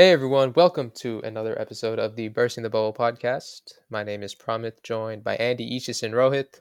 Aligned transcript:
Hey 0.00 0.12
everyone, 0.12 0.54
welcome 0.56 0.90
to 0.92 1.20
another 1.24 1.60
episode 1.60 1.98
of 1.98 2.16
the 2.16 2.28
Bursting 2.28 2.62
the 2.62 2.70
Bubble 2.70 2.94
podcast. 2.94 3.74
My 3.90 4.02
name 4.02 4.22
is 4.22 4.34
Pramit, 4.34 4.82
joined 4.82 5.22
by 5.22 5.36
Andy, 5.36 5.78
Ishis, 5.78 6.02
and 6.02 6.14
Rohit. 6.14 6.60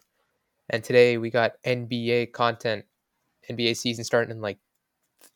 And 0.69 0.83
today 0.83 1.17
we 1.17 1.29
got 1.29 1.53
NBA 1.65 2.33
content. 2.33 2.83
NBA 3.49 3.77
season 3.77 4.03
starting 4.03 4.31
in 4.31 4.41
like 4.41 4.57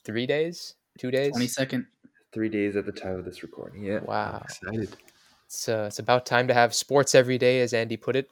three 0.04 0.28
days, 0.28 0.76
two 1.00 1.12
days. 1.12 1.32
Twenty 1.32 1.48
second. 1.48 1.86
Three 2.34 2.50
days 2.50 2.76
at 2.76 2.86
the 2.86 2.92
time 2.92 3.18
of 3.20 3.24
this 3.24 3.42
recording. 3.42 3.86
Yeah. 3.86 4.00
Wow. 4.00 4.40
I'm 4.40 4.44
excited. 4.44 4.98
It's 5.46 5.70
uh, 5.70 5.86
it's 5.88 6.00
about 6.00 6.26
time 6.26 6.50
to 6.50 6.54
have 6.54 6.74
sports 6.74 7.16
every 7.16 7.38
day, 7.38 7.62
as 7.62 7.74
Andy 7.74 7.96
put 7.96 8.18
it. 8.18 8.30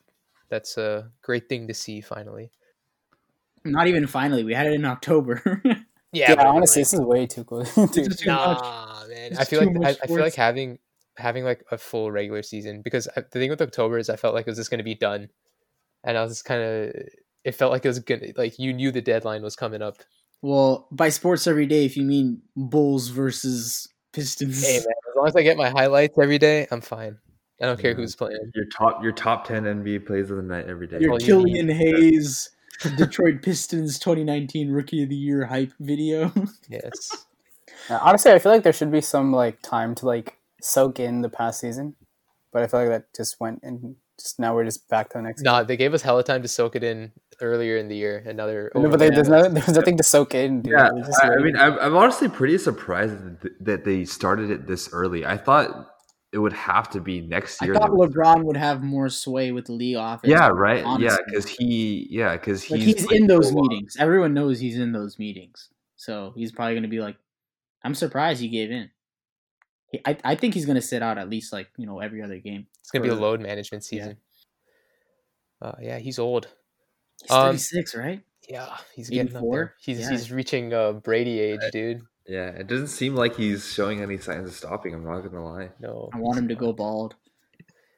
That's 0.50 0.78
a 0.78 1.10
great 1.22 1.48
thing 1.48 1.70
to 1.70 1.74
see 1.74 2.02
finally. 2.02 2.52
Not 3.64 3.88
even 3.88 4.06
finally. 4.06 4.44
We 4.44 4.54
had 4.54 4.68
it 4.68 4.74
in 4.74 4.84
October. 4.84 5.64
Yeah, 6.14 6.36
but 6.36 6.46
honestly, 6.46 6.82
like- 6.82 6.92
this 6.92 6.94
is 6.94 7.00
way 7.00 7.26
too 7.26 7.44
close. 7.44 7.74
This 7.94 8.08
is 8.08 8.18
too 8.18 8.32
much. 8.32 8.60
Nah, 8.60 8.91
man. 9.12 9.32
It's 9.32 9.40
I 9.40 9.44
feel 9.46 9.66
like 9.66 9.86
I, 9.86 10.04
I 10.04 10.08
feel 10.08 10.20
like 10.20 10.36
having 10.36 10.80
having 11.18 11.44
like 11.44 11.64
a 11.72 11.78
full 11.78 12.12
regular 12.12 12.42
season 12.42 12.82
because 12.82 13.08
I, 13.16 13.22
the 13.22 13.40
thing 13.40 13.50
with 13.50 13.62
October 13.62 13.98
is 13.98 14.10
I 14.10 14.16
felt 14.16 14.34
like 14.34 14.48
it 14.48 14.50
was 14.50 14.58
just 14.58 14.72
going 14.72 14.80
to 14.80 14.84
be 14.84 14.96
done, 14.96 15.30
and 16.04 16.18
I 16.18 16.24
was 16.24 16.32
just 16.32 16.46
kind 16.46 16.62
of 16.62 16.94
it 17.44 17.56
felt 17.56 17.72
like 17.72 17.86
it 17.86 17.90
was 17.90 18.00
gonna 18.00 18.28
like 18.38 18.60
you 18.60 18.74
knew 18.74 18.92
the 18.92 19.02
deadline 19.02 19.42
was 19.44 19.56
coming 19.56 19.82
up. 19.82 19.98
Well, 20.42 20.88
by 20.92 21.10
sports 21.10 21.46
every 21.46 21.68
day, 21.68 21.86
if 21.86 21.96
you 21.96 22.04
mean 22.04 22.42
Bulls 22.56 23.10
versus 23.10 23.88
Pistons. 24.14 24.66
Hey 24.66 24.80
man, 24.80 24.86
as 25.10 25.16
long 25.16 25.28
as 25.28 25.36
I 25.36 25.44
get 25.44 25.58
my 25.58 25.70
highlights 25.70 26.18
every 26.20 26.40
day, 26.40 26.68
I'm 26.72 26.82
fine. 26.82 27.18
I 27.62 27.66
don't 27.66 27.80
care 27.80 27.94
who's 27.94 28.16
playing. 28.16 28.40
Your 28.56 28.66
top 28.76 29.04
your 29.04 29.12
top 29.12 29.46
ten 29.46 29.64
NBA 29.64 30.08
plays 30.08 30.32
of 30.32 30.38
the 30.38 30.44
night 30.44 30.66
every 30.68 30.88
day. 30.88 30.98
Your 31.00 31.12
all 31.12 31.22
you 31.22 31.26
Killian. 31.28 31.70
Hayes, 31.70 32.50
Detroit 32.98 33.44
Pistons 33.44 34.00
2019 34.00 34.72
Rookie 34.72 35.04
of 35.04 35.10
the 35.10 35.16
Year 35.16 35.46
hype 35.46 35.74
video. 35.80 36.32
Yes. 36.70 37.26
Yeah, 37.90 38.00
honestly, 38.02 38.32
I 38.32 38.40
feel 38.40 38.52
like 38.52 38.64
there 38.64 38.74
should 38.74 38.92
be 38.92 39.02
some 39.02 39.32
like 39.32 39.62
time 39.62 39.96
to 39.96 40.06
like 40.06 40.38
soak 40.62 41.00
in 41.00 41.22
the 41.22 41.30
past 41.30 41.60
season, 41.60 41.96
but 42.52 42.64
I 42.64 42.68
feel 42.68 42.82
like 42.82 42.90
that 42.90 43.14
just 43.16 43.40
went 43.40 43.62
and 43.64 43.96
just 44.20 44.40
now 44.40 44.54
we're 44.56 44.66
just 44.66 44.88
back 44.90 45.10
to 45.10 45.18
the 45.18 45.24
next. 45.24 45.42
nah, 45.42 45.64
they 45.64 45.78
gave 45.78 45.94
us 45.94 46.02
hella 46.02 46.24
time 46.24 46.42
to 46.42 46.48
soak 46.48 46.76
it 46.76 46.84
in 46.84 47.12
earlier 47.42 47.78
in 47.78 47.88
the 47.88 47.96
year. 47.96 48.24
Another. 48.26 48.72
No, 48.76 48.90
but 48.90 49.00
they, 49.00 49.06
yeah. 49.06 49.16
there's 49.16 49.30
no 49.30 49.50
there's 49.50 49.70
nothing 49.70 49.98
to 49.98 50.04
soak 50.04 50.36
in. 50.36 50.62
Dude. 50.62 50.74
Yeah, 50.74 50.90
I, 51.24 51.30
I 51.30 51.38
mean, 51.38 51.58
I'm, 51.58 51.78
I'm 51.80 51.96
honestly 51.96 52.30
pretty 52.30 52.58
surprised 52.58 53.42
that, 53.42 53.66
that 53.66 53.86
they 53.86 54.06
started 54.06 54.52
it 54.52 54.68
this 54.68 54.90
early. 54.94 55.26
I 55.26 55.38
thought 55.38 55.92
it 56.32 56.38
would 56.38 56.54
have 56.54 56.90
to 56.92 57.02
be 57.02 57.22
next 57.22 57.62
year. 57.62 57.76
I 57.76 57.80
thought 57.80 57.90
that 57.90 58.10
LeBron 58.10 58.44
would 58.44 58.56
have 58.58 58.82
more 58.82 59.10
sway 59.10 59.52
with 59.52 59.66
the 59.66 59.74
league 59.74 59.98
office. 59.98 60.30
yeah, 60.30 60.48
right. 60.48 60.86
Yeah, 61.00 61.18
because 61.26 61.48
he, 61.48 62.08
yeah, 62.10 62.34
because 62.34 62.70
Like 62.70 62.80
he's, 62.80 63.02
he's 63.02 63.12
in 63.12 63.28
those 63.28 63.50
so 63.50 63.56
long. 63.56 63.68
meetings. 63.68 63.98
Everyone 64.00 64.34
knows 64.34 64.60
he's 64.60 64.78
in 64.78 64.94
those 64.94 65.20
meetings. 65.20 65.70
So 65.98 66.32
he's 66.36 66.52
probably 66.52 66.76
going 66.76 66.84
to 66.84 66.90
be 66.90 67.02
like, 67.02 67.18
I'm 67.84 67.96
surprised 67.96 68.42
he 68.42 68.48
gave 68.50 68.72
in. 68.72 68.92
He, 69.92 70.02
I, 70.06 70.18
I 70.24 70.36
think 70.36 70.54
he's 70.54 70.66
going 70.66 70.76
to 70.76 70.82
sit 70.82 71.02
out 71.04 71.18
at 71.18 71.30
least 71.30 71.52
like, 71.52 71.70
you 71.78 71.86
know, 71.86 72.00
every 72.00 72.22
other 72.22 72.38
game. 72.40 72.68
It's 72.80 72.92
gonna 72.92 73.04
be 73.04 73.10
a 73.10 73.16
load 73.16 73.42
management 73.42 73.84
Yeah. 73.92 74.00
season. 74.04 74.18
Uh, 75.62 75.74
yeah, 75.82 76.00
he's 76.00 76.18
old. 76.20 76.48
He's 77.22 77.32
Um, 77.32 77.52
36, 77.54 77.96
right? 77.96 78.24
Yeah, 78.50 78.78
he's 78.96 79.10
getting 79.10 79.36
up 79.36 79.44
there. 79.52 79.76
He's 79.80 80.00
Yeah. 80.00 80.10
he's 80.10 80.32
reaching 80.32 80.74
uh, 80.74 80.94
Brady 80.94 81.40
age, 81.40 81.62
dude. 81.72 82.02
Yeah, 82.28 82.50
it 82.50 82.68
doesn't 82.68 82.88
seem 82.88 83.16
like 83.16 83.36
he's 83.36 83.72
showing 83.72 84.02
any 84.02 84.18
signs 84.18 84.48
of 84.50 84.56
stopping. 84.56 84.94
I'm 84.94 85.04
not 85.04 85.22
gonna 85.22 85.44
lie. 85.44 85.70
No, 85.80 86.10
I 86.14 86.18
want 86.18 86.36
he's 86.36 86.36
to 86.36 86.42
him 86.42 86.48
to 86.50 86.56
go 86.56 86.74
bald. 86.74 87.16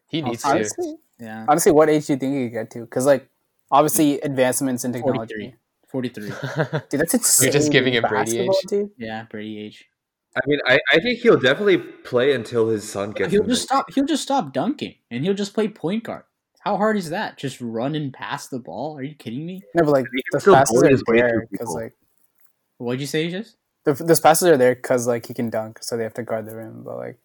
He 0.08 0.22
needs 0.22 0.44
to. 0.44 0.98
Yeah. 1.20 1.46
honestly, 1.48 1.72
what 1.72 1.90
age 1.90 2.08
do 2.08 2.14
you 2.14 2.20
think 2.20 2.34
he 2.36 2.46
could 2.46 2.54
get 2.54 2.72
to? 2.72 2.82
Because 2.82 3.06
like 3.06 3.30
obviously 3.72 4.20
advancements 4.22 4.84
in 4.84 4.92
technology. 4.94 5.56
43. 5.94 6.32
43. 6.32 6.80
Dude, 6.90 7.00
that's 7.00 7.14
insane. 7.14 7.46
You're 7.46 7.54
just 7.54 7.72
giving 7.72 7.94
him 7.94 8.04
Brady 8.10 8.40
age. 8.40 8.50
dude. 8.68 8.90
Yeah, 8.98 9.26
Brady 9.30 9.60
age. 9.62 9.86
I 10.36 10.42
mean, 10.48 10.60
I, 10.66 10.80
I 10.92 11.00
think 11.00 11.20
he'll 11.20 11.40
definitely 11.40 11.78
play 11.78 12.34
until 12.34 12.68
his 12.68 12.90
son 12.90 13.12
gets. 13.12 13.32
He'll 13.32 13.44
just 13.44 13.70
there. 13.70 13.78
stop. 13.78 13.94
He'll 13.94 14.06
just 14.06 14.24
stop 14.24 14.52
dunking, 14.52 14.96
and 15.12 15.24
he'll 15.24 15.36
just 15.36 15.54
play 15.54 15.68
point 15.68 16.04
guard. 16.04 16.24
How 16.62 16.76
hard 16.78 16.98
is 16.98 17.12
that? 17.12 17.38
Just 17.38 17.62
run 17.62 17.94
and 17.94 18.12
pass 18.12 18.48
the 18.48 18.58
ball? 18.58 18.98
Are 18.98 19.04
you 19.04 19.14
kidding 19.14 19.46
me? 19.46 19.62
No, 19.76 19.84
but 19.84 19.92
like 19.92 20.06
the 20.06 20.10
can 20.10 20.24
those 20.32 20.42
still 20.42 20.56
passes 20.56 21.04
bully 21.06 21.22
are 21.22 21.28
there 21.28 21.48
because 21.52 21.76
like 21.76 21.94
What'd 22.80 23.00
you 23.00 23.06
say, 23.08 23.30
just? 23.30 23.58
the, 23.84 23.94
those 23.94 24.20
passes 24.20 24.48
are 24.48 24.58
there 24.58 24.74
because 24.74 25.06
like 25.06 25.28
he 25.28 25.34
can 25.36 25.50
dunk, 25.52 25.80
so 25.84 25.96
they 25.96 26.04
have 26.04 26.16
to 26.16 26.24
guard 26.24 26.48
the 26.48 26.56
rim. 26.56 26.82
But 26.84 26.98
like 26.98 27.20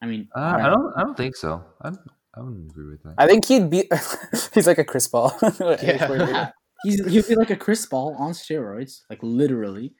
I 0.00 0.06
mean, 0.06 0.28
Uh, 0.34 0.40
I 0.40 0.70
don't. 0.70 0.92
I 0.96 1.02
don't 1.02 1.16
think 1.16 1.36
so. 1.36 1.62
I, 1.82 1.90
I 2.34 2.40
wouldn't 2.40 2.70
agree 2.70 2.90
with 2.90 3.02
that. 3.02 3.14
I 3.18 3.26
think 3.26 3.44
he'd 3.44 3.68
be. 3.68 3.84
he's 4.54 4.66
like 4.66 4.78
a 4.78 4.84
Chris 4.84 5.06
Paul. 5.06 5.36
Yeah. 5.60 6.50
He's 6.84 7.04
he'll 7.06 7.26
be 7.26 7.34
like 7.34 7.50
a 7.50 7.56
Chris 7.56 7.84
Paul 7.86 8.14
on 8.18 8.32
steroids, 8.32 9.00
like 9.10 9.18
literally, 9.22 9.94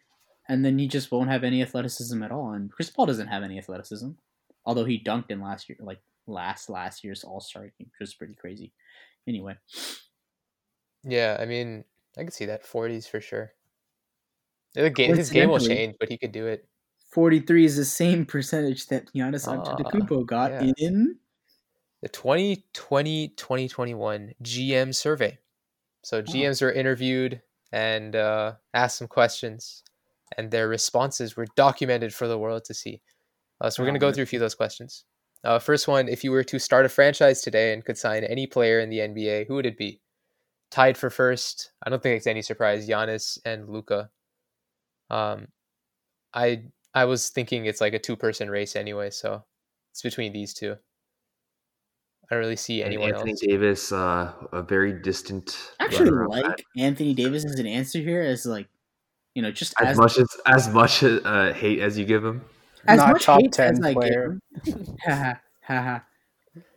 and 0.48 0.64
then 0.64 0.78
he 0.78 0.86
just 0.86 1.10
won't 1.10 1.30
have 1.30 1.42
any 1.44 1.62
athleticism 1.62 2.22
at 2.22 2.30
all. 2.30 2.52
And 2.52 2.70
Chris 2.70 2.90
Paul 2.90 3.06
doesn't 3.06 3.28
have 3.28 3.42
any 3.42 3.58
athleticism, 3.58 4.10
although 4.64 4.84
he 4.84 5.02
dunked 5.02 5.30
in 5.30 5.40
last 5.40 5.68
year, 5.68 5.78
like 5.80 6.00
last 6.26 6.68
last 6.70 7.02
year's 7.02 7.24
All 7.24 7.40
Star 7.40 7.62
game, 7.62 7.72
which 7.78 8.00
was 8.00 8.14
pretty 8.14 8.34
crazy. 8.34 8.72
Anyway, 9.26 9.56
yeah, 11.02 11.36
I 11.40 11.46
mean, 11.46 11.84
I 12.16 12.24
could 12.24 12.34
see 12.34 12.46
that 12.46 12.64
forties 12.64 13.06
for 13.06 13.20
sure. 13.20 13.52
The 14.74 14.90
game, 14.90 15.14
his 15.16 15.30
game 15.30 15.50
will 15.50 15.60
change, 15.60 15.96
but 15.98 16.08
he 16.10 16.18
could 16.18 16.32
do 16.32 16.46
it. 16.46 16.68
forty 17.10 17.40
three 17.40 17.64
is 17.64 17.76
the 17.76 17.84
same 17.84 18.26
percentage 18.26 18.86
that 18.88 19.12
Giannis 19.14 19.48
Ah, 19.48 19.56
Antetokounmpo 19.56 20.26
got 20.26 20.50
yeah. 20.52 20.72
in. 20.78 21.16
The 22.02 22.08
2020-2021 22.10 24.34
GM 24.42 24.94
survey. 24.94 25.38
So 26.04 26.22
GMs 26.22 26.60
were 26.62 26.72
interviewed 26.72 27.42
and 27.72 28.14
uh, 28.14 28.52
asked 28.74 28.98
some 28.98 29.08
questions, 29.08 29.82
and 30.36 30.50
their 30.50 30.68
responses 30.68 31.36
were 31.36 31.46
documented 31.56 32.14
for 32.14 32.28
the 32.28 32.38
world 32.38 32.64
to 32.66 32.74
see. 32.74 33.00
Uh, 33.60 33.70
so 33.70 33.82
we're 33.82 33.86
going 33.86 33.98
to 33.98 34.06
Oh, 34.06 34.10
go 34.10 34.14
through 34.14 34.24
a 34.24 34.26
few 34.26 34.38
of 34.38 34.42
those 34.42 34.54
questions. 34.54 35.04
Uh, 35.42 35.58
first 35.58 35.88
one: 35.88 36.08
If 36.08 36.22
you 36.24 36.30
were 36.30 36.44
to 36.44 36.58
start 36.58 36.86
a 36.86 36.88
franchise 36.88 37.40
today 37.42 37.72
and 37.72 37.84
could 37.84 37.98
sign 37.98 38.24
any 38.24 38.46
player 38.46 38.80
in 38.80 38.90
the 38.90 38.98
NBA, 38.98 39.46
who 39.48 39.54
would 39.54 39.66
it 39.66 39.78
be? 39.78 40.00
Tied 40.70 40.98
for 40.98 41.10
first. 41.10 41.72
I 41.84 41.90
don't 41.90 42.02
think 42.02 42.16
it's 42.16 42.26
any 42.26 42.42
surprise. 42.42 42.88
Giannis 42.88 43.38
and 43.44 43.68
Luka. 43.68 44.10
Um, 45.10 45.48
I 46.34 46.64
I 46.94 47.04
was 47.06 47.30
thinking 47.30 47.66
it's 47.66 47.80
like 47.80 47.94
a 47.94 47.98
two 47.98 48.16
person 48.16 48.50
race 48.50 48.76
anyway, 48.76 49.10
so 49.10 49.44
it's 49.92 50.02
between 50.02 50.32
these 50.32 50.52
two. 50.54 50.76
I 52.30 52.34
don't 52.34 52.40
really 52.40 52.56
see 52.56 52.82
And 52.82 52.92
anyone 52.94 53.10
Anthony 53.10 53.32
else. 53.32 53.40
Davis, 53.40 53.92
uh, 53.92 54.32
a 54.52 54.62
very 54.62 54.92
distant. 55.02 55.56
I 55.80 55.84
actually 55.84 56.10
runner-up. 56.10 56.30
like 56.30 56.64
Anthony 56.76 57.14
Davis 57.14 57.44
as 57.44 57.58
an 57.58 57.66
answer 57.66 57.98
here, 58.00 58.22
as 58.22 58.46
like, 58.46 58.68
you 59.34 59.42
know, 59.42 59.50
just 59.50 59.74
as, 59.80 59.88
as 59.88 59.98
much 59.98 60.18
as 60.18 60.28
as 60.46 60.68
much 60.68 61.02
uh, 61.02 61.52
hate 61.52 61.80
as 61.80 61.98
you 61.98 62.04
give 62.04 62.24
him. 62.24 62.42
as 62.86 62.98
Not 62.98 63.12
much 63.12 63.24
top 63.24 63.40
hate 63.40 63.52
10 63.52 63.72
as 63.72 63.80
I 63.82 63.94
give 63.94 63.94
player. 63.94 64.38
him. 64.64 64.96
Haha, 65.04 65.34
haha. 65.62 65.98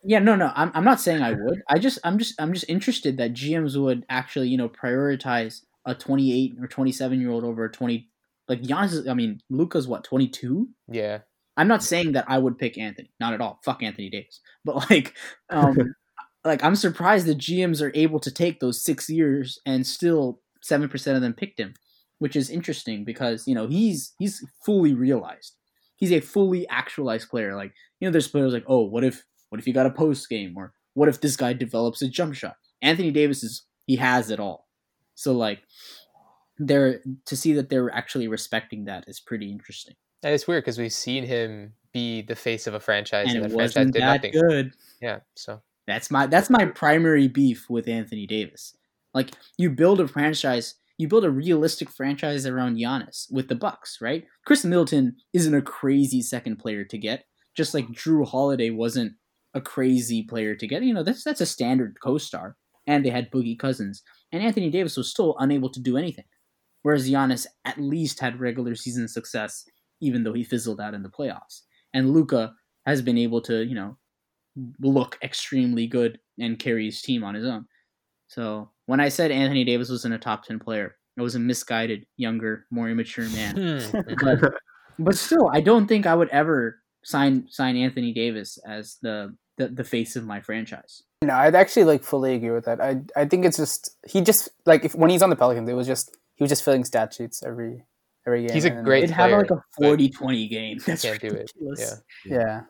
yeah, 0.03 0.19
no, 0.19 0.35
no. 0.35 0.51
I'm, 0.55 0.71
I'm 0.73 0.83
not 0.83 0.99
saying 0.99 1.21
I 1.21 1.31
would. 1.39 1.61
I 1.69 1.79
just 1.79 1.99
I'm 2.03 2.17
just 2.17 2.39
I'm 2.41 2.53
just 2.53 2.65
interested 2.67 3.17
that 3.17 3.33
GMs 3.33 3.79
would 3.81 4.05
actually 4.09 4.49
you 4.49 4.57
know 4.57 4.69
prioritize 4.69 5.61
a 5.85 5.95
28 5.95 6.57
or 6.61 6.67
27 6.67 7.21
year 7.21 7.29
old 7.31 7.43
over 7.43 7.65
a 7.65 7.71
20. 7.71 8.09
Like 8.49 8.61
Giannis, 8.61 8.93
is, 8.93 9.07
I 9.07 9.13
mean, 9.13 9.41
Luka's 9.49 9.87
what 9.87 10.03
22. 10.03 10.69
Yeah, 10.89 11.19
I'm 11.57 11.67
not 11.67 11.83
saying 11.83 12.11
that 12.13 12.25
I 12.27 12.37
would 12.37 12.57
pick 12.57 12.77
Anthony. 12.77 13.11
Not 13.19 13.33
at 13.33 13.41
all. 13.41 13.59
Fuck 13.65 13.83
Anthony 13.83 14.09
Davis. 14.09 14.39
But 14.63 14.89
like, 14.89 15.15
um, 15.49 15.95
like 16.45 16.63
I'm 16.63 16.75
surprised 16.75 17.25
the 17.25 17.33
GMs 17.33 17.81
are 17.81 17.91
able 17.95 18.19
to 18.19 18.31
take 18.31 18.59
those 18.59 18.83
six 18.83 19.09
years 19.09 19.59
and 19.65 19.87
still 19.87 20.41
seven 20.61 20.89
percent 20.89 21.15
of 21.15 21.21
them 21.21 21.33
picked 21.33 21.59
him, 21.59 21.73
which 22.19 22.35
is 22.35 22.49
interesting 22.49 23.05
because 23.05 23.47
you 23.47 23.55
know 23.55 23.67
he's 23.67 24.13
he's 24.19 24.45
fully 24.65 24.93
realized. 24.93 25.55
He's 25.95 26.11
a 26.11 26.19
fully 26.19 26.67
actualized 26.67 27.29
player. 27.29 27.55
Like 27.55 27.73
you 27.99 28.07
know, 28.07 28.11
there's 28.11 28.27
players 28.27 28.53
like, 28.53 28.65
oh, 28.67 28.81
what 28.81 29.03
if 29.03 29.23
what 29.49 29.59
if 29.59 29.67
you 29.67 29.73
got 29.73 29.85
a 29.85 29.91
post 29.91 30.27
game 30.29 30.55
or 30.57 30.73
what 30.93 31.09
if 31.09 31.21
this 31.21 31.37
guy 31.37 31.53
develops 31.53 32.01
a 32.01 32.09
jump 32.09 32.35
shot? 32.35 32.57
Anthony 32.81 33.11
Davis 33.11 33.43
is 33.43 33.63
he 33.85 33.95
has 33.95 34.29
it 34.29 34.39
all. 34.39 34.67
So 35.15 35.31
like, 35.31 35.61
they're 36.57 37.01
to 37.25 37.37
see 37.37 37.53
that 37.53 37.69
they're 37.69 37.89
actually 37.89 38.27
respecting 38.27 38.85
that 38.85 39.05
is 39.07 39.19
pretty 39.19 39.49
interesting. 39.49 39.95
And 40.23 40.33
it's 40.33 40.47
weird 40.47 40.63
because 40.63 40.77
we've 40.77 40.91
seen 40.91 41.23
him 41.23 41.73
be 41.93 42.21
the 42.21 42.35
face 42.35 42.67
of 42.67 42.73
a 42.73 42.79
franchise, 42.79 43.27
and, 43.33 43.43
and 43.43 43.45
the 43.45 43.55
franchise 43.55 43.91
did 43.91 44.01
that 44.01 44.23
nothing. 44.23 44.31
good. 44.31 44.73
Yeah, 45.01 45.19
so 45.35 45.61
That's 45.87 46.11
my 46.11 46.27
that's 46.27 46.49
my 46.49 46.65
primary 46.65 47.27
beef 47.27 47.69
with 47.69 47.87
Anthony 47.87 48.27
Davis. 48.27 48.75
Like 49.13 49.31
you 49.57 49.69
build 49.69 50.01
a 50.01 50.07
franchise, 50.07 50.75
you 50.97 51.07
build 51.07 51.23
a 51.23 51.31
realistic 51.31 51.89
franchise 51.89 52.45
around 52.45 52.77
Giannis 52.77 53.31
with 53.31 53.47
the 53.47 53.55
Bucks, 53.55 53.99
right? 54.01 54.25
Khris 54.45 54.65
Middleton 54.65 55.15
isn't 55.33 55.55
a 55.55 55.61
crazy 55.61 56.21
second 56.21 56.57
player 56.57 56.83
to 56.83 56.97
get, 56.97 57.25
just 57.55 57.73
like 57.73 57.87
Jrue 57.87 58.27
Holiday 58.27 58.69
wasn't 58.69 59.13
a 59.53 59.61
crazy 59.61 60.23
player 60.23 60.55
to 60.55 60.67
get. 60.67 60.83
You 60.83 60.93
know, 60.93 61.03
that's 61.03 61.23
that's 61.23 61.41
a 61.41 61.45
standard 61.45 61.97
co-star, 62.03 62.57
and 62.85 63.05
they 63.05 63.09
had 63.09 63.31
Boogie 63.31 63.57
Cousins, 63.57 64.03
and 64.31 64.43
Anthony 64.43 64.69
Davis 64.69 64.97
was 64.97 65.09
still 65.09 65.35
unable 65.39 65.69
to 65.69 65.79
do 65.79 65.97
anything, 65.97 66.25
whereas 66.81 67.09
Giannis 67.09 67.47
at 67.63 67.79
least 67.79 68.19
had 68.19 68.41
regular 68.41 68.75
season 68.75 69.07
success, 69.07 69.65
even 70.01 70.23
though 70.23 70.33
he 70.33 70.43
fizzled 70.43 70.79
out 70.79 70.93
in 70.93 71.03
the 71.03 71.09
playoffs. 71.09 71.61
And 71.93 72.11
Luka 72.11 72.53
has 72.85 73.01
been 73.01 73.17
able 73.17 73.41
to, 73.41 73.63
you 73.63 73.75
know, 73.75 73.97
look 74.79 75.17
extremely 75.23 75.87
good 75.87 76.19
and 76.39 76.59
carry 76.59 76.85
his 76.85 77.01
team 77.01 77.23
on 77.23 77.35
his 77.35 77.45
own. 77.45 77.65
So 78.27 78.69
when 78.85 78.99
I 78.99 79.09
said 79.09 79.31
Anthony 79.31 79.63
Davis 79.63 79.89
wasn't 79.89 80.13
a 80.13 80.19
top 80.19 80.43
ten 80.43 80.59
player, 80.59 80.95
I 81.17 81.21
was 81.21 81.35
a 81.35 81.39
misguided, 81.39 82.05
younger, 82.17 82.65
more 82.69 82.89
immature 82.89 83.29
man. 83.29 83.81
Hmm. 83.81 83.99
But, 84.21 84.53
but 84.99 85.15
still, 85.15 85.49
I 85.53 85.61
don't 85.61 85.87
think 85.87 86.05
I 86.05 86.15
would 86.15 86.29
ever 86.29 86.79
sign 87.03 87.47
sign 87.49 87.77
Anthony 87.77 88.13
Davis 88.13 88.57
as 88.67 88.97
the 89.01 89.35
the, 89.57 89.69
the 89.69 89.83
face 89.83 90.15
of 90.15 90.25
my 90.25 90.41
franchise. 90.41 91.03
No, 91.23 91.33
I'd 91.33 91.55
actually 91.55 91.85
like 91.85 92.03
fully 92.03 92.35
agree 92.35 92.51
with 92.51 92.65
that. 92.65 92.81
I 92.81 93.01
I 93.15 93.25
think 93.25 93.45
it's 93.45 93.57
just 93.57 93.91
he 94.07 94.21
just 94.21 94.49
like 94.65 94.85
if 94.85 94.95
when 94.95 95.09
he's 95.09 95.21
on 95.21 95.29
the 95.29 95.35
Pelicans, 95.35 95.69
it 95.69 95.73
was 95.73 95.87
just 95.87 96.15
he 96.35 96.43
was 96.43 96.49
just 96.49 96.63
filling 96.63 96.83
stat 96.83 97.13
sheets 97.13 97.43
every 97.43 97.83
every 98.27 98.45
game. 98.45 98.53
He's 98.53 98.65
a 98.65 98.69
great 98.69 99.05
It'd 99.05 99.15
have 99.15 99.31
like 99.31 99.51
a 99.51 99.63
but 99.79 99.99
40-20 99.99 100.49
game. 100.49 100.77
That's 100.85 101.01
can't 101.03 101.19
do 101.21 101.27
it. 101.27 101.51
ridiculous. 101.55 102.01
Yeah. 102.25 102.37
Yeah, 102.37 102.61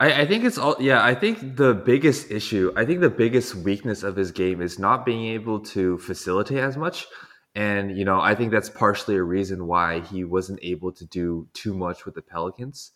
I, 0.00 0.22
I 0.22 0.26
think 0.26 0.44
it's 0.44 0.58
all 0.58 0.76
yeah. 0.80 1.04
I 1.04 1.14
think 1.14 1.56
the 1.56 1.74
biggest 1.74 2.30
issue, 2.30 2.72
I 2.76 2.84
think 2.84 3.00
the 3.00 3.10
biggest 3.10 3.54
weakness 3.54 4.02
of 4.02 4.16
his 4.16 4.32
game 4.32 4.60
is 4.62 4.78
not 4.78 5.04
being 5.04 5.26
able 5.34 5.60
to 5.60 5.98
facilitate 5.98 6.58
as 6.58 6.76
much. 6.76 7.06
And 7.54 7.96
you 7.96 8.04
know, 8.04 8.20
I 8.20 8.34
think 8.34 8.50
that's 8.52 8.70
partially 8.70 9.16
a 9.16 9.22
reason 9.22 9.66
why 9.66 10.00
he 10.00 10.24
wasn't 10.24 10.60
able 10.62 10.92
to 10.92 11.04
do 11.06 11.48
too 11.54 11.74
much 11.74 12.04
with 12.04 12.14
the 12.14 12.22
Pelicans. 12.22 12.92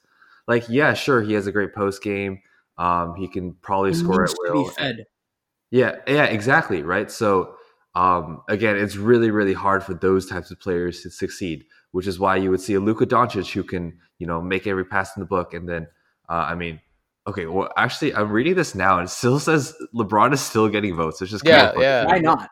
Like, 0.47 0.69
yeah, 0.69 0.95
sure, 0.95 1.23
he 1.23 1.35
has 1.35 1.47
a 1.47 1.53
great 1.53 1.75
post 1.75 2.03
game. 2.03 2.41
Um, 2.79 3.15
he 3.17 3.29
can 3.29 3.55
probably 3.63 3.91
He 3.91 3.97
score 3.97 4.23
needs 4.23 4.33
at 4.33 4.37
to 4.47 4.53
will. 4.53 4.65
be 4.65 4.71
fed. 4.71 5.05
Yeah, 5.71 5.97
yeah, 6.07 6.25
exactly, 6.25 6.83
right? 6.83 7.11
So, 7.11 7.55
um, 7.95 8.43
again, 8.49 8.77
it's 8.77 8.97
really, 8.97 9.31
really 9.31 9.53
hard 9.53 9.85
for 9.85 9.95
those 9.95 10.27
types 10.27 10.51
of 10.51 10.59
players 10.61 11.03
to 11.03 11.11
succeed, 11.11 11.65
which 11.93 12.07
is 12.07 12.19
why 12.19 12.37
you 12.37 12.51
would 12.51 12.61
see 12.61 12.75
a 12.75 12.81
Luka 12.81 13.07
Doncic 13.07 13.53
who 13.53 13.63
can, 13.63 13.99
you 14.19 14.27
know, 14.27 14.41
make 14.41 14.67
every 14.67 14.85
pass 14.85 15.17
in 15.17 15.21
the 15.21 15.27
book. 15.27 15.55
And 15.55 15.69
then, 15.69 15.87
uh, 16.29 16.33
I 16.33 16.55
mean, 16.55 16.81
okay, 17.27 17.47
well, 17.47 17.71
actually, 17.77 18.15
I'm 18.15 18.31
reading 18.31 18.55
this 18.55 18.75
now 18.75 18.99
and 18.99 19.07
it 19.09 19.11
still 19.11 19.39
says 19.49 19.75
LeBron 19.95 20.33
is 20.33 20.41
still 20.41 20.69
getting 20.69 20.97
votes. 20.97 21.23
It's 21.23 21.31
just 21.31 21.45
kind 21.45 21.57
Yeah, 21.57 21.71
of 21.71 21.83
yeah. 21.83 22.05
Why 22.07 22.19
not? 22.19 22.51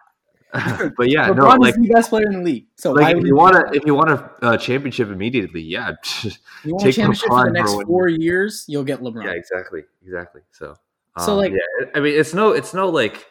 but 0.96 1.10
yeah, 1.10 1.26
no, 1.26 1.34
LeBron 1.34 1.58
like, 1.58 1.74
is 1.74 1.82
the 1.82 1.88
best 1.88 2.10
player 2.10 2.26
in 2.26 2.32
the 2.38 2.42
league. 2.42 2.66
So 2.76 2.92
like 2.92 3.16
if 3.16 3.24
you 3.24 3.36
want 3.36 3.56
to, 3.56 3.76
if 3.76 3.84
you 3.84 3.94
want 3.94 4.10
a 4.10 4.30
uh, 4.42 4.56
championship 4.56 5.08
immediately, 5.10 5.60
yeah, 5.60 5.92
you 6.64 6.74
want 6.74 6.86
a 6.86 6.92
championship 6.92 7.28
LeBron 7.28 7.40
for 7.40 7.46
the 7.46 7.52
next 7.52 7.70
for 7.72 7.76
one 7.78 7.86
four 7.86 8.08
years, 8.08 8.64
you'll 8.68 8.84
get 8.84 9.00
LeBron. 9.00 9.24
Yeah, 9.24 9.32
exactly, 9.32 9.82
exactly. 10.04 10.42
So, 10.52 10.76
So, 11.18 11.32
um, 11.32 11.38
like- 11.38 11.52
yeah, 11.52 11.86
I 11.94 12.00
mean, 12.00 12.18
it's 12.18 12.32
no, 12.32 12.52
it's 12.52 12.72
no 12.72 12.88
like, 12.88 13.26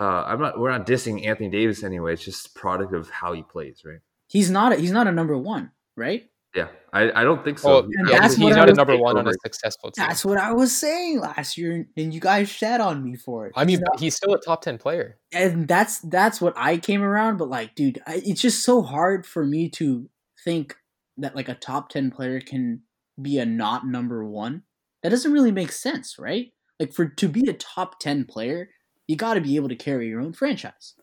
uh, 0.00 0.24
I'm 0.24 0.40
not, 0.40 0.58
we're 0.58 0.70
not 0.70 0.86
dissing 0.86 1.24
Anthony 1.26 1.50
Davis 1.50 1.84
anyway. 1.84 2.14
It's 2.14 2.24
just 2.24 2.54
product 2.54 2.92
of 2.92 3.08
how 3.10 3.34
he 3.34 3.42
plays, 3.42 3.82
right? 3.84 4.00
He's 4.34 4.50
not 4.50 4.72
a, 4.72 4.76
he's 4.76 4.90
not 4.90 5.06
a 5.06 5.12
number 5.12 5.38
one, 5.38 5.70
right? 5.96 6.28
Yeah, 6.54 6.68
I, 6.92 7.10
I 7.20 7.24
don't 7.24 7.42
think 7.44 7.58
so. 7.58 7.68
Well, 7.68 7.88
And 7.92 8.08
that's 8.08 8.34
he's 8.34 8.44
what 8.44 8.52
I 8.52 8.56
not 8.56 8.68
a 8.68 8.72
was 8.72 8.76
number 8.76 8.96
one 8.96 9.16
on 9.16 9.26
a 9.26 9.32
successful 9.42 9.90
team. 9.90 10.04
That's 10.06 10.24
what 10.24 10.38
I 10.38 10.52
was 10.52 10.76
saying 10.76 11.20
last 11.20 11.56
year, 11.56 11.86
and 11.96 12.12
you 12.12 12.20
guys 12.20 12.48
shat 12.48 12.80
on 12.80 13.02
me 13.02 13.16
for 13.16 13.46
it. 13.46 13.52
I 13.56 13.64
mean, 13.64 13.80
He's 13.94 14.00
he's 14.00 14.16
still 14.16 14.34
a 14.34 14.40
top 14.40 14.62
ten 14.62 14.76
player. 14.78 15.18
and 15.32 15.66
that's 15.66 16.00
that's 16.00 16.40
what 16.40 16.52
I 16.56 16.76
came 16.78 17.02
around. 17.02 17.38
But 17.38 17.48
like, 17.48 17.74
dude, 17.74 18.00
I, 18.06 18.22
it's 18.24 18.40
just 18.40 18.64
so 18.64 18.82
hard 18.82 19.24
for 19.26 19.46
me 19.46 19.68
to 19.70 20.08
think 20.44 20.76
that 21.16 21.34
like 21.36 21.48
a 21.48 21.54
top 21.54 21.88
ten 21.90 22.10
player 22.10 22.40
can 22.40 22.82
be 23.20 23.38
a 23.38 23.46
not 23.46 23.86
number 23.86 24.24
one. 24.24 24.62
That 25.02 25.10
doesn't 25.10 25.32
really 25.32 25.52
make 25.52 25.72
sense, 25.72 26.18
right? 26.18 26.52
Like 26.80 26.92
for 26.92 27.06
to 27.06 27.28
be 27.28 27.48
a 27.48 27.52
top 27.54 27.98
ten 28.00 28.24
player, 28.24 28.68
you 29.08 29.16
got 29.16 29.34
to 29.34 29.40
be 29.40 29.56
able 29.56 29.68
to 29.70 29.76
carry 29.76 30.08
your 30.08 30.20
own 30.20 30.32
franchise. 30.32 30.94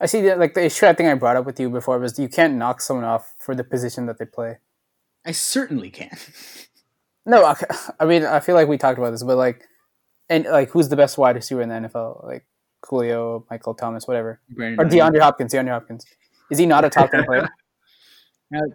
I 0.00 0.06
see 0.06 0.20
that. 0.22 0.38
Like 0.38 0.54
the 0.54 0.64
issue 0.64 0.86
I 0.86 0.92
think 0.92 1.08
I 1.08 1.14
brought 1.14 1.36
up 1.36 1.46
with 1.46 1.58
you 1.58 1.70
before 1.70 1.98
was 1.98 2.18
you 2.18 2.28
can't 2.28 2.54
knock 2.54 2.80
someone 2.80 3.04
off 3.04 3.34
for 3.38 3.54
the 3.54 3.64
position 3.64 4.06
that 4.06 4.18
they 4.18 4.26
play. 4.26 4.58
I 5.26 5.32
certainly 5.32 5.90
can. 5.90 6.16
No, 7.26 7.44
I, 7.44 7.56
I 8.00 8.06
mean 8.06 8.24
I 8.24 8.40
feel 8.40 8.54
like 8.54 8.68
we 8.68 8.78
talked 8.78 8.98
about 8.98 9.10
this, 9.10 9.22
but 9.22 9.36
like, 9.36 9.64
and 10.28 10.44
like 10.46 10.70
who's 10.70 10.88
the 10.88 10.96
best 10.96 11.18
wide 11.18 11.36
receiver 11.36 11.62
in 11.62 11.68
the 11.68 11.74
NFL? 11.74 12.24
Like 12.24 12.46
Julio, 12.86 13.44
Michael 13.50 13.74
Thomas, 13.74 14.06
whatever, 14.06 14.40
Brandon 14.48 14.86
or. 14.86 14.88
DeAndre 14.88 15.20
Hopkins. 15.20 15.52
DeAndre 15.52 15.70
Hopkins 15.70 16.06
is 16.50 16.58
he 16.58 16.66
not 16.66 16.84
a 16.84 16.90
top 16.90 17.10
ten 17.10 17.24
player? 17.24 17.48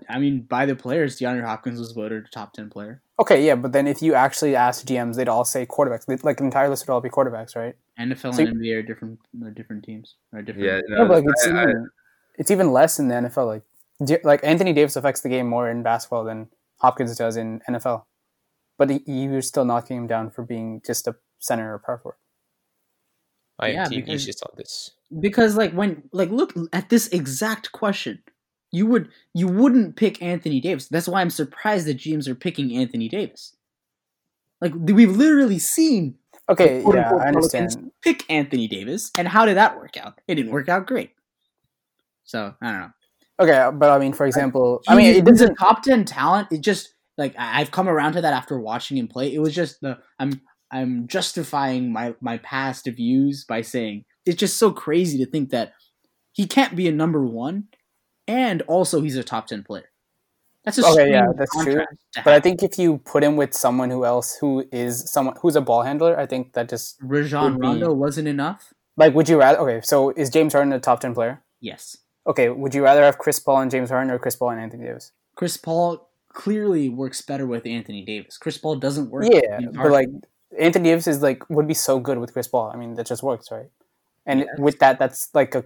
I 0.10 0.20
mean, 0.20 0.42
by 0.42 0.68
the 0.68 0.76
players, 0.76 1.18
DeAndre 1.18 1.44
Hopkins 1.44 1.80
was 1.80 1.94
voted 1.94 2.26
a 2.26 2.30
top 2.30 2.54
ten 2.54 2.70
player. 2.70 3.02
Okay, 3.20 3.46
yeah, 3.46 3.56
but 3.56 3.72
then 3.72 3.88
if 3.88 4.02
you 4.02 4.14
actually 4.14 4.56
ask 4.56 4.86
GMs, 4.86 5.16
they'd 5.16 5.28
all 5.28 5.46
say 5.46 5.66
quarterbacks. 5.66 6.24
Like 6.24 6.38
the 6.38 6.44
entire 6.44 6.70
list 6.70 6.88
would 6.88 6.94
all 6.94 7.02
be 7.02 7.10
quarterbacks, 7.10 7.56
right? 7.56 7.76
NFL 8.00 8.34
See- 8.36 8.44
and 8.44 8.58
NBA 8.60 8.76
are 8.78 8.82
different. 8.84 9.20
Are 9.44 9.52
different 9.52 9.84
teams. 9.84 10.16
Are 10.34 10.42
different. 10.42 10.66
yeah, 10.68 10.80
No, 10.90 11.08
but 11.08 11.24
like 11.24 11.26
it's 11.28 11.48
I- 11.48 11.50
I- 11.52 11.64
even, 11.64 11.90
it's 12.38 12.52
even 12.52 12.72
less 12.72 13.00
in 13.00 13.08
the 13.08 13.16
NFL. 13.16 13.46
Like 13.48 13.64
D- 14.04 14.18
like 14.24 14.42
Anthony 14.44 14.74
Davis 14.74 14.96
affects 14.96 15.22
the 15.22 15.30
game 15.30 15.48
more 15.48 15.70
in 15.70 15.84
basketball 15.84 16.24
than 16.24 16.48
Hopkins 16.78 17.16
does 17.16 17.38
in 17.38 17.62
NFL, 17.70 18.06
but 18.78 18.90
he, 18.90 19.02
you're 19.06 19.42
still 19.42 19.66
knocking 19.66 19.98
him 19.98 20.08
down 20.08 20.32
for 20.32 20.44
being 20.44 20.82
just 20.86 21.08
a 21.08 21.16
center 21.40 21.74
or 21.76 21.80
power 21.80 22.00
forward. 22.00 22.18
I 23.60 23.70
am 23.70 23.74
Yeah, 23.76 23.84
team 23.86 24.02
because- 24.02 24.24
Aegis 24.24 24.42
on 24.42 24.52
this. 24.58 24.92
because 25.20 25.56
like 25.56 25.72
when 25.74 26.10
like 26.12 26.30
look 26.32 26.54
at 26.74 26.90
this 26.90 27.08
exact 27.10 27.72
question 27.72 28.24
you 28.72 28.88
would 28.88 29.08
you 29.36 29.48
wouldn't 29.48 29.96
pick 29.96 30.20
anthony 30.24 30.60
davis 30.60 30.88
that's 30.88 31.08
why 31.08 31.22
i'm 31.22 31.30
surprised 31.30 31.86
that 31.86 31.98
gms 31.98 32.28
are 32.28 32.34
picking 32.34 32.76
anthony 32.76 33.08
davis 33.08 33.56
like 34.60 34.74
we've 34.76 35.16
literally 35.16 35.60
seen 35.60 36.16
Okay, 36.50 36.82
yeah, 36.82 36.88
unquote 36.88 37.22
I 37.22 37.28
understand. 37.28 37.92
pick 38.02 38.30
anthony 38.30 38.68
davis. 38.68 39.12
And 39.18 39.28
how 39.28 39.46
did 39.46 39.58
that 39.58 39.78
work 39.78 39.96
out? 39.98 40.20
It 40.28 40.36
didn't 40.36 40.52
work 40.52 40.68
out 40.70 40.86
great. 40.88 41.12
So 42.26 42.54
i 42.62 42.72
don't 42.72 42.80
know. 42.82 42.90
Okay, 43.40 43.78
but 43.78 43.90
I 43.90 43.98
mean, 43.98 44.14
for 44.14 44.26
example, 44.26 44.82
I 44.88 44.96
mean, 44.96 45.06
He's- 45.06 45.18
it 45.18 45.28
he's 45.28 45.42
a 45.42 45.46
doesn't. 45.48 45.56
top 45.56 45.84
10 45.84 46.06
talent. 46.06 46.50
It 46.52 46.62
just 46.62 46.94
like 47.18 47.34
I- 47.38 47.62
i've 47.62 47.72
come 47.72 47.88
around 47.88 48.14
to 48.14 48.22
that 48.22 48.34
after 48.34 48.60
watching 48.60 48.98
him 48.98 49.08
play. 49.08 49.34
It 49.34 49.40
was 49.40 49.54
just 49.56 49.80
the 49.82 50.00
i'm 50.20 50.42
i'm 50.72 51.08
justifying 51.08 51.92
my 51.92 52.16
my 52.22 52.38
past 52.40 52.88
views 52.88 53.46
by 53.46 53.62
saying 53.62 54.06
it's 54.26 54.40
just 54.40 54.58
so 54.58 54.72
crazy 54.72 55.18
to 55.20 55.30
think 55.30 55.50
that 55.52 55.74
he 56.32 56.48
can't 56.48 56.76
be 56.76 56.88
a 56.88 56.92
number 56.92 57.24
one 57.24 57.66
and 58.28 58.62
also 58.64 59.02
he's 59.02 59.16
a 59.18 59.24
top 59.24 59.46
10 59.48 59.64
player 59.64 59.90
that's 60.64 60.78
a 60.78 60.86
Okay, 60.86 61.12
yeah, 61.12 61.28
that's 61.36 61.64
true. 61.64 61.84
But 62.24 62.34
I 62.34 62.40
think 62.40 62.64
if 62.64 62.80
you 62.80 63.00
put 63.00 63.24
him 63.24 63.36
with 63.36 63.54
someone 63.54 63.90
who 63.90 64.06
else 64.06 64.38
who 64.40 64.66
is 64.72 65.10
someone 65.12 65.36
who's 65.42 65.56
a 65.56 65.62
ball 65.62 65.84
handler, 65.84 66.18
I 66.18 66.26
think 66.26 66.54
that 66.54 66.70
just 66.70 66.98
Rajon 67.02 67.56
be- 67.56 67.68
Rondo 67.68 67.94
wasn't 67.94 68.28
enough 68.28 68.74
like, 68.96 69.14
would 69.16 69.28
you 69.28 69.40
rather? 69.40 69.60
Okay, 69.60 69.82
so 69.84 70.12
is 70.12 70.30
James 70.30 70.54
Harden 70.54 70.72
a 70.74 70.80
top 70.80 71.00
ten 71.00 71.14
player? 71.14 71.44
yes 71.60 71.98
Okay, 72.26 72.48
would 72.48 72.74
you 72.74 72.84
rather 72.84 73.04
have 73.04 73.18
Chris 73.18 73.40
Paul 73.40 73.60
and 73.60 73.70
James 73.72 73.90
Harden 73.90 74.10
or 74.10 74.18
Chris 74.18 74.36
Paul 74.36 74.52
and 74.52 74.62
Anthony 74.62 74.86
Davis? 74.86 75.12
chris 75.36 75.58
paul 75.58 76.10
clearly 76.30 76.90
works 76.90 77.20
better 77.22 77.48
with 77.48 77.66
anthony 77.66 78.06
davis 78.06 78.38
chris 78.38 78.56
paul 78.56 78.76
doesn't 78.76 79.10
work 79.10 79.26
Yeah, 79.28 79.62
but 79.74 79.92
like 79.92 80.08
Anthony 80.60 80.90
Davis 80.90 81.08
is 81.08 81.22
like 81.22 81.50
would 81.50 81.68
be 81.68 81.74
so 81.74 82.00
good 82.00 82.20
with 82.20 82.34
Chris 82.34 82.48
Paul. 82.48 82.72
I 82.74 82.78
mean, 82.78 82.94
that 82.96 83.08
just 83.08 83.24
works, 83.24 83.52
right? 83.52 83.70
And 84.26 84.46
with 84.58 84.80
that, 84.80 85.00
that's 85.00 85.30
like 85.34 85.56
a 85.56 85.66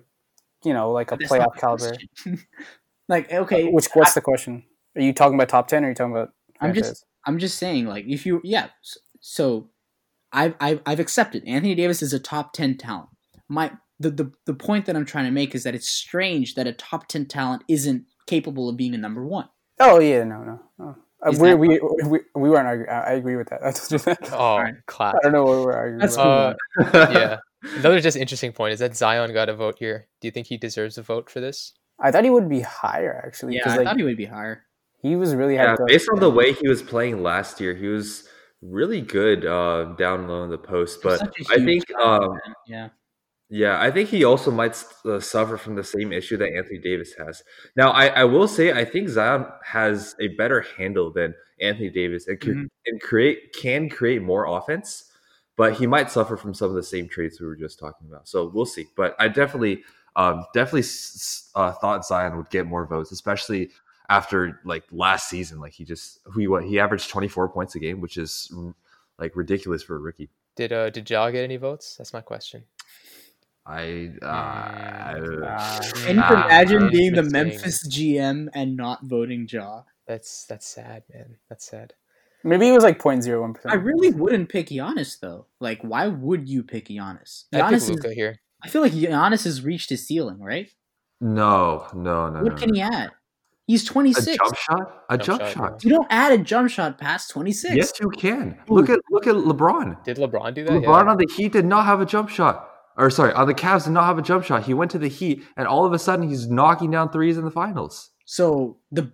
you 0.63 0.73
know 0.73 0.91
like 0.91 1.11
a 1.11 1.17
playoff 1.17 1.57
caliber. 1.57 1.97
like 3.09 3.31
okay 3.31 3.69
Which 3.69 3.87
what's 3.93 4.13
the 4.13 4.21
question? 4.21 4.63
Are 4.97 5.01
you 5.01 5.13
talking 5.13 5.35
about 5.35 5.49
top 5.49 5.67
ten 5.67 5.83
or 5.83 5.87
are 5.87 5.89
you 5.91 5.95
talking 5.95 6.11
about? 6.11 6.33
I'm 6.59 6.73
just? 6.73 7.05
I'm 7.25 7.37
just 7.39 7.57
saying, 7.57 7.85
like, 7.85 8.05
if 8.07 8.25
you, 8.25 8.41
yeah. 8.43 8.67
So, 9.19 9.69
I've 10.31 10.55
I've, 10.59 10.81
I've 10.85 10.99
accepted 10.99 11.43
Anthony 11.45 11.75
Davis 11.75 12.01
is 12.01 12.13
a 12.13 12.19
top 12.19 12.53
ten 12.53 12.77
talent. 12.77 13.09
My 13.47 13.71
the, 13.99 14.09
the 14.11 14.31
the 14.45 14.53
point 14.53 14.85
that 14.85 14.95
I'm 14.95 15.05
trying 15.05 15.25
to 15.25 15.31
make 15.31 15.55
is 15.55 15.63
that 15.63 15.75
it's 15.75 15.87
strange 15.87 16.55
that 16.55 16.67
a 16.67 16.73
top 16.73 17.07
ten 17.07 17.25
talent 17.25 17.63
isn't 17.67 18.05
capable 18.25 18.69
of 18.69 18.77
being 18.77 18.93
a 18.93 18.97
number 18.97 19.25
one. 19.25 19.49
Oh 19.79 19.99
yeah, 19.99 20.23
no, 20.23 20.43
no. 20.43 20.59
no. 20.79 20.95
Uh, 21.25 21.31
Is 21.31 21.39
we, 21.39 21.55
we, 21.55 21.79
we, 22.05 22.19
we 22.35 22.49
weren't 22.49 22.67
arguing. 22.67 22.89
I 22.89 22.99
I 23.01 23.11
agree 23.13 23.35
with 23.37 23.49
that. 23.49 23.61
I 23.63 23.71
told 23.71 23.91
you 23.91 23.97
that. 23.99 24.31
Oh, 24.31 24.37
Alright. 24.37 24.85
class. 24.85 25.15
I 25.19 25.23
don't 25.23 25.31
know 25.31 25.45
what 25.45 25.65
we're 25.65 25.73
arguing 25.73 25.99
That's 25.99 26.13
about. 26.15 26.57
cool. 26.77 26.85
Uh, 26.93 27.09
yeah. 27.11 27.37
Another 27.79 27.99
just 27.99 28.15
interesting 28.15 28.51
point 28.51 28.73
is 28.73 28.79
that 28.79 28.95
Zion 28.95 29.33
got 29.33 29.49
a 29.49 29.55
vote 29.55 29.77
here. 29.79 30.07
Do 30.21 30.27
you 30.27 30.31
think 30.31 30.45
he 30.45 30.57
deserves 30.57 30.97
a 30.99 31.01
vote 31.01 31.29
for 31.29 31.39
this? 31.39 31.73
I 31.99 32.11
thought 32.11 32.23
he 32.23 32.29
would 32.29 32.47
be 32.47 32.61
higher 32.61 33.19
actually. 33.25 33.55
Yeah, 33.55 33.63
'cause, 33.63 33.73
I 33.73 33.77
like, 33.77 33.87
thought 33.87 33.97
he 33.97 34.03
would 34.03 34.15
be 34.17 34.25
higher. 34.25 34.63
He 35.01 35.15
was 35.15 35.35
really 35.35 35.57
yeah, 35.59 35.75
hyped 35.75 35.79
up. 35.79 35.87
based 35.87 36.07
on 36.13 36.19
the 36.19 36.29
way 36.29 36.53
he 36.53 36.67
was 36.67 36.81
playing 36.81 37.23
last 37.23 37.59
year, 37.59 37.73
he 37.75 37.87
was 37.87 38.27
really 38.61 39.01
good 39.01 39.45
uh, 39.45 39.95
down 39.97 40.27
low 40.27 40.43
in 40.43 40.49
the 40.49 40.57
post. 40.57 41.01
But 41.03 41.19
Such 41.19 41.39
a 41.39 41.43
I 41.51 41.55
huge 41.55 41.63
think, 41.65 41.83
um, 41.99 42.39
man. 42.45 42.55
yeah, 42.67 42.89
yeah, 43.49 43.81
I 43.81 43.91
think 43.91 44.09
he 44.09 44.25
also 44.25 44.51
might 44.51 44.83
uh, 45.05 45.19
suffer 45.21 45.57
from 45.57 45.75
the 45.75 45.83
same 45.83 46.11
issue 46.11 46.35
that 46.37 46.51
Anthony 46.53 46.79
Davis 46.79 47.13
has. 47.17 47.43
Now, 47.77 47.91
I, 47.91 48.07
I 48.07 48.23
will 48.25 48.47
say, 48.47 48.73
I 48.73 48.83
think 48.83 49.07
Zion 49.07 49.45
has 49.63 50.15
a 50.19 50.27
better 50.29 50.65
handle 50.77 51.11
than 51.13 51.33
Anthony 51.61 51.89
Davis 51.89 52.27
and, 52.27 52.39
can 52.41 52.55
Mhm. 52.55 52.67
and 52.85 53.01
create 53.01 53.53
can 53.53 53.89
create 53.89 54.21
more 54.21 54.45
offense, 54.45 55.09
but 55.55 55.73
he 55.75 55.87
might 55.87 56.11
suffer 56.11 56.35
from 56.35 56.53
some 56.53 56.69
of 56.69 56.75
the 56.75 56.83
same 56.83 57.07
traits 57.07 57.39
we 57.39 57.47
were 57.47 57.55
just 57.55 57.79
talking 57.79 58.07
about. 58.09 58.27
So 58.27 58.51
we'll 58.53 58.65
see. 58.65 58.87
But 58.97 59.15
I 59.17 59.29
definitely, 59.29 59.83
um, 60.17 60.45
definitely 60.53 60.89
uh, 61.55 61.71
thought 61.73 62.05
Zion 62.05 62.35
would 62.37 62.49
get 62.49 62.67
more 62.67 62.85
votes, 62.85 63.11
especially 63.13 63.69
after 64.09 64.59
like 64.63 64.85
last 64.91 65.29
season. 65.29 65.59
Like 65.59 65.73
he 65.73 65.85
just 65.85 66.19
he 66.35 66.47
what 66.47 66.63
he 66.63 66.79
averaged 66.79 67.09
twenty 67.09 67.27
four 67.27 67.49
points 67.49 67.75
a 67.75 67.79
game, 67.79 68.01
which 68.01 68.17
is 68.17 68.49
mm, 68.53 68.73
like 69.19 69.35
ridiculous 69.35 69.83
for 69.83 69.95
a 69.95 69.99
rookie. 69.99 70.29
Did 70.55 70.73
uh 70.73 70.89
did 70.89 71.09
Ja 71.09 71.29
get 71.29 71.43
any 71.43 71.57
votes? 71.57 71.95
That's 71.97 72.13
my 72.13 72.21
question. 72.21 72.63
I 73.67 74.11
uh, 74.21 74.25
Uh, 74.25 75.81
Can 75.93 76.15
you 76.15 76.23
imagine 76.23 76.89
being 76.89 77.13
the. 77.13 77.23
Memphis 77.23 77.85
GM 77.87 78.47
and 78.53 78.77
not 78.77 79.03
voting 79.03 79.45
Ja? 79.49 79.83
That's 80.05 80.45
that's 80.45 80.65
sad, 80.65 81.03
man. 81.13 81.35
That's 81.49 81.65
sad. 81.65 81.93
maybe 82.43 82.69
it 82.69 82.71
was 82.71 82.83
like 82.83 82.97
0.01 82.97 83.55
percent. 83.55 83.73
I 83.73 83.75
really 83.75 84.09
wouldn't 84.09 84.47
pick 84.47 84.67
Giannis 84.67 85.19
though. 85.19 85.47
Like, 85.59 85.81
why 85.81 86.07
would 86.07 86.47
you 86.47 86.63
pick 86.63 86.87
Giannis? 86.87 87.43
I 87.51 87.57
pick 87.57 87.65
Giannis 87.65 87.73
is, 87.73 87.89
Luka 87.89 88.13
here. 88.13 88.39
I 88.63 88.69
feel 88.69 88.81
like 88.81 88.93
Giannis 88.93 89.43
has 89.43 89.61
reached 89.61 89.89
his 89.89 90.07
ceiling, 90.07 90.39
right? 90.39 90.71
no, 91.19 91.87
no, 91.93 92.29
no. 92.29 92.43
What 92.43 92.53
no, 92.53 92.57
can 92.57 92.73
he 92.73 92.81
add? 92.81 93.11
He's 93.67 93.83
26. 93.83 94.25
A 94.27 94.37
26. 94.37 94.37
jump 94.37 94.55
shot? 94.57 95.03
A 95.09 95.17
Jump 95.17 95.39
jump, 95.41 95.41
shot, 95.53 95.71
shot. 95.73 95.83
You 95.83 95.89
don't 95.91 96.07
add 96.09 96.31
a 96.31 96.37
jump 96.37 96.69
shot 96.69 96.97
past 96.97 97.29
26. 97.31 97.75
Yes, 97.75 97.91
you 97.99 98.09
can. 98.09 98.57
Look 98.69 98.89
at 98.89 98.99
look 99.11 99.27
at 99.27 99.35
LeBron. 99.35 100.03
Did 100.05 100.17
LeBron 100.17 100.53
do 100.53 100.63
that? 100.63 100.71
LeBron 100.71 101.03
Yeah. 101.05 101.11
on 101.11 101.17
the 101.17 101.27
Heat 101.35 101.51
did 101.51 101.65
not 101.65 101.85
have 101.85 101.99
a 102.01 102.05
jump 102.05 102.29
shot. 102.29 102.69
Or 102.95 103.09
sorry, 103.11 103.31
on 103.33 103.45
the 103.45 103.53
Cavs 103.53 103.83
did 103.83 103.91
not 103.91 104.05
have 104.05 104.17
a 104.17 104.21
jump 104.23 104.43
shot. 104.45 104.63
He 104.63 104.73
went 104.73 104.89
to 104.91 104.97
the 104.97 105.07
Heat, 105.09 105.43
and 105.55 105.67
all 105.67 105.85
of 105.85 105.93
a 105.93 105.99
sudden 105.99 106.27
he's 106.29 106.47
knocking 106.49 106.89
down 106.91 107.11
threes 107.11 107.37
in 107.37 107.43
the 107.45 107.51
finals. 107.51 108.09
So 108.25 108.77
the 108.91 109.11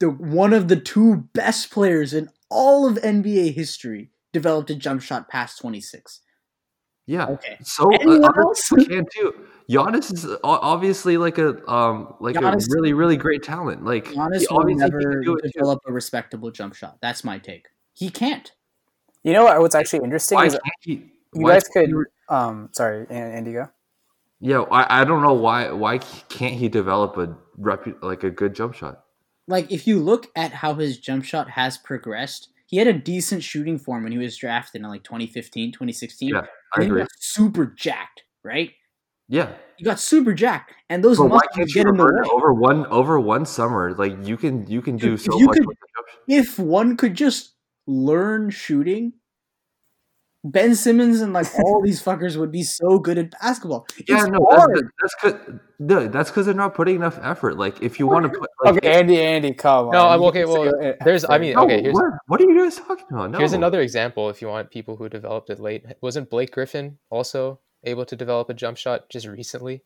the 0.00 0.10
one 0.10 0.52
of 0.52 0.68
the 0.68 0.76
two 0.76 1.28
best 1.32 1.70
players 1.70 2.12
in 2.12 2.28
all 2.50 2.86
of 2.86 2.96
NBA 2.98 3.54
history 3.54 4.10
developed 4.32 4.68
a 4.70 4.74
jump 4.74 5.00
shot 5.00 5.28
past 5.28 5.58
26. 5.60 6.20
Yeah. 7.06 7.26
Okay. 7.26 7.56
So 7.62 7.84
uh, 7.92 7.96
Anyone 8.00 8.24
other 8.24 8.40
else? 8.42 8.68
people 8.68 8.84
can 8.94 9.06
too. 9.14 9.34
Giannis 9.68 10.12
is 10.12 10.26
obviously 10.44 11.16
like 11.16 11.38
a 11.38 11.66
um 11.70 12.14
like 12.20 12.36
Giannis- 12.36 12.68
a 12.70 12.74
really 12.74 12.92
really 12.92 13.16
great 13.16 13.42
talent. 13.42 13.84
Like 13.84 14.06
Giannis 14.06 14.40
he 14.40 14.46
will 14.50 14.60
obviously 14.60 14.74
never 14.80 15.00
can 15.00 15.22
do 15.22 15.34
it 15.36 15.42
too. 15.42 15.50
develop 15.54 15.80
a 15.86 15.92
respectable 15.92 16.50
jump 16.50 16.74
shot. 16.74 16.98
That's 17.00 17.24
my 17.24 17.38
take. 17.38 17.68
He 17.94 18.10
can't. 18.10 18.50
You 19.22 19.32
know 19.32 19.44
what? 19.44 19.58
What's 19.60 19.74
actually 19.74 20.04
interesting 20.04 20.36
Why 20.36 20.46
is 20.46 20.58
he? 20.80 21.10
you 21.34 21.46
guys 21.46 21.64
could. 21.68 21.88
he- 21.88 21.94
Um, 22.28 22.68
sorry, 22.72 23.06
An- 23.10 23.32
Andy, 23.32 23.52
go. 23.52 23.68
Yeah, 24.40 24.62
I, 24.70 25.00
I 25.00 25.04
don't 25.04 25.22
know 25.22 25.32
why 25.34 25.70
why 25.72 25.98
can't 25.98 26.54
he 26.54 26.68
develop 26.68 27.16
a 27.16 27.34
repu- 27.58 28.02
like 28.02 28.24
a 28.24 28.30
good 28.30 28.54
jump 28.54 28.74
shot? 28.74 29.04
Like 29.46 29.70
if 29.70 29.86
you 29.86 29.98
look 30.00 30.26
at 30.36 30.52
how 30.52 30.74
his 30.74 30.98
jump 30.98 31.24
shot 31.24 31.50
has 31.50 31.76
progressed, 31.78 32.48
he 32.66 32.76
had 32.78 32.86
a 32.86 32.92
decent 32.92 33.42
shooting 33.42 33.78
form 33.78 34.02
when 34.02 34.12
he 34.12 34.18
was 34.18 34.36
drafted 34.36 34.82
in 34.82 34.88
like 34.88 35.04
2015, 35.04 35.72
2016. 35.72 36.28
Yeah, 36.30 36.38
and 36.38 36.48
I 36.76 36.82
agree. 36.82 37.04
super 37.20 37.66
jacked, 37.66 38.22
right? 38.42 38.70
Yeah, 39.28 39.52
you 39.78 39.84
got 39.86 39.98
super 40.00 40.34
jacked, 40.34 40.72
and 40.90 41.02
those 41.02 41.16
but 41.18 41.28
muscles 41.28 41.72
get 41.72 41.86
in 41.86 41.96
the 41.96 42.04
way. 42.04 42.28
over 42.30 42.52
one 42.52 42.84
over 42.86 43.18
one 43.18 43.46
summer? 43.46 43.94
Like 43.94 44.14
you 44.26 44.36
can 44.36 44.66
you 44.66 44.82
can 44.82 44.96
do 44.96 45.14
If 45.14 45.22
so 45.22 45.38
much 45.38 45.56
could- 45.56 45.66
with 45.66 45.78
the 45.80 45.86
jump 45.96 46.08
shot. 46.10 46.18
if 46.28 46.58
one 46.58 46.96
could 46.96 47.14
just 47.14 47.54
learn 47.86 48.50
shooting, 48.50 49.14
Ben 50.46 50.74
Simmons 50.74 51.22
and 51.22 51.32
like 51.32 51.46
all 51.58 51.80
these 51.82 52.02
fuckers 52.02 52.36
would 52.36 52.52
be 52.52 52.62
so 52.62 52.98
good 52.98 53.16
at 53.16 53.30
basketball. 53.40 53.86
Yeah, 54.06 54.16
It's 54.18 54.26
no, 54.28 54.46
that's 54.50 54.60
hard. 54.62 54.90
that's 55.00 55.14
cause, 55.14 55.34
no, 55.78 56.06
that's 56.08 56.30
because 56.30 56.44
they're 56.46 56.54
not 56.54 56.74
putting 56.74 56.96
enough 56.96 57.18
effort. 57.22 57.56
Like 57.56 57.82
if 57.82 57.98
you 57.98 58.06
want 58.06 58.30
to 58.30 58.38
put 58.38 58.50
like, 58.62 58.76
Okay, 58.76 58.92
Andy, 58.92 59.20
Andy, 59.20 59.54
come 59.54 59.86
on. 59.86 59.92
No, 59.92 60.06
I'm 60.08 60.22
okay, 60.24 60.44
well, 60.44 60.68
uh, 60.68 60.92
there's- 61.04 61.24
I 61.28 61.38
mean, 61.38 61.54
no, 61.54 61.64
okay, 61.64 61.80
here's- 61.80 61.94
what, 61.94 62.04
what 62.26 62.40
are 62.40 62.44
you 62.44 62.62
guys 62.62 62.76
talking 62.76 63.06
about? 63.10 63.30
No. 63.30 63.38
Here's 63.38 63.54
another 63.54 63.80
example 63.80 64.28
if 64.28 64.42
you 64.42 64.48
want 64.48 64.70
people 64.70 64.96
who 64.96 65.08
developed 65.08 65.48
it 65.48 65.58
late. 65.60 65.84
Wasn't 66.02 66.28
Blake 66.28 66.50
Griffin 66.52 66.98
also 67.10 67.60
able 67.82 68.04
to 68.04 68.14
develop 68.14 68.50
a 68.50 68.54
jump 68.54 68.76
shot 68.76 69.08
just 69.08 69.26
recently? 69.26 69.82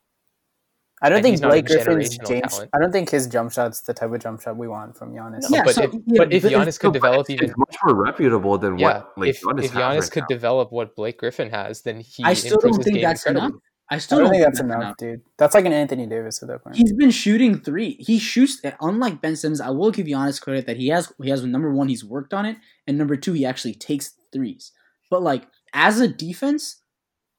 I 1.01 1.09
don't 1.09 1.23
think 1.23 1.33
he's 1.35 1.41
not 1.41 1.49
a 1.49 1.63
Blake 1.63 1.67
Griffin's 1.67 2.19
James. 2.27 2.61
I 2.73 2.79
don't 2.79 2.91
think 2.93 3.09
his 3.11 3.27
jump 3.29 3.53
shot's 3.53 3.83
the 3.83 3.95
type 3.95 4.13
of 4.13 4.21
jump 4.21 4.41
shot 4.43 4.57
we 4.57 4.67
want 4.69 4.97
from 4.97 5.13
Giannis. 5.13 5.45
Yeah, 5.49 5.63
but 5.65 5.75
so- 5.75 5.83
if, 5.85 5.93
yeah, 5.95 6.01
but 6.17 6.33
if 6.33 6.43
Giannis 6.43 6.79
could 6.81 6.89
No, 6.89 6.93
develop 6.93 7.21
it's, 7.21 7.31
even 7.31 7.45
it's 7.51 7.59
much 7.59 7.77
more 7.85 7.95
reputable 7.95 8.59
than 8.59 8.79
yeah, 8.79 8.87
what 8.99 9.13
like 9.19 9.29
if, 9.31 9.41
Giannis 9.43 9.65
if 9.65 9.73
Giannis 9.73 10.01
right 10.01 10.11
could 10.11 10.21
now. 10.23 10.27
develop 10.29 10.73
what 10.73 10.97
Blake 10.97 11.19
Griffin 11.19 11.51
has, 11.51 11.83
then 11.83 12.01
he 12.01 12.25
I 12.25 12.35
still 12.35 12.59
don't 12.59 12.83
think 12.83 12.97
game 12.97 13.03
that's 13.03 13.27
enough. 13.27 13.45
incredibly. 13.45 13.61
I 13.91 13.95
I 13.95 13.99
still 13.99 14.19
don't 14.19 14.31
think 14.31 14.43
that's 14.45 14.61
enough. 14.61 14.83
enough, 14.83 14.97
dude. 14.99 15.23
That's 15.39 15.55
like 15.55 15.65
an 15.65 15.73
Anthony 15.73 16.07
Davis 16.07 16.43
at 16.43 16.49
that 16.49 16.63
point. 16.63 16.77
He's 16.77 16.93
been 16.93 17.11
shooting 17.11 17.59
three. 17.61 17.97
He 18.01 18.19
shoots. 18.19 18.61
Unlike 18.83 19.23
Ben 19.23 19.35
Simmons, 19.35 19.63
I 19.63 19.71
will 19.71 19.91
give 19.91 20.07
Giannis 20.07 20.41
credit 20.43 20.67
that 20.67 20.77
he 20.77 20.89
has. 20.89 21.11
He 21.23 21.31
has 21.31 21.43
number 21.43 21.73
one, 21.73 21.89
he's 21.89 22.05
worked 22.05 22.35
on 22.35 22.45
it, 22.45 22.59
and 22.87 22.99
number 22.99 23.17
two, 23.17 23.33
he 23.33 23.47
actually 23.47 23.73
takes 23.75 24.13
threes. 24.31 24.73
But 25.11 25.23
like 25.23 25.45
as 25.73 26.01
a 26.01 26.09
defense, 26.09 26.83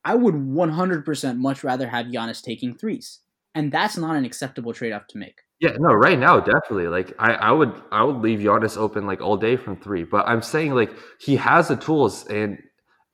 I 0.03 0.15
would 0.15 0.33
100% 0.33 1.37
much 1.37 1.63
rather 1.63 1.87
have 1.89 2.07
Giannis 2.07 2.41
taking 2.41 2.73
threes, 2.75 3.19
and 3.55 3.71
that's 3.71 3.97
not 3.97 4.15
an 4.15 4.25
acceptable 4.25 4.73
trade 4.73 4.91
off 4.91 5.07
to 5.07 5.17
make. 5.17 5.41
Yeah, 5.59 5.71
no, 5.77 5.93
right 5.93 6.17
now 6.17 6.39
definitely. 6.39 6.87
Like 6.87 7.13
I, 7.19 7.33
I 7.33 7.51
would 7.51 7.73
I 7.91 8.03
would 8.03 8.21
leave 8.21 8.39
Giannis 8.39 8.77
open 8.77 9.05
like 9.05 9.21
all 9.21 9.37
day 9.37 9.57
from 9.57 9.75
three. 9.77 10.03
But 10.03 10.27
I'm 10.27 10.41
saying 10.41 10.73
like 10.73 10.91
he 11.19 11.35
has 11.35 11.67
the 11.67 11.75
tools 11.75 12.25
and 12.27 12.59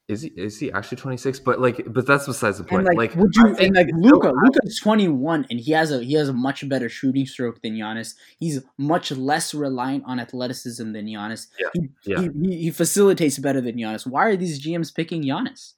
is 0.07 0.21
he 0.21 0.27
is 0.37 0.59
he 0.59 0.71
actually 0.71 0.97
26? 0.97 1.39
But 1.39 1.59
like 1.59 1.81
but 1.87 2.05
that's 2.05 2.27
besides 2.27 2.59
the 2.59 2.63
point. 2.63 2.87
And 2.87 2.95
like, 2.95 3.15
like 3.15 3.19
would 3.19 3.35
you 3.35 3.55
and 3.55 3.75
like 3.75 3.87
Luka? 3.95 4.31
Luka's 4.31 4.79
21, 4.79 5.47
and 5.49 5.59
he 5.59 5.71
has 5.71 5.91
a 5.91 6.03
he 6.03 6.13
has 6.13 6.29
a 6.29 6.33
much 6.33 6.67
better 6.69 6.87
shooting 6.87 7.25
stroke 7.25 7.63
than 7.63 7.73
Giannis. 7.73 8.13
He's 8.37 8.61
much 8.77 9.11
less 9.11 9.55
reliant 9.55 10.03
on 10.05 10.19
athleticism 10.19 10.91
than 10.91 11.07
Giannis. 11.07 11.47
Yeah, 11.59 11.67
He, 11.73 11.89
yeah. 12.05 12.21
He, 12.21 12.29
he, 12.49 12.57
he 12.63 12.71
facilitates 12.71 13.39
better 13.39 13.61
than 13.61 13.77
Giannis. 13.77 14.05
Why 14.05 14.25
are 14.25 14.35
these 14.35 14.63
GMs 14.63 14.93
picking 14.93 15.23
Giannis? 15.23 15.73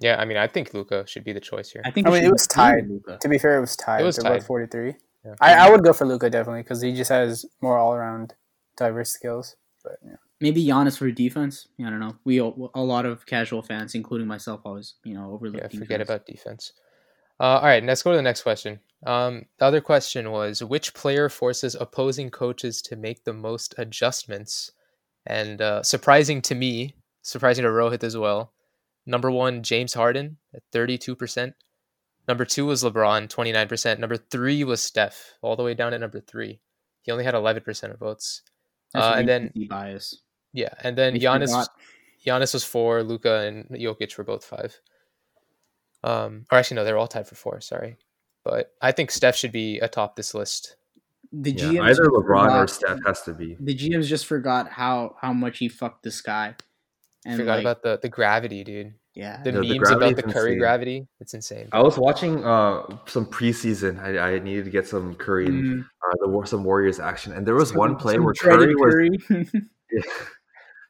Yeah, 0.00 0.20
I 0.20 0.24
mean, 0.24 0.36
I 0.36 0.46
think 0.46 0.74
Luka 0.74 1.04
should 1.06 1.24
be 1.24 1.32
the 1.32 1.40
choice 1.40 1.70
here. 1.70 1.82
I 1.84 1.90
think 1.90 2.06
I 2.06 2.10
it 2.10 2.12
mean, 2.12 2.24
it 2.24 2.32
was 2.32 2.46
be 2.46 2.54
tied. 2.54 2.88
Luka. 2.88 3.18
To 3.20 3.28
be 3.28 3.38
fair, 3.38 3.56
it 3.56 3.60
was 3.60 3.76
tied. 3.76 4.02
It 4.02 4.04
was 4.04 4.16
They're 4.16 4.34
both 4.34 4.46
43. 4.46 4.94
Yeah. 5.24 5.34
I, 5.40 5.54
I 5.54 5.70
would 5.70 5.82
go 5.82 5.92
for 5.92 6.06
Luka 6.06 6.30
definitely 6.30 6.62
because 6.62 6.82
he 6.82 6.92
just 6.92 7.10
has 7.10 7.44
more 7.62 7.78
all 7.78 7.94
around 7.94 8.34
diverse 8.76 9.10
skills. 9.10 9.56
But 9.82 9.98
yeah. 10.04 10.16
Maybe 10.40 10.64
Giannis 10.64 10.98
for 10.98 11.10
defense. 11.10 11.66
I 11.80 11.84
don't 11.84 12.00
know. 12.00 12.16
We 12.24 12.38
a 12.38 12.44
lot 12.44 13.06
of 13.06 13.24
casual 13.24 13.62
fans, 13.62 13.94
including 13.94 14.26
myself, 14.26 14.60
always 14.66 14.96
you 15.02 15.14
know 15.14 15.32
overlook. 15.32 15.62
Yeah, 15.62 15.68
forget 15.68 16.00
defense. 16.00 16.08
about 16.08 16.26
defense. 16.26 16.72
Uh, 17.40 17.44
all 17.44 17.64
right, 17.64 17.82
let's 17.82 18.02
go 18.02 18.10
to 18.10 18.16
the 18.16 18.22
next 18.22 18.42
question. 18.42 18.80
Um, 19.06 19.46
the 19.58 19.64
other 19.64 19.80
question 19.80 20.30
was 20.30 20.62
which 20.62 20.94
player 20.94 21.28
forces 21.28 21.74
opposing 21.78 22.30
coaches 22.30 22.82
to 22.82 22.96
make 22.96 23.24
the 23.24 23.32
most 23.32 23.74
adjustments? 23.78 24.72
And 25.26 25.60
uh, 25.60 25.82
surprising 25.82 26.42
to 26.42 26.54
me, 26.54 26.96
surprising 27.22 27.64
to 27.64 27.70
Rohit 27.70 28.04
as 28.04 28.16
well. 28.16 28.52
Number 29.06 29.30
one, 29.30 29.62
James 29.62 29.94
Harden 29.94 30.38
at 30.54 30.62
32%. 30.72 31.54
Number 32.28 32.44
two 32.44 32.66
was 32.66 32.82
LeBron, 32.82 33.28
29%. 33.28 33.98
Number 34.00 34.16
three 34.16 34.64
was 34.64 34.82
Steph, 34.82 35.34
all 35.42 35.54
the 35.54 35.62
way 35.62 35.74
down 35.74 35.94
at 35.94 36.00
number 36.00 36.20
three. 36.20 36.60
He 37.02 37.12
only 37.12 37.22
had 37.24 37.34
11% 37.34 37.92
of 37.92 37.98
votes. 38.00 38.42
Uh, 38.94 39.14
and 39.16 39.28
then- 39.28 39.52
bias. 39.68 40.22
Yeah, 40.52 40.70
and 40.82 40.96
then 40.98 41.12
We 41.14 41.20
Giannis 41.20 41.50
forgot- 41.50 41.68
Giannis 42.26 42.52
was 42.54 42.64
four, 42.64 43.02
Luka 43.04 43.42
and 43.42 43.68
Jokic 43.70 44.16
were 44.18 44.24
both 44.24 44.44
five. 44.44 44.80
Um, 46.02 46.46
or 46.50 46.58
actually, 46.58 46.76
no, 46.76 46.84
they're 46.84 46.98
all 46.98 47.06
tied 47.08 47.28
for 47.28 47.34
four. 47.34 47.60
Sorry, 47.60 47.96
but 48.44 48.74
I 48.80 48.90
think 48.92 49.10
Steph 49.10 49.36
should 49.36 49.52
be 49.52 49.78
atop 49.80 50.16
this 50.16 50.34
list. 50.34 50.76
The 51.32 51.50
Yeah, 51.52 51.64
GMs 51.64 51.90
either 51.90 52.04
LeBron 52.06 52.50
or 52.62 52.66
Steph 52.68 52.98
has 53.04 53.22
to 53.22 53.34
be. 53.34 53.56
The 53.60 53.74
GMs 53.74 54.06
just 54.06 54.26
forgot 54.26 54.68
how 54.70 55.16
how 55.20 55.32
much 55.32 55.58
he 55.58 55.68
fucked 55.68 56.02
this 56.04 56.20
guy. 56.20 56.54
And 57.26 57.36
Forgot 57.38 57.54
like, 57.56 57.60
about 57.62 57.82
the 57.82 57.98
the 58.00 58.08
gravity, 58.08 58.62
dude. 58.64 58.94
yeah. 59.14 59.42
The 59.42 59.50
Yeah, 59.50 59.60
the 59.60 59.78
memes 59.78 59.90
about 59.90 60.14
the 60.16 60.22
Curry 60.22 60.50
insane. 60.52 60.58
gravity. 60.58 61.06
It's 61.20 61.34
insane. 61.34 61.68
I 61.72 61.82
was 61.82 61.98
watching 61.98 62.44
uh 62.44 62.82
some 63.06 63.26
preseason. 63.26 63.98
I, 64.00 64.34
I 64.34 64.38
needed 64.38 64.64
to 64.66 64.70
get 64.70 64.86
some 64.86 65.14
Curry 65.16 65.46
and 65.46 65.64
Mm. 65.64 65.80
uh, 65.82 66.40
the 66.40 66.46
some 66.46 66.62
Warriors 66.64 67.00
action, 67.00 67.32
and 67.32 67.44
there 67.46 67.54
was 67.56 67.70
Some- 67.70 67.78
one 67.78 67.96
play 67.96 68.18
where 68.18 68.32
dreaded 68.32 68.76
Curry 68.78 69.10
was 69.10 69.20
Curry. 69.26 69.50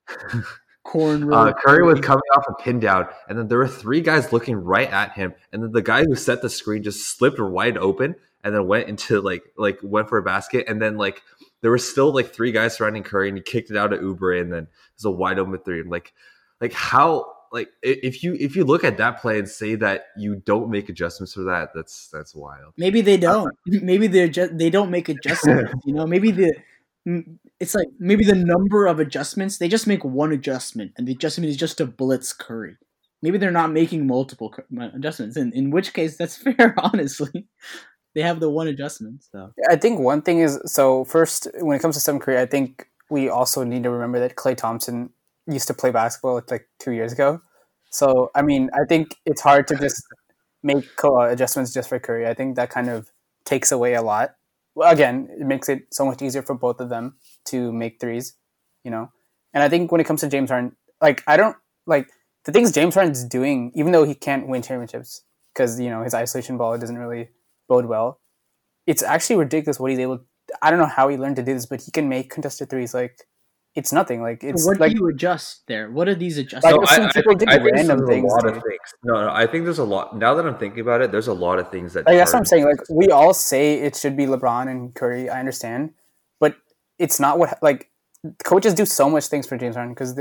corn 0.85 1.33
uh, 1.33 1.53
Curry 1.53 1.85
was 1.85 2.01
coming 2.01 2.23
off 2.37 2.45
a 2.49 2.55
pin 2.63 2.79
down, 2.81 3.09
and 3.29 3.39
then 3.39 3.49
there 3.49 3.59
were 3.59 3.67
three 3.69 4.01
guys 4.01 4.33
looking 4.33 4.57
right 4.57 4.91
at 4.91 5.13
him, 5.13 5.35
and 5.53 5.63
then 5.63 5.73
the 5.73 5.83
guy 5.83 6.05
who 6.05 6.15
set 6.15 6.43
the 6.43 6.51
screen 6.51 6.83
just 6.83 7.17
slipped 7.17 7.41
wide 7.41 7.77
open, 7.77 8.15
and 8.45 8.55
then 8.55 8.67
went 8.69 8.89
into 8.89 9.21
like 9.21 9.43
like 9.57 9.79
went 9.83 10.09
for 10.09 10.19
a 10.19 10.23
basket, 10.23 10.67
and 10.69 10.81
then 10.81 10.97
like 10.97 11.23
there 11.63 11.71
were 11.71 11.79
still 11.79 12.13
like 12.15 12.33
three 12.33 12.53
guys 12.53 12.77
surrounding 12.77 13.03
Curry, 13.03 13.29
and 13.29 13.37
he 13.39 13.43
kicked 13.43 13.71
it 13.71 13.77
out 13.77 13.93
of 13.93 14.01
Oubre, 14.01 14.41
and 14.41 14.53
then 14.53 14.69
it 14.97 15.05
was 15.05 15.05
a 15.05 15.11
wide 15.11 15.39
open 15.39 15.59
three, 15.65 15.81
and 15.81 15.91
like 15.91 16.13
like 16.61 16.73
how 16.73 17.27
like 17.53 17.69
if 17.83 18.23
you 18.23 18.35
if 18.39 18.57
you 18.57 18.65
look 18.65 18.85
at 18.85 18.99
that 18.99 19.21
play 19.21 19.39
and 19.39 19.49
say 19.49 19.75
that 19.77 20.07
you 20.17 20.43
don't 20.45 20.71
make 20.71 20.89
adjustments 20.89 21.35
for 21.35 21.45
that, 21.45 21.71
that's 21.75 22.09
that's 22.13 22.35
wild. 22.35 22.75
Maybe 22.77 23.01
they 23.01 23.15
uh, 23.15 23.21
don't. 23.21 23.57
Maybe 23.67 24.07
they're 24.07 24.29
just 24.29 24.57
they 24.59 24.71
don't 24.71 24.91
make 24.91 25.09
adjustments. 25.09 25.73
you 25.85 25.95
know, 25.95 26.07
maybe 26.07 26.31
the 26.31 26.55
it's 27.61 27.75
like 27.75 27.89
maybe 27.99 28.25
the 28.25 28.35
number 28.35 28.87
of 28.87 28.99
adjustments 28.99 29.59
they 29.59 29.69
just 29.69 29.87
make 29.87 30.05
one 30.05 30.33
adjustment, 30.33 30.93
and 30.97 31.07
the 31.07 31.13
adjustment 31.13 31.49
is 31.49 31.57
just 31.57 31.79
to 31.79 31.87
blitz 31.87 32.33
Curry. 32.33 32.77
Maybe 33.23 33.39
they're 33.39 33.51
not 33.51 33.73
making 33.73 34.07
multiple 34.07 34.53
uh, 34.79 34.89
adjustments, 34.95 35.37
and 35.37 35.55
in 35.55 35.71
which 35.71 35.93
case 35.93 36.17
that's 36.17 36.37
fair. 36.43 36.75
Honestly, 36.79 37.47
they 38.15 38.23
have 38.23 38.41
the 38.41 38.51
one 38.51 38.69
adjustment. 38.69 39.25
So 39.33 39.53
I 39.71 39.77
think 39.77 40.01
one 40.01 40.23
thing 40.23 40.41
is 40.41 40.61
so 40.67 41.05
first 41.05 41.49
when 41.61 41.77
it 41.77 41.81
comes 41.81 41.95
to 41.95 42.01
Stephen 42.01 42.21
Curry, 42.21 42.41
I 42.41 42.47
think 42.47 42.89
we 43.11 43.29
also 43.29 43.65
need 43.65 43.83
to 43.85 43.91
remember 43.91 44.19
that 44.21 44.37
Klay 44.37 44.57
Thompson 44.57 45.11
used 45.47 45.69
to 45.69 45.75
play 45.75 45.91
basketball 45.91 46.43
like 46.51 46.69
two 46.79 46.93
years 46.93 47.13
ago. 47.13 47.41
So 47.91 48.31
I 48.35 48.43
mean, 48.43 48.71
I 48.75 48.85
think 48.85 49.17
it's 49.25 49.41
hard 49.41 49.69
to 49.69 49.77
just 49.77 50.03
make 50.63 50.87
uh, 51.05 51.29
adjustments 51.29 51.73
just 51.73 51.89
for 51.89 51.99
Curry. 51.99 52.27
I 52.27 52.35
think 52.35 52.57
that 52.57 52.71
kind 52.71 52.89
of 52.89 53.11
takes 53.45 53.73
away 53.73 53.95
a 53.95 54.03
lot. 54.03 54.35
Well, 54.75 54.93
again, 54.93 55.29
it 55.41 55.47
makes 55.47 55.69
it 55.69 55.85
so 55.93 56.05
much 56.05 56.21
easier 56.21 56.43
for 56.43 56.55
both 56.55 56.81
of 56.81 56.91
them 56.91 57.17
to 57.47 57.73
make 57.73 58.01
threes, 58.01 58.35
you 58.85 58.91
know. 58.91 59.11
And 59.55 59.63
I 59.63 59.69
think 59.69 59.91
when 59.91 60.01
it 60.01 60.05
comes 60.05 60.21
to 60.21 60.29
James 60.29 60.51
Harden, 60.51 60.77
like 61.01 61.23
I 61.27 61.37
don't 61.37 61.57
like 61.87 62.09
the 62.45 62.53
things 62.53 62.73
James 62.73 62.95
Harden's 62.95 63.25
doing, 63.25 63.73
even 63.75 63.93
though 63.93 64.05
he 64.05 64.15
can't 64.15 64.49
win 64.49 64.63
championships 64.63 65.23
because 65.55 65.81
you 65.81 65.89
know 65.89 66.03
his 66.03 66.15
isolation 66.15 66.59
ball 66.59 66.77
doesn't 66.77 66.99
really 66.99 67.31
bode 67.69 67.87
well. 67.87 68.21
It's 68.87 69.03
actually 69.03 69.37
ridiculous 69.37 69.81
what 69.81 69.91
he's 69.91 70.01
able. 70.01 70.21
I 70.63 70.71
don't 70.71 70.79
know 70.79 70.87
how 70.87 71.09
he 71.09 71.17
learned 71.17 71.37
to 71.37 71.43
do 71.43 71.55
this, 71.55 71.67
but 71.67 71.83
he 71.83 71.91
can 71.91 72.09
make 72.09 72.31
contested 72.31 72.71
threes 72.71 72.95
like 72.95 73.27
it's 73.75 73.93
nothing. 73.93 74.23
Like 74.23 74.43
it's 74.43 74.65
what 74.67 74.81
like 74.81 74.93
do 74.93 74.99
you 74.99 75.09
adjust 75.09 75.67
there? 75.67 75.91
What 75.91 76.09
are 76.09 76.15
these 76.15 76.39
adjustments? 76.39 76.65
Like, 76.65 76.77
No, 76.81 76.87
some 76.87 77.05
I, 77.05 77.09
I 77.09 77.13
people 77.13 77.37
think, 77.37 77.51
do 77.51 77.57
I 77.57 77.59
think 77.59 77.73
random 77.75 77.99
there's 77.99 78.09
things, 78.09 78.33
a 78.33 78.35
lot 78.35 78.43
dude. 78.43 78.57
of 78.57 78.63
things. 78.63 78.95
No, 79.05 79.15
no, 79.27 79.31
I 79.31 79.47
think 79.47 79.65
there's 79.65 79.79
a 79.79 79.85
lot. 79.85 80.17
Now 80.17 80.35
that 80.35 80.47
I'm 80.47 80.57
thinking 80.57 80.81
about 80.81 81.03
it, 81.03 81.13
there's 81.13 81.29
a 81.29 81.35
lot 81.35 81.59
of 81.59 81.71
things 81.71 81.93
that. 81.93 82.07
Like 82.07 82.17
that's 82.17 82.33
what 82.33 82.39
I'm 82.39 82.45
saying. 82.47 82.65
Like 82.65 82.81
we 82.91 83.09
all 83.09 83.35
say 83.35 83.75
it 83.81 83.95
should 83.95 84.17
be 84.17 84.25
LeBron 84.27 84.69
and 84.71 84.95
Curry. 84.95 85.29
I 85.29 85.39
understand, 85.41 85.93
but 86.41 86.57
it's 86.99 87.21
not 87.21 87.39
what 87.39 87.59
like 87.63 87.91
coaches 88.45 88.73
do 88.73 88.87
so 88.87 89.11
much 89.11 89.27
things 89.27 89.47
for 89.47 89.59
James 89.59 89.77
Harden 89.77 89.93
because 89.93 90.19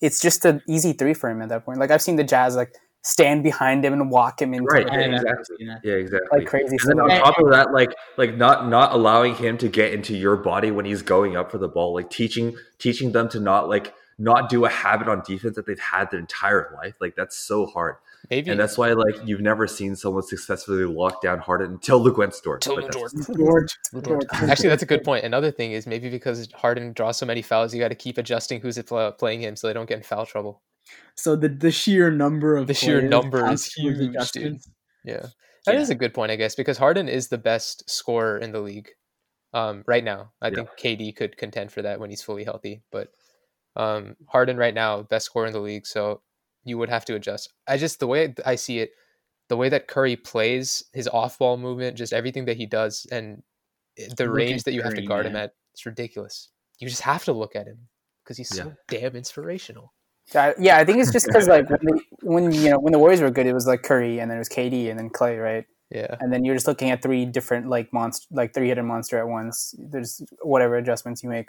it's 0.00 0.20
just 0.20 0.44
an 0.44 0.62
easy 0.68 0.92
three 0.92 1.14
for 1.14 1.30
him 1.30 1.40
at 1.40 1.48
that 1.48 1.64
point. 1.64 1.78
Like 1.78 1.90
I've 1.90 2.02
seen 2.02 2.16
the 2.16 2.24
Jazz 2.24 2.56
like 2.56 2.74
stand 3.02 3.42
behind 3.42 3.84
him 3.84 3.92
and 3.92 4.10
walk 4.10 4.42
him 4.42 4.52
into 4.54 4.66
Right. 4.66 4.84
like, 4.86 4.92
I 4.98 5.02
exactly. 5.02 5.30
actually 5.30 5.56
seen 5.58 5.66
that. 5.68 5.80
Yeah, 5.84 5.94
exactly. 5.94 6.38
like 6.38 6.46
crazy 6.48 6.76
And 6.80 6.90
then 6.90 7.00
on 7.00 7.08
top 7.10 7.38
of 7.38 7.50
that, 7.50 7.72
like 7.72 7.94
like 8.16 8.36
not 8.36 8.68
not 8.68 8.92
allowing 8.92 9.34
him 9.34 9.56
to 9.58 9.68
get 9.68 9.92
into 9.92 10.16
your 10.16 10.36
body 10.36 10.70
when 10.70 10.84
he's 10.84 11.02
going 11.02 11.36
up 11.36 11.50
for 11.50 11.58
the 11.58 11.68
ball, 11.68 11.94
like 11.94 12.10
teaching 12.10 12.56
teaching 12.78 13.12
them 13.12 13.28
to 13.30 13.40
not 13.40 13.68
like 13.68 13.94
not 14.18 14.48
do 14.48 14.64
a 14.64 14.68
habit 14.68 15.08
on 15.08 15.22
defense 15.24 15.54
that 15.56 15.64
they've 15.66 15.78
had 15.78 16.10
their 16.10 16.18
entire 16.20 16.76
life. 16.82 16.94
Like 17.00 17.14
that's 17.14 17.36
so 17.36 17.66
hard, 17.66 17.94
Maybe 18.28 18.50
and 18.50 18.58
that's 18.58 18.76
why 18.76 18.92
like 18.92 19.14
you've 19.24 19.40
never 19.40 19.68
seen 19.68 19.94
someone 19.94 20.24
successfully 20.24 20.84
lock 20.84 21.22
down 21.22 21.38
Harden 21.38 21.70
until 21.74 22.04
Luguentz 22.04 22.42
Dort. 22.42 22.60
Till 22.62 22.74
But 22.74 22.90
that's- 22.92 23.26
George, 23.36 23.78
George. 24.04 24.24
Actually, 24.32 24.70
that's 24.70 24.82
a 24.82 24.86
good 24.86 25.04
point. 25.04 25.24
Another 25.24 25.52
thing 25.52 25.70
is 25.70 25.86
maybe 25.86 26.10
because 26.10 26.50
Harden 26.52 26.92
draws 26.94 27.16
so 27.16 27.26
many 27.26 27.42
fouls, 27.42 27.72
you 27.72 27.80
got 27.80 27.88
to 27.88 27.94
keep 27.94 28.18
adjusting 28.18 28.60
who's 28.60 28.76
playing 29.18 29.40
him 29.40 29.54
so 29.54 29.68
they 29.68 29.72
don't 29.72 29.88
get 29.88 29.98
in 29.98 30.02
foul 30.02 30.26
trouble. 30.26 30.62
So 31.16 31.36
the 31.36 31.48
the 31.48 31.70
sheer 31.70 32.10
number 32.10 32.56
of 32.56 32.66
The 32.66 32.74
sheer 32.74 33.00
number 33.02 33.50
is 33.50 33.66
huge, 33.66 34.32
dude. 34.32 34.58
Yeah, 35.04 35.26
that 35.66 35.76
is 35.76 35.88
Yeah. 35.88 35.94
a 35.94 35.98
good 35.98 36.14
point, 36.14 36.30
I 36.32 36.36
guess, 36.36 36.54
because 36.54 36.78
Harden 36.78 37.08
is 37.08 37.28
the 37.28 37.38
best 37.38 37.88
scorer 37.90 38.38
in 38.38 38.52
the 38.52 38.60
league 38.60 38.90
um, 39.54 39.84
right 39.86 40.04
now. 40.04 40.32
I 40.40 40.50
Yeah. 40.50 40.64
think 40.66 40.70
KD 40.78 41.12
could 41.16 41.36
contend 41.36 41.72
for 41.72 41.82
that 41.82 42.00
when 42.00 42.10
he's 42.10 42.22
fully 42.22 42.44
healthy, 42.44 42.82
but 42.92 43.10
um, 43.76 44.16
Harden 44.26 44.56
right 44.56 44.74
now 44.74 45.02
best 45.02 45.26
scorer 45.26 45.46
in 45.46 45.52
the 45.52 45.60
league, 45.60 45.86
so 45.86 46.22
you 46.64 46.78
would 46.78 46.88
have 46.90 47.04
to 47.06 47.14
adjust. 47.14 47.52
I 47.66 47.76
just 47.78 48.00
the 48.00 48.06
way 48.06 48.34
I 48.44 48.56
see 48.56 48.80
it, 48.80 48.90
the 49.48 49.56
way 49.56 49.68
that 49.68 49.88
Curry 49.88 50.16
plays, 50.16 50.84
his 50.92 51.08
off-ball 51.08 51.56
movement, 51.56 51.96
just 51.96 52.12
everything 52.12 52.44
that 52.46 52.56
he 52.56 52.66
does, 52.66 53.06
and 53.10 53.42
the 53.96 54.24
Look 54.24 54.34
range 54.34 54.64
that 54.64 54.72
you 54.72 54.82
have 54.82 54.94
to 54.94 54.96
Curry, 54.96 55.06
guard 55.06 55.26
him 55.26 55.36
at, 55.36 55.54
it's 55.72 55.86
ridiculous. 55.86 56.50
You 56.78 56.88
just 56.88 57.02
have 57.02 57.24
to 57.24 57.32
look 57.32 57.56
at 57.56 57.66
him 57.66 57.88
because 58.24 58.36
he's 58.36 58.48
so 58.50 58.74
damn 58.88 59.16
inspirational. 59.16 59.92
Yeah, 60.34 60.52
yeah, 60.58 60.76
I 60.78 60.84
think 60.84 60.98
it's 60.98 61.12
just 61.12 61.26
because 61.28 61.48
like 61.48 61.68
when, 61.70 61.78
the, 61.82 62.00
when 62.22 62.52
you 62.52 62.70
know 62.70 62.78
when 62.78 62.92
the 62.92 62.98
Warriors 62.98 63.20
were 63.20 63.30
good, 63.30 63.46
it 63.46 63.54
was 63.54 63.66
like 63.66 63.82
Curry 63.82 64.18
and 64.20 64.30
then 64.30 64.36
it 64.36 64.40
was 64.40 64.48
KD 64.48 64.90
and 64.90 64.98
then 64.98 65.10
Klay, 65.10 65.42
right? 65.42 65.64
Yeah, 65.90 66.16
And 66.20 66.30
then 66.30 66.44
you're 66.44 66.54
just 66.54 66.66
looking 66.66 66.90
at 66.90 67.00
three 67.02 67.24
different 67.24 67.68
like 67.70 67.90
monster, 67.94 68.26
like 68.30 68.52
three 68.52 68.68
headed 68.68 68.84
monster 68.84 69.18
at 69.18 69.26
once. 69.26 69.74
There's 69.78 70.20
whatever 70.42 70.76
adjustments 70.76 71.22
you 71.22 71.30
make, 71.30 71.48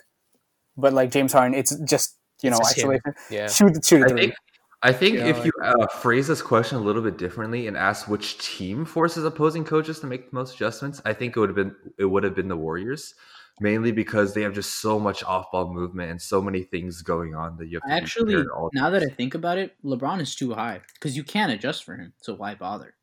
but 0.77 0.93
like 0.93 1.12
James 1.12 1.33
Harden, 1.33 1.53
it's 1.57 1.75
just 1.83 2.15
you 2.41 2.50
It's 2.50 2.57
know 2.57 2.63
just 2.63 2.77
isolation, 2.77 3.13
yeah. 3.29 3.50
shoot, 3.50 3.83
shoot 3.86 4.01
a 4.01 4.05
I 4.05 4.07
three. 4.09 4.21
think 4.21 4.33
I 4.81 4.93
think 4.93 5.15
Yeah, 5.17 5.25
if 5.25 5.38
like- 5.39 5.45
you 5.48 5.51
uh, 5.62 5.88
phrase 5.88 6.27
this 6.29 6.41
question 6.41 6.77
a 6.77 6.81
little 6.81 7.01
bit 7.01 7.17
differently 7.17 7.67
and 7.67 7.75
ask 7.75 8.07
which 8.07 8.38
team 8.38 8.86
forces 8.86 9.25
opposing 9.25 9.65
coaches 9.65 10.00
to 10.00 10.07
make 10.07 10.29
the 10.31 10.36
most 10.36 10.55
adjustments, 10.55 11.01
I 11.03 11.12
think 11.12 11.36
it 11.36 11.39
would 11.41 11.50
have 11.50 11.57
been 11.57 11.75
it 11.98 12.05
would 12.05 12.24
have 12.24 12.33
been 12.33 12.48
the 12.48 12.55
Warriors, 12.55 13.15
mainly 13.60 13.92
because 13.92 14.34
they 14.34 14.42
have 14.42 14.54
just 14.54 14.82
so 14.82 15.00
much 15.00 15.24
off 15.24 15.51
ball 15.51 15.74
movement 15.74 16.12
and 16.12 16.22
so 16.22 16.42
many 16.42 16.63
things 16.63 17.01
going 17.01 17.36
on 17.36 17.58
that 17.58 17.68
you 17.68 17.80
have 17.82 17.89
to 17.89 17.96
Actually, 18.04 18.44
all 18.56 18.70
now 18.74 18.89
that 18.89 19.04
I 19.04 19.13
think 19.13 19.36
about 19.36 19.58
it, 19.58 19.75
LeBron 19.84 20.22
is 20.22 20.36
too 20.36 20.54
high 20.54 20.82
because 20.94 21.16
you 21.16 21.24
can't 21.24 21.51
adjust 21.51 21.84
for 21.84 21.96
him. 21.96 22.13
So 22.22 22.36
why 22.36 22.56
bother? 22.56 22.96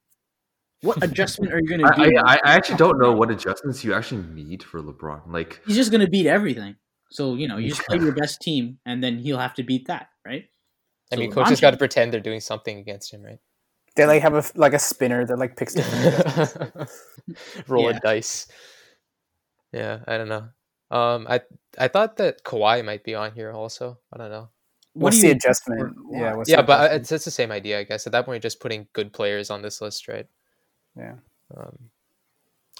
What 0.82 1.02
adjustment 1.02 1.52
are 1.52 1.60
you 1.60 1.68
going 1.68 1.80
to 1.84 1.92
I, 1.92 2.08
do? 2.08 2.16
I, 2.24 2.34
I 2.44 2.54
actually 2.54 2.76
don't 2.76 2.98
know 2.98 3.12
what 3.12 3.30
adjustments 3.30 3.82
you 3.84 3.94
actually 3.94 4.22
need 4.22 4.62
for 4.62 4.80
LeBron. 4.82 5.22
Like, 5.26 5.60
He's 5.66 5.76
just 5.76 5.90
going 5.90 6.02
to 6.02 6.10
beat 6.10 6.26
everything. 6.26 6.76
So 7.10 7.34
you 7.34 7.48
know, 7.48 7.56
you 7.56 7.68
just 7.68 7.82
play 7.86 7.98
your 7.98 8.12
best 8.20 8.40
team, 8.40 8.78
and 8.84 9.02
then 9.02 9.18
he'll 9.18 9.38
have 9.38 9.54
to 9.54 9.62
beat 9.62 9.86
that, 9.86 10.08
right? 10.26 10.44
I 11.12 11.14
So 11.14 11.20
mean, 11.20 11.30
LeBron 11.30 11.34
coaches 11.34 11.60
got 11.60 11.70
to 11.70 11.76
pretend 11.76 12.12
they're 12.12 12.20
doing 12.20 12.40
something 12.40 12.78
against 12.78 13.12
him, 13.12 13.22
right? 13.22 13.38
They 13.94 14.04
like 14.04 14.22
have 14.22 14.34
a 14.34 14.44
like 14.54 14.74
a 14.74 14.78
spinner 14.78 15.24
that 15.24 15.38
like 15.38 15.56
picks 15.56 15.74
different. 15.74 16.90
Roll 17.68 17.90
Yeah. 17.90 17.96
a 17.96 18.00
dice. 18.00 18.46
Yeah, 19.72 20.00
I 20.06 20.16
don't 20.18 20.28
know. 20.28 20.48
Um, 20.90 21.26
I 21.28 21.40
I 21.78 21.88
thought 21.88 22.16
that 22.18 22.44
Kawhi 22.44 22.84
might 22.84 23.04
be 23.04 23.14
on 23.14 23.32
here 23.32 23.52
also. 23.52 23.98
I 24.12 24.18
don't 24.18 24.30
know. 24.30 24.50
What 24.92 25.12
what's 25.12 25.16
do 25.16 25.22
the 25.22 25.28
you 25.28 25.32
adjustment? 25.34 25.80
for 25.80 26.16
Yeah, 26.16 26.34
what's 26.34 26.50
yeah, 26.50 26.56
the 26.58 26.62
but 26.62 26.72
uh, 26.72 26.84
adjustment? 26.84 27.02
it's, 27.02 27.12
it's 27.12 27.24
the 27.26 27.30
same 27.30 27.52
idea, 27.52 27.78
I 27.80 27.84
guess. 27.84 28.06
At 28.06 28.12
that 28.12 28.24
point, 28.24 28.36
you're 28.36 28.40
just 28.40 28.60
putting 28.60 28.86
good 28.92 29.12
players 29.12 29.50
on 29.50 29.62
this 29.62 29.80
list, 29.80 30.08
right? 30.08 30.26
yeah. 30.96 31.14
Um, 31.56 31.90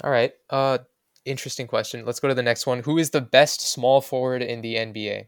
all 0.03 0.11
right. 0.11 0.33
Uh, 0.51 0.79
interesting 1.25 1.67
question. 1.67 2.05
Let's 2.05 2.21
go 2.21 2.29
to 2.29 2.35
the 2.35 2.43
next 2.43 2.67
one. 2.67 2.81
Who 2.81 2.99
is 2.99 3.11
the 3.11 3.21
best 3.21 3.61
small 3.61 4.01
forward 4.01 4.43
in 4.43 4.61
the 4.63 4.77
NBA? 4.77 5.27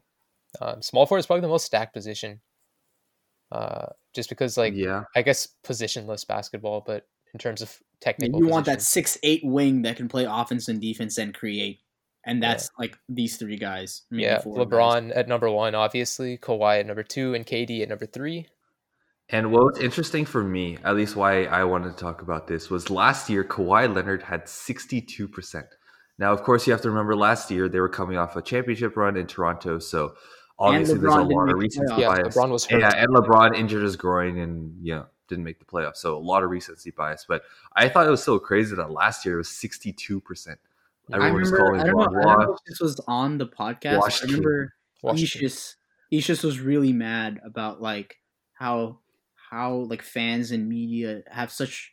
Um, 0.60 0.82
small 0.82 1.06
forward 1.06 1.20
is 1.20 1.26
probably 1.26 1.42
the 1.42 1.48
most 1.48 1.66
stacked 1.66 1.94
position. 1.94 2.40
Uh, 3.52 3.86
just 4.14 4.28
because, 4.28 4.56
like, 4.56 4.74
yeah, 4.74 5.04
I 5.16 5.22
guess 5.22 5.48
positionless 5.66 6.26
basketball, 6.26 6.82
but 6.86 7.06
in 7.32 7.38
terms 7.38 7.62
of 7.62 7.78
technical, 8.00 8.40
you 8.40 8.46
want 8.48 8.66
that 8.66 8.82
six 8.82 9.18
eight 9.22 9.42
wing 9.44 9.82
that 9.82 9.96
can 9.96 10.08
play 10.08 10.24
offense 10.24 10.68
and 10.68 10.80
defense 10.80 11.18
and 11.18 11.34
create, 11.34 11.80
and 12.24 12.42
Yeah. 12.42 12.48
that's 12.50 12.70
like 12.78 12.96
these 13.08 13.36
three 13.36 13.56
guys. 13.56 14.02
maybe 14.10 14.24
Yeah, 14.24 14.40
four 14.40 14.56
guys. 14.56 14.66
LeBron 14.66 15.12
at 15.16 15.28
number 15.28 15.50
one, 15.50 15.74
obviously. 15.74 16.38
Kawhi 16.38 16.80
at 16.80 16.86
number 16.86 17.02
two, 17.02 17.34
and 17.34 17.46
KD 17.46 17.82
at 17.82 17.88
number 17.88 18.06
three. 18.06 18.46
And 19.30 19.52
what 19.52 19.74
was 19.74 19.78
interesting 19.82 20.24
for 20.24 20.42
me, 20.42 20.78
at 20.84 20.96
least 20.96 21.14
why 21.14 21.44
I 21.44 21.64
wanted 21.64 21.90
to 21.90 21.96
talk 21.98 22.22
about 22.22 22.46
this, 22.46 22.70
was 22.70 22.88
last 22.88 23.28
year 23.28 23.44
Kawhi 23.44 23.94
Leonard 23.94 24.22
had 24.22 24.48
62%. 24.48 25.64
Now, 26.18 26.32
of 26.32 26.42
course, 26.42 26.66
you 26.66 26.72
have 26.72 26.80
to 26.82 26.88
remember 26.88 27.14
last 27.14 27.50
year 27.50 27.68
they 27.68 27.78
were 27.78 27.90
coming 27.90 28.16
off 28.16 28.36
a 28.36 28.42
championship 28.42 28.96
run 28.96 29.16
in 29.18 29.26
Toronto, 29.26 29.78
so 29.80 30.14
obviously 30.58 30.98
there's 30.98 31.12
a 31.14 31.20
lot 31.20 31.42
of 31.42 31.48
the 31.48 31.56
recency 31.56 31.92
playoffs. 31.92 31.98
Yeah, 32.00 32.08
bias. 32.22 32.36
LeBron 32.36 32.50
was 32.50 32.64
hurt. 32.66 32.80
Yeah, 32.80 32.92
and 32.96 33.14
LeBron 33.14 33.54
injured 33.56 33.82
his 33.82 33.96
groin 33.96 34.38
and 34.38 34.72
yeah, 34.82 35.02
didn't 35.28 35.44
make 35.44 35.58
the 35.58 35.64
playoffs, 35.64 35.96
so 35.98 36.16
a 36.16 36.18
lot 36.18 36.42
of 36.42 36.50
recency 36.50 36.90
bias. 36.90 37.24
But 37.28 37.42
I 37.76 37.88
thought 37.88 38.06
it 38.06 38.10
was 38.10 38.22
so 38.22 38.38
crazy 38.38 38.74
that 38.76 38.90
last 38.90 39.24
year 39.24 39.34
it 39.34 39.38
was 39.38 39.48
62%. 39.48 40.56
I 41.10 41.16
Everyone 41.16 41.40
was 41.40 41.50
remember. 41.52 41.56
calling 41.70 41.80
I 41.80 41.84
don't, 41.86 41.96
know, 42.12 42.20
I 42.20 42.22
don't 42.34 42.40
know 42.48 42.52
if 42.54 42.58
this 42.66 42.80
was 42.80 43.00
on 43.08 43.38
the 43.38 43.46
podcast. 43.46 43.98
Washed 43.98 44.24
I 44.24 44.26
remember 44.26 44.74
Washington. 45.02 45.48
Ishis. 45.48 45.74
Ishis 46.12 46.44
was 46.44 46.60
really 46.60 46.92
mad 46.92 47.40
about 47.44 47.80
like 47.80 48.16
how 48.54 48.98
how 49.50 49.74
like 49.74 50.02
fans 50.02 50.50
and 50.50 50.68
media 50.68 51.22
have 51.30 51.50
such 51.50 51.92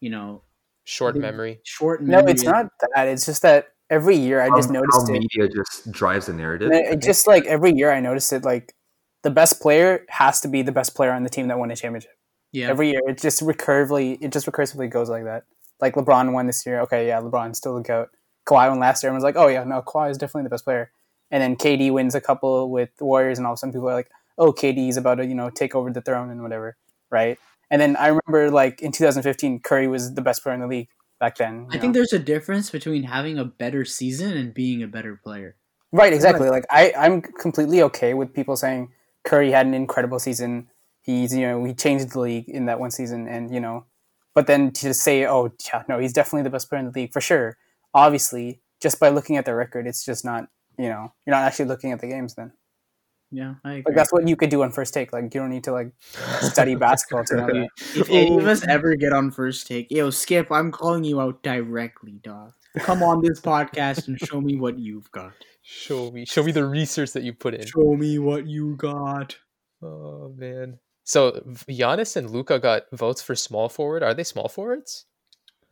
you 0.00 0.10
know 0.10 0.42
Short 0.84 1.14
the- 1.14 1.20
memory. 1.20 1.60
short. 1.64 2.02
No, 2.02 2.18
it's 2.20 2.42
not 2.42 2.66
that. 2.94 3.06
It's 3.08 3.26
just 3.26 3.42
that 3.42 3.68
every 3.90 4.16
year 4.16 4.40
I 4.40 4.48
just 4.56 4.68
How- 4.68 4.74
noticed 4.74 5.08
how 5.08 5.14
it. 5.14 5.20
media 5.20 5.48
just 5.48 5.90
drives 5.92 6.26
the 6.26 6.32
narrative. 6.32 6.70
And 6.70 6.94
It 6.94 7.02
just 7.02 7.26
like 7.28 7.44
every 7.46 7.72
year 7.74 7.92
I 7.92 8.00
noticed 8.00 8.32
it. 8.32 8.42
Like 8.44 8.74
the 9.22 9.30
best 9.30 9.60
player 9.60 10.04
has 10.08 10.40
to 10.40 10.48
be 10.48 10.62
the 10.62 10.72
best 10.72 10.94
player 10.96 11.12
on 11.12 11.22
the 11.22 11.28
team 11.30 11.46
that 11.48 11.58
won 11.58 11.70
a 11.70 11.76
championship. 11.76 12.10
Yeah, 12.52 12.68
Every 12.68 12.90
year, 12.90 13.00
it 13.06 13.20
just 13.20 13.42
recursively, 13.42 14.18
it 14.20 14.32
just 14.32 14.46
recursively 14.46 14.90
goes 14.90 15.10
like 15.10 15.24
that. 15.24 15.44
Like 15.80 15.94
LeBron 15.94 16.32
won 16.32 16.46
this 16.46 16.64
year. 16.64 16.80
Okay, 16.80 17.06
yeah, 17.06 17.20
LeBron's 17.20 17.58
still 17.58 17.76
the 17.76 17.82
goat. 17.82 18.08
Kawhi 18.46 18.68
won 18.70 18.78
last 18.78 19.02
year. 19.02 19.08
Everyone's 19.10 19.24
like, 19.24 19.36
oh 19.36 19.48
yeah, 19.48 19.64
no, 19.64 19.82
Kawhi 19.82 20.10
is 20.10 20.18
definitely 20.18 20.44
the 20.44 20.50
best 20.50 20.64
player. 20.64 20.90
And 21.30 21.42
then 21.42 21.56
KD 21.56 21.92
wins 21.92 22.14
a 22.14 22.20
couple 22.20 22.70
with 22.70 22.88
the 22.96 23.04
Warriors, 23.04 23.38
and 23.38 23.46
all 23.46 23.52
of 23.52 23.58
a 23.58 23.58
sudden 23.58 23.72
people 23.72 23.88
are 23.90 23.94
like, 23.94 24.10
oh, 24.38 24.52
KD's 24.52 24.96
about 24.96 25.16
to 25.16 25.26
you 25.26 25.34
know 25.34 25.50
take 25.50 25.74
over 25.74 25.90
the 25.90 26.00
throne 26.00 26.30
and 26.30 26.42
whatever, 26.42 26.76
right? 27.10 27.38
And 27.70 27.82
then 27.82 27.96
I 27.96 28.06
remember 28.08 28.50
like 28.50 28.80
in 28.80 28.92
2015, 28.92 29.60
Curry 29.60 29.88
was 29.88 30.14
the 30.14 30.22
best 30.22 30.42
player 30.42 30.54
in 30.54 30.60
the 30.60 30.66
league 30.66 30.88
back 31.20 31.36
then. 31.36 31.66
I 31.70 31.74
you 31.74 31.80
think 31.80 31.94
there's 31.94 32.12
a 32.12 32.18
difference 32.18 32.70
between 32.70 33.04
having 33.04 33.38
a 33.38 33.44
better 33.44 33.84
season 33.84 34.36
and 34.36 34.54
being 34.54 34.82
a 34.82 34.86
better 34.86 35.20
player. 35.22 35.56
Right, 35.92 36.12
exactly. 36.12 36.48
Like 36.48 36.64
I, 36.70 36.92
I'm 36.96 37.22
completely 37.22 37.82
okay 37.82 38.14
with 38.14 38.32
people 38.34 38.56
saying 38.56 38.90
Curry 39.24 39.50
had 39.50 39.66
an 39.66 39.74
incredible 39.74 40.18
season. 40.18 40.68
He's, 41.08 41.34
you 41.34 41.40
know, 41.40 41.64
he 41.64 41.72
changed 41.72 42.10
the 42.10 42.20
league 42.20 42.50
in 42.50 42.66
that 42.66 42.78
one 42.78 42.90
season, 42.90 43.26
and 43.26 43.50
you 43.50 43.60
know, 43.60 43.86
but 44.34 44.46
then 44.46 44.72
to 44.72 44.92
say, 44.92 45.26
oh, 45.26 45.50
yeah, 45.66 45.82
no, 45.88 45.98
he's 45.98 46.12
definitely 46.12 46.42
the 46.42 46.50
best 46.50 46.68
player 46.68 46.80
in 46.80 46.84
the 46.84 46.92
league 46.92 47.14
for 47.14 47.22
sure. 47.22 47.56
Obviously, 47.94 48.60
just 48.78 49.00
by 49.00 49.08
looking 49.08 49.38
at 49.38 49.46
the 49.46 49.54
record, 49.54 49.86
it's 49.86 50.04
just 50.04 50.22
not, 50.22 50.48
you 50.76 50.90
know, 50.90 51.14
you're 51.24 51.34
not 51.34 51.44
actually 51.44 51.64
looking 51.64 51.92
at 51.92 52.00
the 52.00 52.08
games. 52.08 52.34
Then, 52.34 52.52
Yeah, 53.30 53.54
I 53.64 53.70
agree. 53.70 53.84
like 53.86 53.96
that's 53.96 54.12
what 54.12 54.28
you 54.28 54.36
could 54.36 54.50
do 54.50 54.62
on 54.62 54.70
first 54.70 54.92
take. 54.92 55.14
Like 55.14 55.24
you 55.32 55.40
don't 55.40 55.48
need 55.48 55.64
to 55.64 55.72
like 55.72 55.92
study 56.42 56.74
basketball 56.86 57.24
to 57.24 57.36
know 57.36 57.46
that. 57.46 57.68
if 57.96 58.10
any 58.10 58.36
of 58.36 58.44
oh. 58.44 58.50
us 58.50 58.66
ever 58.68 58.94
get 58.94 59.14
on 59.14 59.30
first 59.30 59.66
take, 59.66 59.90
yo, 59.90 60.10
Skip, 60.10 60.52
I'm 60.52 60.70
calling 60.70 61.04
you 61.04 61.22
out 61.22 61.42
directly, 61.42 62.20
dog. 62.22 62.52
Come 62.80 63.02
on 63.02 63.22
this 63.22 63.40
podcast 63.40 64.08
and 64.08 64.20
show 64.20 64.42
me 64.42 64.58
what 64.58 64.78
you've 64.78 65.10
got. 65.10 65.32
Show 65.62 66.10
me, 66.10 66.26
show 66.26 66.42
me 66.42 66.52
the 66.52 66.66
research 66.66 67.12
that 67.12 67.22
you 67.22 67.32
put 67.32 67.54
in. 67.54 67.66
Show 67.66 67.96
me 67.96 68.18
what 68.18 68.46
you 68.46 68.76
got. 68.76 69.38
Oh 69.80 70.34
man. 70.36 70.78
So 71.08 71.40
Giannis 71.70 72.16
and 72.16 72.28
Luka 72.28 72.58
got 72.58 72.82
votes 72.92 73.22
for 73.22 73.34
small 73.34 73.70
forward. 73.70 74.02
Are 74.02 74.12
they 74.12 74.24
small 74.24 74.46
forwards, 74.46 75.06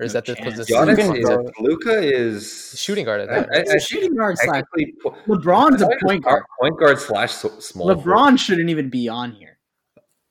or 0.01 0.07
is 0.07 0.14
No 0.14 0.20
that 0.20 0.25
the 0.35 0.42
position? 0.42 0.75
Giannis 0.75 1.18
is 1.18 1.29
go- 1.29 1.51
Luka 1.61 1.99
is 2.03 2.75
Shooting 2.81 3.05
guard 3.05 3.20
at 3.20 3.29
I, 3.29 3.40
that. 3.40 3.49
I, 3.55 3.61
He's 3.61 3.70
I 3.70 3.75
a 3.75 3.81
shooting 3.81 4.16
guard 4.16 4.38
slash. 4.38 4.62
LeBron's 5.29 5.83
a 5.83 5.90
point 6.03 6.25
guard. 6.25 6.42
Point 6.59 6.79
guard 6.81 6.99
slash 6.99 7.33
small. 7.35 7.87
LeBron 7.87 8.03
forward. 8.03 8.40
shouldn't 8.40 8.70
even 8.70 8.88
be 8.88 9.11
on 9.11 9.33
here. 9.33 9.59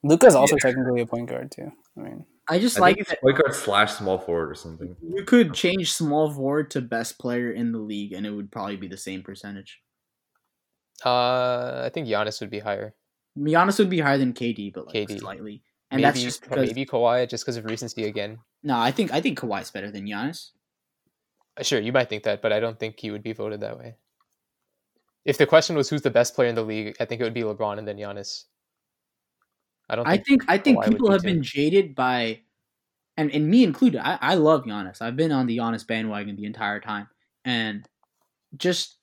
Luka's 0.01 0.33
also 0.33 0.55
technically 0.55 1.01
a 1.01 1.05
point 1.05 1.29
guard 1.29 1.51
too. 1.51 1.71
I 1.99 2.01
mean, 2.01 2.25
I 2.49 2.57
just 2.57 2.77
I 2.77 2.81
like 2.81 2.95
think 2.95 3.07
that 3.09 3.21
point 3.21 3.37
guard 3.37 3.53
slash 3.53 3.93
small 3.93 4.17
forward 4.17 4.49
or 4.49 4.55
something. 4.55 4.95
you 5.03 5.23
could 5.23 5.53
change 5.53 5.93
small 5.93 6.31
forward 6.33 6.71
to 6.71 6.81
best 6.81 7.19
player 7.19 7.51
in 7.51 7.73
the 7.73 7.77
league, 7.79 8.11
and 8.13 8.25
it 8.25 8.31
would 8.31 8.51
probably 8.51 8.77
be 8.77 8.87
the 8.87 8.97
same 8.97 9.21
percentage. 9.21 9.81
Uh, 11.05 11.83
I 11.85 11.91
think 11.93 12.07
Giannis 12.07 12.41
would 12.41 12.49
be 12.49 12.57
higher. 12.59 12.95
Giannis 13.37 13.79
would 13.79 13.89
be 13.89 13.99
higher 13.99 14.17
than 14.17 14.33
KD, 14.33 14.73
but 14.73 14.87
like 14.87 14.95
KD. 14.95 15.19
slightly. 15.19 15.61
And 15.91 16.01
maybe, 16.01 16.11
that's 16.11 16.21
just 16.21 16.41
because 16.41 16.67
maybe 16.67 16.85
Kawhi 16.85 17.29
just 17.29 17.43
because 17.43 17.57
of 17.57 17.65
recency 17.65 18.05
again. 18.05 18.39
no, 18.63 18.77
I 18.77 18.91
think 18.91 19.13
I 19.13 19.21
think 19.21 19.39
Kawhi's 19.39 19.71
better 19.71 19.91
than 19.91 20.05
Giannis. 20.05 20.51
Uh, 21.57 21.63
Sure, 21.63 21.79
you 21.79 21.93
might 21.93 22.09
think 22.09 22.23
that, 22.23 22.41
but 22.41 22.51
I 22.51 22.59
don't 22.59 22.79
think 22.79 22.99
he 22.99 23.11
would 23.11 23.23
be 23.23 23.33
voted 23.33 23.61
that 23.61 23.77
way. 23.77 23.95
If 25.25 25.37
the 25.37 25.45
question 25.45 25.75
was 25.75 25.89
who's 25.89 26.01
the 26.01 26.11
best 26.11 26.35
player 26.35 26.49
in 26.49 26.55
the 26.55 26.63
league, 26.63 26.95
I 26.99 27.05
think 27.05 27.21
it 27.21 27.23
would 27.23 27.33
be 27.33 27.41
LeBron 27.41 27.77
and 27.77 27.87
then 27.87 27.97
Giannis. 27.97 28.43
I 29.89 29.95
don't 29.95 30.07
I 30.07 30.17
think, 30.17 30.25
think 30.27 30.45
I 30.47 30.57
think 30.57 30.83
people 30.83 31.11
have 31.11 31.21
been 31.21 31.43
jaded 31.43 31.95
by, 31.95 32.41
and 33.17 33.31
and 33.31 33.47
me 33.47 33.63
included. 33.63 34.01
I, 34.05 34.17
I 34.21 34.35
love 34.35 34.63
Giannis. 34.63 35.01
I've 35.01 35.15
been 35.15 35.31
on 35.31 35.45
the 35.45 35.57
Giannis 35.57 35.85
bandwagon 35.85 36.35
the 36.35 36.45
entire 36.45 36.79
time, 36.79 37.07
and 37.43 37.87
just 38.57 38.97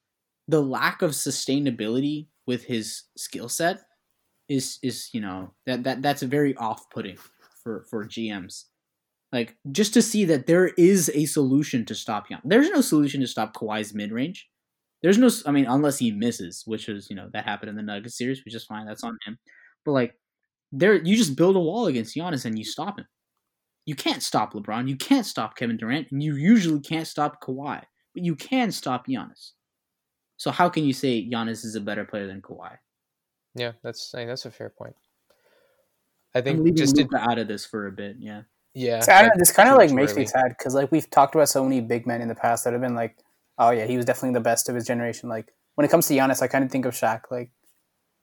the 0.49 0.61
lack 0.61 1.03
of 1.03 1.13
sustainability 1.13 2.27
with 2.47 2.65
his 2.65 3.05
skill 3.17 3.49
set 3.49 3.83
is 4.53 4.79
is 4.83 5.09
you 5.13 5.21
know 5.21 5.53
that 5.67 5.85
that 5.85 6.03
that's 6.03 6.23
very 6.23 6.55
off 6.57 6.91
putting 6.91 7.17
for 7.63 7.85
for 7.91 8.05
GMs. 8.05 8.65
Like 9.33 9.57
just 9.73 9.95
to 9.95 10.03
see 10.03 10.27
that 10.27 10.47
there 10.47 10.69
is 10.69 11.11
a 11.15 11.25
solution 11.25 11.87
to 11.87 11.95
stop 11.95 12.29
Giannis. 12.29 12.43
There's 12.45 12.71
no 12.71 12.83
solution 12.83 13.21
to 13.23 13.27
stop 13.27 13.55
Kawhi's 13.55 13.95
mid 13.95 14.13
range. 14.13 14.49
There's 15.03 15.19
no. 15.19 15.31
I 15.47 15.51
mean, 15.53 15.67
unless 15.67 15.99
he 15.99 16.13
misses, 16.13 16.63
which 16.67 16.89
is 16.89 17.09
you 17.09 17.17
know 17.17 17.31
that 17.33 17.45
happened 17.47 17.71
in 17.71 17.77
the 17.77 17.83
Nuggets 17.83 18.19
series, 18.19 18.45
which 18.45 18.55
is 18.55 18.65
fine. 18.65 18.87
That's 18.87 19.03
on 19.05 19.17
him. 19.27 19.39
But 19.85 19.93
like 19.93 20.15
there 20.71 20.95
you 20.95 21.17
just 21.17 21.37
build 21.37 21.57
a 21.57 21.61
wall 21.61 21.87
against 21.87 22.15
Giannis 22.15 22.45
and 22.45 22.59
you 22.59 22.65
stop 22.65 22.99
him. 22.99 23.07
You 23.87 23.97
can't 23.97 24.23
stop 24.23 24.53
LeBron. 24.53 24.89
You 24.89 24.97
can't 24.97 25.27
stop 25.27 25.57
Kevin 25.57 25.77
Durant, 25.77 26.09
and 26.13 26.23
you 26.23 26.37
usually 26.37 26.81
can't 26.81 27.09
stop 27.09 27.43
Kawhi, 27.43 27.83
but 28.15 28.23
you 28.23 28.37
can 28.37 28.71
stop 28.71 29.07
Giannis. 29.07 29.53
So 30.37 30.51
how 30.51 30.69
can 30.69 30.85
you 30.85 30.93
say 30.93 31.29
Giannis 31.29 31.65
is 31.65 31.75
a 31.75 31.81
better 31.81 32.05
player 32.05 32.27
than 32.27 32.43
Kawhi? 32.43 32.77
Yeah, 33.55 33.73
that's 33.83 34.15
I 34.15 34.19
think 34.19 34.29
that's 34.31 34.45
a 34.47 34.51
fair 34.51 34.71
point. 34.71 34.95
I 36.35 36.39
I'm 36.39 36.45
think 36.45 36.59
leaving 36.61 36.77
just 36.77 36.97
to, 36.97 37.03
Luka 37.03 37.19
out 37.19 37.39
of 37.39 37.49
this 37.49 37.67
for 37.67 37.87
a 37.87 37.93
bit. 37.93 38.17
Yeah, 38.19 38.43
yeah, 38.75 39.01
So, 39.01 39.13
I 39.13 39.21
don't 39.23 39.29
know, 39.29 39.35
this 39.39 39.53
kind 39.53 39.69
of 39.69 39.77
like 39.77 39.91
too 39.91 39.95
makes 39.97 40.17
me 40.17 40.25
sad 40.27 40.49
because 40.57 40.75
like 40.75 40.91
we've 40.91 41.09
talked 41.11 41.35
about 41.35 41.49
so 41.49 41.63
many 41.63 41.81
big 41.81 42.07
men 42.07 42.23
in 42.23 42.29
the 42.29 42.35
past 42.35 42.65
that 42.65 42.73
have 42.73 42.83
been 42.83 42.95
like, 42.95 43.17
oh 43.59 43.71
yeah, 43.71 43.85
he 43.87 43.97
was 43.97 44.07
definitely 44.07 44.35
the 44.35 44.41
best 44.41 44.69
of 44.69 44.75
his 44.75 44.87
generation. 44.87 45.29
Like 45.29 45.53
when 45.75 45.85
it 45.85 45.91
comes 45.91 46.07
to 46.09 46.15
Giannis, 46.15 46.41
I 46.43 46.47
kind 46.49 46.65
of 46.65 46.71
think 46.71 46.87
of 46.87 46.95
Shaq. 46.95 47.23
Like, 47.31 47.51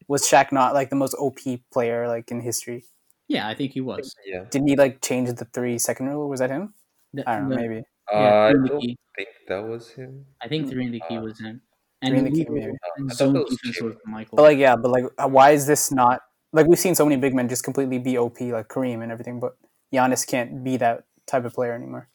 was 0.08 0.24
Shaq 0.24 0.52
not 0.52 0.74
like 0.74 0.89
the 0.89 0.96
most 0.96 1.13
OP 1.20 1.39
player 1.72 2.08
like 2.08 2.32
in 2.32 2.42
history? 2.42 2.86
yeah, 3.28 3.48
I 3.48 3.54
think 3.54 3.74
he 3.74 3.82
was. 3.82 4.15
Yeah. 4.26 4.46
Didn't 4.50 4.68
he 4.70 4.76
like 4.76 5.02
change 5.04 5.32
the 5.32 5.46
three 5.46 5.78
second 5.78 6.08
rule? 6.08 6.28
Was 6.28 6.39
that 6.39 6.50
him? 6.50 6.74
The- 7.13 7.30
I 7.30 7.36
don't 7.38 7.50
know, 7.50 7.56
the- 7.56 7.62
maybe. 7.62 7.84
Uh, 8.12 8.18
Yeah, 8.20 8.42
I 8.46 8.50
three 8.52 8.58
in 8.58 8.63
the 8.63 8.70
don't 8.70 8.82
think 9.18 9.30
that 9.48 9.63
was 9.68 9.89
him. 9.92 10.26
I 10.42 10.48
think 10.48 10.68
three 10.68 10.86
in 10.88 10.92
the 10.92 11.02
key 11.08 11.18
Uh, 11.18 11.22
was 11.22 11.39
him, 11.39 11.62
Three 12.08 12.20
in 12.20 12.26
the 12.26 12.32
key, 12.32 12.46
illegal 12.48 12.56
maybe. 12.56 12.78
and 12.98 13.12
I 13.12 13.16
thought 13.16 13.18
zone 13.18 13.34
was 13.34 13.50
defense 13.50 13.78
Jimmy. 13.78 13.90
was 13.90 13.98
Michael. 14.06 14.36
But 14.38 14.44
like, 14.44 14.58
yeah, 14.58 14.76
but 14.76 14.92
like, 14.92 15.06
uh, 15.18 15.28
why 15.28 15.52
is 15.52 15.68
this 15.68 15.92
not 15.92 16.22
like 16.54 16.66
we've 16.66 16.80
seen 16.80 16.96
so 16.96 17.06
many 17.06 17.18
big 17.18 17.34
men 17.36 17.50
just 17.50 17.64
completely 17.64 18.00
be 18.00 18.18
OP 18.18 18.40
like 18.42 18.68
Kareem 18.70 19.04
and 19.04 19.12
everything, 19.12 19.40
but 19.40 19.58
Giannis 19.94 20.26
can't 20.26 20.64
be 20.64 20.78
that 20.78 21.04
type 21.28 21.46
of 21.46 21.54
player 21.54 21.74
anymore. 21.74 22.10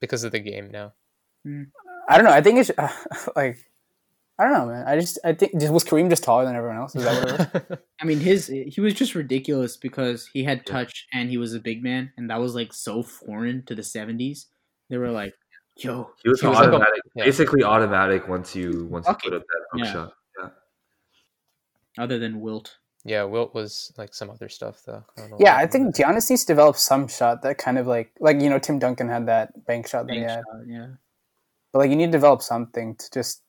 because 0.00 0.24
of 0.24 0.32
the 0.32 0.40
game 0.40 0.70
now. 0.70 0.92
I 2.08 2.16
don't 2.16 2.24
know. 2.24 2.32
I 2.32 2.42
think 2.42 2.58
it's 2.58 2.70
like 3.36 3.58
I 4.38 4.44
don't 4.44 4.52
know, 4.52 4.66
man. 4.66 4.86
I 4.86 4.98
just 4.98 5.18
I 5.24 5.32
think 5.32 5.54
was 5.54 5.84
Kareem 5.84 6.10
just 6.10 6.24
taller 6.24 6.44
than 6.44 6.56
everyone 6.56 6.76
else? 6.76 6.94
Is 6.94 7.04
that 7.04 7.24
what 7.24 7.40
it 7.40 7.70
was? 7.70 7.78
I 8.00 8.04
mean, 8.04 8.20
his 8.20 8.48
he 8.48 8.80
was 8.80 8.94
just 8.94 9.14
ridiculous 9.14 9.76
because 9.76 10.28
he 10.32 10.44
had 10.44 10.66
touch 10.66 11.06
and 11.12 11.30
he 11.30 11.38
was 11.38 11.54
a 11.54 11.60
big 11.60 11.82
man, 11.82 12.12
and 12.16 12.28
that 12.30 12.40
was 12.40 12.54
like 12.54 12.72
so 12.72 13.02
foreign 13.02 13.64
to 13.66 13.74
the 13.74 13.82
'70s. 13.82 14.46
They 14.90 14.98
were 14.98 15.10
like, 15.10 15.34
"Yo, 15.76 16.10
He 16.22 16.28
was, 16.30 16.40
He 16.40 16.46
was 16.46 16.56
like 16.56 16.66
a- 16.68 16.68
automatic, 16.74 17.02
yeah. 17.14 17.24
basically 17.24 17.62
automatic 17.62 18.28
once 18.28 18.54
you 18.56 18.86
once 18.90 19.06
Okay. 19.06 19.18
you 19.24 19.30
put 19.30 19.36
up 19.40 19.46
that 19.46 19.62
hook 19.72 19.80
Yeah. 19.84 19.92
shot. 19.92 20.12
other 21.98 22.18
than 22.18 22.40
Wilt, 22.40 22.76
yeah, 23.04 23.22
Wilt 23.24 23.54
was 23.54 23.90
like 23.96 24.12
some 24.12 24.28
other 24.30 24.48
stuff 24.50 24.82
though. 24.84 25.02
I 25.16 25.20
don't 25.20 25.30
know 25.30 25.36
yeah, 25.40 25.54
what 25.56 25.64
I 25.64 25.66
think 25.66 25.94
Giannis 25.96 26.28
needs 26.28 26.42
to 26.44 26.46
develop 26.48 26.76
some 26.76 27.08
shot 27.08 27.40
that 27.42 27.56
kind 27.58 27.78
of 27.78 27.86
like 27.86 28.12
like 28.20 28.40
you 28.40 28.50
know 28.50 28.58
Tim 28.58 28.78
Duncan 28.78 29.08
had 29.08 29.26
that 29.26 29.64
bank 29.66 29.88
shot 29.88 30.06
that 30.06 30.12
he 30.14 30.20
bank 30.20 30.30
had, 30.30 30.44
shot, 30.44 30.66
yeah." 30.66 30.86
but 31.72 31.78
like 31.80 31.90
you 31.90 31.96
need 31.96 32.06
to 32.06 32.12
develop 32.12 32.42
something 32.42 32.94
to 32.96 33.10
just 33.12 33.42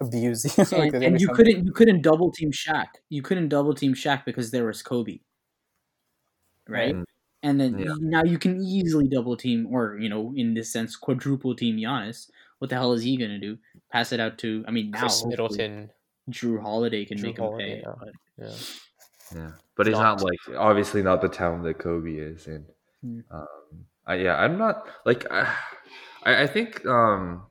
abuse. 0.00 0.44
like, 0.72 0.92
and, 0.94 1.04
and 1.04 1.20
you 1.20 1.26
something. 1.28 1.36
couldn't 1.36 1.66
you 1.66 1.72
couldn't 1.72 2.02
double 2.02 2.32
team 2.32 2.50
Shaq. 2.50 2.86
You 3.10 3.22
couldn't 3.22 3.48
double 3.48 3.74
team 3.74 3.94
Shaq 3.94 4.24
because 4.24 4.50
there 4.50 4.66
was 4.66 4.82
Kobe, 4.82 5.20
right? 6.68 6.94
Mm. 6.96 7.04
And 7.44 7.60
then 7.60 7.78
Yeah. 7.78 7.94
now 8.00 8.24
you 8.24 8.38
can 8.38 8.60
easily 8.60 9.06
double 9.06 9.36
team, 9.36 9.68
or 9.70 9.98
you 10.00 10.08
know, 10.08 10.32
in 10.34 10.54
this 10.54 10.72
sense, 10.72 10.96
quadruple 10.96 11.54
team 11.54 11.76
Giannis. 11.76 12.30
What 12.58 12.70
the 12.70 12.76
hell 12.76 12.92
is 12.94 13.02
he 13.02 13.16
gonna 13.16 13.38
do? 13.38 13.58
Pass 13.92 14.12
it 14.12 14.18
out 14.20 14.38
to? 14.38 14.64
I 14.66 14.70
mean, 14.72 14.90
now 14.90 15.00
Khris 15.00 15.24
Middleton. 15.26 15.90
Jrue 16.30 16.58
Holiday 16.62 17.04
can 17.04 17.18
Jrue 17.18 17.22
make 17.22 17.38
him 17.38 17.58
pay. 17.58 17.80
yeah. 17.84 17.94
but- 18.00 18.14
Yeah. 18.38 18.56
Yeah, 19.34 19.50
but 19.76 19.86
he's 19.86 19.92
not 19.96 20.20
Not. 20.20 20.24
like 20.24 20.40
obviously 20.56 21.02
not 21.02 21.20
the 21.20 21.28
talent 21.28 21.64
that 21.64 21.78
Kobe 21.78 22.14
is, 22.16 22.46
and 22.46 22.64
Hmm. 23.02 23.20
um, 23.30 23.46
I, 24.06 24.14
yeah, 24.16 24.36
I'm 24.36 24.56
not 24.58 24.86
like 25.04 25.30
I, 25.30 25.52
I 26.24 26.42
I 26.44 26.46
think 26.46 26.84
um, 26.86 27.42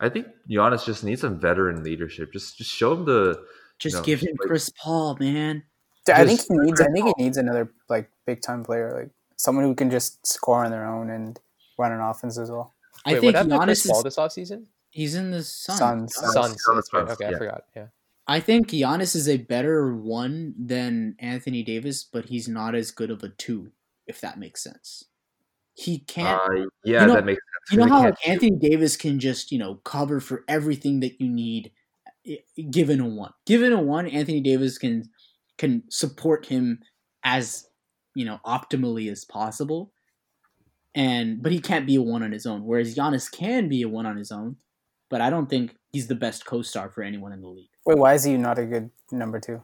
I 0.00 0.08
think 0.08 0.26
Giannis 0.48 0.84
just 0.86 1.04
needs 1.04 1.20
some 1.20 1.38
veteran 1.40 1.82
leadership. 1.84 2.32
Just 2.32 2.56
just 2.56 2.70
show 2.70 2.92
him 2.94 3.04
the 3.04 3.44
Just 3.78 3.96
No, 3.96 4.02
give 4.02 4.20
him 4.20 4.34
like- 4.40 4.48
Chris 4.48 4.70
Paul, 4.82 5.16
man. 5.20 5.62
Dude, 6.06 6.16
I 6.16 6.24
think 6.26 6.40
he 6.48 6.56
needs. 6.58 6.80
I 6.80 6.86
think 6.90 7.06
he 7.16 7.22
needs 7.24 7.36
another 7.36 7.70
like 7.88 8.10
big 8.26 8.40
time 8.42 8.64
player, 8.64 8.90
like 8.98 9.10
someone 9.38 9.64
who 9.64 9.74
can 9.74 9.90
just 9.90 10.26
score 10.26 10.64
on 10.64 10.70
their 10.70 10.86
own 10.86 11.08
and 11.10 11.40
run 11.78 11.92
an 11.92 12.00
offense 12.00 12.38
as 12.38 12.50
well. 12.50 12.74
I 13.06 13.14
Wait, 13.14 13.20
think 13.20 13.24
what 13.24 13.34
happened 13.48 13.62
Chris 13.64 13.86
Giannis 13.86 13.90
Paul 13.90 13.98
is 13.98 14.04
this 14.04 14.16
offseason? 14.16 14.66
he's 14.90 15.14
in 15.14 15.30
the 15.30 15.42
Suns. 15.42 15.78
Suns. 15.78 16.14
Suns. 16.14 16.32
Suns. 16.34 16.64
Suns, 16.64 16.76
that's 16.76 16.92
right. 16.92 17.08
Okay, 17.08 17.30
yeah. 17.30 17.36
I 17.36 17.38
forgot. 17.38 17.64
Yeah. 17.74 17.86
I 18.26 18.40
think 18.40 18.68
Giannis 18.68 19.16
is 19.16 19.28
a 19.28 19.38
better 19.38 19.94
one 19.94 20.54
than 20.58 21.16
Anthony 21.18 21.62
Davis, 21.62 22.04
but 22.04 22.26
he's 22.26 22.46
not 22.46 22.74
as 22.74 22.90
good 22.90 23.10
of 23.10 23.22
a 23.22 23.30
two, 23.30 23.70
if 24.06 24.20
that 24.20 24.38
makes 24.38 24.62
sense. 24.62 25.04
He 25.74 26.00
can't. 26.00 26.40
uh, 26.42 26.66
yeah, 26.84 27.02
you 27.02 27.06
know- 27.06 27.14
that 27.14 27.24
makes 27.24 27.40
sense. 27.40 27.72
you 27.72 27.78
know 27.78 27.86
how 27.88 28.02
like, 28.04 28.28
Anthony 28.28 28.50
Davis 28.58 28.96
can 28.96 29.18
just 29.20 29.52
you 29.52 29.58
know 29.58 29.76
cover 29.76 30.20
for 30.20 30.44
everything 30.48 31.00
that 31.00 31.20
you 31.20 31.28
need, 31.28 31.70
given 32.70 33.00
a 33.00 33.06
one. 33.06 33.32
Given 33.46 33.72
a 33.72 33.80
one, 33.80 34.06
Anthony 34.08 34.40
Davis 34.40 34.76
can 34.76 35.08
can 35.56 35.84
support 35.88 36.46
him 36.46 36.80
as 37.22 37.67
you 38.14 38.24
know 38.24 38.38
optimally 38.46 39.10
as 39.10 39.24
possible, 39.24 39.92
and 40.94 41.42
but 41.42 41.52
he 41.52 41.60
can't 41.60 41.86
be 41.86 41.96
a 41.96 42.02
one 42.02 42.22
on 42.22 42.32
his 42.32 42.46
own. 42.46 42.64
Whereas 42.64 42.94
Giannis 42.94 43.30
can 43.30 43.68
be 43.68 43.82
a 43.82 43.88
one 43.88 44.06
on 44.06 44.16
his 44.16 44.32
own, 44.32 44.56
but 45.08 45.20
I 45.20 45.30
don't 45.30 45.48
think 45.48 45.74
he's 45.92 46.06
the 46.08 46.14
best 46.14 46.46
co-star 46.46 46.90
for 46.90 47.02
anyone 47.02 47.32
in 47.32 47.40
the 47.40 47.48
league. 47.48 47.70
Wait, 47.86 47.98
why 47.98 48.14
is 48.14 48.24
he 48.24 48.36
not 48.36 48.58
a 48.58 48.66
good 48.66 48.90
number 49.10 49.40
two? 49.40 49.62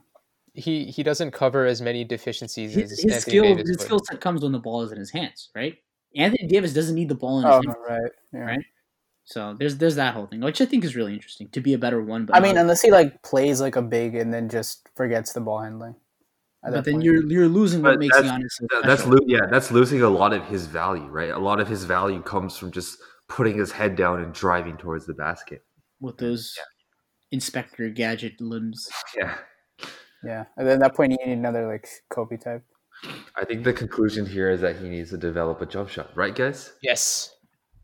He 0.55 0.85
he 0.85 1.03
doesn't 1.03 1.33
cover 1.33 1.67
as 1.67 1.83
many 1.83 2.05
deficiencies 2.05 2.75
His, 2.75 2.93
as 2.93 3.01
his 3.03 3.13
Anthony 3.13 3.21
skill 3.21 3.43
Davis 3.43 3.69
his 3.69 3.81
skill 3.81 4.01
set 4.09 4.21
comes 4.21 4.43
when 4.43 4.53
the 4.53 4.61
ball 4.61 4.83
is 4.83 4.93
in 4.93 4.99
his 4.99 5.11
hands, 5.11 5.51
right? 5.55 5.77
Anthony 6.17 6.47
Davis 6.47 6.73
doesn't 6.73 6.95
need 6.95 7.09
the 7.09 7.17
ball 7.17 7.41
in 7.41 7.47
his 7.47 7.57
Oh, 7.57 7.61
hands. 7.67 7.77
right. 7.89 8.13
Yeah. 8.33 8.41
Right. 8.41 8.65
So 9.25 9.57
there's 9.59 9.79
there's 9.79 9.97
that 9.97 10.15
whole 10.15 10.27
thing, 10.27 10.41
which 10.41 10.61
I 10.61 10.67
think 10.67 10.85
is 10.85 10.95
really 10.95 11.15
interesting 11.15 11.49
to 11.49 11.61
be 11.61 11.73
a 11.73 11.79
better 11.79 12.01
one. 12.03 12.27
But 12.27 12.37
I 12.37 12.41
mean, 12.41 12.57
unless 12.59 12.83
he 12.83 12.91
like 12.91 13.23
plays 13.23 13.61
like 13.61 13.75
a 13.75 13.83
big 13.83 14.15
and 14.15 14.33
then 14.33 14.49
just 14.49 14.89
forgets 14.95 15.33
the 15.33 15.41
ball 15.41 15.61
handling. 15.61 15.97
At 16.65 16.71
but 16.71 16.71
that 16.77 16.85
then 16.85 16.95
point. 16.95 17.05
you're 17.05 17.27
you're 17.31 17.49
losing 17.49 17.83
what 17.83 17.99
makes 17.99 18.17
that's- 18.17 18.33
Giannis 18.33 18.53
so 18.73 18.81
that's 18.83 19.05
lo- 19.07 19.19
yeah, 19.27 19.47
that's 19.51 19.71
losing 19.71 20.01
a 20.03 20.09
lot 20.09 20.33
of 20.33 20.45
his 20.47 20.67
value, 20.67 21.05
right? 21.07 21.31
A 21.31 21.39
lot 21.39 21.61
of 21.61 21.69
his 21.69 21.85
value 21.85 22.23
comes 22.23 22.57
from 22.57 22.71
just 22.71 22.99
putting 23.29 23.57
his 23.59 23.73
head 23.73 23.97
down 23.97 24.21
and 24.23 24.33
driving 24.33 24.77
towards 24.77 25.07
the 25.07 25.15
basket. 25.15 25.63
with 26.01 26.17
those 26.19 26.59
Inspector 27.33 27.89
Gadget 27.91 28.41
limbs. 28.41 28.89
Yeah. 29.17 29.35
yeah. 30.25 30.45
And 30.57 30.67
then 30.67 30.75
at 30.75 30.81
that 30.81 30.95
point, 30.95 31.13
you 31.13 31.19
need 31.27 31.33
another 31.33 31.67
like 31.67 31.87
Kobe 32.11 32.37
type. 32.37 32.65
I 33.37 33.45
think 33.45 33.65
the 33.65 33.73
conclusion 33.73 34.25
here 34.27 34.51
is 34.51 34.61
that 34.63 34.77
he 34.77 34.89
needs 34.89 35.11
to 35.11 35.19
develop 35.19 35.61
a 35.61 35.67
jump 35.67 35.89
shot, 35.91 36.11
right, 36.17 36.35
guys? 36.35 36.73
Yes. 36.83 37.34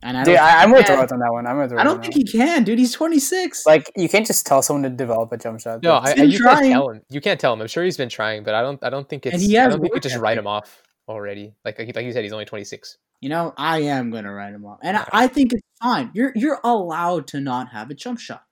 And 0.03 0.17
I 0.17 0.25
Dude, 0.25 0.37
don't, 0.37 0.45
I, 0.45 0.63
I'm 0.63 0.69
think 0.73 0.77
with 0.79 0.87
he 0.89 0.95
can. 0.95 1.13
On 1.13 1.19
that 1.19 1.33
one. 1.33 1.47
I'm 1.47 1.59
with 1.59 1.71
Dorot 1.73 1.77
I 1.77 1.81
on 1.81 1.87
don't 1.87 2.01
think 2.03 2.15
he 2.15 2.25
can, 2.25 2.65
dude. 2.65 2.79
He's 2.79 2.93
26. 2.93 3.67
like 3.67 3.91
you 3.97 4.09
can't 4.09 4.27
just 4.27 4.47
tell 4.47 4.63
someone 4.63 4.83
to 4.85 4.91
develop 4.91 5.31
a 5.33 5.37
jump 5.37 5.61
shot. 5.61 5.83
No, 5.83 5.93
I, 5.95 6.13
I, 6.17 6.23
you 6.23 6.39
trying. 6.39 6.57
can't 6.63 6.73
tell 6.73 6.91
him. 6.91 7.01
You 7.11 7.21
can't 7.21 7.39
tell 7.39 7.53
him. 7.53 7.61
I'm 7.61 7.67
sure 7.69 7.85
he's 7.85 7.99
been 7.99 8.09
trying, 8.09 8.43
but 8.43 8.55
I 8.55 8.63
don't. 8.63 8.83
I 8.83 8.89
don't 8.91 9.09
think 9.09 9.27
it's. 9.27 9.35
And 9.35 9.43
he 9.43 9.59
I 9.59 9.65
has 9.65 9.75
don't 9.75 9.83
think 9.83 9.95
you 9.95 10.01
just 10.01 10.17
write 10.17 10.39
him 10.39 10.47
off 10.47 10.83
already. 11.07 11.53
Like 11.65 11.79
like 11.79 11.95
like 11.95 12.05
you 12.07 12.13
said, 12.13 12.23
he's 12.25 12.33
only 12.33 12.47
26. 12.47 12.97
you 13.21 13.29
know, 13.29 13.53
I 13.59 13.81
am 13.81 14.11
gonna 14.11 14.33
write 14.33 14.55
him 14.55 14.65
off, 14.65 14.79
and 14.83 14.97
I, 14.97 15.09
I 15.13 15.27
think 15.29 15.53
it's 15.53 15.63
fine. 15.83 16.11
You're 16.15 16.33
you're 16.35 16.61
allowed 16.65 17.27
to 17.29 17.41
not 17.41 17.69
have 17.73 17.91
a 17.91 17.95
jump 17.95 18.21
shot. 18.21 18.45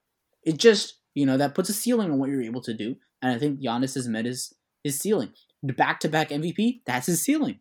It 0.43 0.57
just 0.57 0.97
you 1.15 1.25
know 1.25 1.37
that 1.37 1.55
puts 1.55 1.69
a 1.69 1.73
ceiling 1.73 2.11
on 2.11 2.19
what 2.19 2.29
you're 2.29 2.43
able 2.43 2.61
to 2.61 2.73
do, 2.75 2.95
and 3.23 3.33
I 3.33 3.39
think 3.39 3.59
Giannis 3.59 3.95
has 3.95 4.07
met 4.07 4.25
his 4.25 4.53
his 4.83 4.99
ceiling. 4.99 5.33
The 5.63 5.73
back 5.73 5.99
to 6.01 6.09
back 6.09 6.29
MVP, 6.29 6.81
that's 6.85 7.07
his 7.07 7.21
ceiling. 7.21 7.59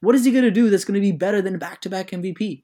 What 0.00 0.14
is 0.14 0.24
he 0.24 0.30
gonna 0.30 0.52
do 0.52 0.70
that's 0.70 0.84
gonna 0.84 1.00
be 1.00 1.10
better 1.12 1.42
than 1.42 1.58
back 1.58 1.80
to 1.80 1.90
back 1.90 2.10
MVP? 2.10 2.62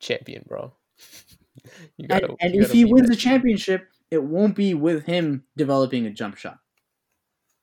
Champion, 0.00 0.44
bro. 0.48 0.74
You 1.96 2.08
And, 2.08 2.22
gotta, 2.22 2.36
and 2.40 2.54
you 2.54 2.62
if 2.62 2.72
he 2.72 2.84
wins 2.84 3.08
that. 3.08 3.08
the 3.08 3.16
championship, 3.16 3.88
it 4.10 4.22
won't 4.24 4.56
be 4.56 4.74
with 4.74 5.04
him 5.06 5.44
developing 5.56 6.06
a 6.06 6.10
jump 6.10 6.36
shot. 6.36 6.58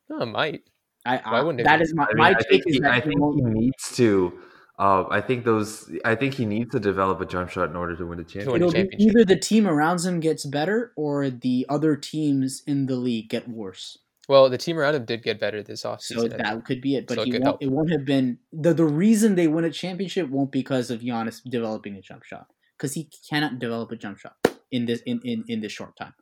no, 0.10 0.22
it 0.22 0.26
might. 0.28 0.62
I, 1.06 1.18
Why 1.28 1.40
I 1.40 1.42
wouldn't 1.42 1.62
it 1.62 1.64
that 1.64 1.82
be? 1.82 1.82
is 1.82 1.94
my 1.96 2.08
I, 2.10 2.14
mean, 2.14 2.30
my 2.30 2.34
I 2.34 2.44
take 2.50 2.64
think, 2.64 2.66
is 2.68 2.78
he, 2.78 2.82
that 2.82 2.94
I 2.94 3.00
he 3.02 3.02
think 3.02 3.24
he 3.36 3.42
needs 3.42 3.96
to 3.98 4.40
Uh, 4.80 5.06
I 5.10 5.22
think 5.22 5.46
those. 5.46 5.90
I 6.06 6.16
think 6.16 6.36
he 6.36 6.46
needs 6.46 6.72
to 6.72 6.80
develop 6.80 7.22
a 7.22 7.26
jump 7.26 7.50
shot 7.50 7.70
in 7.70 7.76
order 7.76 7.96
to 7.98 8.06
win 8.06 8.20
a 8.20 8.24
win 8.46 8.56
championship. 8.56 8.64
a 8.64 8.68
It'll 8.68 8.74
be 8.74 8.88
championship. 8.90 9.00
either 9.00 9.26
the 9.26 9.38
team 9.40 9.68
around 9.68 10.02
him 10.04 10.20
gets 10.20 10.46
better 10.46 10.92
or 10.96 11.30
the 11.30 11.66
other 11.70 11.96
teams 11.96 12.64
in 12.66 12.86
the 12.88 12.96
league 12.96 13.30
get 13.30 13.48
worse. 13.48 14.00
Well, 14.28 14.50
the 14.50 14.58
team 14.58 14.78
around 14.78 14.96
him 14.96 15.06
did 15.06 15.24
get 15.24 15.40
better 15.40 15.64
this 15.64 15.84
offseason. 15.84 16.34
I 16.34 16.38
that 16.38 16.66
could 16.66 16.82
be 16.82 16.96
it. 16.98 17.08
But 17.08 17.16
So 17.16 17.22
it 17.22 17.26
he 17.26 17.32
could 17.32 17.42
won't, 17.44 17.46
help. 17.62 17.64
it 17.64 17.72
won't 17.72 17.92
have 17.92 18.06
been 18.06 18.40
the 18.52 18.74
the 18.74 18.86
reason 18.86 19.36
they 19.36 19.48
win 19.48 19.64
a 19.66 19.72
championship 19.72 20.30
won't 20.30 20.52
because 20.52 20.92
of 20.92 21.00
Giannis 21.02 21.42
developing 21.50 21.96
a 21.96 22.02
jump 22.02 22.24
shot 22.24 22.48
because 22.78 22.94
he 22.94 23.10
cannot 23.30 23.60
develop 23.60 23.92
a 23.92 23.96
jump 23.96 24.20
shot 24.20 24.36
in 24.72 24.86
this 24.86 25.02
in, 25.06 25.22
in 25.24 25.44
in 25.48 25.62
this 25.62 25.72
short 25.72 25.96
time. 25.98 26.14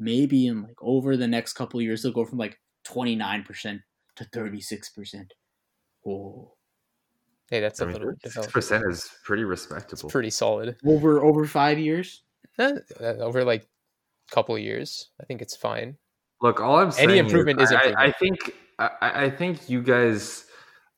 Maybe 0.00 0.46
in 0.48 0.62
like 0.62 0.76
over 0.82 1.16
the 1.16 1.28
next 1.28 1.52
couple 1.52 1.78
of 1.78 1.84
years 1.84 2.02
they'll 2.02 2.12
go 2.12 2.24
from 2.24 2.38
like 2.38 2.58
twenty 2.82 3.14
nine 3.14 3.44
percent 3.44 3.82
to 4.16 4.24
thirty 4.24 4.60
six 4.60 4.90
percent. 4.90 5.32
Oh, 6.06 6.54
Hey, 7.50 7.60
that's 7.60 7.80
I 7.80 7.84
a 7.84 7.86
mean, 7.88 7.96
little 7.98 8.12
six 8.14 8.34
developed. 8.34 8.52
percent 8.52 8.84
is 8.90 9.08
pretty 9.22 9.42
It's 9.42 9.48
respectable. 9.50 10.08
pretty 10.10 10.30
solid. 10.30 10.76
over 10.84 11.22
over 11.22 11.44
five 11.46 11.78
years. 11.78 12.22
Eh, 12.58 12.72
uh, 13.00 13.04
over 13.20 13.44
like 13.44 13.62
a 14.30 14.34
couple 14.34 14.58
years, 14.58 15.10
I 15.20 15.24
think 15.24 15.40
it's 15.42 15.54
fine. 15.56 15.96
Look, 16.44 16.60
all 16.60 16.76
I'm 16.76 16.90
saying 16.90 17.08
Any 17.08 17.18
improvement 17.20 17.58
is, 17.62 17.70
is 17.70 17.76
I, 17.78 17.94
I 17.96 18.12
think 18.12 18.52
I, 18.78 18.90
I 19.00 19.30
think 19.30 19.70
you 19.70 19.80
guys 19.80 20.44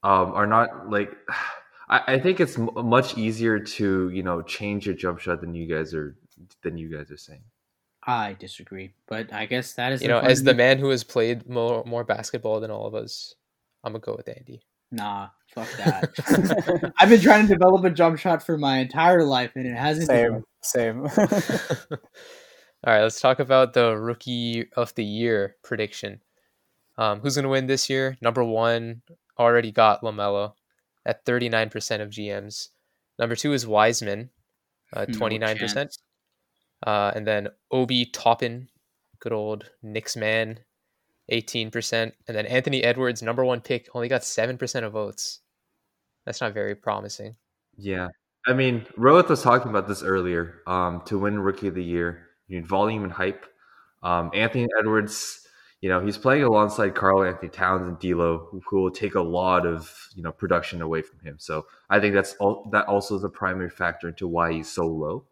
um, 0.03 0.33
are 0.33 0.47
not 0.47 0.91
like. 0.91 1.17
I, 1.89 2.15
I 2.15 2.19
think 2.19 2.41
it's 2.41 2.59
m- 2.59 2.69
much 2.75 3.17
easier 3.17 3.61
to 3.61 4.09
you 4.09 4.25
know 4.25 4.43
change 4.43 4.87
your 4.87 4.97
jump 4.97 5.21
shot 5.21 5.41
than 5.41 5.55
you 5.55 5.69
guys 5.73 5.95
are 5.95 6.17
than 6.65 6.77
you 6.77 6.89
guys 6.89 7.13
are 7.13 7.17
saying. 7.17 7.45
I 8.05 8.35
disagree, 8.41 8.95
but 9.07 9.33
I 9.33 9.47
guess 9.47 9.75
that 9.75 9.93
is 9.93 10.03
You 10.03 10.09
know, 10.09 10.19
as 10.19 10.43
the 10.43 10.51
fundamental- 10.51 10.57
man 10.57 10.79
who 10.79 10.91
has 10.91 11.05
played 11.05 11.49
more 11.49 11.85
more 11.87 12.03
basketball 12.03 12.59
than 12.59 12.73
all 12.73 12.87
of 12.89 12.97
us, 12.97 13.37
I'm 13.85 13.93
gonna 13.93 14.01
go 14.01 14.17
with 14.17 14.29
Andy. 14.29 14.63
Nah, 14.91 15.29
fuck 15.55 15.69
that. 15.77 16.93
I've 16.99 17.09
been 17.09 17.21
trying 17.21 17.47
to 17.47 17.53
develop 17.55 17.85
a 17.85 17.91
jump 17.91 18.19
shot 18.19 18.43
for 18.43 18.59
my 18.59 18.79
entire 18.79 19.23
life, 19.23 19.53
and 19.55 19.65
it 19.65 19.77
hasn't. 19.77 20.09
same, 20.09 20.43
same. 20.61 21.07
All 22.85 22.93
right, 22.93 23.03
let's 23.03 23.21
talk 23.21 23.39
about 23.39 23.73
the 23.73 23.97
rookie 23.97 24.69
of 24.77 24.95
the 24.95 25.05
year 25.05 25.57
prediction. 25.63 26.21
Um, 26.99 27.21
who's 27.21 27.35
going 27.35 27.45
to 27.45 27.49
win 27.49 27.67
this 27.67 27.91
year? 27.91 28.17
Number 28.21 28.45
one 28.45 29.03
already 29.39 29.71
got 29.73 30.03
LaMelo 30.03 30.53
at 31.05 31.25
39% 31.25 32.01
of 32.01 32.11
GMs. 32.11 32.69
Number 33.19 33.37
two 33.37 33.53
is 33.53 33.67
Wiseman, 33.67 34.31
uh, 34.93 35.07
29%. 35.07 35.75
chance. 35.75 35.99
uh, 36.87 37.13
and 37.15 37.27
then 37.27 37.49
Obi 37.71 38.07
Toppin, 38.07 38.69
good 39.21 39.33
old 39.33 39.71
Knicks 39.83 40.17
man, 40.17 40.61
18%. 41.33 42.13
And 42.29 42.37
then 42.37 42.47
Anthony 42.47 42.85
Edwards, 42.85 43.23
number 43.23 43.45
one 43.45 43.61
pick, 43.61 43.89
only 43.95 44.09
got 44.09 44.23
7% 44.23 44.85
of 44.85 44.93
votes. 44.93 45.41
That's 46.25 46.41
not 46.41 46.55
very 46.55 46.75
promising. 46.75 47.37
Yeah, 47.77 48.09
I 48.47 48.53
mean, 48.53 48.87
Rohit 48.97 49.29
was 49.29 49.43
talking 49.43 49.71
about 49.71 49.89
this 49.89 50.03
earlier. 50.03 50.63
Um, 50.67 51.03
to 51.07 51.19
win 51.19 51.39
Rookie 51.39 51.69
of 51.69 51.75
the 51.75 51.85
Year, 51.85 52.26
you 52.49 52.57
need 52.59 52.67
volume 52.67 53.05
and 53.05 53.13
hype. 53.13 53.47
Um, 54.03 54.31
Anthony 54.35 54.67
Edwards, 54.79 55.47
you 55.81 55.89
know, 55.89 56.01
he's 56.05 56.17
playing 56.19 56.45
alongside 56.45 56.95
Karl-Anthony 56.95 57.49
Towns 57.49 57.83
and 57.87 57.99
D'Lo, 57.99 58.49
who, 58.51 58.63
who 58.69 58.83
will 58.83 58.91
take 58.91 59.15
a 59.15 59.21
lot 59.21 59.67
of 59.67 59.93
you 60.15 60.23
know 60.23 60.33
production 60.33 60.81
away 60.83 61.03
from 61.03 61.19
him. 61.21 61.37
So 61.39 61.67
I 61.91 62.01
think 62.01 62.15
that's 62.15 62.35
all. 62.35 62.69
That 62.73 62.87
also 62.87 63.17
is 63.17 63.25
a 63.25 63.29
primary 63.29 63.71
factor 63.71 64.09
into 64.09 64.27
why 64.29 64.53
he's 64.53 64.71
so 64.71 64.87
low. 64.87 65.25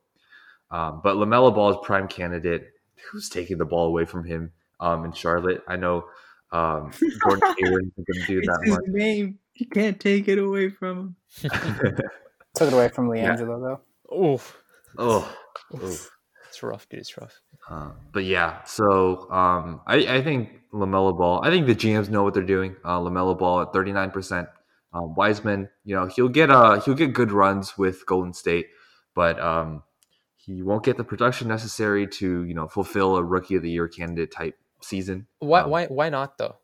Um, 0.71 1.01
but 1.03 1.17
LaMelo 1.17 1.55
Ball 1.55 1.71
is 1.71 1.77
prime 1.83 2.09
candidate. 2.09 2.71
Who's 3.13 3.29
taking 3.29 3.59
the 3.59 3.65
ball 3.65 3.87
away 3.87 4.07
from 4.07 4.25
him 4.25 4.53
um, 4.81 5.05
in 5.05 5.13
Charlotte? 5.13 5.63
I 5.69 5.77
know 5.77 6.07
um, 6.53 6.91
Gordon 7.21 7.55
Hayward 7.59 7.85
isn't 7.93 8.07
going 8.07 8.21
to 8.21 8.27
do 8.27 8.39
It's 8.39 8.47
that 8.49 8.61
his 8.65 8.75
much. 8.75 8.85
name. 8.89 9.39
You 9.55 9.67
can't 9.67 10.01
take 10.01 10.27
it 10.27 10.39
away 10.39 10.71
from 10.71 11.17
him. 11.41 11.51
Took 12.55 12.69
it 12.69 12.73
away 12.73 12.89
from 12.89 13.09
LiAngelo 13.11 13.79
though. 14.11 14.17
Oof. 14.17 14.57
oh, 14.99 15.37
oh. 15.75 15.99
It's 16.55 16.63
rough, 16.63 16.89
dude. 16.89 17.01
It's 17.01 17.17
rough. 17.19 17.41
Uh, 17.69 17.91
but 18.13 18.23
yeah, 18.25 18.63
so 18.63 19.29
um, 19.31 19.81
I, 19.89 19.97
I 20.19 20.23
think 20.23 20.51
LaMelo 20.73 21.17
Ball. 21.19 21.41
I 21.45 21.51
think 21.51 21.67
the 21.67 21.75
GMs 21.75 22.09
know 22.09 22.23
what 22.23 22.33
they're 22.33 22.45
doing. 22.45 22.77
Uh, 22.85 23.01
LaMelo 23.01 23.37
Ball 23.37 23.63
at 23.63 23.73
thirty 23.73 23.91
nine 23.93 24.11
percent. 24.13 24.49
Um, 24.93 25.17
Wiseman, 25.17 25.69
you 25.85 25.97
know, 25.97 26.07
he'll 26.07 26.29
get 26.29 26.51
uh 26.51 26.81
he'll 26.81 26.95
get 26.95 27.13
good 27.13 27.33
runs 27.33 27.77
with 27.77 28.07
Golden 28.07 28.33
State, 28.33 28.69
but 29.17 29.41
um, 29.41 29.83
he 30.37 30.63
won't 30.63 30.85
get 30.85 30.97
the 30.97 31.03
production 31.03 31.49
necessary 31.49 32.07
to 32.07 32.45
you 32.45 32.55
know 32.55 32.69
fulfill 32.69 33.17
a 33.17 33.23
Rookie 33.25 33.57
of 33.57 33.63
the 33.63 33.71
Year 33.71 33.89
candidate 33.89 34.31
type 34.31 34.57
season. 34.81 35.27
Why 35.41 35.63
Um, 35.63 35.71
why 35.71 35.87
why 35.87 36.09
not 36.11 36.39
though? 36.39 36.57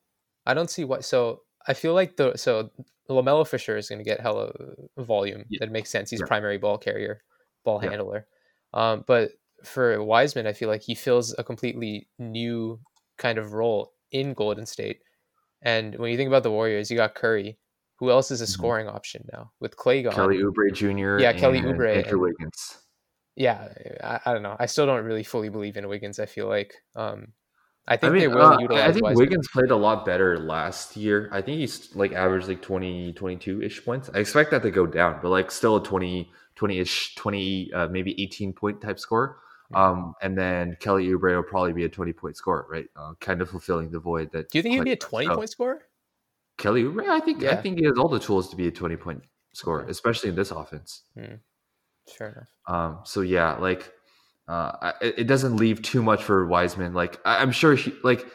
I 0.46 0.54
don't 0.54 0.70
see 0.70 0.84
why. 0.84 1.00
So 1.00 1.42
I 1.66 1.74
feel 1.74 1.94
like 1.94 2.16
the 2.16 2.36
so 2.36 2.70
LaMelo 3.08 3.44
for 3.44 3.58
sure 3.58 3.76
is 3.76 3.88
going 3.88 3.98
to 3.98 4.04
get 4.04 4.20
hella 4.20 4.52
volume. 4.96 5.44
Yeah. 5.48 5.58
That 5.60 5.72
makes 5.72 5.90
sense. 5.90 6.10
He's 6.10 6.20
Yeah. 6.20 6.26
primary 6.26 6.58
ball 6.58 6.78
carrier, 6.78 7.22
ball 7.64 7.80
Yeah. 7.82 7.90
handler. 7.90 8.26
Um, 8.72 9.02
but 9.04 9.32
for 9.64 10.02
Wiseman, 10.02 10.46
I 10.46 10.52
feel 10.52 10.68
like 10.68 10.82
he 10.82 10.94
fills 10.94 11.34
a 11.38 11.44
completely 11.44 12.08
new 12.18 12.80
kind 13.18 13.38
of 13.38 13.52
role 13.52 13.92
in 14.12 14.34
Golden 14.34 14.66
State. 14.66 15.00
And 15.62 15.94
when 15.96 16.10
you 16.10 16.16
think 16.16 16.28
about 16.28 16.42
the 16.42 16.50
Warriors, 16.50 16.90
you 16.90 16.96
got 16.96 17.14
Curry. 17.14 17.58
Who 17.98 18.10
else 18.10 18.30
is 18.30 18.40
a 18.40 18.44
Mhm. 18.46 18.48
scoring 18.48 18.88
option 18.88 19.28
now 19.32 19.52
with 19.60 19.76
Klay 19.76 20.02
gone? 20.02 20.14
Kelly 20.14 20.38
Oubre 20.38 20.72
Jr. 20.72 21.18
Yeah, 21.22 21.32
Kelly 21.34 21.60
Oubre 21.60 21.96
Andrew 21.96 22.12
and- 22.12 22.20
Wiggins. 22.22 22.78
Yeah, 23.36 23.68
I, 24.02 24.20
I 24.26 24.32
don't 24.32 24.42
know. 24.42 24.56
I 24.58 24.66
still 24.66 24.86
don't 24.86 25.04
really 25.04 25.22
fully 25.22 25.48
believe 25.50 25.76
in 25.76 25.86
Wiggins. 25.88 26.18
I 26.18 26.26
feel 26.26 26.48
like 26.48 26.74
um, 26.96 27.32
I 27.86 27.94
I 27.94 27.96
think 27.98 28.12
mean, 28.14 28.20
they 28.22 28.28
will 28.28 28.42
uh, 28.42 28.58
utilize. 28.58 28.88
I 28.88 28.92
think 28.92 29.04
Wiseman. 29.04 29.18
Wiggins 29.24 29.48
played 29.48 29.70
a 29.70 29.76
lot 29.76 30.04
better 30.06 30.38
last 30.38 30.96
year. 30.96 31.28
I 31.32 31.40
think 31.42 31.58
he's 31.58 31.94
like 31.94 32.12
averaged 32.12 32.48
like 32.48 32.62
20, 32.62 33.12
22 33.12 33.62
ish 33.62 33.84
points. 33.84 34.10
I 34.14 34.18
expect 34.18 34.50
that 34.52 34.62
to 34.62 34.70
go 34.70 34.86
down, 34.86 35.20
but 35.22 35.28
like 35.28 35.50
still 35.50 35.76
a 35.76 35.82
20, 35.82 36.30
20 36.56 36.78
ish, 36.78 37.14
20, 37.16 37.72
uh, 37.72 37.88
maybe 37.88 38.20
18 38.22 38.52
point 38.52 38.80
type 38.80 38.98
score. 38.98 39.38
Um, 39.74 40.14
and 40.22 40.36
then 40.36 40.76
Kelly 40.80 41.06
Oubre 41.08 41.36
will 41.36 41.42
probably 41.42 41.72
be 41.72 41.84
a 41.84 41.88
20 41.88 42.12
point 42.12 42.36
scorer, 42.36 42.66
right? 42.70 42.86
Uh, 42.96 43.12
kind 43.20 43.40
of 43.40 43.48
fulfilling 43.50 43.90
the 43.90 44.00
void 44.00 44.30
that. 44.32 44.50
Do 44.50 44.58
you 44.58 44.62
think 44.62 44.74
he'd 44.74 44.84
be 44.84 44.92
a 44.92 44.96
twenty 44.96 45.26
So, 45.26 45.36
point 45.36 45.50
scorer? 45.50 45.82
Kelly 46.58 46.82
Oubre, 46.84 47.08
I 47.08 47.20
think, 47.20 47.42
I 47.44 47.56
think 47.56 47.78
he 47.78 47.84
has 47.86 47.96
all 47.96 48.08
the 48.08 48.18
tools 48.20 48.48
to 48.50 48.56
be 48.56 48.66
a 48.68 48.70
20 48.70 48.96
point 48.96 49.22
scorer, 49.54 49.82
Okay. 49.82 49.90
especially 49.90 50.28
in 50.30 50.34
this 50.36 50.50
offense. 50.50 51.02
Sure 52.08 52.28
enough. 52.28 52.48
Um, 52.66 52.98
so 53.04 53.20
yeah, 53.20 53.54
like 53.56 53.92
uh, 54.48 54.72
I- 54.82 54.94
it 55.00 55.14
it 55.20 55.24
doesn't 55.28 55.56
leave 55.56 55.80
too 55.82 56.02
much 56.02 56.24
for 56.24 56.46
Wiseman. 56.46 56.92
Like 56.92 57.20
I- 57.24 57.40
I'm 57.40 57.52
sure 57.52 57.74
he 57.76 57.92
like 58.02 58.26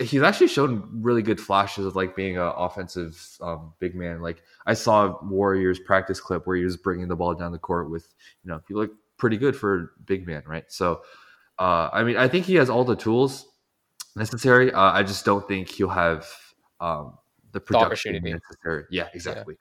he's 0.00 0.22
actually 0.22 0.48
shown 0.48 0.88
really 1.02 1.22
good 1.22 1.40
flashes 1.40 1.86
of 1.86 1.94
like 1.96 2.16
being 2.16 2.36
an 2.38 2.52
offensive 2.56 3.20
um, 3.40 3.72
big 3.78 3.94
man. 3.94 4.20
Like 4.22 4.42
I 4.66 4.74
saw 4.74 5.18
Warriors 5.22 5.78
practice 5.78 6.20
clip 6.20 6.46
where 6.46 6.56
he 6.56 6.64
was 6.64 6.76
bringing 6.76 7.06
the 7.08 7.16
ball 7.16 7.34
down 7.34 7.52
the 7.52 7.58
court 7.58 7.90
with 7.90 8.12
you 8.44 8.50
know 8.50 8.60
he 8.66 8.74
looked 8.74 8.96
pretty 9.22 9.36
good 9.36 9.54
for 9.54 9.78
a 9.78 9.86
big 10.04 10.26
man, 10.26 10.42
right? 10.48 10.64
So 10.66 11.02
uh, 11.56 11.88
I 11.92 12.02
mean 12.02 12.16
I 12.16 12.26
think 12.26 12.44
he 12.44 12.56
has 12.56 12.68
all 12.68 12.82
the 12.82 12.96
tools 12.96 13.46
necessary. 14.16 14.72
Uh, 14.72 14.90
I 14.90 15.04
just 15.04 15.24
don't 15.24 15.46
think 15.46 15.68
he'll 15.68 15.88
have 15.88 16.26
um, 16.80 17.14
the 17.52 17.60
production 17.60 18.16
opportunity. 18.16 18.32
necessary. 18.32 18.84
Yeah, 18.90 19.06
exactly. 19.14 19.54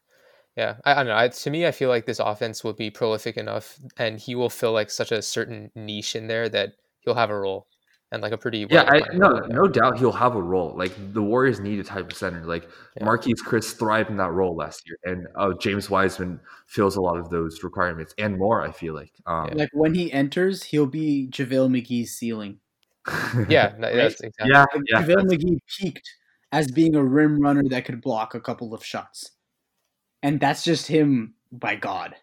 Yeah, 0.58 0.78
I, 0.84 0.94
I 0.94 0.96
don't 0.96 1.08
know. 1.08 1.16
I, 1.16 1.28
to 1.28 1.50
me, 1.52 1.68
I 1.68 1.72
feel 1.72 1.90
like 1.90 2.08
this 2.08 2.20
offense 2.20 2.64
will 2.64 2.74
be 2.74 2.90
prolific 2.90 3.38
enough, 3.38 3.78
and 3.98 4.20
he 4.20 4.34
will 4.34 4.50
fill 4.50 4.74
like 4.74 4.90
such 4.90 5.12
a 5.12 5.22
certain 5.22 5.70
niche 5.76 6.16
in 6.16 6.26
there 6.26 6.50
that 6.50 6.74
he'll 7.02 7.14
have 7.14 7.30
a 7.30 7.40
role 7.40 7.68
and 8.12 8.22
like 8.22 8.34
a 8.34 8.38
pretty 8.38 8.66
Yeah, 8.70 8.84
I, 8.84 9.02
no, 9.14 9.30
role 9.30 9.48
no 9.48 9.68
doubt 9.68 9.98
he'll 9.98 10.12
have 10.12 10.36
a 10.36 10.42
role. 10.42 10.74
Like 10.76 10.92
the 11.14 11.22
Warriors 11.22 11.60
need 11.60 11.80
a 11.80 11.84
type 11.84 12.12
of 12.12 12.18
center. 12.18 12.44
Like 12.46 12.68
Yeah. 12.98 13.06
Marquese 13.06 13.42
Chriss 13.46 13.78
thrived 13.78 14.10
in 14.10 14.18
that 14.18 14.32
role 14.32 14.56
last 14.56 14.84
year, 14.86 14.98
and 15.06 15.28
uh, 15.36 15.54
James 15.60 15.90
Wiseman 15.90 16.40
fills 16.68 16.96
a 16.98 17.02
lot 17.02 17.18
of 17.18 17.30
those 17.30 17.64
requirements 17.64 18.14
and 18.18 18.38
more. 18.38 18.62
I 18.62 18.72
feel 18.72 18.94
like, 18.94 19.14
um, 19.26 19.50
Like 19.54 19.70
when 19.74 19.94
he 19.94 20.12
enters, 20.12 20.64
he'll 20.64 20.88
be 20.88 21.28
JaVale 21.32 21.70
McGee's 21.70 22.12
ceiling. 22.12 22.60
Yeah, 23.50 23.74
no, 23.78 23.94
that's 23.96 24.22
exactly. 24.22 24.52
yeah, 24.52 24.66
Like, 24.74 24.84
yeah. 24.88 25.04
JaVale 25.04 25.30
McGee 25.32 25.58
peaked 25.80 26.10
as 26.52 26.70
being 26.70 26.96
a 26.96 27.04
rim 27.04 27.40
runner 27.40 27.64
that 27.70 27.86
could 27.86 28.02
block 28.02 28.36
a 28.36 28.42
couple 28.42 28.74
of 28.74 28.86
shots. 28.86 29.32
And 30.22 30.40
that's 30.40 30.64
just 30.64 30.88
him 30.88 31.34
by 31.52 31.76
God. 31.76 32.16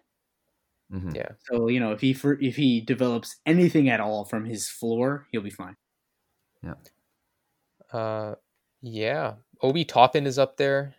Mhm. 0.93 1.15
Yeah. 1.15 1.29
So, 1.51 1.69
you 1.69 1.81
know, 1.81 1.93
if 1.93 2.01
he 2.01 2.13
for, 2.15 2.41
if 2.41 2.57
he 2.57 2.81
develops 2.81 3.37
anything 3.45 3.89
at 3.89 4.01
all 4.01 4.25
from 4.25 4.45
his 4.45 4.69
floor, 4.69 5.27
he'll 5.31 5.43
be 5.43 5.51
fine. 5.51 5.77
Yeah. 6.63 6.75
Uh, 7.93 8.35
yeah. 8.81 9.35
Obi 9.63 9.85
Toppin 9.85 10.27
is 10.27 10.39
up 10.39 10.57
there. 10.57 10.95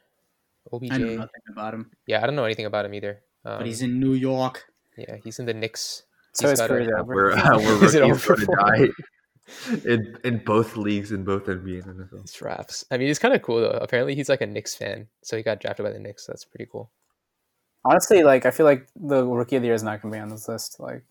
OBJ. 0.72 0.92
I 0.92 0.98
know 0.98 1.16
nothing 1.16 1.42
about 1.50 1.74
him, 1.74 1.92
Yeah, 2.06 2.22
I 2.22 2.26
don't 2.26 2.36
know 2.36 2.46
anything 2.46 2.66
about 2.66 2.86
him 2.86 2.94
either. 2.94 3.22
Um, 3.46 3.60
but 3.60 3.66
he's 3.66 3.82
in 3.82 4.00
New 4.00 4.14
York. 4.14 4.66
yeah, 4.98 5.16
he's 5.24 5.40
in 5.40 5.46
the 5.46 5.54
Knicks. 5.54 6.04
So 6.34 6.50
He's 6.50 6.60
his 6.60 6.68
got 6.68 6.72
over. 6.72 7.04
We're, 7.06 7.32
uh, 7.32 7.58
we're 7.58 7.84
Is 7.86 7.96
it 7.96 8.02
rookies 8.02 8.30
over 8.30 8.36
to 8.36 8.46
for 8.46 8.56
die 8.56 8.90
in 9.86 10.18
in 10.24 10.38
both 10.44 10.78
leagues, 10.78 11.12
in 11.12 11.24
both 11.24 11.46
NBA 11.46 11.86
and 11.86 12.00
NFL. 12.00 12.22
It's 12.22 12.42
raps. 12.42 12.86
I 12.92 12.98
mean, 12.98 13.10
it's 13.10 13.20
kind 13.20 13.34
of 13.34 13.42
cool 13.42 13.62
though. 13.62 13.80
Apparently, 13.82 14.16
he's 14.16 14.30
like 14.30 14.42
a 14.42 14.46
Knicks 14.46 14.76
fan, 14.76 15.08
so 15.24 15.38
he 15.38 15.44
got 15.44 15.60
drafted 15.60 15.86
by 15.86 15.92
the 15.92 16.00
Knicks. 16.00 16.26
That's 16.26 16.46
pretty 16.46 16.68
cool. 16.72 16.92
Honestly, 17.86 18.24
like 18.24 18.46
I 18.46 18.52
feel 18.52 18.66
like 18.66 18.88
the 18.96 19.26
rookie 19.26 19.56
of 19.56 19.62
the 19.62 19.68
year 19.68 19.76
is 19.76 19.84
not 19.84 20.02
gonna 20.02 20.14
be 20.14 20.20
on 20.20 20.30
this 20.30 20.48
list. 20.48 20.80
Like 20.80 21.04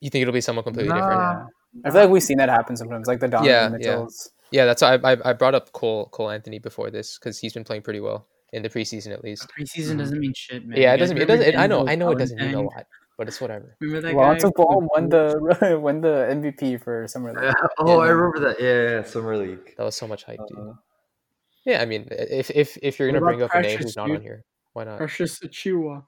You 0.00 0.10
think 0.10 0.22
it'll 0.22 0.32
be 0.34 0.40
someone 0.40 0.64
completely 0.64 0.88
Nah. 0.90 0.96
different? 0.96 1.20
yeah. 1.20 1.80
I 1.84 1.90
feel 1.90 2.00
like 2.02 2.10
we've 2.10 2.22
seen 2.22 2.38
that 2.38 2.48
happen 2.48 2.76
sometimes, 2.76 3.06
like 3.08 3.18
the 3.20 3.28
Donovan 3.28 3.50
Yeah, 3.50 3.62
yeah. 3.64 3.68
Mitchells. 3.68 4.30
Yeah, 4.52 4.64
that's 4.66 4.82
why 4.82 4.94
I, 4.94 5.12
I, 5.14 5.30
I 5.30 5.32
brought 5.32 5.54
up 5.56 5.72
Cole 5.72 6.06
Cole 6.10 6.30
Anthony 6.30 6.58
before 6.60 6.90
this 6.90 7.18
because 7.18 7.38
he's 7.40 7.52
been 7.52 7.64
playing 7.64 7.82
pretty 7.82 7.98
well 8.00 8.28
in 8.52 8.62
the 8.62 8.70
preseason 8.70 9.12
at 9.12 9.24
least. 9.24 9.48
Preseason 9.58 9.98
doesn't 9.98 10.18
mean 10.20 10.32
shit, 10.36 10.64
man. 10.64 10.78
yeah, 10.80 10.94
it 10.94 10.98
doesn't. 10.98 11.18
It 11.18 11.24
doesn't. 11.26 11.46
It, 11.46 11.56
I 11.56 11.66
know. 11.66 11.88
I 11.88 11.96
know 11.96 12.10
it 12.12 12.18
doesn't 12.18 12.38
mean 12.38 12.54
a 12.54 12.62
lot, 12.62 12.86
but 13.18 13.26
it's 13.26 13.40
whatever. 13.40 13.76
Remember 13.80 14.06
that 14.06 14.14
Lonzo 14.14 14.50
guy? 14.50 14.62
Ball 14.62 14.88
won 14.94 15.08
the 15.08 15.78
won 15.82 16.00
the 16.00 16.28
MVP 16.30 16.80
for 16.84 17.08
summer 17.08 17.32
league. 17.34 17.52
oh, 17.78 17.98
I 17.98 18.08
remember 18.10 18.38
that. 18.46 18.60
Yeah, 18.60 18.98
yeah, 18.98 19.02
summer 19.02 19.36
league. 19.36 19.74
That 19.76 19.82
was 19.82 19.96
so 19.96 20.06
much 20.06 20.22
hype, 20.22 20.38
dude. 20.46 20.58
Uh, 20.58 20.74
Yeah, 21.64 21.82
I 21.82 21.86
mean, 21.86 22.06
if 22.12 22.52
if 22.52 22.78
if 22.80 23.00
you're 23.00 23.08
gonna 23.10 23.24
bring 23.24 23.42
up 23.42 23.50
a 23.52 23.60
name 23.62 23.78
who's 23.78 23.96
not 23.96 24.06
dude? 24.06 24.16
on 24.18 24.22
here, 24.22 24.44
why 24.74 24.84
not? 24.84 24.98
Precious 24.98 25.38
Achiuwa, 25.40 26.04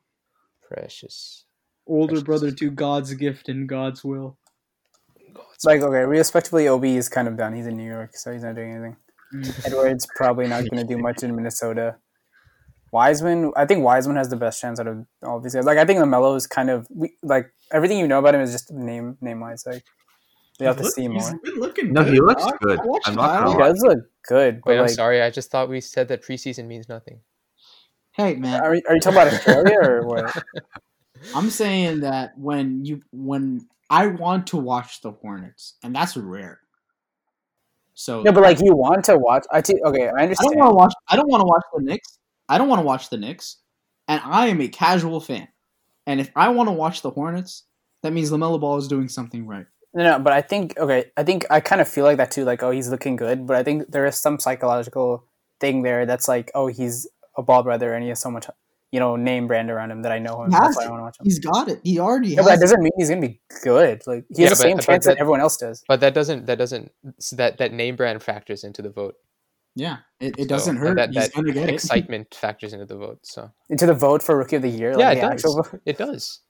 Precious. 0.69 1.47
older 1.87 2.21
Precious. 2.21 2.25
brother 2.25 2.51
to 2.51 2.71
God's 2.71 3.15
gift 3.15 3.49
and 3.49 3.69
God's 3.69 4.05
will. 4.05 4.37
It's 5.55 5.65
like 5.65 5.81
okay, 5.81 6.05
respectively, 6.05 6.69
Ob 6.69 6.85
is 6.85 7.09
kind 7.09 7.29
of 7.29 7.37
done. 7.39 7.55
He's 7.55 7.67
in 7.67 7.77
New 7.79 7.89
York, 7.89 8.15
so 8.17 8.33
he's 8.33 8.43
not 8.43 8.55
doing 8.55 8.73
anything. 8.73 8.97
Mm. 9.35 9.67
Edwards 9.67 10.07
probably 10.15 10.47
not 10.47 10.69
going 10.69 10.87
to 10.87 10.95
do 10.95 10.99
much 11.03 11.23
in 11.23 11.35
Minnesota. 11.35 11.97
Wiseman, 12.93 13.53
I 13.57 13.67
think 13.67 13.83
Wiseman 13.85 14.17
has 14.17 14.29
the 14.29 14.37
best 14.37 14.61
chance 14.61 14.79
out 14.79 14.87
of 14.87 15.05
all 15.23 15.41
these 15.41 15.55
guys. 15.55 15.65
Like 15.65 15.79
I 15.79 15.85
think 15.85 15.99
LaMelo 16.01 16.37
is 16.37 16.47
kind 16.47 16.71
of 16.71 16.87
we, 16.91 17.17
like 17.23 17.51
everything 17.73 17.99
you 17.99 18.07
know 18.09 18.19
about 18.19 18.35
him 18.35 18.41
is 18.41 18.53
just 18.53 18.71
name 18.73 19.17
name 19.21 19.41
wise. 19.41 19.65
Like 19.67 19.83
you 20.61 20.67
have 20.67 20.77
to 20.79 20.85
see 20.85 21.03
He's 21.09 21.31
more. 21.31 21.41
been 21.43 21.55
looking 21.57 21.93
No, 21.93 22.05
good, 22.05 22.13
he 22.15 22.21
looks 22.21 22.45
good. 22.61 22.81
I 22.81 22.85
watched 22.85 23.09
I'm 23.09 23.15
not 23.17 23.49
He 23.51 23.59
does 23.59 23.83
look 23.83 23.99
good, 24.27 24.63
but 24.65 24.71
Wait, 24.71 24.77
I'm 24.79 24.83
like, 24.87 24.91
sorry. 24.91 25.21
I 25.23 25.31
just 25.31 25.51
thought 25.51 25.69
we 25.69 25.81
said 25.81 26.09
that 26.09 26.23
preseason 26.23 26.67
means 26.67 26.89
nothing. 26.89 27.21
Hey 28.17 28.37
man, 28.37 28.61
are, 28.63 28.75
you- 28.75 28.83
are 28.89 28.95
you 28.95 29.01
talking 29.01 29.19
about 29.19 29.33
Australia 29.33 29.79
or 29.81 30.07
what? 30.07 30.43
I'm 31.35 31.51
saying 31.51 32.01
that 32.01 32.39
when 32.39 32.85
you 32.85 33.03
when 33.13 33.67
I 33.91 34.07
want 34.07 34.49
to 34.49 34.57
watch 34.57 35.01
the 35.03 35.13
Hornets, 35.13 35.75
and 35.83 35.95
that's 35.95 36.17
rare. 36.17 36.61
So 37.95 38.23
No, 38.23 38.33
but 38.33 38.43
like 38.43 38.61
you 38.61 38.75
want 38.75 39.05
to 39.07 39.17
watch. 39.19 39.45
I 39.53 39.61
t- 39.61 39.81
okay, 39.85 40.09
I 40.09 40.23
understand. 40.25 40.53
I 40.53 40.57
don't 40.57 40.59
want 40.59 40.71
to 40.71 40.75
watch. 40.77 40.95
I 41.09 41.17
don't 41.17 41.31
want 41.31 41.41
to 41.41 41.47
watch 41.47 41.63
the 41.75 41.83
Knicks. 41.83 42.19
I 42.49 42.59
don't 42.59 42.69
want 42.69 42.81
to 42.81 42.87
watch 42.87 43.11
the 43.11 43.17
Knicks, 43.17 43.57
and 44.09 44.21
I 44.25 44.49
am 44.49 44.61
a 44.61 44.69
casual 44.69 45.21
fan. 45.21 45.49
And 46.07 46.21
if 46.21 46.31
I 46.37 46.49
want 46.51 46.69
to 46.69 46.73
watch 46.73 47.03
the 47.03 47.11
Hornets, 47.11 47.65
that 48.03 48.13
means 48.13 48.31
LaMelo 48.31 48.61
Ball 48.61 48.77
is 48.79 48.87
doing 48.89 49.09
something 49.09 49.47
right. 49.47 49.67
No, 49.95 50.05
no, 50.05 50.19
but 50.19 50.33
I 50.33 50.43
think 50.43 50.79
okay. 50.79 51.07
I 51.17 51.23
think 51.23 51.47
I 51.51 51.61
kind 51.61 51.81
of 51.81 51.89
feel 51.89 52.05
like 52.05 52.19
that 52.19 52.31
too. 52.31 52.45
Like, 52.45 52.63
oh, 52.63 52.71
he's 52.71 52.89
looking 52.91 53.17
good, 53.17 53.47
but 53.47 53.57
I 53.57 53.63
think 53.63 53.91
there 53.91 54.07
is 54.07 54.17
some 54.17 54.39
psychological 54.39 55.25
thing 55.59 55.83
there 55.83 56.05
that's 56.05 56.29
like, 56.29 56.51
oh, 56.55 56.67
he's 56.67 57.07
a 57.37 57.43
ball 57.43 57.63
brother 57.63 57.93
and 57.95 58.03
he 58.03 58.09
has 58.11 58.21
so 58.21 58.31
much, 58.31 58.47
you 58.93 59.01
know, 59.01 59.17
name 59.17 59.47
brand 59.47 59.71
around 59.71 59.91
him 59.91 60.03
that 60.03 60.13
I 60.13 60.19
know 60.19 60.43
him. 60.43 60.51
He 60.51 60.57
has 60.57 60.75
That's 60.75 60.77
why 60.79 60.85
I 60.85 60.91
want 60.91 61.01
to 61.01 61.05
watch 61.05 61.21
him. 61.21 61.25
He's 61.25 61.39
got 61.39 61.69
it. 61.69 61.81
He 61.85 61.99
already 61.99 62.29
Yeah, 62.31 62.37
but 62.43 62.45
that 62.47 62.59
it. 62.59 62.61
doesn't 62.61 62.81
mean 62.83 62.93
he's 62.97 63.09
gonna 63.09 63.21
be 63.21 63.41
good. 63.63 64.03
Like 64.07 64.25
he 64.35 64.43
Yeah, 64.43 64.49
has 64.51 64.59
the 64.59 64.65
but- 64.65 64.69
same 64.69 64.77
but 64.79 64.85
chance 64.87 65.05
that, 65.05 65.11
that- 65.15 65.21
everyone 65.21 65.41
else 65.41 65.57
does. 65.57 65.85
But 65.89 66.01
that 66.01 66.15
doesn't. 66.15 66.47
That 66.47 66.59
doesn't. 66.59 66.93
That 67.33 67.59
that 67.59 67.73
name 67.73 67.97
brand 67.97 68.23
factors 68.23 68.65
into 68.65 68.83
the 68.83 68.91
vote. 68.91 69.15
Yeah, 69.79 69.99
it, 70.21 70.35
it 70.39 70.43
So, 70.45 70.47
doesn't 70.49 70.77
hurt. 70.77 70.97
That, 70.97 71.11
He's 71.11 71.25
that 71.29 71.35
gonna 71.35 71.51
it. 71.53 71.69
excitement 71.69 72.35
factors 72.35 72.73
into 72.73 72.87
the 72.87 72.97
vote. 72.97 73.19
So 73.25 73.51
Into 73.69 73.85
the 73.85 73.93
vote 73.93 74.23
for 74.23 74.35
rookie 74.37 74.57
of 74.57 74.63
the 74.63 74.71
year. 74.71 74.93
Like 74.95 75.01
Yeah, 75.01 75.11
it 75.13 75.21
does. 75.21 75.31
actual 75.33 75.63
vote. 75.63 75.81
it 75.85 75.99
does. 75.99 76.41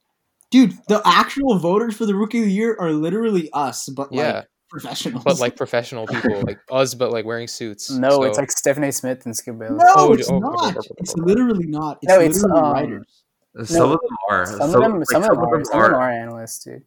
Dude, 0.53 0.75
the 0.87 1.03
actual 1.05 1.59
voters 1.59 1.97
for 1.97 2.07
the 2.07 2.15
Rookie 2.15 2.39
of 2.39 2.45
the 2.45 2.53
Year 2.53 2.77
are 2.79 2.93
literally 2.93 3.51
us, 3.53 3.89
but 3.89 4.13
Yeah. 4.13 4.33
like 4.33 4.47
professionals. 4.81 5.25
But 5.25 5.39
like 5.41 5.57
professional 5.57 6.07
people, 6.07 6.43
like 6.47 6.59
us, 6.71 6.95
but 6.95 7.11
like 7.13 7.25
wearing 7.25 7.49
suits. 7.49 7.91
No, 7.91 8.11
So- 8.11 8.23
it's 8.25 8.39
like 8.39 8.51
Stephen 8.51 8.85
A. 8.85 8.93
Smith 8.93 9.25
and 9.27 9.37
Skip 9.37 9.59
Bayless. 9.59 9.83
no, 9.83 9.93
Oh, 9.97 10.13
it's 10.13 10.31
oh, 10.31 10.39
not. 10.39 10.55
oh, 10.57 10.73
oh, 10.77 10.81
oh, 10.91 10.95
It's 10.99 11.15
literally 11.17 11.67
not. 11.67 11.99
It's 12.03 12.09
No, 12.13 12.21
it's, 12.21 12.43
literally 12.43 12.61
um, 12.63 12.73
writers. 12.73 13.23
some 13.65 13.91
of 13.93 13.99
them 14.01 14.17
are. 14.31 14.47
Some 14.47 14.61
of 14.61 14.73
them, 14.73 14.99
like, 14.99 15.11
some 15.11 15.23
of 15.23 15.29
them 15.31 15.39
are, 15.41 15.65
some 15.65 15.81
of 15.83 15.91
them 15.91 15.95
are 16.01 16.11
analysts, 16.11 16.65
dude. 16.65 16.83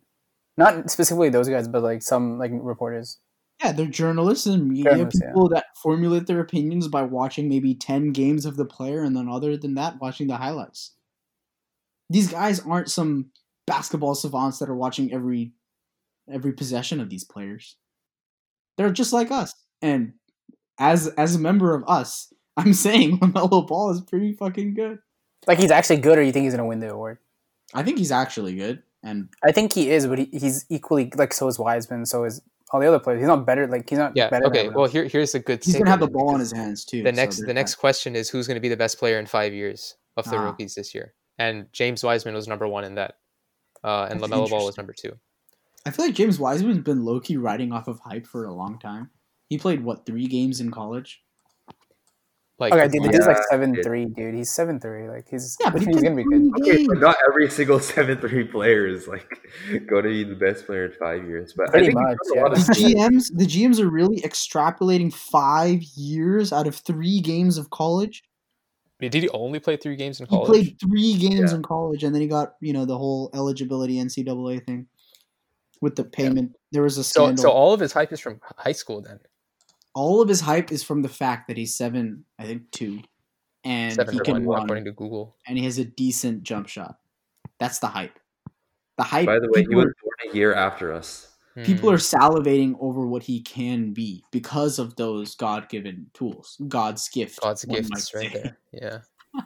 Not 0.58 0.92
specifically 0.92 1.30
those 1.30 1.48
guys, 1.50 1.68
but 1.68 1.82
like 1.84 2.02
some 2.02 2.38
like 2.38 2.52
reporters. 2.54 3.18
Yeah, 3.64 3.72
they're 3.74 3.88
journalists 3.88 4.46
and 4.46 4.68
media 4.70 4.86
Journalists, 4.92 5.20
yeah. 5.22 5.30
people 5.30 5.50
that 5.50 5.66
formulate 5.82 6.28
their 6.28 6.40
opinions 6.40 6.88
by 6.88 7.04
watching 7.04 7.50
maybe 7.50 7.76
10 7.76 8.12
games 8.14 8.46
of 8.46 8.56
the 8.56 8.66
player 8.66 9.04
and 9.04 9.16
then 9.16 9.28
other 9.28 9.58
than 9.58 9.74
that 9.76 10.00
watching 10.02 10.28
the 10.28 10.38
highlights. 10.38 10.94
These 12.10 12.32
guys 12.32 12.60
aren't 12.62 12.90
some 12.90 13.32
basketball 13.68 14.16
savants 14.16 14.60
that 14.60 14.70
are 14.70 14.76
watching 14.76 15.14
every 15.14 15.52
every 16.32 16.54
possession 16.54 17.00
of 17.00 17.10
these 17.10 17.24
players. 17.24 17.76
They're 18.78 18.92
just 18.92 19.14
like 19.14 19.32
us. 19.32 19.54
And 19.82 20.14
as 20.80 21.08
as 21.08 21.36
a 21.36 21.40
member 21.40 21.74
of 21.76 21.84
us, 21.88 22.34
I'm 22.58 22.74
saying 22.74 23.20
LaMelo 23.20 23.68
Ball 23.68 23.92
is 23.92 24.02
pretty 24.02 24.34
fucking 24.34 24.74
good. 24.74 25.00
Like 25.48 25.60
he's 25.60 25.72
actually 25.72 25.98
good, 25.98 26.18
or 26.18 26.22
you 26.22 26.32
think 26.32 26.44
he's 26.44 26.54
gonna 26.54 26.68
win 26.68 26.80
the 26.80 26.92
award? 26.92 27.20
I 27.74 27.84
think 27.84 27.98
he's 27.98 28.12
actually 28.12 28.56
good 28.56 28.84
and 29.04 29.30
I 29.44 29.52
think 29.52 29.74
he 29.74 29.90
is, 29.90 30.08
but 30.08 30.20
he, 30.20 30.30
he's 30.32 30.66
equally 30.70 31.12
like 31.16 31.34
so 31.34 31.48
is 31.48 31.58
Wiseman, 31.58 32.06
so 32.06 32.26
is 32.26 32.42
all 32.72 32.80
the 32.80 32.88
other 32.88 33.00
players. 33.00 33.20
He's 33.20 33.28
not 33.28 33.46
better. 33.46 33.68
Like 33.68 33.90
he's 33.90 33.98
not 33.98 34.14
yeah. 34.16 34.30
better. 34.30 34.46
Okay. 34.48 34.60
everyone 34.60 34.76
Well, 34.76 34.90
here 34.90 35.06
here's 35.06 35.36
a 35.36 35.40
good. 35.40 35.64
Thing. 35.64 35.72
He's 35.72 35.76
going 35.76 35.86
to 35.86 35.92
have 35.92 36.02
the 36.02 36.10
ball 36.10 36.34
in 36.34 36.40
his 36.40 36.52
hands 36.52 36.84
too. 36.86 37.04
The 37.04 37.12
next 37.12 37.38
they're 37.38 37.48
the 37.48 37.54
next 37.54 37.76
fine. 37.76 37.82
question 37.82 38.16
is 38.16 38.30
who's 38.30 38.48
going 38.48 38.56
to 38.56 38.62
be 38.62 38.70
the 38.70 38.78
best 38.78 39.00
player 39.00 39.20
in 39.20 39.26
five 39.26 39.54
years 39.54 39.96
of 40.18 40.26
the 40.26 40.38
Ah. 40.38 40.46
rookies 40.46 40.76
this 40.76 40.94
year, 40.94 41.14
and 41.38 41.68
James 41.72 42.04
Wiseman 42.04 42.36
was 42.36 42.48
number 42.48 42.68
one 42.68 42.84
in 42.84 42.96
that, 42.96 43.16
uh, 43.84 44.08
and 44.10 44.20
That's 44.20 44.32
LaMelo 44.32 44.50
Ball 44.50 44.66
was 44.66 44.78
number 44.78 44.94
two. 44.94 45.14
I 45.86 45.92
feel 45.92 46.06
like 46.06 46.16
James 46.16 46.40
Wiseman's 46.40 46.80
been 46.84 47.04
low 47.06 47.20
key 47.20 47.38
riding 47.38 47.72
off 47.72 47.88
of 47.88 48.00
hype 48.00 48.28
for 48.28 48.46
a 48.46 48.54
long 48.54 48.80
time. 48.80 49.10
He 49.48 49.58
played 49.58 49.84
what 49.84 50.06
three 50.06 50.28
games 50.28 50.60
in 50.60 50.72
college? 50.72 51.22
Like 52.60 52.74
okay, 52.74 52.90
dude, 52.90 53.04
the 53.04 53.08
dude's 53.10 53.26
like 53.26 53.38
seven 53.50 53.72
dude. 53.72 53.86
three, 53.86 54.06
dude. 54.06 54.36
He's 54.36 54.52
seven 54.52 54.82
three. 54.82 55.08
Like 55.08 55.28
he's 55.30 55.56
Yeah, 55.62 55.70
but 55.70 55.80
he 55.82 55.88
he's 55.88 56.04
gonna 56.04 56.16
be 56.18 56.26
good. 56.26 56.52
Okay, 56.62 56.76
games. 56.76 56.88
but 56.90 57.00
not 57.00 57.16
every 57.30 57.50
single 57.50 57.80
seven 57.94 58.20
three 58.20 58.44
player 58.44 58.86
is 58.86 59.08
like 59.08 59.40
going 59.88 60.04
to 60.04 60.10
be 60.10 60.24
the 60.26 60.36
best 60.36 60.66
player 60.66 60.88
in 60.88 60.92
five 61.00 61.24
years. 61.26 61.54
But 61.56 61.70
Pretty 61.70 61.86
I 61.88 61.90
think 61.92 62.00
much, 62.02 62.18
he's 62.22 62.34
done 62.34 62.38
a 62.38 62.50
lot 62.50 62.58
yeah. 62.58 62.64
the. 62.66 63.16
GMs, 63.16 63.24
the 63.38 63.46
GMs 63.46 63.80
are 63.80 63.90
really 63.90 64.20
extrapolating 64.20 65.14
five 65.14 65.82
years 65.96 66.52
out 66.52 66.68
of 66.68 66.76
three 66.76 67.22
games 67.22 67.58
of 67.58 67.70
college. 67.70 68.24
Did 69.00 69.14
he 69.14 69.30
only 69.30 69.60
play 69.62 69.78
three 69.78 69.96
games 69.96 70.20
in 70.20 70.26
college? 70.28 70.48
He 70.48 70.52
played 70.52 70.80
three 70.82 71.14
games 71.18 71.52
Yeah. 71.52 71.56
in 71.56 71.64
college, 71.64 72.04
and 72.04 72.14
then 72.14 72.22
he 72.22 72.28
got 72.28 72.56
you 72.60 72.74
know 72.74 72.84
the 72.84 72.98
whole 72.98 73.30
eligibility 73.34 73.96
NCAA 73.96 74.66
thing 74.66 74.88
with 75.82 75.96
the 75.96 76.04
payment. 76.04 76.56
There 76.72 76.84
was 76.84 76.98
a 76.98 77.04
so 77.04 77.26
scandal. 77.26 77.44
so 77.44 77.50
all 77.52 77.74
of 77.74 77.80
his 77.80 77.92
hype 77.94 78.12
is 78.12 78.20
from 78.20 78.40
high 78.58 78.72
school 78.74 79.02
then. 79.02 79.20
all 79.96 80.22
of 80.22 80.30
his 80.30 80.40
hype 80.42 80.72
is 80.72 80.84
from 80.84 81.02
the 81.02 81.10
fact 81.10 81.48
that 81.48 81.58
he's 81.58 81.76
seven, 81.76 82.26
I 82.38 82.46
think 82.46 82.70
two, 82.72 83.02
and 83.64 83.94
Seven 83.94 84.14
he 84.14 84.20
can 84.22 84.46
one, 84.46 84.56
run, 84.56 84.64
according 84.66 84.86
to 84.86 84.92
Google. 84.92 85.36
and 85.48 85.58
he 85.58 85.66
has 85.66 85.78
a 85.80 85.86
decent 85.86 86.44
jump 86.44 86.68
shot. 86.68 86.98
That's 87.60 87.80
the 87.80 87.88
hype. 87.88 88.18
The 88.98 89.04
hype. 89.04 89.26
By 89.26 89.40
the 89.40 89.50
way, 89.52 89.62
he 89.62 89.76
was 89.76 89.86
born 90.02 90.32
a 90.32 90.36
year 90.36 90.54
after 90.54 90.94
us. 90.94 91.26
people 91.66 91.90
Hmm. 91.90 91.96
are 91.96 91.98
salivating 91.98 92.76
over 92.80 93.06
what 93.08 93.24
he 93.24 93.42
can 93.42 93.92
be 93.92 94.24
because 94.32 94.80
of 94.80 94.96
those 94.96 95.36
god-given 95.36 96.10
tools 96.14 96.56
god's 96.70 97.10
gift 97.10 97.42
God's 97.42 97.66
one 97.66 97.82
gifts 97.82 98.14
right 98.16 98.32
there. 98.32 98.58
Yeah. 98.72 99.00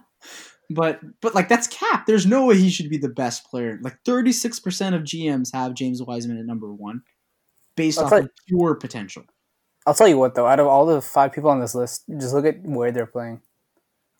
but 0.69 0.99
but 1.21 1.35
like 1.35 1.49
that's 1.49 1.67
cap 1.67 2.05
there's 2.05 2.25
no 2.25 2.45
way 2.45 2.57
he 2.57 2.69
should 2.69 2.89
be 2.89 2.97
the 2.97 3.09
best 3.09 3.45
player 3.49 3.79
like 3.81 3.97
36% 4.05 4.95
of 4.95 5.01
gms 5.03 5.53
have 5.53 5.73
james 5.73 6.01
wiseman 6.01 6.37
at 6.37 6.45
number 6.45 6.73
one 6.73 7.01
based 7.75 7.99
I'll 7.99 8.05
off 8.05 8.09
tell 8.11 8.19
of 8.19 8.29
pure 8.47 8.75
potential 8.75 9.23
I'll 9.85 9.93
tell 9.93 10.07
you 10.07 10.17
what 10.17 10.35
though, 10.35 10.47
out 10.47 10.59
of 10.59 10.67
all 10.67 10.85
the 10.85 11.01
five 11.01 11.33
people 11.33 11.49
on 11.49 11.59
this 11.59 11.75
list, 11.75 12.05
just 12.17 12.33
look 12.33 12.45
at 12.45 12.61
where 12.63 12.91
they're 12.91 13.05
playing. 13.05 13.41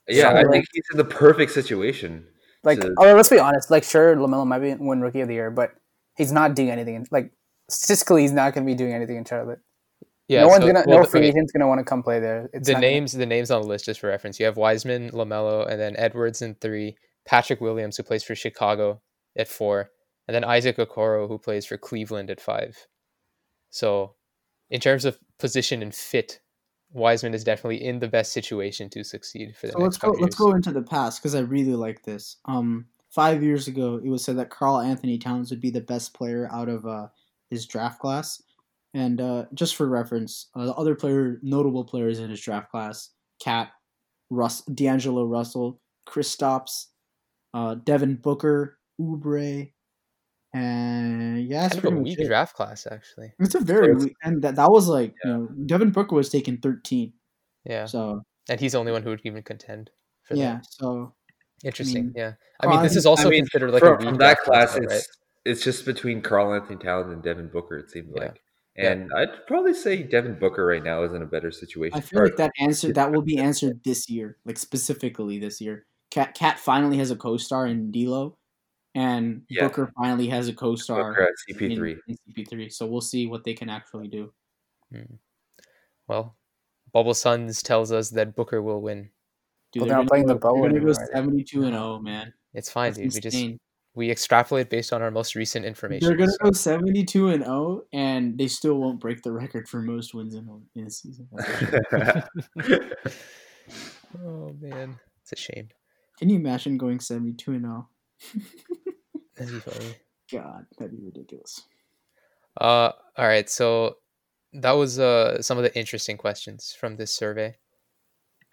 Yeah, 0.10 0.24
So, 0.24 0.28
I 0.30 0.34
like- 0.42 0.52
think 0.52 0.66
he's 0.74 0.84
in 0.92 0.98
the 0.98 1.06
perfect 1.06 1.54
situation. 1.54 2.26
Like, 2.64 2.82
to- 2.82 2.94
oh, 2.98 3.14
let's 3.16 3.30
be 3.30 3.40
honest. 3.40 3.72
Like, 3.72 3.84
sure, 3.84 4.16
LaMelo 4.16 4.46
might 4.46 4.60
be 4.60 4.74
win 4.74 5.02
Rookie 5.02 5.22
of 5.22 5.28
the 5.30 5.36
Year, 5.36 5.52
but 5.52 5.72
he's 6.18 6.32
not 6.32 6.56
doing 6.56 6.70
anything. 6.70 6.96
In, 6.96 7.06
like, 7.12 7.32
statistically, 7.70 8.24
he's 8.24 8.34
not 8.34 8.54
going 8.54 8.66
to 8.66 8.70
be 8.70 8.76
doing 8.76 8.94
anything 8.94 9.16
in 9.16 9.24
Charlotte. 9.26 9.60
Yeah. 10.28 10.42
no 10.42 10.48
one's 10.48 10.62
so- 10.64 10.68
gonna, 10.72 10.84
well, 10.88 10.98
no 11.00 11.04
the- 11.04 11.10
free 11.10 11.20
okay, 11.22 11.30
agent's 11.30 11.52
gonna 11.52 11.68
want 11.68 11.80
to 11.80 11.84
come 11.86 12.02
play 12.04 12.20
there. 12.20 12.50
It's 12.54 12.68
the 12.68 12.74
not 12.74 12.82
gonna- 12.82 12.92
names 12.94 13.12
the 13.12 13.26
names 13.26 13.52
on 13.52 13.62
the 13.62 13.68
list 13.68 13.86
just 13.86 14.00
for 14.00 14.08
reference. 14.08 14.40
You 14.40 14.46
have 14.46 14.58
Wiseman, 14.58 15.12
LaMelo, 15.12 15.68
and 15.70 15.80
then 15.80 15.96
Edwards 15.98 16.42
in 16.42 16.56
three. 16.56 16.96
Patrick 17.26 17.62
Williams 17.62 17.96
who 17.98 18.04
plays 18.04 18.24
for 18.24 18.36
Chicago 18.36 19.02
at 19.38 19.48
four, 19.48 19.92
and 20.28 20.36
then 20.36 20.44
Isaac 20.44 20.76
Okoro 20.78 21.28
who 21.30 21.38
plays 21.38 21.66
for 21.66 21.78
Cleveland 21.78 22.30
at 22.30 22.42
five. 22.42 22.88
So, 23.70 24.16
in 24.70 24.80
terms 24.82 25.06
of 25.06 25.18
position 25.40 25.82
and 25.82 25.94
fit, 25.96 26.40
Wiseman 26.92 27.34
is 27.34 27.44
definitely 27.44 27.84
in 27.84 28.00
the 28.00 28.08
best 28.08 28.34
situation 28.34 28.90
to 28.92 29.04
succeed 29.04 29.56
for 29.56 29.68
the 29.68 29.74
so 29.74 29.80
next 29.80 29.86
let's 29.86 29.98
go 29.98 30.08
couple 30.10 30.22
let's 30.22 30.36
go 30.36 30.52
into 30.54 30.72
the 30.72 30.84
past 30.84 31.20
because 31.22 31.34
i 31.34 31.40
really 31.40 31.74
like 31.74 32.04
this 32.04 32.38
um 32.46 32.86
five 33.10 33.42
years 33.42 33.68
ago 33.68 34.00
it 34.04 34.10
was 34.10 34.24
said 34.24 34.38
that 34.38 34.52
Karl-Anthony 34.52 35.18
Towns 35.18 35.50
would 35.50 35.60
be 35.62 35.72
the 35.72 35.82
best 35.82 36.14
player 36.14 36.48
out 36.52 36.70
of 36.70 36.86
uh 36.86 37.08
his 37.50 37.66
draft 37.66 38.00
class 38.00 38.44
and 38.94 39.20
uh 39.22 39.46
just 39.54 39.76
for 39.76 39.88
reference 39.88 40.50
uh, 40.56 40.66
the 40.66 40.74
other 40.74 40.96
player 40.96 41.40
notable 41.42 41.84
players 41.84 42.20
in 42.20 42.30
his 42.30 42.40
draft 42.42 42.70
class 42.72 43.10
cat 43.42 43.70
russ 44.30 44.62
d'angelo 44.74 45.24
russell 45.26 45.80
Kristaps 46.08 46.88
uh 47.54 47.76
devin 47.76 48.16
booker 48.16 48.78
Oubre 49.02 49.72
and 50.54 51.44
yeah 51.48 51.64
that's 51.64 51.76
Kind 51.76 51.86
of 51.86 51.94
a 51.94 52.02
weak 52.04 52.20
it. 52.20 52.28
draft 52.28 52.56
class, 52.56 52.86
actually. 52.90 53.34
it's 53.40 53.56
a 53.56 53.60
very 53.60 53.88
it's- 53.92 54.04
weak 54.06 54.16
and 54.24 54.42
that, 54.44 54.56
that 54.56 54.70
was 54.72 54.88
like 54.88 55.14
you 55.24 55.30
know 55.32 55.48
devin 55.66 55.92
booker 55.92 56.16
was 56.16 56.30
taken 56.30 56.58
13 56.58 57.12
Yeah, 57.66 57.86
so 57.86 58.22
and 58.50 58.60
he's 58.60 58.74
the 58.74 58.78
only 58.80 58.92
one 58.92 59.02
who 59.04 59.10
would 59.10 59.22
even 59.24 59.42
contend 59.44 59.90
for 60.24 60.36
yeah 60.36 60.56
that. 60.56 60.66
so 60.70 61.14
Interesting. 61.64 62.06
mean, 62.08 62.14
yeah, 62.18 62.34
I 62.60 62.68
mean, 62.68 62.84
this 62.84 62.98
is 62.98 63.06
also 63.06 63.28
I 63.28 63.32
mean, 63.32 63.44
considered 63.44 63.72
like 63.72 63.80
from, 63.80 63.94
a 63.94 63.98
weak 63.98 64.08
from 64.10 64.18
that 64.18 64.36
draft 64.36 64.42
class, 64.44 64.74
though, 64.74 64.82
it's 64.84 64.94
right? 64.94 65.04
it's 65.46 65.64
just 65.64 65.86
between 65.86 66.22
Karl-Anthony 66.22 66.76
Towns 66.78 67.10
and 67.14 67.24
Devin 67.24 67.48
Booker. 67.48 67.78
It 67.78 67.90
seemed 67.90 68.10
Yeah. 68.14 68.24
like 68.24 68.42
And 68.76 69.12
I'd 69.16 69.46
probably 69.46 69.74
say 69.74 70.02
Devin 70.02 70.40
Booker 70.40 70.66
right 70.66 70.84
now 70.84 71.04
is 71.04 71.14
in 71.14 71.22
a 71.22 71.26
better 71.28 71.52
situation. 71.52 71.96
I 71.98 72.02
feel 72.02 72.24
like 72.24 72.36
that 72.38 72.52
answer 72.60 72.92
that 72.94 73.12
will 73.12 73.22
be 73.22 73.38
answered 73.38 73.80
this 73.84 74.10
year, 74.10 74.38
like 74.46 74.58
specifically 74.58 75.38
this 75.40 75.62
year. 75.62 75.86
Cat 76.10 76.34
Cat 76.34 76.60
finally 76.60 76.98
has 76.98 77.12
a 77.12 77.16
co-star 77.16 77.68
in 77.68 77.92
D'Lo, 77.92 78.36
and 78.96 79.44
Yeah. 79.50 79.68
Booker 79.68 79.92
finally 79.96 80.28
has 80.30 80.48
a 80.48 80.54
co-star 80.54 81.12
Booker 81.12 81.24
at 81.24 81.34
in, 81.50 81.56
CP3. 81.56 81.98
in 82.08 82.18
CP3. 82.30 82.70
So 82.72 82.86
we'll 82.88 83.02
see 83.02 83.28
what 83.28 83.44
they 83.44 83.54
can 83.54 83.70
actually 83.70 84.08
do. 84.08 84.34
Hmm. 84.92 85.16
Well, 86.08 86.36
Bubble 86.92 87.14
Suns 87.14 87.62
tells 87.64 87.92
us 87.92 88.10
that 88.12 88.36
Booker 88.36 88.62
will 88.62 88.82
win. 88.82 89.10
Dude, 89.72 89.82
Well, 89.82 89.88
they're 89.90 89.98
they're 90.00 90.06
playing 90.08 90.26
gonna 90.26 90.34
the 90.36 90.40
go- 90.40 90.48
bubble 90.50 90.62
They're 90.64 90.70
gonna 90.72 90.82
go 90.82 90.88
anymore, 90.90 91.04
are 91.04 91.08
they? 91.08 91.14
seventy-two 91.14 91.64
and 91.64 91.74
zero, 91.74 92.00
man. 92.00 92.34
It's 92.54 92.72
fine, 92.72 92.90
That's 92.94 92.98
dude. 92.98 93.14
We 93.16 93.22
just 93.22 93.36
insane. 93.36 93.60
We 93.96 94.10
extrapolate 94.10 94.70
based 94.70 94.92
on 94.92 95.02
our 95.02 95.12
most 95.12 95.36
recent 95.36 95.66
information. 95.66 96.08
They're 96.08 96.18
gonna 96.18 96.32
go 96.42 96.52
seventy-two 96.52 97.30
and 97.30 97.44
zero, 97.44 97.84
and 97.94 98.38
they 98.38 98.48
still 98.48 98.76
won't 98.76 99.00
break 99.00 99.22
the 99.22 99.32
record 99.32 99.68
for 99.68 99.82
most 99.82 100.14
wins 100.14 100.36
in 100.36 100.48
a, 100.48 100.80
in 100.80 100.88
a 100.88 100.90
season. 100.90 101.28
Oh 104.26 104.56
man, 104.60 105.00
it's 105.22 105.32
a 105.32 105.36
shame. 105.36 105.70
Can 106.20 106.30
you 106.30 106.36
imagine 106.36 106.78
going 106.78 107.00
seventy-two 107.00 107.54
and 107.54 107.62
zero? 107.62 107.90
That'd 109.36 109.54
be 109.54 109.60
funny. 109.60 109.96
God, 110.32 110.66
that'd 110.78 110.96
be 110.96 111.04
ridiculous. 111.04 111.64
Uh, 112.60 112.92
all 113.18 113.28
right. 113.28 113.50
So 113.50 113.98
that 114.54 114.72
was 114.72 115.00
uh 115.00 115.42
some 115.42 115.58
of 115.58 115.64
the 115.64 115.76
interesting 115.78 116.18
questions 116.18 116.76
from 116.80 116.96
this 116.96 117.12
survey. 117.12 117.56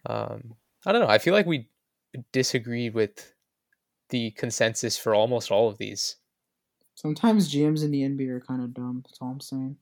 Um, 0.07 0.55
I 0.87 0.93
don't 0.93 1.03
know. 1.03 1.09
I 1.09 1.19
feel 1.19 1.35
like 1.35 1.47
we 1.47 1.69
disagreed 2.33 2.95
with 2.95 3.35
the 4.11 4.31
consensus 4.33 4.97
for 4.97 5.15
almost 5.15 5.51
all 5.51 5.69
of 5.69 5.79
these. 5.79 6.17
Sometimes 6.95 7.53
GMs 7.53 7.83
in 7.83 7.91
the 7.91 8.03
NBA 8.03 8.29
are 8.29 8.41
kind 8.41 8.63
of 8.63 8.75
dumb. 8.75 9.03
That's 9.05 9.19
all 9.21 9.31
I'm 9.31 9.41
saying. 9.41 9.77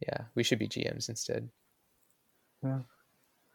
Yeah, 0.00 0.24
we 0.34 0.42
should 0.42 0.58
be 0.58 0.68
GMs 0.68 1.08
instead. 1.08 1.48
Yeah. 2.62 2.80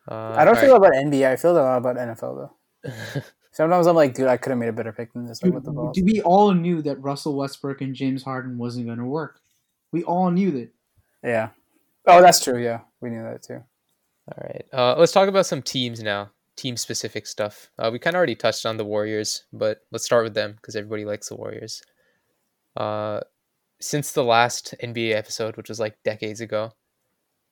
Uh, 0.09 0.33
I 0.35 0.45
don't 0.45 0.57
all 0.57 0.61
feel 0.61 0.75
about 0.75 0.93
NBA. 0.93 1.31
I 1.31 1.35
feel 1.35 1.51
a 1.51 1.59
lot 1.59 1.77
about 1.77 1.95
NFL 1.97 2.49
though. 2.83 3.21
Sometimes 3.53 3.85
I'm 3.85 3.95
like, 3.95 4.13
dude, 4.13 4.27
I 4.27 4.37
could 4.37 4.51
have 4.51 4.59
made 4.59 4.69
a 4.69 4.73
better 4.73 4.93
pick 4.93 5.13
than 5.13 5.25
this. 5.25 5.43
Like 5.43 5.51
Dude, 5.51 5.55
with 5.55 5.65
the 5.65 5.71
ball. 5.71 5.93
we 6.03 6.21
all 6.21 6.53
knew 6.53 6.81
that 6.83 7.01
Russell 7.01 7.35
Westbrook 7.35 7.81
and 7.81 7.93
James 7.93 8.23
Harden 8.23 8.57
wasn't 8.57 8.85
going 8.85 8.97
to 8.97 9.05
work. 9.05 9.41
We 9.91 10.03
all 10.03 10.31
knew 10.31 10.51
that. 10.51 10.69
Yeah. 11.23 11.49
Oh, 12.07 12.21
that's 12.21 12.43
true. 12.43 12.61
Yeah, 12.61 12.79
we 13.01 13.09
knew 13.09 13.23
that 13.23 13.43
too. 13.43 13.61
All 14.27 14.43
right. 14.43 14.65
Uh, 14.73 14.95
let's 14.97 15.11
talk 15.11 15.27
about 15.27 15.45
some 15.45 15.61
teams 15.61 16.01
now. 16.01 16.31
Team 16.61 16.77
specific 16.77 17.25
stuff. 17.25 17.71
Uh, 17.79 17.89
we 17.91 17.97
kind 17.97 18.15
of 18.15 18.19
already 18.19 18.35
touched 18.35 18.67
on 18.67 18.77
the 18.77 18.85
Warriors, 18.85 19.45
but 19.51 19.79
let's 19.91 20.05
start 20.05 20.23
with 20.23 20.35
them 20.35 20.53
because 20.53 20.75
everybody 20.75 21.05
likes 21.05 21.27
the 21.29 21.35
Warriors. 21.35 21.81
Uh, 22.77 23.21
since 23.79 24.11
the 24.11 24.23
last 24.23 24.75
NBA 24.83 25.15
episode, 25.15 25.57
which 25.57 25.69
was 25.69 25.79
like 25.79 25.97
decades 26.03 26.39
ago, 26.39 26.71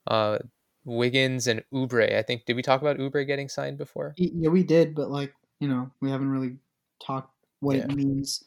uh, 0.05 0.37
Wiggins 0.85 1.47
and 1.47 1.63
Oubre. 1.73 2.15
I 2.15 2.21
think 2.21 2.45
did 2.45 2.55
we 2.55 2.61
talk 2.61 2.81
about 2.81 2.99
Oubre 2.99 3.25
getting 3.25 3.49
signed 3.49 3.79
before? 3.79 4.13
Yeah, 4.15 4.49
we 4.49 4.61
did, 4.61 4.93
but 4.93 5.09
like 5.09 5.33
you 5.59 5.67
know, 5.67 5.89
we 6.01 6.11
haven't 6.11 6.29
really 6.29 6.57
talked 7.03 7.33
what 7.61 7.77
Yeah. 7.77 7.85
it 7.85 7.95
means. 7.95 8.43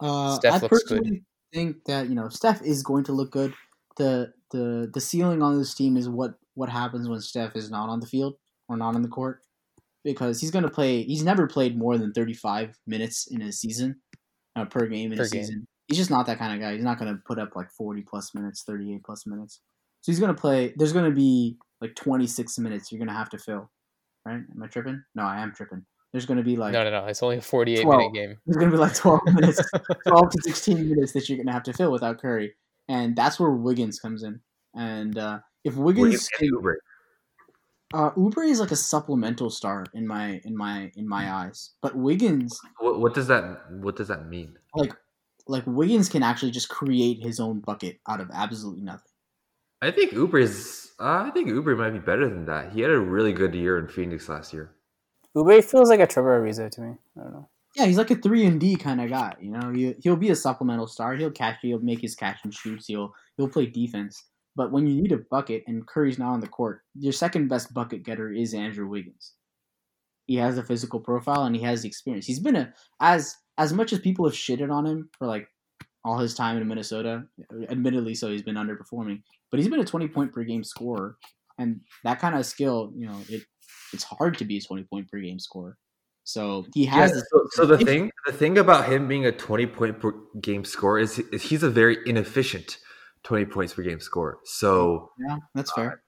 Uh, 0.00 0.36
Steph 0.36 0.54
I 0.54 0.58
looks 0.58 0.82
good. 0.84 0.98
personally 1.02 1.22
think 1.52 1.84
that 1.84 2.08
you 2.08 2.14
know 2.14 2.30
Steph 2.30 2.62
is 2.62 2.82
going 2.82 3.04
to 3.04 3.12
look 3.12 3.30
good. 3.30 3.52
the 3.98 4.32
the 4.52 4.88
The 4.94 5.00
ceiling 5.02 5.42
on 5.42 5.58
this 5.58 5.74
team 5.74 5.98
is 5.98 6.08
what 6.08 6.38
what 6.54 6.70
happens 6.70 7.08
when 7.10 7.20
Steph 7.20 7.56
is 7.56 7.70
not 7.70 7.90
on 7.90 8.00
the 8.00 8.06
field 8.06 8.36
or 8.70 8.76
not 8.78 8.94
on 8.94 9.02
the 9.02 9.08
court, 9.08 9.42
because 10.04 10.40
he's 10.40 10.50
going 10.50 10.64
to 10.64 10.70
play. 10.70 11.02
He's 11.02 11.22
never 11.22 11.46
played 11.46 11.76
more 11.76 11.98
than 11.98 12.12
thirty 12.12 12.34
five 12.34 12.76
minutes 12.86 13.26
in 13.30 13.42
a 13.42 13.52
season, 13.52 13.96
uh, 14.56 14.64
per 14.64 14.86
game 14.86 15.12
in 15.12 15.18
Per 15.18 15.24
a 15.24 15.28
game. 15.28 15.44
season. 15.44 15.66
He's 15.86 15.98
just 15.98 16.10
not 16.10 16.26
that 16.26 16.38
kind 16.38 16.52
of 16.54 16.60
guy. 16.60 16.74
He's 16.74 16.84
not 16.84 16.98
going 16.98 17.14
to 17.14 17.20
put 17.26 17.38
up 17.38 17.56
like 17.56 17.70
forty 17.70 18.02
plus 18.02 18.34
minutes, 18.34 18.62
thirty 18.62 18.94
eight 18.94 19.04
plus 19.04 19.26
minutes. 19.26 19.60
So 20.02 20.12
he's 20.12 20.20
going 20.20 20.34
to 20.34 20.40
play. 20.40 20.72
There's 20.76 20.92
going 20.92 21.06
to 21.08 21.14
be 21.14 21.56
like 21.80 21.94
twenty 21.94 22.26
six 22.26 22.58
minutes. 22.58 22.92
You're 22.92 22.98
going 22.98 23.08
to 23.08 23.14
have 23.14 23.30
to 23.30 23.38
fill. 23.38 23.70
Right? 24.24 24.36
Am 24.36 24.62
I 24.62 24.66
tripping? 24.66 25.02
No, 25.14 25.22
I 25.22 25.40
am 25.40 25.52
tripping. 25.54 25.84
There's 26.12 26.26
going 26.26 26.38
to 26.38 26.44
be 26.44 26.56
like 26.56 26.72
no, 26.72 26.84
no, 26.84 26.90
no. 26.90 27.06
It's 27.06 27.22
only 27.22 27.36
a 27.36 27.42
48 27.42 27.82
12. 27.82 27.98
minute 27.98 28.14
game. 28.14 28.38
there's 28.46 28.56
going 28.56 28.70
to 28.70 28.76
be 28.76 28.80
like 28.80 28.94
12 28.94 29.20
minutes, 29.34 29.60
12 30.06 30.30
to 30.30 30.42
16 30.42 30.88
minutes 30.88 31.12
that 31.12 31.28
you're 31.28 31.36
going 31.36 31.46
to 31.46 31.52
have 31.52 31.62
to 31.64 31.72
fill 31.72 31.92
without 31.92 32.20
Curry. 32.20 32.54
And 32.88 33.14
that's 33.14 33.38
where 33.38 33.50
Wiggins 33.50 34.00
comes 34.00 34.22
in. 34.22 34.40
And 34.74 35.18
uh, 35.18 35.40
if 35.64 35.76
Wiggins, 35.76 36.02
Wiggins 36.02 36.28
and 36.40 36.52
Oubre. 36.52 36.74
Uh, 37.94 38.10
Oubre 38.12 38.46
is 38.46 38.60
like 38.60 38.70
a 38.70 38.76
supplemental 38.76 39.48
star 39.50 39.86
in 39.94 40.06
my 40.06 40.40
in 40.44 40.56
my 40.56 40.92
in 40.96 41.08
my 41.08 41.32
eyes. 41.32 41.70
But 41.80 41.96
Wiggins, 41.96 42.60
What, 42.80 43.00
what 43.00 43.14
does 43.14 43.28
that 43.28 43.70
What 43.70 43.96
does 43.96 44.08
that 44.08 44.28
mean? 44.28 44.58
like 44.74 44.92
like 45.46 45.64
Wiggins, 45.66 46.08
can 46.10 46.22
actually 46.22 46.50
just 46.50 46.68
create 46.68 47.22
his 47.22 47.40
own 47.40 47.60
bucket 47.60 47.98
out 48.06 48.20
of 48.20 48.30
absolutely 48.34 48.82
nothing. 48.82 49.10
I 49.80 49.90
think 49.90 50.12
Oubre 50.12 50.42
is. 50.42 50.90
Uh, 51.00 51.24
I 51.26 51.30
think 51.30 51.48
Oubre 51.48 51.76
might 51.78 51.90
be 51.90 51.98
better 52.00 52.28
than 52.28 52.44
that. 52.46 52.72
He 52.72 52.82
had 52.82 52.90
a 52.90 52.98
really 52.98 53.32
good 53.32 53.54
year 53.54 53.78
in 53.78 53.88
Phoenix 53.88 54.28
last 54.28 54.52
year. 54.52 54.72
Oubre 55.34 55.64
feels 55.64 55.88
like 55.88 56.00
a 56.00 56.06
Trevor 56.06 56.40
Ariza 56.42 56.70
to 56.72 56.80
me. 56.80 56.94
I 57.16 57.22
don't 57.22 57.32
know. 57.32 57.48
Yeah, 57.76 57.86
he's 57.86 57.96
like 57.98 58.10
a 58.10 58.16
three 58.16 58.44
and 58.44 58.60
D 58.60 58.76
kind 58.76 59.00
of 59.00 59.08
guy. 59.08 59.34
You 59.40 59.52
know, 59.52 59.70
he, 59.72 59.94
he'll 60.02 60.16
be 60.16 60.30
a 60.30 60.34
supplemental 60.36 60.88
star. 60.88 61.14
He'll 61.14 61.30
catch. 61.30 61.56
He'll 61.62 61.78
make 61.78 62.00
his 62.00 62.14
catch 62.14 62.40
and 62.44 62.52
shoots. 62.52 62.86
He'll 62.86 63.14
he'll 63.36 63.48
play 63.48 63.66
defense. 63.66 64.24
But 64.58 64.72
when 64.72 64.88
you 64.88 65.00
need 65.00 65.12
a 65.12 65.18
bucket 65.18 65.62
and 65.68 65.86
Curry's 65.86 66.18
not 66.18 66.32
on 66.32 66.40
the 66.40 66.48
court, 66.48 66.80
your 66.98 67.12
second 67.12 67.46
best 67.46 67.72
bucket 67.72 68.02
getter 68.02 68.32
is 68.32 68.54
Andrew 68.54 68.88
Wiggins. 68.88 69.34
He 70.26 70.34
has 70.34 70.56
the 70.56 70.64
physical 70.64 70.98
profile 70.98 71.44
and 71.44 71.54
he 71.54 71.62
has 71.62 71.82
the 71.82 71.88
experience. 71.88 72.26
He's 72.26 72.40
been 72.40 72.56
a 72.56 72.74
as 73.00 73.36
as 73.56 73.72
much 73.72 73.92
as 73.92 74.00
people 74.00 74.26
have 74.26 74.34
shitted 74.34 74.72
on 74.72 74.84
him 74.84 75.10
for 75.16 75.28
like 75.28 75.46
all 76.04 76.18
his 76.18 76.34
time 76.34 76.56
in 76.56 76.66
Minnesota. 76.66 77.22
Admittedly, 77.70 78.16
so 78.16 78.32
he's 78.32 78.42
been 78.42 78.56
underperforming, 78.56 79.22
but 79.52 79.60
he's 79.60 79.68
been 79.68 79.78
a 79.78 79.84
twenty 79.84 80.08
point 80.08 80.32
per 80.32 80.42
game 80.42 80.64
scorer, 80.64 81.16
and 81.58 81.80
that 82.02 82.18
kind 82.18 82.34
of 82.34 82.44
skill, 82.44 82.92
you 82.96 83.06
know, 83.06 83.20
it 83.28 83.44
it's 83.92 84.02
hard 84.02 84.36
to 84.38 84.44
be 84.44 84.58
a 84.58 84.60
twenty 84.60 84.82
point 84.82 85.08
per 85.08 85.20
game 85.20 85.38
scorer. 85.38 85.78
So 86.24 86.66
he 86.74 86.84
has. 86.86 87.12
Yeah, 87.12 87.20
so, 87.30 87.46
so 87.52 87.64
the 87.64 87.78
thing, 87.84 88.10
the 88.26 88.32
thing 88.32 88.58
about 88.58 88.90
him 88.90 89.06
being 89.06 89.24
a 89.24 89.32
twenty 89.32 89.66
point 89.66 90.00
per 90.00 90.14
game 90.40 90.64
scorer 90.64 90.98
is, 90.98 91.20
is 91.32 91.44
he's 91.44 91.62
a 91.62 91.70
very 91.70 91.98
inefficient 92.06 92.78
twenty 93.22 93.44
points 93.44 93.74
per 93.74 93.82
game 93.82 94.00
scorer. 94.00 94.38
So, 94.44 95.10
Yeah, 95.18 95.36
that's 95.54 95.72
fair. 95.72 96.02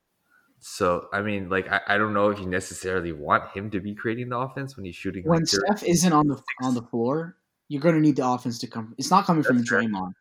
so 0.60 1.06
I 1.12 1.22
mean, 1.22 1.48
like, 1.48 1.70
I, 1.70 1.80
I 1.88 1.98
don't 1.98 2.12
know 2.14 2.30
if 2.30 2.38
you 2.38 2.46
necessarily 2.46 3.12
want 3.12 3.50
him 3.52 3.70
to 3.70 3.80
be 3.80 3.94
creating 3.94 4.28
the 4.30 4.38
offense 4.38 4.76
when 4.76 4.84
he's 4.84 4.96
shooting. 4.96 5.24
when 5.24 5.40
like 5.40 5.48
Steph 5.48 5.82
isn't 5.84 6.12
on 6.12 6.26
the 6.28 6.40
on 6.62 6.74
the 6.74 6.82
floor, 6.82 7.36
you're 7.68 7.80
going 7.82 7.94
to 7.94 8.00
need 8.00 8.16
the 8.16 8.26
offense 8.26 8.58
to 8.60 8.66
come. 8.66 8.94
It's 8.98 9.10
not 9.10 9.24
coming 9.26 9.42
from 9.42 9.58
That's 9.58 9.68
fair. 9.70 9.82
Draymond. 9.82 10.12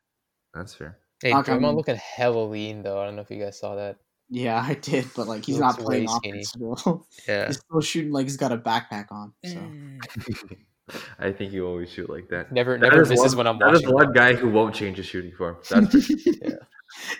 That's 0.53 0.73
fair. 0.73 0.97
Hey, 1.21 1.31
Not 1.31 1.45
Draymond 1.45 1.61
coming. 1.61 1.75
looking 1.75 1.95
hella 1.97 2.43
lean 2.45 2.81
though. 2.83 3.01
I 3.01 3.05
don't 3.05 3.15
know 3.15 3.21
if 3.23 3.29
you 3.31 3.43
guys 3.43 3.59
saw 3.59 3.75
that. 3.75 3.97
Yeah, 4.31 4.63
I 4.65 4.75
did, 4.75 5.07
but 5.15 5.27
like 5.27 5.43
he's 5.45 5.55
He 5.55 5.61
not 5.61 5.77
playing 5.79 6.07
offense 6.09 6.49
still. 6.49 7.05
Yeah. 7.27 7.47
he's 7.47 7.57
still 7.57 7.81
shooting 7.81 8.11
like 8.11 8.25
he's 8.25 8.37
got 8.37 8.51
a 8.51 8.57
backpack 8.57 9.11
on. 9.11 9.33
So 9.43 9.55
Mm. 9.55 9.99
I 11.19 11.31
think 11.31 11.51
you 11.53 11.67
always 11.67 11.91
shoot 11.91 12.09
like 12.09 12.29
that. 12.29 12.51
Never, 12.51 12.73
That 12.77 12.89
never 12.89 13.01
is 13.03 13.09
misses 13.09 13.35
one, 13.35 13.45
when 13.45 13.47
I'm 13.47 13.59
that 13.59 13.73
is 13.75 13.81
watching. 13.83 13.93
one 13.93 14.11
guy 14.13 14.33
who 14.33 14.49
won't 14.49 14.73
change 14.73 14.97
his 14.97 15.05
shooting 15.05 15.31
form. 15.33 15.57
That's 15.69 15.91
for 15.91 16.01
sure. 16.01 16.59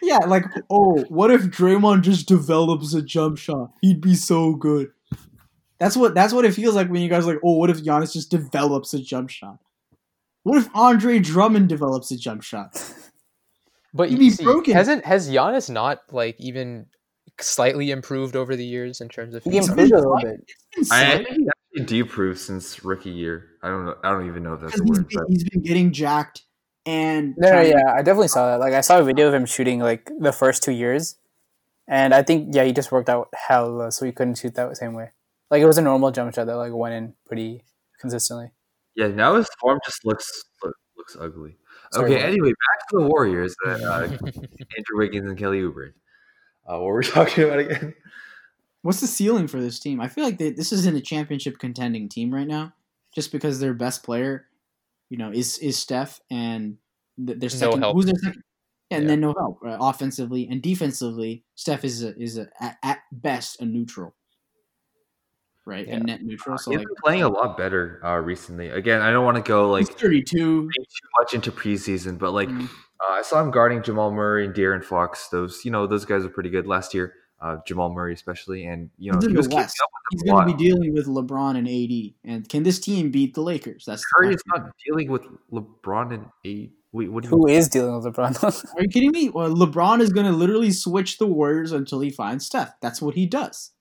Yeah, 0.02 0.18
like 0.20 0.46
oh, 0.70 1.04
what 1.10 1.32
if 1.32 1.44
Draymond 1.44 2.02
just 2.02 2.28
develops 2.28 2.94
a 2.94 3.02
jump 3.02 3.38
shot? 3.38 3.72
He'd 3.82 4.02
be 4.02 4.16
so 4.16 4.54
good. 4.56 4.92
That's 5.80 5.96
what 5.96 6.14
that's 6.16 6.34
what 6.34 6.46
it 6.46 6.54
feels 6.54 6.76
like 6.76 6.90
when 6.90 7.02
you 7.02 7.10
guys 7.10 7.26
are 7.26 7.34
like, 7.34 7.42
oh, 7.44 7.54
what 7.58 7.70
if 7.70 7.84
Giannis 7.84 8.14
just 8.14 8.30
develops 8.32 8.94
a 8.94 9.00
jump 9.00 9.30
shot? 9.30 9.60
What 10.44 10.58
if 10.58 10.70
Andre 10.76 11.20
Drummond 11.20 11.70
develops 11.70 12.12
a 12.12 12.18
jump 12.18 12.42
shot? 12.44 12.82
But 13.92 14.10
He'd 14.12 14.20
be 14.20 14.30
see, 14.30 14.44
broken. 14.44 14.74
hasn't 14.76 15.04
has 15.06 15.28
Giannis 15.32 15.68
not 15.68 16.02
like 16.12 16.36
even 16.40 16.86
slightly 17.42 17.90
improved 17.90 18.36
over 18.36 18.56
the 18.56 18.64
years 18.64 19.02
in 19.02 19.10
terms 19.10 19.34
of 19.34 19.44
He 19.44 19.58
his- 19.58 19.68
improved 19.68 19.92
a 19.94 19.96
little 19.98 20.20
bit. 20.22 20.42
It's 20.74 20.92
I, 20.92 21.14
I 21.14 21.16
think 21.24 21.30
he 21.30 21.48
actually 21.76 21.86
deproved 22.04 22.38
since 22.40 22.86
rookie 22.86 23.10
year. 23.10 23.48
I 23.64 23.70
don't 23.70 23.86
know. 23.88 23.96
I 24.04 24.12
don't 24.12 24.28
even 24.28 24.44
know 24.44 24.54
if 24.54 24.62
that's 24.62 24.74
because 24.80 24.86
the 24.90 24.94
he's 24.94 24.98
word. 25.00 25.08
been, 25.10 25.18
But 25.18 25.26
he's 25.32 25.44
been 25.50 25.62
getting 25.64 25.92
jacked 25.92 26.44
and 26.90 27.36
No, 27.38 27.48
no, 27.50 27.54
trying- 27.56 27.72
yeah, 27.72 27.94
I 27.94 28.02
definitely 28.02 28.28
saw 28.30 28.50
that. 28.52 28.60
Like, 28.60 28.74
I 28.74 28.82
saw 28.82 29.00
a 29.00 29.04
video 29.04 29.28
of 29.28 29.34
him 29.34 29.46
shooting 29.46 29.80
like 29.80 30.10
the 30.20 30.32
first 30.32 30.64
two 30.64 30.72
years, 30.72 31.16
and 31.88 32.14
I 32.14 32.24
think 32.24 32.56
yeah, 32.56 32.64
he 32.64 32.72
just 32.74 32.92
worked 32.92 33.10
out 33.10 33.30
hell, 33.48 33.92
so 33.92 34.06
he 34.06 34.12
couldn't 34.12 34.38
shoot 34.40 34.56
that 34.56 34.76
same 34.78 34.94
way. 34.94 35.12
Like, 35.52 35.62
it 35.62 35.66
was 35.66 35.78
a 35.78 35.82
normal 35.82 36.12
jump 36.12 36.34
shot 36.34 36.46
that 36.48 36.56
like 36.58 36.74
went 36.74 36.94
in 36.96 37.14
pretty 37.26 37.64
consistently. 38.00 38.52
yeah, 38.96 39.08
now 39.08 39.36
his 39.36 39.48
form 39.60 39.80
just 39.86 40.06
looks 40.06 40.28
looks 40.98 41.16
ugly. 41.20 41.58
Sorry, 41.92 42.06
okay, 42.14 42.22
what? 42.22 42.30
anyway, 42.32 42.50
back 42.50 42.88
to 42.90 42.98
the 43.00 43.08
Warriors. 43.08 43.56
Uh, 43.66 44.04
Andrew 44.12 44.96
Wiggins 44.96 45.28
and 45.28 45.38
Kelly 45.38 45.62
Oubre. 45.62 45.94
Uh, 46.68 46.78
what 46.78 46.84
were 46.86 46.98
we 47.00 47.06
talking 47.18 47.44
about 47.46 47.60
again? 47.60 47.96
What's 48.84 49.02
the 49.02 49.08
ceiling 49.08 49.48
for 49.48 49.60
this 49.60 49.80
team? 49.80 50.00
I 50.00 50.08
feel 50.08 50.24
like 50.24 50.38
they, 50.38 50.52
this 50.52 50.72
isn't 50.72 50.96
a 50.96 51.02
championship 51.02 51.58
contending 51.60 52.08
team 52.10 52.34
right 52.34 52.48
now, 52.48 52.74
just 53.14 53.32
because 53.32 53.60
their 53.60 53.74
best 53.74 54.04
player, 54.04 54.46
you 55.10 55.18
know, 55.18 55.32
is 55.32 55.57
is 55.60 55.78
Steph, 55.78 56.20
and 56.32 56.78
th- 57.26 57.39
their 57.39 57.49
second 57.49 57.82
help. 57.82 57.95
who's 57.95 58.05
their 58.05 58.16
second, 58.16 58.43
and 58.91 59.03
Yeah. 59.03 59.07
then 59.10 59.20
no 59.22 59.34
help 59.38 59.60
right? 59.62 59.78
offensively 59.80 60.47
and 60.49 60.62
defensively. 60.62 61.43
Steph 61.55 61.84
is 61.84 62.03
a, 62.03 62.16
is 62.22 62.38
a, 62.38 62.47
at, 62.60 62.78
at 62.84 62.99
best 63.12 63.62
a 63.62 63.66
neutral, 63.66 64.16
right? 65.66 65.88
Yeah. 65.88 65.95
A 65.95 65.99
net 65.99 66.22
neutral. 66.24 66.57
So 66.57 66.72
He's 66.72 66.80
like 66.80 66.88
been 66.88 66.95
playing 67.03 67.24
a 67.24 67.30
lot 67.30 67.57
better 67.57 67.99
uh, 68.03 68.18
recently. 68.18 68.70
Again, 68.70 69.01
I 69.01 69.12
don't 69.12 69.26
want 69.26 69.38
to 69.38 69.43
go 69.43 69.70
like 69.70 69.88
thirty 69.88 70.22
two. 70.24 70.70
too 70.70 70.70
much 71.20 71.34
into 71.34 71.51
preseason, 71.51 72.18
but 72.18 72.32
like 72.32 72.49
Mm. 72.49 72.70
Uh, 73.01 73.14
I 73.14 73.22
saw 73.22 73.41
him 73.41 73.49
guarding 73.49 73.82
Jamal 73.82 74.12
Murray 74.12 74.43
and 74.45 74.53
De'Aaron 74.53 74.84
Fox. 74.84 75.30
Those, 75.30 75.62
you 75.64 75.72
know, 75.72 75.88
those 75.88 76.03
guys 76.03 76.26
are 76.26 76.30
pretty 76.30 76.49
good 76.49 76.68
last 76.68 76.93
year. 76.93 77.14
Uh, 77.42 77.58
Jamal 77.66 77.94
Murray 77.94 78.14
especially, 78.14 78.66
and 78.66 78.90
you 78.98 79.12
know, 79.12 79.20
He's 79.22 79.30
he 79.32 79.38
was 79.38 79.48
West. 79.48 79.78
up 79.82 79.90
He's 80.12 80.20
with 80.22 80.28
them 80.28 80.36
going 80.36 80.48
to 80.50 80.58
be 80.58 80.64
dealing 80.64 80.94
with 80.94 81.08
LeBron 81.08 81.58
and 81.58 81.68
AD. 81.68 82.14
And 82.36 82.50
can 82.50 82.64
this 82.64 82.80
team 82.80 83.12
beat 83.12 83.34
the 83.34 83.42
Lakers? 83.42 83.86
That's 83.86 84.02
the 84.02 84.08
Curry 84.18 84.34
is 84.34 84.42
not 84.48 84.72
dealing 84.86 85.10
with 85.10 85.22
LeBron 85.52 86.14
and 86.14 86.26
AD. 86.46 86.72
Wait, 86.92 87.10
what 87.12 87.24
do 87.24 87.30
you? 87.30 87.38
Who 87.38 87.48
is 87.48 87.70
dealing 87.70 87.96
with 87.96 88.14
LeBron? 88.14 88.44
Are 88.76 88.82
you 88.82 88.90
kidding 88.90 89.12
me? 89.12 89.30
Well, 89.30 89.50
LeBron 89.56 90.02
is 90.02 90.12
going 90.12 90.26
to 90.26 90.34
literally 90.34 90.72
switch 90.72 91.18
the 91.18 91.28
Warriors 91.28 91.72
until 91.72 92.00
he 92.02 92.10
finds 92.10 92.46
Steph. 92.46 92.74
That's 92.82 93.02
what 93.02 93.16
he 93.16 93.26
does. 93.26 93.72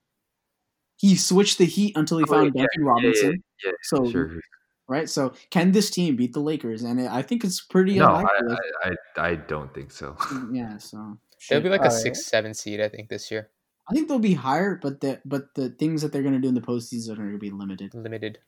He 0.96 1.16
switched 1.16 1.59
the 1.59 1.64
Heat 1.64 1.96
until 1.96 2.18
he 2.18 2.24
Oh, 2.28 2.32
found 2.32 2.52
yeah, 2.54 2.62
Duncan 2.62 2.84
Robinson. 2.84 3.42
yeah, 3.64 3.72
So 3.84 4.11
Sure. 4.11 4.40
right? 4.88 5.09
So 5.09 5.32
can 5.50 5.72
this 5.72 5.90
team 5.90 6.16
beat 6.16 6.32
the 6.32 6.40
Lakers? 6.40 6.82
And 6.82 7.00
I 7.09 7.22
think 7.22 7.44
it's 7.44 7.61
pretty 7.61 7.98
No, 7.98 8.06
I, 8.06 8.20
unlikely. 8.40 8.56
I, 8.84 8.90
I, 9.20 9.28
I 9.30 9.34
don't 9.36 9.72
think 9.74 9.90
so. 9.90 10.16
yeah, 10.52 10.76
so 10.78 11.18
They'll 11.49 11.61
be 11.61 11.68
like 11.68 11.84
a 11.84 11.91
six, 11.91 12.26
seven 12.26 12.55
seed, 12.55 12.80
I 12.80 12.89
think, 12.89 13.09
this 13.09 13.30
year. 13.30 13.51
I 13.91 13.95
think 13.95 14.09
they'll 14.09 14.18
be 14.18 14.34
higher, 14.34 14.78
but 14.80 15.01
the 15.01 15.20
but 15.24 15.55
the 15.55 15.70
things 15.70 16.03
that 16.03 16.12
they're 16.12 16.22
going 16.22 16.34
to 16.34 16.41
do 16.41 16.49
in 16.49 16.55
the 16.55 16.61
postseason 16.61 17.12
are 17.12 17.16
going 17.16 17.32
to 17.32 17.39
be 17.39 17.51
limited. 17.51 17.95
Limited. 17.95 18.39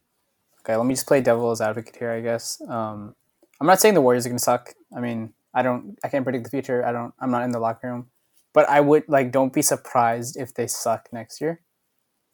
okay, 0.61 0.77
let 0.77 0.85
me 0.85 0.95
just 0.95 1.07
play 1.07 1.21
devil's 1.21 1.61
advocate 1.61 1.97
here. 1.97 2.11
I 2.11 2.21
guess 2.21 2.61
um, 2.69 3.15
I'm 3.61 3.67
not 3.67 3.81
saying 3.81 3.95
the 3.95 4.03
Warriors 4.03 4.27
are 4.27 4.29
going 4.29 4.39
to 4.39 4.45
suck. 4.45 4.75
I 4.95 5.01
mean, 5.01 5.33
I 5.55 5.63
don't. 5.63 5.97
I 6.05 6.09
can't 6.09 6.25
predict 6.25 6.45
the 6.45 6.51
future. 6.51 6.85
I 6.85 6.93
don't. 6.93 7.15
I'm 7.21 7.31
not 7.31 7.43
in 7.45 7.53
the 7.53 7.59
locker 7.59 7.89
room, 7.89 8.11
but 8.53 8.69
I 8.69 8.81
would 8.81 9.05
like. 9.09 9.33
Don't 9.33 9.53
be 9.53 9.63
surprised 9.63 10.37
if 10.37 10.53
they 10.55 10.67
suck 10.67 11.09
next 11.13 11.41
year. 11.41 11.63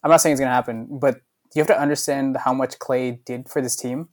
I'm 0.02 0.10
not 0.10 0.20
saying 0.20 0.32
it's 0.32 0.40
going 0.40 0.50
to 0.50 0.54
happen, 0.54 0.98
but 1.00 1.20
you 1.54 1.60
have 1.60 1.68
to 1.68 1.80
understand 1.80 2.36
how 2.36 2.52
much 2.52 2.78
Klay 2.78 3.24
did 3.24 3.48
for 3.48 3.62
this 3.62 3.76
team, 3.76 4.08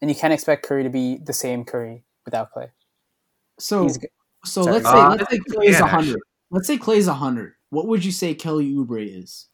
and 0.00 0.10
you 0.10 0.14
can't 0.14 0.32
expect 0.32 0.64
Curry 0.64 0.82
to 0.82 0.90
be 0.90 1.18
the 1.18 1.32
same 1.32 1.64
Curry 1.64 2.04
without 2.24 2.52
Klay. 2.54 2.70
So 3.58 3.82
He's 3.82 3.98
g- 3.98 4.08
so 4.46 4.62
Sorry. 4.62 4.72
let's 4.74 4.86
say 4.86 4.92
Uh, 4.92 5.08
let's 5.10 5.22
say 5.30 5.36
think 5.36 5.48
Klay's 5.52 5.78
you 5.78 5.84
a 5.84 5.88
hundred. 5.88 6.20
Let's 6.50 6.66
say 6.66 6.78
Klay's 6.78 7.06
a 7.08 7.14
hundred. 7.14 7.54
What 7.70 7.86
would 7.88 8.04
you 8.04 8.12
say 8.12 8.34
Kelly 8.34 8.72
Oubre 8.72 9.04
is? 9.22 9.48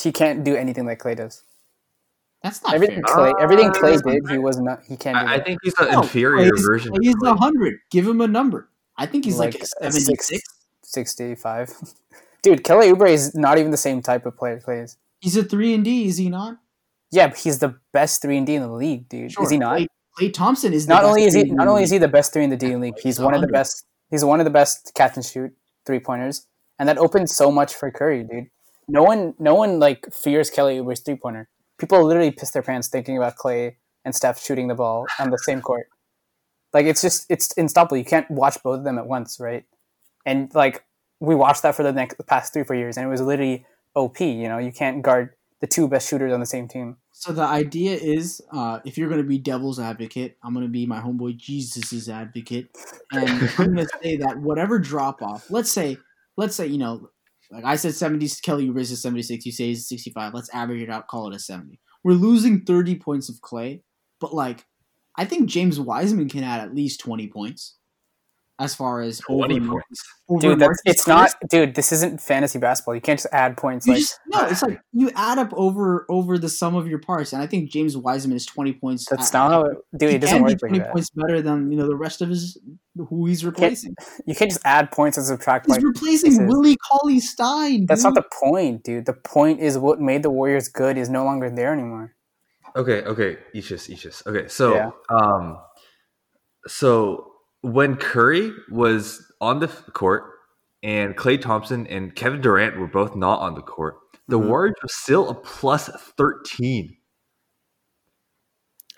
he 0.00 0.12
can't 0.12 0.44
do 0.44 0.54
anything 0.54 0.86
like 0.86 1.00
Klay 1.00 1.16
does. 1.16 1.42
That's 2.42 2.62
not 2.62 2.74
Everything 2.74 3.02
fair. 3.04 3.16
Klay, 3.16 3.32
everything 3.40 3.70
Klay 3.70 3.96
Uh, 3.98 4.10
did, 4.12 4.30
he 4.30 4.38
was 4.38 4.60
not. 4.60 4.84
He 4.84 4.96
can't 4.96 5.18
do. 5.18 5.26
I, 5.26 5.34
I 5.36 5.40
think 5.42 5.58
he's 5.64 5.74
an 5.80 5.90
No, 5.90 6.02
inferior 6.02 6.52
Klay's- 6.52 6.64
version. 6.64 6.92
He's 7.02 7.16
a 7.24 7.34
hundred. 7.34 7.80
Give 7.90 8.06
him 8.06 8.20
a 8.20 8.28
number. 8.28 8.68
I 8.96 9.06
think 9.06 9.24
he's 9.24 9.38
like, 9.38 9.56
a 9.56 9.66
seventy 9.66 10.00
six- 10.00 10.26
six. 10.28 10.44
65. 10.84 11.74
Dude, 12.42 12.62
Kelly 12.64 12.92
Oubre 12.92 13.10
is 13.10 13.34
not 13.34 13.58
even 13.58 13.70
the 13.72 13.76
same 13.76 14.00
type 14.00 14.24
of 14.24 14.36
player 14.36 14.60
Klay 14.64 14.84
is. 14.84 14.96
He's 15.20 15.36
a 15.36 15.42
three 15.42 15.74
and 15.74 15.84
D, 15.84 16.06
is 16.06 16.16
he 16.16 16.28
not? 16.28 16.58
Yeah, 17.10 17.26
but 17.28 17.38
he's 17.38 17.58
the 17.58 17.74
best 17.92 18.22
three 18.22 18.36
and 18.38 18.46
D 18.46 18.54
in 18.54 18.62
the 18.62 18.68
league, 18.72 19.08
dude. 19.08 19.34
Is 19.40 19.50
he 19.50 19.58
not? 19.58 19.78
Klay, 19.80 19.86
Klay 20.18 20.32
Thompson 20.32 20.72
is 20.72 20.86
the 20.86 20.94
not 20.94 21.02
best 21.02 21.08
only 21.08 21.24
is 21.24 21.34
he 21.34 21.44
not 21.44 21.68
only 21.68 21.82
is 21.82 21.90
he 21.90 21.98
the 21.98 22.08
best 22.08 22.32
three 22.32 22.44
in 22.44 22.50
the 22.50 22.56
D 22.56 22.74
league, 22.76 22.98
He's 23.00 23.20
one 23.20 23.34
of 23.34 23.40
the 23.40 23.46
best. 23.48 23.86
He's 24.10 24.24
one 24.24 24.40
of 24.40 24.44
the 24.44 24.50
best 24.50 24.92
catch 24.94 25.16
and 25.16 25.24
shoot 25.24 25.52
three 25.86 26.00
pointers, 26.00 26.46
and 26.78 26.88
that 26.88 26.98
opens 26.98 27.34
so 27.34 27.50
much 27.50 27.74
for 27.74 27.90
Curry, 27.90 28.24
dude. 28.24 28.46
No 28.88 29.02
one, 29.02 29.34
no 29.38 29.54
one 29.54 29.78
like 29.78 30.06
fears 30.12 30.50
Kelly 30.50 30.78
Oubre's 30.78 31.00
three 31.00 31.16
pointer. 31.16 31.48
People 31.78 32.02
literally 32.04 32.30
piss 32.30 32.50
their 32.50 32.62
pants 32.62 32.88
thinking 32.88 33.16
about 33.16 33.36
Klay 33.36 33.76
and 34.04 34.14
Steph 34.14 34.42
shooting 34.42 34.68
the 34.68 34.74
ball 34.74 35.06
on 35.18 35.30
the 35.30 35.38
same 35.38 35.60
court. 35.60 35.88
Like 36.72 36.86
it's 36.86 37.02
just 37.02 37.26
it's 37.30 37.56
unstoppable. 37.56 37.98
You 37.98 38.04
can't 38.04 38.30
watch 38.30 38.62
both 38.62 38.78
of 38.78 38.84
them 38.84 38.98
at 38.98 39.06
once, 39.06 39.38
right? 39.38 39.64
And 40.26 40.52
like 40.54 40.84
we 41.20 41.34
watched 41.34 41.62
that 41.62 41.74
for 41.74 41.82
the 41.82 41.92
next 41.92 42.16
the 42.16 42.24
past 42.24 42.52
three 42.52 42.64
four 42.64 42.76
years, 42.76 42.96
and 42.96 43.06
it 43.06 43.10
was 43.10 43.20
literally 43.20 43.66
OP. 43.94 44.20
You 44.20 44.48
know, 44.48 44.58
you 44.58 44.72
can't 44.72 45.02
guard 45.02 45.30
the 45.60 45.66
two 45.66 45.88
best 45.88 46.08
shooters 46.08 46.32
on 46.32 46.40
the 46.40 46.46
same 46.46 46.68
team. 46.68 46.96
So 47.12 47.32
the 47.32 47.42
idea 47.42 47.96
is, 47.96 48.40
uh, 48.52 48.78
if 48.84 48.96
you're 48.96 49.08
going 49.08 49.22
to 49.22 49.26
be 49.26 49.38
devil's 49.38 49.80
advocate, 49.80 50.36
I'm 50.42 50.54
going 50.54 50.66
to 50.66 50.70
be 50.70 50.86
my 50.86 51.00
homeboy 51.00 51.36
Jesus's 51.36 52.08
advocate, 52.08 52.76
and 53.12 53.50
I'm 53.58 53.74
going 53.74 53.86
to 53.86 53.88
say 54.02 54.16
that 54.18 54.38
whatever 54.38 54.78
drop 54.78 55.20
off, 55.20 55.50
let's 55.50 55.70
say, 55.70 55.98
let's 56.36 56.54
say, 56.54 56.66
you 56.66 56.78
know, 56.78 57.10
like 57.50 57.64
I 57.64 57.76
said, 57.76 57.94
70. 57.94 58.28
Kelly 58.42 58.68
Oubre 58.68 58.80
is 58.80 59.00
76. 59.00 59.46
You 59.46 59.52
say 59.52 59.66
he's 59.68 59.88
65. 59.88 60.34
Let's 60.34 60.50
average 60.54 60.82
it 60.82 60.90
out. 60.90 61.08
Call 61.08 61.28
it 61.28 61.34
a 61.34 61.38
70. 61.38 61.80
We're 62.04 62.12
losing 62.12 62.64
30 62.64 62.96
points 62.96 63.28
of 63.28 63.36
Klay, 63.36 63.82
but 64.20 64.34
like, 64.34 64.66
I 65.16 65.24
think 65.24 65.48
James 65.48 65.80
Wiseman 65.80 66.28
can 66.28 66.44
add 66.44 66.60
at 66.60 66.74
least 66.74 67.00
20 67.00 67.26
points. 67.28 67.77
As 68.60 68.74
far 68.74 69.00
as 69.02 69.20
over- 69.28 69.46
points. 69.46 70.02
over 70.28 70.40
Dude, 70.40 70.58
that's 70.58 70.82
it's 70.84 71.04
Smart. 71.04 71.30
not. 71.40 71.48
Dude, 71.50 71.76
this 71.76 71.92
isn't 71.92 72.20
fantasy 72.20 72.58
basketball. 72.58 72.96
You 72.96 73.00
can't 73.00 73.16
just 73.18 73.32
add 73.32 73.56
points 73.56 73.86
You 73.86 73.92
like. 73.92 74.00
just, 74.00 74.18
no, 74.26 74.46
it's 74.46 74.62
like 74.62 74.80
you 74.92 75.12
add 75.14 75.38
up 75.38 75.50
over 75.52 76.04
over 76.08 76.38
the 76.38 76.48
sum 76.48 76.74
of 76.74 76.88
your 76.88 76.98
parts, 76.98 77.32
and 77.32 77.40
I 77.40 77.46
think 77.46 77.70
James 77.70 77.96
Wiseman 77.96 78.36
is 78.36 78.44
twenty 78.44 78.72
points. 78.72 79.06
That's 79.08 79.28
at- 79.32 79.38
not 79.38 79.50
how. 79.52 79.68
Dude, 79.96 80.10
he 80.10 80.16
it 80.16 80.18
doesn't 80.18 80.38
be 80.38 80.42
work 80.54 80.58
twenty 80.58 80.80
that. 80.80 80.90
points 80.92 81.10
better 81.10 81.40
than 81.40 81.70
you 81.70 81.78
know 81.78 81.86
the 81.86 81.94
rest 81.94 82.20
of 82.20 82.30
his 82.30 82.58
who 82.96 83.26
he's 83.26 83.44
replacing. 83.44 83.94
You 84.26 84.34
can't 84.34 84.50
just 84.50 84.62
add 84.64 84.90
points 84.90 85.16
and 85.16 85.24
subtract 85.24 85.66
He's 85.66 85.76
points. 85.78 85.84
replacing 86.00 86.30
pieces. 86.32 86.46
Willie 86.48 86.76
Cauley 86.90 87.20
Stein. 87.20 87.86
That's 87.86 88.02
not 88.02 88.14
the 88.16 88.24
point, 88.40 88.82
dude. 88.82 89.06
The 89.06 89.12
point 89.12 89.60
is 89.60 89.78
what 89.78 90.00
made 90.00 90.24
the 90.24 90.30
Warriors 90.30 90.66
good 90.68 90.98
is 90.98 91.08
no 91.08 91.24
longer 91.24 91.48
there 91.48 91.72
anymore. 91.72 92.12
Okay, 92.74 93.02
okay, 93.04 93.36
Ishis, 93.54 93.88
Ishis. 93.88 94.26
Okay, 94.26 94.48
so 94.48 94.74
Yeah. 94.74 94.90
um, 95.10 95.58
so 96.66 97.27
when 97.62 97.96
Curry 97.96 98.52
was 98.70 99.24
on 99.40 99.60
the 99.60 99.68
court 99.68 100.24
and 100.82 101.16
Klay 101.16 101.40
Thompson 101.40 101.86
and 101.86 102.14
Kevin 102.14 102.40
Durant 102.40 102.78
were 102.78 102.86
both 102.86 103.16
not 103.16 103.40
on 103.40 103.54
the 103.54 103.62
court, 103.62 103.96
the 104.28 104.38
Mhm. 104.38 104.46
Warriors 104.48 104.76
were 104.82 104.88
still 104.88 105.28
a 105.30 105.34
plus 105.34 105.88
thirteen. 106.16 106.96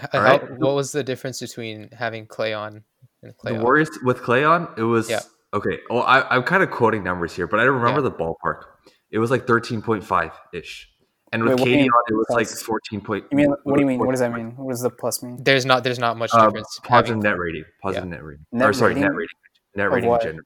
H- 0.02 0.08
All 0.14 0.20
how- 0.20 0.38
what 0.38 0.74
was 0.74 0.92
the 0.92 1.04
difference 1.04 1.40
between 1.40 1.90
having 1.90 2.26
Klay 2.26 2.58
on 2.58 2.84
and 3.22 3.36
Klay 3.36 3.50
the 3.50 3.56
off? 3.56 3.62
Warriors 3.62 3.90
with 4.02 4.18
Klay 4.22 4.48
on, 4.48 4.72
it 4.78 4.82
was 4.82 5.10
Yeah. 5.10 5.20
okay. 5.52 5.78
Oh, 5.90 5.98
I, 6.00 6.34
I'm 6.34 6.42
kind 6.42 6.62
of 6.62 6.70
quoting 6.70 7.04
numbers 7.04 7.34
here, 7.34 7.46
but 7.46 7.60
I 7.60 7.64
don't 7.64 7.74
remember 7.76 8.00
Yeah. 8.02 8.08
the 8.08 8.12
ballpark. 8.12 8.62
It 9.10 9.18
was 9.18 9.30
like 9.30 9.46
thirteen 9.46 9.82
point 9.82 10.04
five 10.04 10.32
ish, 10.52 10.88
and 11.32 11.42
with 11.42 11.52
Wait, 11.52 11.60
what 11.60 11.64
do 11.66 11.70
you 11.70 11.76
KD 11.76 11.80
mean 11.82 11.90
on, 11.90 12.02
it 12.08 12.14
was 12.14 12.26
like 12.30 12.48
fourteen 12.48 13.00
point. 13.00 13.24
You 13.30 13.36
mean 13.36 13.54
what 13.64 13.74
do 13.76 13.80
you 13.80 13.86
mean? 13.86 13.98
What 13.98 14.10
does 14.10 14.20
that 14.20 14.32
mean? 14.32 14.52
What 14.56 14.72
does 14.72 14.82
the 14.82 14.90
plus 14.90 15.22
mean? 15.22 15.38
There's 15.42 15.64
not 15.64 15.84
there's 15.84 15.98
not 15.98 16.16
much 16.16 16.30
Uh, 16.34 16.46
difference. 16.46 16.80
positive 16.84 17.16
having- 17.16 17.22
net 17.22 17.38
rating. 17.38 17.64
Positive 17.82 18.08
net 18.08 18.24
rating. 18.24 18.46
Net 18.52 18.68
or 18.68 18.72
sorry, 18.72 18.94
net 18.94 19.02
rating? 19.02 19.16
rating. 19.16 19.28
Net 19.76 19.86
Of 19.86 19.92
rating 19.92 20.10
in 20.12 20.20
general. 20.20 20.44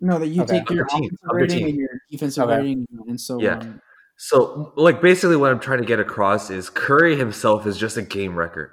no 0.00 0.18
that 0.18 0.26
you 0.28 0.42
Okay. 0.42 0.58
take 0.60 0.70
your 0.70 0.82
Of 0.84 0.88
the 0.90 0.96
team, 0.96 1.04
offensive 1.04 1.18
of 1.24 1.28
the 1.30 1.34
rating 1.36 1.58
team. 1.58 1.66
and 1.68 1.76
your 1.76 1.88
defensive 2.10 2.44
Okay. 2.44 2.56
rating 2.56 2.86
and 3.08 3.20
so 3.20 3.40
Yeah. 3.40 3.56
on. 3.58 3.80
So, 4.22 4.72
like, 4.76 5.00
basically, 5.00 5.36
what 5.36 5.50
I'm 5.50 5.60
trying 5.60 5.78
to 5.80 5.86
get 5.86 5.98
across 5.98 6.50
is 6.50 6.68
Curry 6.68 7.16
himself 7.16 7.66
is 7.66 7.78
just 7.78 7.96
a 7.96 8.02
game 8.02 8.36
wrecker. 8.36 8.72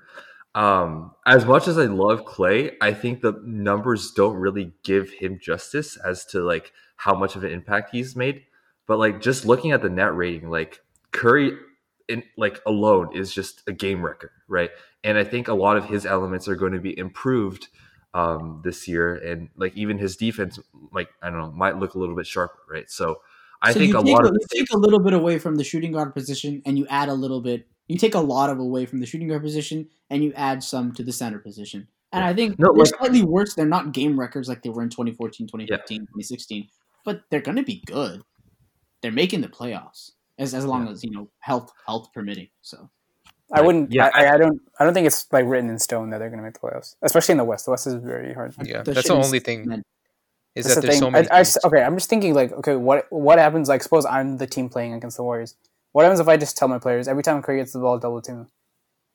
Um, 0.56 1.12
as 1.26 1.46
much 1.46 1.68
as 1.70 1.78
I 1.78 1.86
love 1.86 2.26
Klay, 2.26 2.74
I 2.82 2.92
think 2.94 3.22
the 3.22 3.40
numbers 3.46 4.12
don't 4.12 4.36
really 4.36 4.74
give 4.84 5.10
him 5.12 5.40
justice 5.42 5.96
as 5.98 6.26
to 6.28 6.42
like 6.42 6.74
how 6.98 7.16
much 7.16 7.36
of 7.38 7.44
an 7.46 7.52
impact 7.52 7.92
he's 7.94 8.16
made. 8.16 8.44
But 8.88 8.98
like, 9.00 9.22
just 9.22 9.46
looking 9.46 9.72
at 9.72 9.82
the 9.82 9.90
net 9.90 10.14
rating, 10.16 10.50
like 10.50 10.82
Curry, 11.12 11.58
in 12.08 12.24
like 12.38 12.62
alone 12.66 13.16
is 13.16 13.34
just 13.34 13.64
a 13.68 13.74
game 13.74 14.04
wrecker, 14.04 14.32
right? 14.48 14.72
And 15.04 15.18
I 15.18 15.24
think 15.24 15.48
a 15.48 15.54
lot 15.54 15.78
of 15.78 15.86
his 15.86 16.06
elements 16.06 16.48
are 16.48 16.56
going 16.56 16.74
to 16.74 16.80
be 16.80 16.98
improved 16.98 17.68
um, 18.14 18.62
this 18.64 18.88
year, 18.88 19.16
and 19.16 19.50
like 19.58 19.76
even 19.76 19.98
his 19.98 20.16
defense, 20.16 20.60
like 20.92 21.10
I 21.22 21.30
don't 21.30 21.40
know, 21.40 21.52
might 21.52 21.78
look 21.78 21.96
a 21.96 22.00
little 22.00 22.16
bit 22.16 22.28
sharper, 22.28 22.60
right? 22.70 22.90
So. 22.90 23.18
I 23.60 23.74
so 23.74 23.80
think 23.80 23.96
a 23.96 24.00
lot 24.00 24.24
a, 24.24 24.28
of 24.28 24.36
you 24.40 24.60
take 24.60 24.72
a 24.72 24.78
little 24.78 25.00
bit 25.00 25.14
away 25.14 25.40
from 25.40 25.56
the 25.56 25.64
shooting 25.64 25.92
guard 25.92 26.14
position 26.14 26.62
and 26.68 26.78
you 26.78 26.86
add 26.92 27.10
a 27.10 27.14
little 27.16 27.42
bit. 27.42 27.68
You 27.88 27.98
take 27.98 28.14
a 28.14 28.20
lot 28.20 28.52
of 28.52 28.60
away 28.60 28.86
from 28.86 29.00
the 29.00 29.08
shooting 29.08 29.30
guard 29.30 29.42
position 29.42 29.90
and 30.12 30.24
you 30.24 30.32
add 30.34 30.64
some 30.64 30.92
to 30.94 31.02
the 31.02 31.12
center 31.12 31.40
position. 31.40 31.88
And 32.12 32.24
I 32.24 32.36
think 32.36 32.60
No, 32.60 32.68
they're 32.68 32.84
like- 32.84 32.96
slightly 32.96 33.24
worse. 33.24 33.56
They're 33.56 33.66
not 33.66 33.94
game 33.94 34.20
records 34.20 34.48
like 34.48 34.62
they 34.62 34.70
were 34.70 34.84
in 34.84 34.90
2014, 34.90 35.48
2015, 35.48 36.02
2016, 36.02 36.68
but 37.04 37.24
they're 37.32 37.42
going 37.42 37.58
to 37.58 37.64
be 37.64 37.82
good. 37.88 38.22
They're 39.02 39.12
making 39.12 39.42
the 39.42 39.48
playoffs 39.48 40.12
as 40.38 40.54
as 40.54 40.66
long 40.66 40.88
as 40.88 41.04
you 41.04 41.12
know 41.12 41.30
health 41.40 41.72
health 41.86 42.12
permitting. 42.14 42.48
So 42.62 42.90
I 43.54 43.62
wouldn't. 43.62 43.92
Yeah, 43.92 44.10
I, 44.14 44.28
I 44.34 44.38
don't. 44.38 44.62
I 44.80 44.84
don't 44.84 44.94
think 44.94 45.08
it's 45.08 45.26
like 45.32 45.46
written 45.46 45.70
in 45.70 45.80
stone 45.80 46.10
that 46.10 46.20
they're 46.20 46.30
going 46.30 46.40
to 46.40 46.44
make 46.44 46.54
the 46.54 46.60
playoffs, 46.60 46.96
especially 47.02 47.34
in 47.34 47.38
the 47.38 47.46
West. 47.46 47.66
The 47.66 47.72
West 47.72 47.88
is 47.88 47.94
very 47.96 48.34
hard. 48.34 48.54
Yeah, 48.64 48.84
that 48.84 48.96
that's 48.96 49.08
the 49.08 49.14
only 49.14 49.40
thing 49.40 49.68
meant- 49.68 49.86
is 50.56 50.66
That's 50.66 50.76
that 50.76 50.82
the 50.82 50.88
there's 50.88 51.00
thing. 51.00 51.06
so 51.08 51.12
many. 51.12 51.30
I, 51.30 51.40
I, 51.42 51.46
okay, 51.66 51.84
I'm 51.84 51.96
just 51.96 52.10
thinking 52.10 52.34
like, 52.34 52.52
okay, 52.52 52.76
what 52.76 53.06
what 53.10 53.38
happens? 53.40 53.70
Like, 53.70 53.84
suppose 53.84 54.06
I'm 54.06 54.38
the 54.38 54.48
team 54.48 54.70
playing 54.70 54.94
against 54.94 55.18
the 55.18 55.24
Warriors. 55.24 55.56
What 55.92 56.04
happens 56.04 56.20
if 56.20 56.28
I 56.28 56.36
just 56.38 56.58
tell 56.58 56.68
my 56.68 56.80
players 56.80 57.08
every 57.08 57.24
time 57.24 57.42
Curry 57.42 57.60
gets 57.60 57.74
the 57.74 57.80
ball, 57.80 57.98
double 58.00 58.22
team 58.22 58.36
him, 58.38 58.48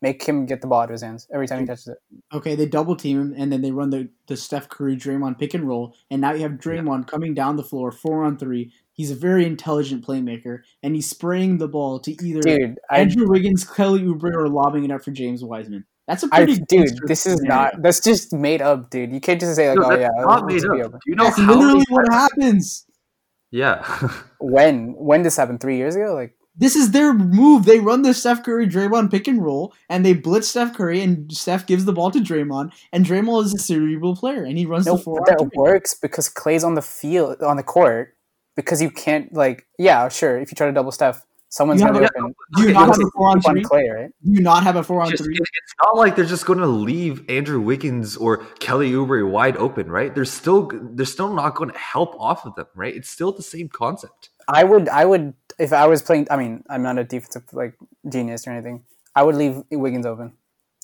make 0.00 0.24
him 0.24 0.46
get 0.46 0.60
the 0.62 0.66
ball 0.66 0.80
out 0.80 0.84
of 0.84 0.92
his 0.92 1.02
hands 1.02 1.28
every 1.32 1.46
time 1.46 1.60
he 1.60 1.66
touches 1.66 1.88
it. 1.88 1.98
Okay, 2.32 2.54
they 2.54 2.66
double 2.66 2.96
team 2.96 3.20
him, 3.20 3.34
and 3.36 3.52
then 3.52 3.60
they 3.60 3.70
run 3.70 3.90
the, 3.90 4.08
the 4.28 4.36
Steph 4.36 4.68
Curry 4.68 4.96
Draymond 4.96 5.38
pick 5.38 5.52
and 5.54 5.68
roll, 5.68 5.94
and 6.10 6.20
now 6.20 6.32
you 6.32 6.42
have 6.42 6.52
Draymond 6.52 7.06
coming 7.06 7.34
down 7.34 7.56
the 7.56 7.62
floor, 7.62 7.92
four 7.92 8.24
on 8.24 8.38
three. 8.38 8.72
He's 8.94 9.10
a 9.10 9.14
very 9.14 9.46
intelligent 9.46 10.04
playmaker, 10.06 10.60
and 10.82 10.94
he's 10.94 11.08
spraying 11.08 11.58
the 11.58 11.68
ball 11.68 11.98
to 12.00 12.12
either 12.24 12.40
Dude, 12.42 12.78
I, 12.90 13.00
Andrew 13.00 13.26
Wiggins, 13.28 13.64
Kelly 13.64 14.00
Oubre, 14.02 14.34
or 14.34 14.48
lobbing 14.48 14.84
it 14.84 14.90
up 14.90 15.02
for 15.04 15.10
James 15.12 15.42
Wiseman. 15.42 15.84
That's 16.08 16.22
a 16.24 16.28
pretty 16.28 16.56
dude, 16.56 16.68
gangster 16.68 17.04
this 17.06 17.26
is 17.26 17.36
scenario. 17.38 17.62
not. 17.62 17.82
That's 17.82 18.00
just 18.00 18.32
made 18.32 18.60
up, 18.60 18.90
dude. 18.90 19.12
You 19.12 19.20
can't 19.20 19.40
just 19.40 19.54
say 19.56 19.70
like, 19.70 19.78
No, 19.78 19.92
oh 19.96 19.98
yeah, 19.98 20.08
not 20.18 20.46
made 20.46 20.64
up. 20.64 20.92
Do 20.92 20.98
you 21.06 21.14
know 21.14 21.24
That's 21.24 21.38
how 21.38 21.54
literally 21.54 21.84
what 21.88 22.04
times- 22.10 22.14
happens. 22.32 22.86
Yeah. 23.50 24.08
When 24.40 24.94
when 24.96 25.22
this 25.22 25.36
happened? 25.36 25.60
Three 25.60 25.76
years 25.76 25.94
ago? 25.94 26.14
Like 26.14 26.34
this 26.56 26.74
is 26.76 26.90
their 26.90 27.14
move. 27.14 27.64
They 27.64 27.78
run 27.78 28.02
the 28.02 28.12
Steph 28.12 28.42
Curry 28.42 28.66
Draymond 28.66 29.10
pick 29.10 29.28
and 29.28 29.42
roll, 29.42 29.72
and 29.88 30.04
they 30.04 30.12
blitz 30.12 30.48
Steph 30.48 30.74
Curry, 30.74 31.00
and 31.00 31.32
Steph 31.32 31.66
gives 31.66 31.84
the 31.84 31.92
ball 31.92 32.10
to 32.10 32.18
Draymond, 32.18 32.72
and 32.92 33.06
Draymond 33.06 33.44
is 33.44 33.54
a 33.54 33.58
cerebral 33.58 34.16
player, 34.16 34.42
and 34.44 34.58
he 34.58 34.66
runs 34.66 34.84
No, 34.86 34.96
the 34.96 35.02
four. 35.02 35.20
but 35.20 35.28
that 35.28 35.40
on 35.40 35.50
works 35.54 35.94
because 35.94 36.28
Klay's 36.28 36.64
on 36.64 36.74
the 36.74 36.82
field 36.82 37.40
on 37.42 37.56
the 37.56 37.62
court 37.62 38.14
because 38.56 38.80
you 38.82 38.90
can't 38.90 39.32
like 39.32 39.66
yeah 39.78 40.08
sure 40.08 40.38
if 40.38 40.50
you 40.50 40.54
try 40.56 40.66
to 40.66 40.72
double 40.72 40.92
Steph 40.92 41.24
someone's 41.48 41.80
You 41.80 41.86
gonna 41.88 41.98
be 42.00 42.04
have 42.04 42.10
open. 42.24 42.34
Do 42.56 42.62
you 42.62 42.72
not 42.72 42.88
have 42.88 42.98
a 43.00 43.10
four 43.14 43.28
on 43.28 43.40
Keep 43.40 43.52
three? 43.52 43.62
Klay 43.64 43.94
right? 43.94 44.10
Do 44.24 44.32
you 44.32 44.40
not 44.40 44.62
have 44.62 44.76
a 44.76 44.82
four 44.82 45.02
on 45.02 45.10
Just- 45.10 45.22
three? 45.24 45.34
it's 45.34 45.74
not 45.84 45.96
like 45.96 46.16
they're 46.16 46.24
just 46.24 46.46
going 46.46 46.58
to 46.60 46.66
leave 46.66 47.28
Andrew 47.28 47.60
Wiggins 47.60 48.16
or 48.16 48.38
Kelly 48.58 48.90
Oubre 48.92 49.28
wide 49.30 49.56
open, 49.58 49.90
right? 49.90 50.14
They're 50.14 50.24
still 50.24 50.70
they're 50.72 51.04
still 51.04 51.32
not 51.34 51.54
going 51.54 51.70
to 51.70 51.78
help 51.78 52.14
off 52.18 52.46
of 52.46 52.54
them, 52.54 52.66
right? 52.74 52.94
It's 52.96 53.10
still 53.10 53.32
the 53.32 53.42
same 53.42 53.68
concept. 53.68 54.30
I 54.48 54.64
would 54.64 54.88
I 54.88 55.04
would 55.04 55.34
if 55.58 55.72
I 55.74 55.86
was 55.86 56.00
playing 56.02 56.26
I 56.30 56.36
mean 56.36 56.64
I'm 56.70 56.82
not 56.82 56.98
a 56.98 57.04
defensive 57.04 57.44
like 57.52 57.74
genius 58.08 58.46
or 58.46 58.52
anything 58.52 58.84
I 59.14 59.22
would 59.22 59.34
leave 59.34 59.62
Wiggins 59.70 60.06
open 60.06 60.32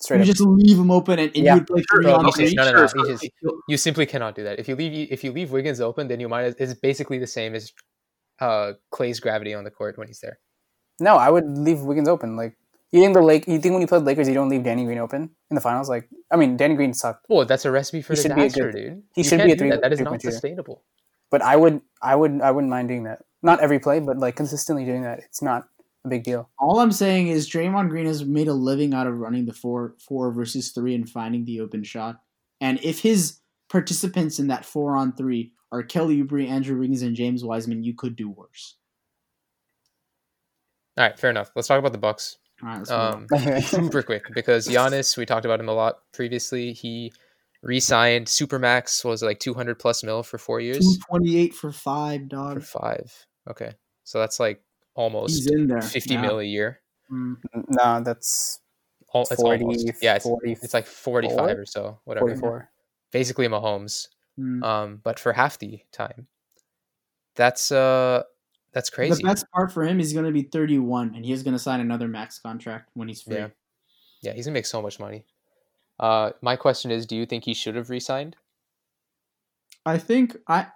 straight 0.09 0.18
You 0.18 0.22
up. 0.22 0.26
just 0.26 0.40
leave 0.40 0.78
him 0.78 0.90
open, 0.90 1.18
and, 1.18 1.30
and 1.36 1.44
Yeah. 1.44 1.54
you 1.54 1.61
would 1.61 1.66
play 1.68 1.82
Sure, 1.90 2.02
three 2.02 2.11
on 2.12 2.24
no, 2.24 2.30
three. 2.32 2.54
no, 2.54 2.64
no, 2.64 2.72
no. 2.72 2.86
Sure, 2.86 3.06
just- 3.06 3.28
You 3.68 3.76
simply 3.76 4.06
cannot 4.06 4.34
do 4.34 4.42
that. 4.44 4.59
If 4.59 4.66
you 4.68 4.74
leave 4.76 5.12
if 5.12 5.22
you 5.24 5.30
leave 5.32 5.50
Wiggins 5.52 5.80
open, 5.80 6.09
then 6.09 6.18
you 6.20 6.28
might 6.28 6.54
it's 6.59 6.74
basically 6.74 7.18
the 7.18 7.26
same 7.38 7.54
as 7.54 7.72
uh, 8.40 8.72
Klay's 8.94 9.20
gravity 9.20 9.52
on 9.54 9.64
the 9.64 9.70
court 9.70 9.98
when 9.98 10.06
he's 10.09 10.20
there. 10.20 10.38
No, 11.00 11.16
I 11.16 11.28
would 11.30 11.46
leave 11.59 11.80
Wiggins 11.82 12.09
open. 12.09 12.36
Like 12.36 12.56
you 12.92 13.00
think 13.02 13.14
the 13.14 13.20
Lake 13.22 13.46
you 13.46 13.59
think 13.61 13.72
when 13.74 13.80
you 13.82 13.86
play 13.86 13.98
the 13.98 14.04
Lakers 14.04 14.28
you 14.28 14.34
don't 14.34 14.48
leave 14.48 14.62
Danny 14.64 14.84
Green 14.84 14.98
open 14.98 15.30
in 15.50 15.54
the 15.54 15.61
finals? 15.61 15.88
Like 15.88 16.09
I 16.30 16.36
mean 16.36 16.56
Danny 16.56 16.74
Green 16.74 16.94
sucked. 16.94 17.26
Well, 17.28 17.44
that's 17.44 17.64
a 17.64 17.70
recipe 17.70 18.00
for 18.02 18.14
He 18.14 18.22
should 18.22 18.34
be 18.34 18.42
a 18.42 18.44
disaster, 18.44 18.72
good- 18.72 18.78
dude. 18.80 19.02
he 19.14 19.20
You 19.20 19.24
should 19.28 19.42
be 19.44 19.52
a 19.52 19.56
three- 19.56 19.70
that. 19.70 19.82
That 19.82 19.92
is 19.92 20.00
not 20.00 20.22
sustainable. 20.22 20.82
But 21.30 21.42
I 21.42 21.56
would 21.56 21.80
I 22.02 22.14
would 22.16 22.40
I 22.40 22.50
wouldn't 22.50 22.70
mind 22.70 22.88
doing 22.88 23.04
that. 23.04 23.20
Not 23.42 23.61
every 23.61 23.78
play, 23.78 24.00
but 24.00 24.18
like 24.18 24.34
consistently 24.36 24.84
doing 24.84 25.02
that. 25.02 25.18
It's 25.20 25.42
not 25.42 25.64
a 25.78 25.78
big 26.09 26.24
deal. 26.24 26.48
All 26.59 26.80
I'm 26.80 26.92
saying 26.92 27.28
is 27.28 27.48
Draymond 27.48 27.90
Green 27.90 28.06
has 28.06 28.24
made 28.24 28.48
a 28.48 28.54
living 28.54 28.94
out 28.94 29.06
of 29.06 29.18
running 29.18 29.46
the 29.46 29.52
four 29.52 29.94
four 29.98 30.32
versus 30.32 30.70
three 30.70 30.94
and 30.94 31.09
finding 31.09 31.44
the 31.44 31.61
open 31.61 31.84
shot. 31.84 32.20
And 32.61 32.80
if 32.82 33.00
his 33.00 33.40
participants 33.68 34.38
in 34.38 34.48
that 34.48 34.64
four 34.64 34.96
on 34.96 35.12
three 35.12 35.52
are 35.70 35.82
Kelly 35.82 36.22
Oubre, 36.22 36.48
Andrew 36.48 36.78
Wiggins, 36.78 37.02
and 37.02 37.14
James 37.14 37.44
Wiseman, 37.44 37.82
you 37.82 37.94
could 37.94 38.16
do 38.16 38.28
worse. 38.30 38.76
All 40.96 41.04
right, 41.04 41.18
fair 41.18 41.30
enough. 41.30 41.52
Let's 41.54 41.68
talk 41.68 41.78
about 41.78 41.92
the 41.92 41.98
Bucks. 41.98 42.38
All 42.62 42.68
right, 42.68 42.78
let's 42.78 42.90
move 42.90 42.98
on. 42.98 43.26
Um, 43.54 43.61
super 43.62 44.02
quick 44.02 44.24
because 44.34 44.66
Giannis, 44.66 45.16
we 45.16 45.26
talked 45.26 45.44
about 45.44 45.61
him 45.61 45.68
a 45.68 45.72
lot 45.72 45.98
previously. 46.12 46.72
He 46.72 47.12
re-signed 47.62 48.26
Supermax 48.26 49.04
was 49.04 49.22
like 49.22 49.38
200 49.38 49.78
plus 49.78 50.02
mil 50.02 50.22
for 50.22 50.38
four 50.38 50.61
years 50.61 50.78
two 50.78 50.96
twenty 51.09 51.38
eight 51.38 51.54
for 51.54 51.70
five, 51.70 52.22
for 52.22 52.26
dog. 52.26 52.62
five. 52.62 53.26
Okay, 53.48 53.72
so 54.04 54.18
that's 54.18 54.40
like 54.40 54.61
almost 54.99 55.36
He's 55.36 55.46
in 55.46 55.68
there. 55.68 55.80
50 55.80 56.14
yeah. 56.14 56.20
mil 56.20 56.40
a 56.40 56.44
year. 56.44 56.80
Mm. 57.11 57.36
no, 57.55 58.03
that's 58.03 58.61
All, 59.09 59.22
it's 59.22 59.40
40, 59.40 59.64
almost 59.64 60.03
yeah, 60.03 60.16
it's, 60.16 60.24
40, 60.24 60.53
it's 60.53 60.74
like 60.74 60.86
45 60.86 61.57
or 61.57 61.64
so, 61.64 62.01
whatever. 62.05 62.26
forty 62.26 62.40
four. 62.40 62.70
Basically 63.12 63.49
Mahomes. 63.49 64.09
Mm. 64.38 64.62
Um, 64.62 65.01
but 65.03 65.18
for 65.18 65.32
half 65.32 65.59
the 65.59 65.80
time, 65.90 66.26
that's 67.34 67.72
uh, 67.72 68.24
that's 68.72 68.90
crazy. 68.90 69.22
The 69.22 69.28
best 69.28 69.51
part 69.51 69.72
for 69.72 69.84
him 69.84 70.01
is 70.01 70.12
going 70.12 70.26
to 70.26 70.32
be 70.32 70.42
31, 70.42 71.14
and 71.14 71.24
he's 71.24 71.42
going 71.42 71.55
to 71.55 71.59
sign 71.59 71.80
another 71.80 72.09
max 72.09 72.38
contract 72.38 72.90
when 72.94 73.09
he's 73.09 73.22
free. 73.22 73.36
Yeah. 73.36 73.49
Yeah, 74.20 74.32
he's 74.32 74.46
gonna 74.46 74.55
make 74.55 74.66
so 74.66 74.82
much 74.82 74.99
money. 74.99 75.24
Uh, 75.99 76.30
my 76.42 76.57
question 76.57 76.90
is, 76.90 77.07
do 77.07 77.16
you 77.16 77.24
think 77.24 77.44
he 77.44 77.55
should 77.55 77.76
have 77.76 77.88
re-signed? 77.88 78.36
I 79.86 79.96
think 79.96 80.36
I, 80.49 80.66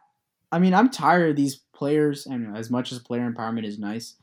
I 0.53 0.61
mean, 0.61 0.75
I'm 0.75 0.89
tired 0.89 1.31
of 1.31 1.37
these 1.37 1.61
players, 1.83 2.26
and 2.26 2.57
as 2.57 2.70
much 2.70 2.93
as 2.93 3.01
player 3.01 3.28
empowerment 3.28 3.66
is 3.66 3.76
nice, 3.76 4.14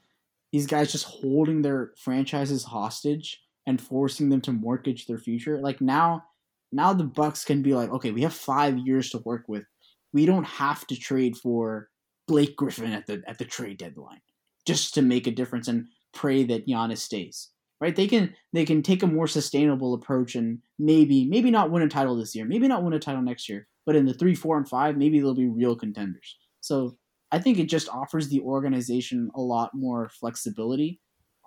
these 0.53 0.65
guys 0.65 0.93
just 0.93 1.03
holding 1.03 1.61
their 1.61 1.91
franchises 1.97 2.63
hostage 2.63 3.41
and 3.67 3.81
forcing 3.81 4.29
them 4.29 4.39
to 4.39 4.53
mortgage 4.53 5.07
their 5.07 5.17
future. 5.17 5.59
Like 5.59 5.81
now, 5.81 6.23
now 6.71 6.93
the 6.93 7.03
Bucks 7.03 7.43
can 7.43 7.61
be 7.61 7.73
like, 7.73 7.89
okay, 7.89 8.11
we 8.11 8.21
have 8.21 8.33
five 8.33 8.77
years 8.77 9.09
to 9.09 9.17
work 9.25 9.43
with. 9.49 9.65
We 10.13 10.25
don't 10.25 10.45
have 10.45 10.87
to 10.87 10.95
trade 10.95 11.35
for 11.35 11.89
Blake 12.29 12.55
Griffin 12.55 12.93
at 12.93 13.05
the 13.07 13.21
at 13.27 13.37
the 13.37 13.43
trade 13.43 13.77
deadline 13.77 14.21
just 14.65 14.93
to 14.93 15.01
make 15.01 15.27
a 15.27 15.31
difference 15.31 15.67
and 15.67 15.87
pray 16.13 16.45
that 16.45 16.65
Giannis 16.65 16.99
stays. 16.99 17.49
Right? 17.81 17.95
They 17.95 18.07
can 18.07 18.33
they 18.53 18.63
can 18.63 18.81
take 18.83 19.03
a 19.03 19.07
more 19.07 19.27
sustainable 19.27 19.93
approach 19.93 20.35
and 20.35 20.59
maybe 20.77 21.25
maybe 21.25 21.51
not 21.51 21.71
win 21.71 21.83
a 21.83 21.89
title 21.89 22.15
this 22.15 22.35
year, 22.35 22.45
maybe 22.45 22.69
not 22.69 22.83
win 22.83 22.93
a 22.93 22.99
title 22.99 23.21
next 23.21 23.49
year, 23.49 23.67
but 23.85 23.97
in 23.97 24.05
the 24.05 24.13
three, 24.13 24.33
four, 24.33 24.55
and 24.55 24.69
five, 24.69 24.95
maybe 24.95 25.19
they'll 25.19 25.35
be 25.35 25.49
real 25.49 25.75
contenders. 25.75 26.37
So 26.61 26.97
I 27.31 27.39
think 27.39 27.59
it 27.59 27.65
just 27.65 27.89
offers 27.89 28.27
the 28.27 28.41
organization 28.41 29.29
a 29.35 29.41
lot 29.41 29.71
more 29.73 30.09
flexibility. 30.09 30.99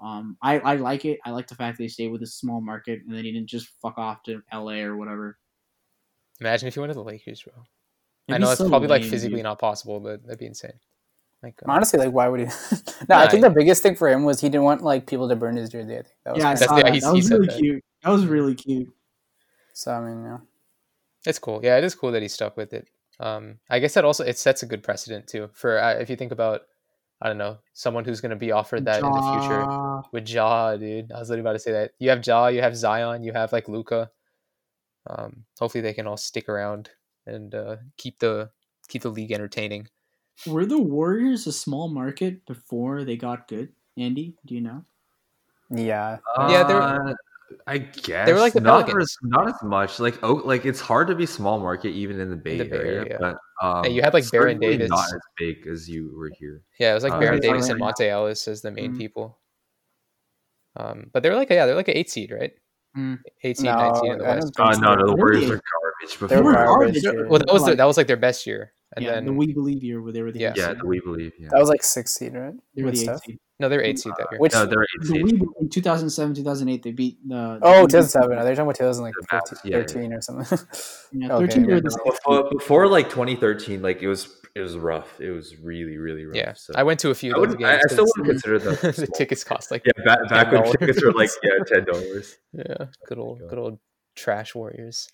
Um, 0.03 0.37
I, 0.43 0.59
I 0.61 0.77
like 0.77 1.05
it. 1.05 1.19
I 1.25 1.31
like 1.31 1.47
the 1.49 1.55
fact 1.55 1.79
they 1.79 1.89
stay 1.89 2.09
with 2.09 2.23
a 2.23 2.27
small 2.27 2.61
market 2.61 3.01
and 3.07 3.17
they 3.17 3.23
didn't 3.23 3.47
just 3.47 3.69
fuck 3.81 3.99
off 3.99 4.23
to 4.25 4.43
LA 4.53 4.81
or 4.81 4.97
whatever. 4.97 5.39
Imagine 6.41 6.69
if 6.69 6.75
he 6.75 6.81
went 6.81 6.91
to 6.91 6.95
the 6.95 7.03
Lakers, 7.05 7.43
bro. 7.43 7.53
I 8.29 8.33
It'd 8.33 8.43
know 8.43 8.51
it's 8.51 8.59
so 8.59 8.69
probably 8.69 8.89
like 8.89 9.05
physically 9.05 9.37
dude. 9.37 9.45
not 9.45 9.59
possible, 9.59 10.01
but 10.01 10.23
that'd 10.25 10.39
be 10.39 10.47
insane. 10.47 10.73
Like, 11.43 11.55
uh, 11.67 11.71
Honestly, 11.73 11.99
like 11.99 12.13
why 12.13 12.29
would 12.29 12.41
he? 12.41 12.47
no, 13.09 13.17
I 13.17 13.25
Nah, 13.25 13.29
think 13.31 13.43
the 13.43 13.51
biggest 13.51 13.83
thing 13.83 13.97
for 13.97 14.09
him 14.09 14.25
was 14.25 14.41
he 14.41 14.49
didn't 14.49 14.63
want 14.65 14.83
like 14.83 15.07
people 15.07 15.29
to 15.29 15.37
burn 15.37 15.57
his 15.57 15.71
jersey. 15.71 15.95
I 15.95 16.03
think 16.03 16.15
that 16.25 16.35
was 16.35 16.43
Yeah, 16.43 16.51
I 16.51 16.55
That's 16.55 16.65
saw 16.67 16.77
the- 16.77 16.83
that. 16.85 16.95
he- 16.95 17.01
that 17.01 17.13
was 17.13 17.31
really 17.31 17.47
that. 17.47 17.59
cute. 17.59 17.85
That 18.05 18.11
was 18.11 18.27
really 18.27 18.55
cute. 18.55 18.89
so 19.73 19.93
I 19.93 20.01
mean, 20.01 20.25
yeah. 20.25 20.39
it's 21.27 21.39
cool. 21.39 21.61
Yeah, 21.63 21.79
it 21.79 21.85
is 21.85 21.95
cool 21.95 22.11
that 22.13 22.23
he 22.23 22.29
stuck 22.29 22.57
with 22.57 22.73
it. 22.73 22.89
Um, 23.23 23.59
I 23.71 23.79
guess 23.79 23.95
that 23.95 24.05
also 24.05 24.25
it 24.25 24.37
sets 24.39 24.63
a 24.63 24.67
good 24.67 24.83
precedent 24.83 25.29
too 25.29 25.49
for 25.53 25.79
uh, 25.79 25.93
if 25.95 26.11
you 26.11 26.17
think 26.17 26.33
about, 26.33 26.63
I 27.21 27.29
don't 27.29 27.39
know, 27.39 27.59
someone 27.73 28.05
who's 28.05 28.21
going 28.21 28.31
to 28.31 28.37
be 28.37 28.51
offered 28.51 28.85
that 28.87 29.01
in 29.03 29.11
the 29.13 29.39
future 29.41 30.03
with 30.13 30.29
Ja, 30.29 30.77
dude. 30.77 31.13
I 31.13 31.21
was 31.21 31.29
literally 31.31 31.43
about 31.49 31.53
to 31.53 31.59
say 31.61 31.71
that. 31.73 31.93
You 32.01 32.11
have 32.11 32.27
Ja, 32.27 32.49
you 32.49 32.61
have 32.63 32.77
Zion, 32.77 33.23
you 33.23 33.33
have 33.33 33.53
like 33.53 33.69
Luka. 33.69 34.11
Um, 35.07 35.45
hopefully 35.59 35.83
they 35.83 35.93
can 35.95 36.07
all 36.09 36.17
stick 36.17 36.49
around 36.49 36.91
and 37.27 37.55
uh, 37.55 37.77
keep 37.97 38.19
the 38.19 38.51
keep 38.89 39.03
the 39.03 39.09
league 39.11 39.31
entertaining. 39.33 39.89
Were 40.47 40.67
the 40.67 40.81
Warriors 40.81 41.47
a 41.47 41.53
small 41.53 41.89
market 41.89 42.45
before 42.47 43.05
they 43.05 43.17
got 43.17 43.47
good? 43.47 43.73
Andy, 43.97 44.35
do 44.45 44.55
you 44.55 44.61
know? 44.63 44.85
Yeah, 45.71 46.19
Yeah, 46.49 46.65
they're- 46.65 46.83
Uh, 46.83 47.15
I 47.67 47.79
guess 47.79 48.27
they 48.27 48.33
were 48.33 48.39
like 48.41 48.53
the 48.53 48.61
not 48.61 48.89
as, 49.01 49.17
not 49.23 49.49
as 49.49 49.55
much. 49.63 49.99
Like 50.01 50.19
oh, 50.23 50.35
like 50.45 50.65
it's 50.67 50.81
hard 50.81 51.09
to 51.09 51.15
be 51.15 51.27
small 51.27 51.59
market 51.59 51.91
even 51.91 52.21
in 52.21 52.31
the 52.31 52.37
Bay, 52.37 52.59
the 52.59 52.65
Bay 52.65 52.77
Area, 52.77 53.01
Area. 53.01 53.17
but 53.21 53.37
um, 53.65 53.85
you 53.93 54.03
had, 54.03 54.13
like, 54.13 54.29
Baron 54.31 54.59
Davis. 54.59 54.91
not 54.91 55.05
as 55.07 55.21
big 55.39 55.67
as 55.67 55.89
you 55.89 56.13
were 56.17 56.31
here. 56.39 56.63
Yeah, 56.81 56.91
it 56.91 56.95
was 56.95 57.05
like 57.05 57.13
Uh, 57.13 57.21
Baron 57.21 57.37
it's 57.39 57.47
Davis 57.47 57.63
right 57.65 57.71
and 57.73 57.81
now. 57.81 57.91
Monta 57.91 58.09
Ellis 58.09 58.49
as 58.49 58.63
the 58.63 58.71
main 58.71 58.95
Mm. 58.95 58.99
people. 58.99 59.39
Um, 60.77 61.11
but 61.13 61.23
they're 61.23 61.37
like 61.37 61.51
yeah, 61.51 61.67
they're 61.67 61.75
like 61.75 61.89
an 61.89 61.97
eight 61.97 62.11
seed, 62.11 62.31
right? 62.33 62.53
Mm. 62.97 63.19
Eight 63.43 63.57
seed, 63.57 63.67
No, 63.67 63.75
nine 63.77 63.95
seed 63.97 64.13
in 64.13 64.19
the 64.19 64.25
West. 64.25 64.53
Uh, 64.59 64.71
no, 64.79 64.95
no, 64.95 65.07
the 65.07 65.17
Warriors 65.17 65.45
are 65.51 65.61
garbage. 65.61 66.19
They 66.19 66.27
They 66.27 66.37
were 66.37 66.43
were 66.45 66.53
that. 66.53 66.67
garbage. 66.67 67.03
garbage. 67.03 67.27
Well, 67.29 67.39
that 67.39 67.53
was 67.53 67.63
Like- 67.63 67.73
the, 67.73 67.77
that 67.77 67.85
was 67.85 67.97
like 67.97 68.07
their 68.07 68.17
best 68.17 68.47
year, 68.47 68.73
and 68.97 69.05
yeah, 69.05 69.13
then 69.13 69.25
the 69.27 69.33
We 69.33 69.53
Believe 69.53 69.83
year 69.83 70.03
where 70.03 70.13
they 70.13 70.23
were 70.23 70.33
the 70.33 70.41
Yeah. 70.41 70.53
yeah, 70.57 70.75
the 70.75 70.87
we 70.87 71.01
believe. 71.01 71.33
Yeah, 71.39 71.49
that 71.51 71.59
was 71.59 71.69
like 71.69 71.83
six 71.83 72.13
seed, 72.13 72.35
right? 72.35 72.55
They 72.75 72.83
were 72.83 72.91
the 72.91 72.99
eighth 72.99 73.05
Steph? 73.05 73.21
seed. 73.25 73.39
No, 73.63 73.69
they're 73.71 73.83
eight 73.83 73.99
seed 73.99 74.13
that 74.19 74.27
year. 74.31 74.39
Which 74.41 74.53
no, 74.53 74.67
they're 74.67 74.83
eight 74.83 75.01
The 75.01 75.07
seed. 75.07 75.43
In 75.61 75.69
2007, 75.71 76.35
2008 76.35 76.83
they 76.83 76.91
beat 76.93 77.17
the. 77.27 77.59
oh, 77.63 77.87
2007. 77.87 78.37
Are 78.37 78.45
they 78.45 78.51
talking 78.55 78.63
about 78.65 78.75
2013 78.77 79.15
The 79.15 79.37
Mavs, 79.37 79.61
yeah, 79.65 79.77
yeah. 79.79 79.83
13 79.87 80.13
or 80.13 80.21
something? 80.21 80.59
Yeah, 81.13 81.33
Okay, 81.37 81.47
13 81.47 81.63
yeah, 81.65 81.69
were 81.69 81.75
no. 81.77 81.81
the 81.81 81.91
sixth 81.91 82.05
seed. 82.05 82.13
Before, 82.13 82.51
before 82.51 82.87
like 82.89 83.09
2013, 83.09 83.81
like 83.81 84.03
it 84.03 84.09
was 84.09 84.37
it 84.55 84.61
was 84.61 84.77
rough. 84.77 85.19
It 85.21 85.31
was 85.31 85.57
really 85.59 85.97
really 85.97 86.27
rough. 86.27 86.37
Yeah, 86.37 86.53
so. 86.53 86.75
I 86.77 86.83
went 86.83 87.01
to 87.01 87.11
a 87.11 87.15
few 87.15 87.31
I 87.33 87.37
of 87.37 87.41
those 87.41 87.49
wouldn't- 87.57 87.65
I- 87.65 87.73
games. 87.77 87.85
I 87.85 87.93
still 87.95 88.05
'cause 88.05 88.13
wouldn't 88.19 88.33
consider 88.43 88.59
them 88.59 88.75
the 88.93 89.07
tickets 89.15 89.45
cost 89.45 89.71
like 89.71 89.83
yeah, 89.87 90.05
back, 90.05 90.29
back 90.29 90.53
when 90.53 90.65
tickets 90.73 91.03
were 91.03 91.13
like 91.13 91.31
yeah 91.43 91.51
ten 91.67 91.85
dollars. 91.85 92.37
yeah, 92.53 92.87
good 93.07 93.19
old 93.19 93.41
God. 93.41 93.49
good 93.49 93.59
old 93.59 93.79
trash 94.17 94.55
Warriors. 94.55 95.09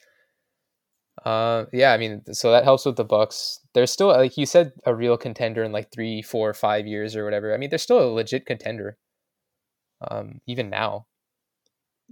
Uh, 1.25 1.67
yeah, 1.73 1.93
I 1.93 1.97
mean, 1.99 2.23
so 2.33 2.51
that 2.53 2.65
helps 2.65 2.85
with 2.87 2.97
the 2.97 3.05
Bucks. 3.05 3.61
They're 3.75 3.87
still 3.87 4.09
like 4.09 4.37
you 4.37 4.47
said, 4.47 4.73
a 4.87 4.95
real 4.95 5.17
contender 5.17 5.65
in 5.65 5.73
like 5.73 5.91
three, 5.91 6.23
four, 6.23 6.55
five 6.55 6.87
years 6.87 7.17
or 7.17 7.25
whatever. 7.25 7.53
I 7.55 7.57
mean, 7.57 7.71
they're 7.71 7.79
still 7.79 8.01
a 8.03 8.13
legit 8.13 8.47
contender. 8.47 8.97
Um, 10.01 10.41
even 10.47 10.71
now, 10.71 11.07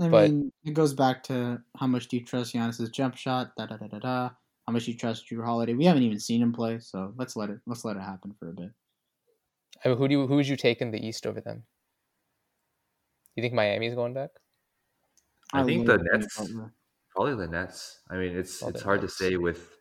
I 0.00 0.08
But- 0.08 0.30
mean, 0.30 0.52
it 0.64 0.74
goes 0.74 0.92
back 0.92 1.22
to 1.24 1.62
how 1.78 1.86
much 1.86 2.08
do 2.08 2.16
you 2.16 2.24
trust 2.24 2.52
Giannis's 2.54 2.90
jump 2.90 3.16
shot? 3.16 3.52
Da 3.56 3.66
da 3.66 3.76
da 3.76 3.86
da 3.86 3.98
da. 3.98 4.30
How 4.66 4.72
much 4.72 4.86
do 4.86 4.90
you 4.90 4.98
trust 4.98 5.26
Jrue 5.30 5.44
Holiday? 5.44 5.74
We 5.74 5.84
haven't 5.84 6.02
even 6.02 6.18
seen 6.18 6.42
him 6.42 6.52
play, 6.52 6.80
so 6.80 7.14
let's 7.16 7.36
let 7.36 7.50
it 7.50 7.60
let's 7.66 7.84
let 7.84 7.96
it 7.96 8.02
happen 8.02 8.34
for 8.40 8.50
a 8.50 8.52
bit. 8.52 8.70
I 9.84 9.88
mean, 9.90 9.98
who 9.98 10.08
do 10.08 10.12
you, 10.14 10.26
who 10.26 10.34
would 10.36 10.48
you 10.48 10.56
take 10.56 10.80
in 10.80 10.90
the 10.90 11.06
East 11.06 11.26
over 11.26 11.40
them? 11.40 11.64
You 13.36 13.42
think 13.42 13.54
Miami's 13.54 13.94
going 13.94 14.14
back? 14.14 14.30
I 15.52 15.62
think 15.62 15.86
love 15.86 16.00
the 16.00 16.18
Nets- 16.18 16.36
Butler. 16.36 16.72
Probably 17.16 17.34
the 17.34 17.50
Nets. 17.50 18.00
I 18.10 18.16
mean, 18.16 18.36
it's 18.36 18.58
Probably 18.58 18.74
it's 18.74 18.82
hard 18.84 19.00
Nets. 19.00 19.16
to 19.16 19.24
say 19.24 19.36
with 19.36 19.76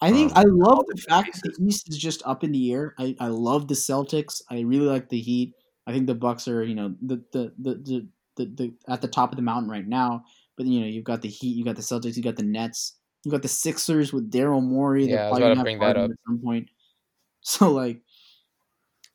I 0.00 0.12
think 0.12 0.32
um, 0.32 0.38
I 0.38 0.42
love 0.46 0.86
the 0.86 1.00
fact 1.00 1.42
that 1.42 1.56
the 1.56 1.66
East 1.66 1.88
is 1.90 1.98
just 1.98 2.22
up 2.24 2.42
in 2.42 2.52
the 2.52 2.72
air. 2.72 2.94
I, 2.98 3.14
I 3.20 3.26
love 3.26 3.68
the 3.68 3.74
Celtics. 3.74 4.40
I 4.50 4.60
really 4.60 4.86
like 4.86 5.08
the 5.08 5.20
Heat. 5.20 5.52
I 5.86 5.92
think 5.92 6.06
the 6.06 6.14
Bucks 6.14 6.48
are 6.48 6.62
you 6.62 6.74
know 6.74 6.94
the 7.02 7.22
the 7.32 7.52
the 7.58 7.74
the, 7.74 8.08
the, 8.36 8.44
the 8.46 8.74
at 8.88 9.02
the 9.02 9.08
top 9.08 9.32
of 9.32 9.36
the 9.36 9.42
mountain 9.42 9.70
right 9.70 9.86
now. 9.86 10.24
But 10.56 10.66
you 10.66 10.80
know 10.80 10.86
you've 10.86 11.04
got 11.04 11.22
the 11.22 11.28
Heat, 11.28 11.56
you 11.56 11.64
got 11.64 11.76
the 11.76 11.82
Celtics, 11.82 12.16
you 12.16 12.22
got 12.22 12.36
the 12.36 12.44
Nets, 12.44 12.96
you 13.24 13.30
got 13.30 13.42
the 13.42 13.48
Sixers 13.48 14.12
with 14.12 14.30
Daryl 14.30 14.62
Morey. 14.62 15.06
Yeah, 15.06 15.26
I 15.26 15.30
was 15.30 15.38
about 15.38 15.54
to 15.54 15.62
bring 15.62 15.80
that 15.80 15.96
up. 15.96 16.10
at 16.10 16.16
some 16.26 16.38
point. 16.38 16.68
So 17.42 17.70
like 17.70 18.02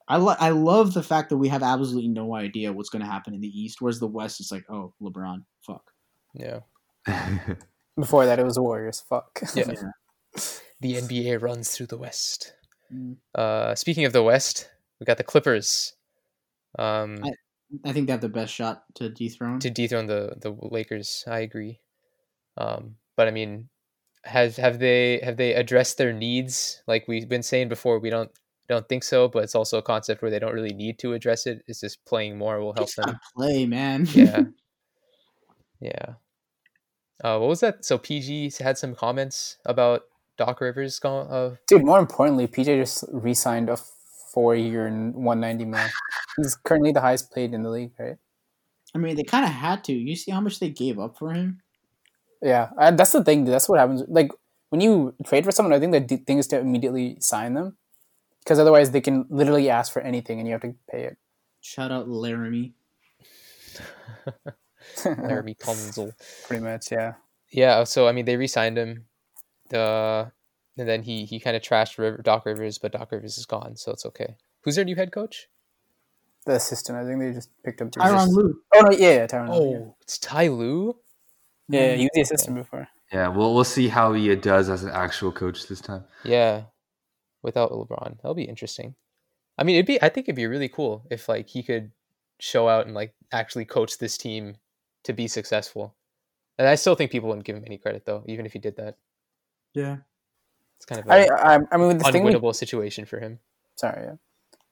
I 0.08 0.18
lo- 0.18 0.36
I 0.39 0.49
love 0.49 0.95
the 0.95 1.03
fact 1.03 1.30
that 1.30 1.38
we 1.38 1.47
have 1.49 1.62
absolutely 1.62 2.10
no 2.10 2.36
idea 2.36 2.74
what's 2.74 2.89
going 2.89 3.03
to 3.03 3.10
happen 3.10 3.36
in 3.36 3.41
the 3.41 3.47
East, 3.47 3.82
whereas 3.82 3.99
the 3.99 4.08
West 4.08 4.39
is 4.39 4.51
like, 4.51 4.64
oh, 4.68 4.93
LeBron, 4.99 5.43
fuck. 5.62 5.91
Yeah. 6.34 6.62
Before 7.97 8.26
that, 8.26 8.39
it 8.39 8.45
was 8.45 8.60
Warriors. 8.60 9.01
Fuck. 9.08 9.39
Yeah. 9.56 9.66
The 10.82 10.95
NBA 10.95 11.41
runs 11.41 11.72
through 11.72 11.88
the 11.88 11.97
West. 11.97 12.53
Mm. 12.93 13.16
Uh, 13.34 13.74
speaking 13.76 14.06
of 14.06 14.12
the 14.14 14.22
West, 14.24 14.70
we 14.99 15.06
got 15.06 15.18
the 15.18 15.24
Clippers. 15.24 15.93
Um, 16.78 17.20
I- 17.24 17.32
I 17.84 17.91
think 17.93 18.06
they 18.08 18.12
have 18.14 18.22
the 18.22 18.30
best 18.30 18.53
shot 18.53 18.84
to 18.95 19.10
dethrone. 19.10 19.60
to 19.60 19.70
dethrone 19.72 20.06
the 20.06 20.36
the 20.39 20.51
Lakers. 20.51 21.24
I 21.28 21.39
agree. 21.39 21.82
Um, 22.58 22.97
but 23.18 23.28
I 23.28 23.32
mean, 23.32 23.70
have 24.24 24.56
have 24.58 24.78
they 24.80 25.20
have 25.24 25.36
they 25.36 25.56
addressed 25.56 25.97
their 25.97 26.14
needs? 26.14 26.84
Like 26.88 27.08
we've 27.08 27.28
been 27.28 27.43
saying 27.43 27.70
before, 27.70 27.99
we 27.99 28.12
don't 28.12 28.32
don't 28.70 28.88
think 28.88 29.03
so. 29.03 29.28
But 29.28 29.43
it's 29.43 29.56
also 29.56 29.80
a 29.80 29.82
concept 29.82 30.22
where 30.22 30.30
they 30.32 30.39
don't 30.39 30.53
really 30.53 30.74
need 30.76 30.99
to 30.99 31.14
address 31.14 31.47
it. 31.47 31.64
It's 31.68 31.82
just 31.82 32.06
playing 32.06 32.38
more 32.38 32.60
will 32.62 32.74
help 32.74 32.88
just 32.88 32.97
them. 32.97 33.20
play, 33.36 33.66
man. 33.66 34.06
Yeah, 34.14 34.43
yeah. 35.82 36.14
Uh, 37.24 37.38
what 37.39 37.47
was 37.49 37.59
that? 37.61 37.86
So 37.86 37.97
PG 37.97 38.51
had 38.59 38.78
some 38.78 38.93
comments 38.95 39.57
about 39.66 40.03
Doc 40.38 40.59
Rivers. 40.61 40.99
Go- 40.99 41.20
uh, 41.20 41.55
Dude, 41.68 41.86
more 41.86 41.99
importantly, 41.99 42.47
PG 42.47 42.76
just 42.78 43.05
re-signed 43.11 43.70
a 43.70 43.78
four-year 44.34 44.86
and 44.86 45.16
190 45.16 45.66
mil. 45.66 45.88
He's 46.38 46.55
currently 46.55 46.91
the 46.91 47.01
highest 47.01 47.34
paid 47.34 47.53
in 47.53 47.63
the 47.63 47.70
league, 47.70 47.91
right? 47.97 48.18
I 48.93 48.97
mean, 48.97 49.16
they 49.16 49.24
kind 49.24 49.45
of 49.45 49.51
had 49.51 49.84
to. 49.86 49.93
You 49.93 50.16
see 50.16 50.32
how 50.32 50.41
much 50.41 50.59
they 50.59 50.70
gave 50.70 50.99
up 50.99 51.18
for 51.18 51.32
him? 51.34 51.61
Yeah, 52.41 52.70
and 52.78 52.97
that's 52.99 53.11
the 53.11 53.24
thing. 53.24 53.45
That's 53.45 53.68
what 53.70 53.80
happens. 53.80 54.03
Like 54.07 54.32
when 54.70 54.82
you 54.82 55.16
trade 55.26 55.45
for 55.45 55.51
someone, 55.51 55.74
I 55.74 55.80
think 55.80 55.93
the 55.93 55.99
d- 56.01 56.18
thing 56.18 56.38
is 56.38 56.47
to 56.47 56.59
immediately 56.59 57.18
sign 57.22 57.53
them, 57.53 57.78
because 58.39 58.59
otherwise 58.59 58.91
they 58.91 59.01
can 59.01 59.26
literally 59.30 59.70
ask 59.70 59.91
for 59.91 60.01
anything 60.01 60.39
and 60.39 60.47
you 60.47 60.53
have 60.53 60.61
to 60.61 60.76
pay 60.91 61.03
it. 61.03 61.18
Shout 61.61 61.91
out 61.91 62.07
Laramie. 62.09 62.74
Laramie 65.05 65.55
Tunzel. 65.55 66.11
Pretty 66.47 66.63
much, 66.63 66.91
yeah. 66.91 67.13
Yeah, 67.51 67.83
so 67.86 68.07
I 68.07 68.11
mean, 68.11 68.25
they 68.25 68.38
re-signed 68.38 68.77
him, 68.77 69.05
the 69.69 70.31
and 70.77 70.89
then 70.89 71.03
he 71.03 71.25
he 71.25 71.39
kind 71.39 71.55
of 71.55 71.61
trashed 71.61 71.97
River, 71.97 72.21
Doc 72.21 72.45
Rivers, 72.45 72.77
but 72.77 72.91
Doc 72.91 73.11
Rivers 73.11 73.38
is 73.38 73.45
gone, 73.45 73.75
so 73.77 73.91
it's 73.91 74.05
okay. 74.05 74.36
Who's 74.61 74.75
their 74.75 74.86
new 74.86 74.95
head 74.95 75.11
coach? 75.11 75.47
The 76.45 76.53
assistant, 76.55 76.97
I 76.97 77.05
think 77.05 77.19
they 77.19 77.31
just 77.33 77.49
picked 77.63 77.81
up. 77.81 77.91
Tyronn 77.91 78.27
Lue. 78.29 78.59
Oh 78.75 78.81
no, 78.81 78.91
yeah, 78.91 79.09
yeah, 79.15 79.27
Tyronn. 79.27 79.49
Lue, 79.49 79.75
Oh, 79.77 79.95
it's 80.01 80.17
Ty 80.17 80.47
Lue. 80.49 80.95
yeah, 81.69 81.81
yeah, 81.91 81.95
he 81.95 82.03
was 82.03 82.09
the 82.13 82.21
assistant 82.21 82.55
before. 82.57 82.88
yeah, 83.13 83.27
we'll 83.29 83.53
we'll 83.55 83.63
see 83.63 83.88
how 83.88 84.13
he 84.13 84.31
uh, 84.31 84.36
does 84.36 84.69
as 84.69 84.83
an 84.83 84.91
actual 84.91 85.31
coach 85.31 85.67
this 85.67 85.81
time. 85.81 86.03
Yeah, 86.23 86.63
without 87.41 87.71
LeBron, 87.71 88.17
that'll 88.17 88.36
be 88.36 88.43
interesting. 88.43 88.95
I 89.57 89.63
mean, 89.63 89.75
it'd 89.77 89.86
be 89.86 90.01
I 90.01 90.09
think 90.09 90.25
it'd 90.27 90.36
be 90.36 90.47
really 90.47 90.69
cool 90.69 91.05
if 91.09 91.29
like 91.29 91.47
he 91.49 91.63
could 91.63 91.91
show 92.39 92.67
out 92.67 92.86
and 92.86 92.93
like 92.93 93.13
actually 93.31 93.63
coach 93.65 93.97
this 93.97 94.17
team 94.17 94.57
to 95.06 95.14
be 95.14 95.28
successful. 95.28 95.95
And 96.58 96.68
I 96.68 96.76
still 96.76 96.95
think 96.95 97.12
people 97.12 97.30
wouldn't 97.30 97.45
give 97.45 97.56
him 97.56 97.64
any 97.66 97.78
credit 97.78 98.06
though, 98.06 98.24
even 98.28 98.45
if 98.45 98.53
he 98.53 98.60
did 98.60 98.78
that. 98.78 98.97
Yeah. 99.74 99.97
It's 100.78 100.86
kind 100.86 101.01
of 101.01 101.10
I, 101.10 101.26
I, 101.28 101.60
I 101.72 101.78
mean, 101.78 101.88
with 101.88 101.99
the 101.99 102.12
thing. 102.12 102.24
We, 102.24 102.34
unwinnable 102.34 102.53
situation 102.56 103.06
for 103.06 103.20
him. 103.20 103.39
sorry, 103.76 104.03
yeah. 104.06 104.16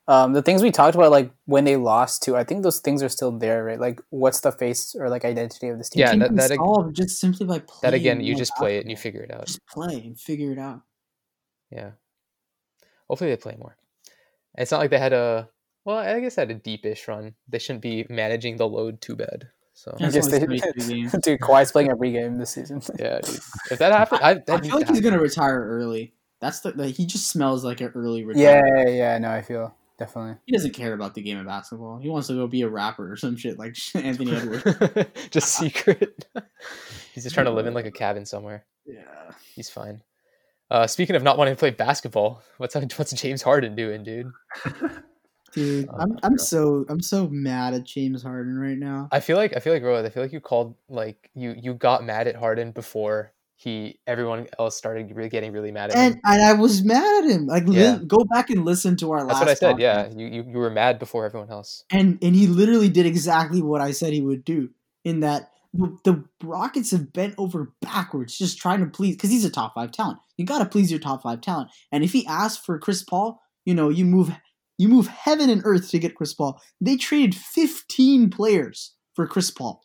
Um, 0.05 0.33
the 0.33 0.41
things 0.41 0.61
we 0.61 0.71
talked 0.71 0.95
about, 0.95 1.11
like 1.11 1.31
when 1.45 1.63
they 1.63 1.77
lost 1.77 2.23
to, 2.23 2.35
I 2.35 2.43
think 2.43 2.63
those 2.63 2.79
things 2.81 3.01
are 3.01 3.07
still 3.09 3.31
there, 3.31 3.63
right? 3.63 3.79
Like, 3.79 4.01
what's 4.09 4.41
the 4.41 4.51
face 4.51 4.95
or 4.95 5.09
like 5.09 5.23
identity 5.23 5.69
of 5.69 5.77
this 5.77 5.89
team? 5.89 6.01
Yeah, 6.01 6.15
that- 6.17 6.35
that 6.35 6.51
ag- 6.51 6.93
just 6.93 7.19
simply 7.19 7.45
by 7.45 7.59
playing. 7.59 7.79
That 7.83 7.93
again, 7.93 8.19
you 8.19 8.33
more 8.33 8.39
just 8.39 8.53
play 8.55 8.77
it 8.77 8.81
and 8.81 8.91
you 8.91 8.97
figure 8.97 9.21
it 9.21 9.31
out. 9.31 9.47
Just 9.47 9.65
play 9.67 9.95
and 10.03 10.19
figure 10.19 10.51
it 10.51 10.59
out. 10.59 10.81
Yeah. 11.71 11.91
Hopefully 13.07 13.29
they 13.29 13.37
play 13.37 13.55
more. 13.57 13.77
It's 14.57 14.71
not 14.71 14.79
like 14.79 14.89
they 14.89 14.99
had 14.99 15.13
a 15.13 15.49
well, 15.85 15.97
I 15.97 16.19
guess 16.19 16.35
they 16.35 16.41
had 16.41 16.51
a 16.51 16.55
deepish 16.55 17.07
run. 17.07 17.35
They 17.47 17.59
shouldn't 17.59 17.81
be 17.81 18.05
managing 18.09 18.57
the 18.57 18.67
load 18.67 19.01
too 19.01 19.15
bad. 19.15 19.49
So 19.73 19.91
I 19.95 20.03
guess 20.03 20.13
That's 20.13 20.27
they, 20.29 20.41
only 20.41 20.59
32 20.59 20.87
games. 20.93 21.11
dude, 21.23 21.39
Kawhi's 21.39 21.71
playing 21.71 21.89
every 21.89 22.11
game 22.11 22.37
this 22.37 22.51
season. 22.51 22.81
yeah, 22.99 23.19
dude. 23.23 23.39
If 23.71 23.79
that 23.79 23.91
happened, 23.91 24.21
I, 24.23 24.33
that 24.35 24.49
I 24.49 24.59
feel 24.61 24.75
like 24.75 24.87
to 24.87 24.93
he's 24.93 24.97
happen. 24.97 25.03
gonna 25.03 25.21
retire 25.21 25.63
early. 25.67 26.13
That's 26.39 26.59
the, 26.59 26.71
the 26.73 26.87
he 26.89 27.05
just 27.05 27.29
smells 27.29 27.63
like 27.63 27.81
an 27.81 27.91
early 27.95 28.23
retirement. 28.23 28.87
yeah, 28.87 28.93
yeah, 28.93 29.17
no, 29.17 29.29
I 29.31 29.41
feel 29.41 29.73
definitely. 29.97 30.35
He 30.45 30.51
doesn't 30.51 30.73
care 30.73 30.93
about 30.93 31.15
the 31.15 31.21
game 31.21 31.37
of 31.39 31.45
basketball. 31.45 31.97
He 31.99 32.09
wants 32.09 32.27
to 32.27 32.33
go 32.33 32.47
be 32.47 32.61
a 32.61 32.69
rapper 32.69 33.11
or 33.11 33.15
some 33.15 33.35
shit 33.37 33.57
like 33.57 33.75
Anthony 33.95 34.35
Edwards. 34.35 34.63
just 35.31 35.49
secret. 35.55 36.25
He's 37.13 37.23
just 37.23 37.33
trying 37.33 37.45
to 37.45 37.51
live 37.51 37.65
in 37.65 37.73
like 37.73 37.85
a 37.85 37.91
cabin 37.91 38.25
somewhere. 38.25 38.65
yeah. 38.85 39.31
He's 39.55 39.69
fine. 39.69 40.01
Uh, 40.69 40.87
speaking 40.87 41.15
of 41.15 41.23
not 41.23 41.37
wanting 41.37 41.53
to 41.55 41.59
play 41.59 41.69
basketball, 41.71 42.41
what's 42.57 42.75
what's 42.75 43.11
James 43.13 43.41
Harden 43.41 43.75
doing, 43.75 44.03
dude? 44.03 44.31
Dude, 45.53 45.87
Oh 45.91 45.97
I'm 45.99 46.17
I'm 46.23 46.37
so 46.37 46.85
I'm 46.89 47.01
so 47.01 47.27
mad 47.29 47.73
at 47.73 47.83
James 47.83 48.23
Harden 48.23 48.57
right 48.57 48.77
now. 48.77 49.09
I 49.11 49.19
feel 49.19 49.37
like 49.37 49.55
I 49.55 49.59
feel 49.59 49.73
like 49.73 49.83
Rowan, 49.83 50.05
I 50.05 50.09
feel 50.09 50.23
like 50.23 50.33
you 50.33 50.39
called 50.39 50.75
like 50.89 51.29
you 51.35 51.55
you 51.59 51.73
got 51.73 52.03
mad 52.03 52.27
at 52.27 52.35
Harden 52.35 52.71
before 52.71 53.33
he 53.55 53.99
everyone 54.07 54.47
else 54.59 54.75
started 54.75 55.09
really 55.15 55.29
getting 55.29 55.53
really 55.53 55.71
mad 55.71 55.91
at 55.91 55.95
And 55.95 56.15
him. 56.15 56.21
and 56.25 56.43
I 56.43 56.53
was 56.53 56.83
mad 56.83 57.23
at 57.23 57.29
him. 57.29 57.45
Like 57.47 57.65
li- 57.65 57.99
go 58.05 58.25
back 58.25 58.49
and 58.49 58.65
listen 58.65 58.97
to 58.97 59.11
our 59.11 59.19
last 59.23 59.39
That's 59.39 59.39
what 59.39 59.49
I 59.49 59.53
said. 59.53 59.79
Yeah, 59.79 60.09
you, 60.15 60.27
you 60.27 60.43
you 60.51 60.57
were 60.57 60.69
mad 60.71 60.99
before 60.99 61.25
everyone 61.25 61.49
else. 61.49 61.83
and 61.91 62.17
and 62.21 62.35
he 62.35 62.47
literally 62.47 62.89
did 62.89 63.05
exactly 63.05 63.61
what 63.61 63.79
I 63.79 63.91
said 63.91 64.11
he 64.13 64.21
would 64.21 64.43
do. 64.43 64.69
In 65.05 65.19
that 65.21 65.51
the, 65.73 65.97
the 66.03 66.23
Rockets 66.43 66.91
have 66.91 67.11
bent 67.13 67.35
over 67.37 67.73
backwards, 67.81 68.37
just 68.37 68.57
trying 68.57 68.79
to 68.81 68.85
please 68.87 69.15
because 69.15 69.29
he's 69.29 69.45
a 69.45 69.49
top 69.49 69.75
five 69.75 69.91
talent. 69.91 70.19
You 70.37 70.45
got 70.45 70.59
to 70.59 70.65
please 70.65 70.89
your 70.91 70.99
top 70.99 71.23
five 71.23 71.41
talent. 71.41 71.69
And 71.91 72.03
if 72.03 72.11
he 72.11 72.25
asks 72.27 72.63
for 72.63 72.77
Chris 72.79 73.03
Paul, 73.03 73.41
you 73.65 73.73
know 73.73 73.89
you 73.89 74.03
move 74.05 74.31
you 74.83 74.89
move 74.89 75.07
heaven 75.07 75.49
and 75.49 75.61
earth 75.63 75.89
to 75.91 75.97
get 75.97 76.15
Chris 76.15 76.33
Paul. 76.33 76.61
They 76.81 76.97
traded 76.97 77.33
fifteen 77.33 78.29
players 78.29 78.93
for 79.15 79.25
Chris 79.25 79.49
Paul. 79.49 79.81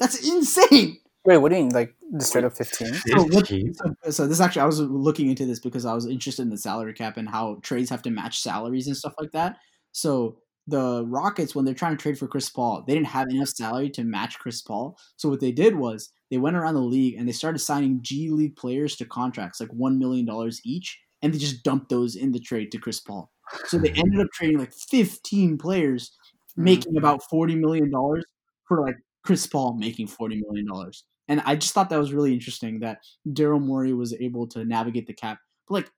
That's 0.00 0.28
insane. 0.28 0.98
Wait, 1.24 1.36
what 1.36 1.50
do 1.50 1.56
you 1.56 1.64
mean? 1.64 1.72
Like 1.72 1.94
the 2.10 2.24
straight 2.24 2.44
up 2.44 2.56
fifteen? 2.56 2.94
So, 2.94 3.28
so, 3.72 4.10
so 4.10 4.26
this 4.26 4.40
actually, 4.40 4.62
I 4.62 4.66
was 4.66 4.80
looking 4.80 5.30
into 5.30 5.46
this 5.46 5.60
because 5.60 5.84
I 5.84 5.94
was 5.94 6.06
interested 6.06 6.42
in 6.42 6.50
the 6.50 6.58
salary 6.58 6.94
cap 6.94 7.16
and 7.16 7.28
how 7.28 7.58
trades 7.62 7.90
have 7.90 8.02
to 8.02 8.10
match 8.10 8.40
salaries 8.40 8.88
and 8.88 8.96
stuff 8.96 9.14
like 9.20 9.30
that. 9.32 9.56
So 9.92 10.38
the 10.66 11.04
Rockets, 11.06 11.54
when 11.54 11.64
they're 11.64 11.74
trying 11.74 11.96
to 11.96 12.02
trade 12.02 12.18
for 12.18 12.26
Chris 12.26 12.50
Paul, 12.50 12.82
they 12.86 12.94
didn't 12.94 13.06
have 13.06 13.28
enough 13.30 13.48
salary 13.48 13.90
to 13.90 14.04
match 14.04 14.38
Chris 14.38 14.62
Paul. 14.62 14.98
So 15.16 15.28
what 15.28 15.40
they 15.40 15.52
did 15.52 15.76
was 15.76 16.10
they 16.30 16.38
went 16.38 16.56
around 16.56 16.74
the 16.74 16.80
league 16.80 17.14
and 17.14 17.28
they 17.28 17.32
started 17.32 17.60
signing 17.60 18.00
G 18.02 18.30
League 18.30 18.56
players 18.56 18.96
to 18.96 19.04
contracts 19.04 19.60
like 19.60 19.70
one 19.70 19.98
million 19.98 20.26
dollars 20.26 20.60
each, 20.64 20.98
and 21.22 21.32
they 21.32 21.38
just 21.38 21.62
dumped 21.62 21.88
those 21.88 22.16
in 22.16 22.32
the 22.32 22.40
trade 22.40 22.72
to 22.72 22.78
Chris 22.78 23.00
Paul. 23.00 23.30
So 23.66 23.78
they 23.78 23.90
ended 23.90 24.20
up 24.20 24.28
trading 24.32 24.58
like 24.58 24.72
fifteen 24.72 25.58
players, 25.58 26.12
hmm. 26.56 26.64
making 26.64 26.96
about 26.96 27.22
forty 27.28 27.54
million 27.54 27.90
dollars 27.90 28.24
for 28.66 28.82
like 28.82 28.96
Chris 29.24 29.46
Paul 29.46 29.74
making 29.74 30.06
forty 30.06 30.42
million 30.46 30.66
dollars. 30.66 31.04
And 31.28 31.42
I 31.44 31.56
just 31.56 31.74
thought 31.74 31.90
that 31.90 31.98
was 31.98 32.12
really 32.12 32.32
interesting 32.32 32.80
that 32.80 32.98
Daryl 33.28 33.60
Morey 33.60 33.92
was 33.92 34.14
able 34.14 34.46
to 34.48 34.64
navigate 34.64 35.06
the 35.06 35.12
cap. 35.12 35.38
But 35.68 35.74
like, 35.74 35.90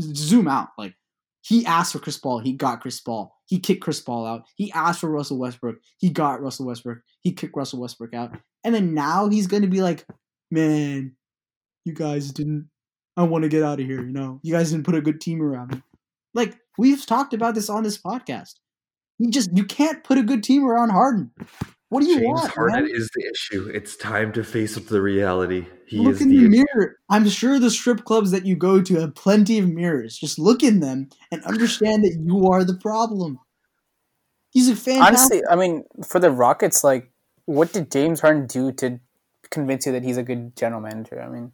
zoom 0.00 0.48
out. 0.48 0.68
Like, 0.78 0.94
he 1.42 1.66
asked 1.66 1.92
for 1.92 1.98
Chris 1.98 2.16
Paul, 2.16 2.38
he 2.38 2.54
got 2.54 2.80
Chris 2.80 2.98
Paul. 3.00 3.34
He 3.44 3.58
kicked 3.58 3.82
Chris 3.82 4.00
Paul 4.00 4.26
out. 4.26 4.44
He 4.56 4.72
asked 4.72 5.00
for 5.00 5.10
Russell 5.10 5.38
Westbrook, 5.38 5.76
he 5.98 6.08
got 6.08 6.40
Russell 6.40 6.66
Westbrook. 6.66 6.98
He 7.20 7.32
kicked 7.32 7.56
Russell 7.56 7.80
Westbrook 7.80 8.14
out. 8.14 8.36
And 8.64 8.74
then 8.74 8.94
now 8.94 9.28
he's 9.28 9.46
going 9.46 9.62
to 9.62 9.68
be 9.68 9.82
like, 9.82 10.06
man, 10.50 11.14
you 11.84 11.92
guys 11.92 12.32
didn't. 12.32 12.70
I 13.18 13.24
want 13.24 13.42
to 13.42 13.48
get 13.48 13.64
out 13.64 13.80
of 13.80 13.86
here. 13.86 14.00
You 14.00 14.12
know, 14.12 14.38
you 14.44 14.52
guys 14.52 14.70
didn't 14.70 14.86
put 14.86 14.94
a 14.94 15.00
good 15.00 15.20
team 15.20 15.42
around 15.42 15.72
me. 15.72 15.82
Like 16.34 16.56
we've 16.78 17.04
talked 17.04 17.34
about 17.34 17.56
this 17.56 17.68
on 17.68 17.82
this 17.82 17.98
podcast. 17.98 18.54
You 19.18 19.30
just 19.30 19.50
you 19.52 19.64
can't 19.64 20.04
put 20.04 20.18
a 20.18 20.22
good 20.22 20.44
team 20.44 20.64
around 20.64 20.90
Harden. 20.90 21.32
What 21.88 22.02
do 22.02 22.08
you 22.08 22.20
James 22.20 22.28
want? 22.28 22.52
Harden 22.52 22.84
man? 22.84 22.90
is 22.94 23.10
the 23.14 23.28
issue. 23.28 23.70
It's 23.74 23.96
time 23.96 24.32
to 24.34 24.44
face 24.44 24.76
up 24.76 24.86
to 24.86 24.92
the 24.92 25.02
reality. 25.02 25.66
He 25.86 25.98
look 25.98 26.14
is 26.14 26.20
in 26.20 26.28
the, 26.28 26.44
the 26.44 26.48
mirror. 26.48 26.98
I'm 27.10 27.28
sure 27.28 27.58
the 27.58 27.70
strip 27.70 28.04
clubs 28.04 28.30
that 28.30 28.46
you 28.46 28.54
go 28.54 28.80
to 28.80 29.00
have 29.00 29.16
plenty 29.16 29.58
of 29.58 29.68
mirrors. 29.68 30.16
Just 30.16 30.38
look 30.38 30.62
in 30.62 30.78
them 30.78 31.08
and 31.32 31.42
understand 31.44 32.04
that 32.04 32.16
you 32.22 32.46
are 32.48 32.62
the 32.62 32.76
problem. 32.76 33.40
He's 34.50 34.68
a 34.68 34.76
fantastic. 34.76 35.06
Honestly, 35.06 35.42
I 35.50 35.56
mean, 35.56 35.84
for 36.06 36.20
the 36.20 36.30
Rockets, 36.30 36.84
like, 36.84 37.10
what 37.46 37.72
did 37.72 37.90
James 37.90 38.20
Harden 38.20 38.46
do 38.46 38.70
to 38.72 39.00
convince 39.50 39.86
you 39.86 39.92
that 39.92 40.04
he's 40.04 40.18
a 40.18 40.22
good 40.22 40.54
general 40.56 40.80
manager? 40.80 41.20
I 41.20 41.28
mean, 41.28 41.52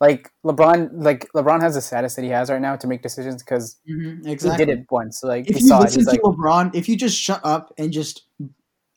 like 0.00 0.30
LeBron, 0.46 0.90
like 0.92 1.28
LeBron 1.34 1.60
has 1.60 1.74
the 1.74 1.80
status 1.80 2.14
that 2.14 2.22
he 2.22 2.28
has 2.30 2.50
right 2.50 2.60
now 2.60 2.76
to 2.76 2.86
make 2.86 3.02
decisions 3.02 3.42
because 3.42 3.78
Mhm, 3.90 4.24
he 4.24 4.32
exactly. 4.32 4.64
did 4.66 4.78
it 4.78 4.86
once. 4.90 5.22
Like 5.22 5.48
If 5.48 5.56
he 5.56 5.62
you 5.62 5.68
saw 5.68 5.78
it. 5.80 5.84
listen 5.84 6.00
He's 6.00 6.06
to 6.06 6.12
like, 6.12 6.20
LeBron, 6.22 6.74
if 6.74 6.88
you 6.88 6.96
just 6.96 7.18
shut 7.18 7.40
up 7.44 7.72
and 7.78 7.92
just 7.92 8.26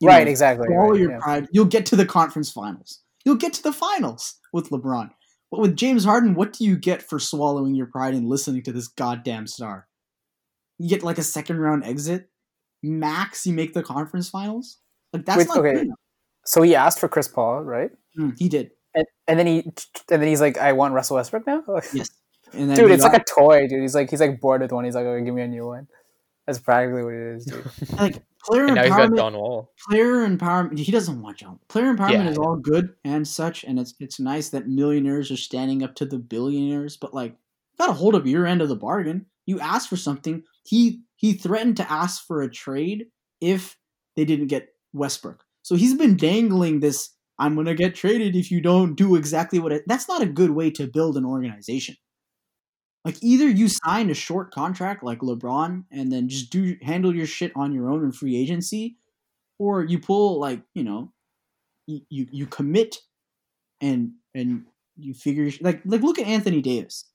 right, 0.04 0.24
know, 0.26 0.30
exactly. 0.32 0.68
swallow 0.68 0.92
right, 0.92 1.00
your 1.00 1.12
yeah. 1.12 1.20
pride, 1.20 1.48
you'll 1.52 1.66
get 1.66 1.86
to 1.88 1.96
the 1.96 2.06
conference 2.06 2.52
finals. 2.52 3.02
You'll 3.26 3.36
get 3.36 3.54
to 3.54 3.64
the 3.64 3.74
finals 3.74 4.36
with 4.54 4.70
LeBron. 4.70 5.12
But 5.50 5.60
with 5.60 5.76
James 5.76 6.06
Harden, 6.06 6.34
what 6.36 6.54
do 6.54 6.64
you 6.66 6.78
get 6.78 7.02
for 7.04 7.20
swallowing 7.20 7.76
your 7.76 7.88
pride 7.88 8.14
and 8.14 8.28
listening 8.30 8.64
to 8.64 8.72
this 8.72 8.88
goddamn 8.88 9.48
star? 9.48 9.88
You 10.78 10.88
get 10.90 11.04
like 11.04 11.18
a 11.18 11.24
second 11.24 11.58
round 11.60 11.84
exit. 11.84 12.30
Max, 12.84 13.46
you 13.46 13.54
make 13.54 13.74
the 13.74 13.84
conference 13.84 14.30
finals. 14.30 14.78
Like 15.14 15.26
that's 15.26 15.40
Wait, 15.40 15.48
not 15.48 15.58
okay. 15.58 15.86
So 16.46 16.62
he 16.62 16.74
asked 16.74 17.00
for 17.00 17.08
Chris 17.08 17.28
Paul, 17.28 17.62
right? 17.62 17.92
Mm, 18.18 18.34
he 18.38 18.50
did. 18.50 18.72
And, 18.94 19.06
and 19.28 19.40
then 19.40 19.48
he 19.48 19.60
and 20.12 20.22
then 20.22 20.28
he's 20.28 20.42
like, 20.42 20.58
I 20.58 20.74
want 20.74 20.94
Russell 20.94 21.16
Westbrook 21.18 21.48
now. 21.48 21.64
Yes. 21.94 22.10
And 22.54 22.70
then 22.70 22.76
dude, 22.76 22.88
we 22.88 22.94
it's 22.94 23.04
got- 23.04 23.14
like 23.14 23.22
a 23.22 23.26
toy, 23.26 23.68
dude. 23.68 23.82
He's 23.82 23.96
like 23.96 24.10
he's 24.10 24.20
like 24.20 24.42
bored 24.42 24.62
with 24.62 24.74
one. 24.74 24.84
He's 24.84 24.96
like, 24.96 25.06
oh, 25.06 25.22
give 25.24 25.34
me 25.34 25.42
a 25.42 25.48
new 25.48 25.66
one. 25.66 25.88
That's 26.46 26.60
practically 26.60 27.04
what 27.04 27.14
it 27.14 27.36
is, 27.38 27.46
dude. 27.46 27.66
like 27.98 28.24
player 28.44 28.66
and 28.66 28.76
now 28.76 28.82
he's 28.84 28.92
got 28.92 29.10
empowerment. 29.12 29.16
Don 29.16 29.34
Wall. 29.36 29.72
player 29.88 30.28
empowerment. 30.28 30.78
He 30.78 30.92
doesn't 30.92 31.22
want 31.22 31.38
jump. 31.38 31.62
Player 31.70 31.94
empowerment 31.94 32.26
Yeah, 32.26 32.30
is 32.32 32.38
all 32.38 32.58
good 32.58 32.94
and 33.06 33.26
such, 33.26 33.64
and 33.64 33.80
it's 33.80 33.94
it's 34.02 34.20
nice 34.20 34.50
that 34.50 34.68
millionaires 34.68 35.32
are 35.32 35.38
standing 35.38 35.82
up 35.82 35.96
to 35.96 36.06
the 36.06 36.18
billionaires. 36.18 36.98
But 36.98 37.14
like, 37.14 37.32
you 37.32 37.78
got 37.78 37.90
a 37.90 37.94
hold 37.94 38.16
of 38.16 38.28
your 38.28 38.46
end 38.46 38.62
of 38.62 38.68
the 38.68 38.76
bargain. 38.76 39.28
You 39.46 39.62
asked 39.62 39.88
for 39.88 39.96
something. 39.98 40.44
He 40.66 41.04
he 41.16 41.32
threatened 41.34 41.78
to 41.78 41.90
ask 41.90 42.26
for 42.28 42.42
a 42.42 42.52
trade 42.52 43.06
if 43.40 43.78
they 44.18 44.26
didn't 44.26 44.48
get 44.48 44.74
Westbrook. 44.92 45.46
So 45.62 45.76
he's 45.76 45.94
been 45.94 46.18
dangling 46.18 46.82
this. 46.82 47.12
I'm 47.42 47.56
gonna 47.56 47.74
get 47.74 47.96
traded 47.96 48.36
if 48.36 48.52
you 48.52 48.62
don't 48.62 48.94
do 48.94 49.16
exactly 49.16 49.58
what. 49.58 49.74
I, 49.74 49.82
that's 49.88 50.08
not 50.08 50.22
a 50.22 50.28
good 50.28 50.52
way 50.52 50.70
to 50.72 50.86
build 50.86 51.18
an 51.18 51.26
organization. 51.26 51.98
Like 53.04 53.18
either 53.24 53.50
you 53.50 53.68
sign 53.68 54.12
a 54.12 54.14
short 54.14 54.52
contract 54.52 55.04
like 55.04 55.22
LeBron 55.22 55.86
and 55.92 56.12
then 56.12 56.30
just 56.30 56.52
do 56.52 56.78
handle 56.84 57.16
your 57.16 57.26
shit 57.26 57.52
on 57.56 57.74
your 57.74 57.90
own 57.90 58.04
in 58.04 58.12
free 58.12 58.38
agency, 58.38 58.98
or 59.58 59.84
you 59.84 59.98
pull 59.98 60.40
like 60.40 60.62
you 60.76 60.84
know, 60.84 61.12
you 61.88 62.28
you, 62.32 62.46
commit 62.46 62.98
and 63.82 64.12
and 64.36 64.66
you 64.96 65.16
figure 65.16 65.50
like 65.62 65.82
like 65.84 66.02
look 66.02 66.20
at 66.20 66.28
Anthony 66.28 66.62
Davis. 66.62 67.10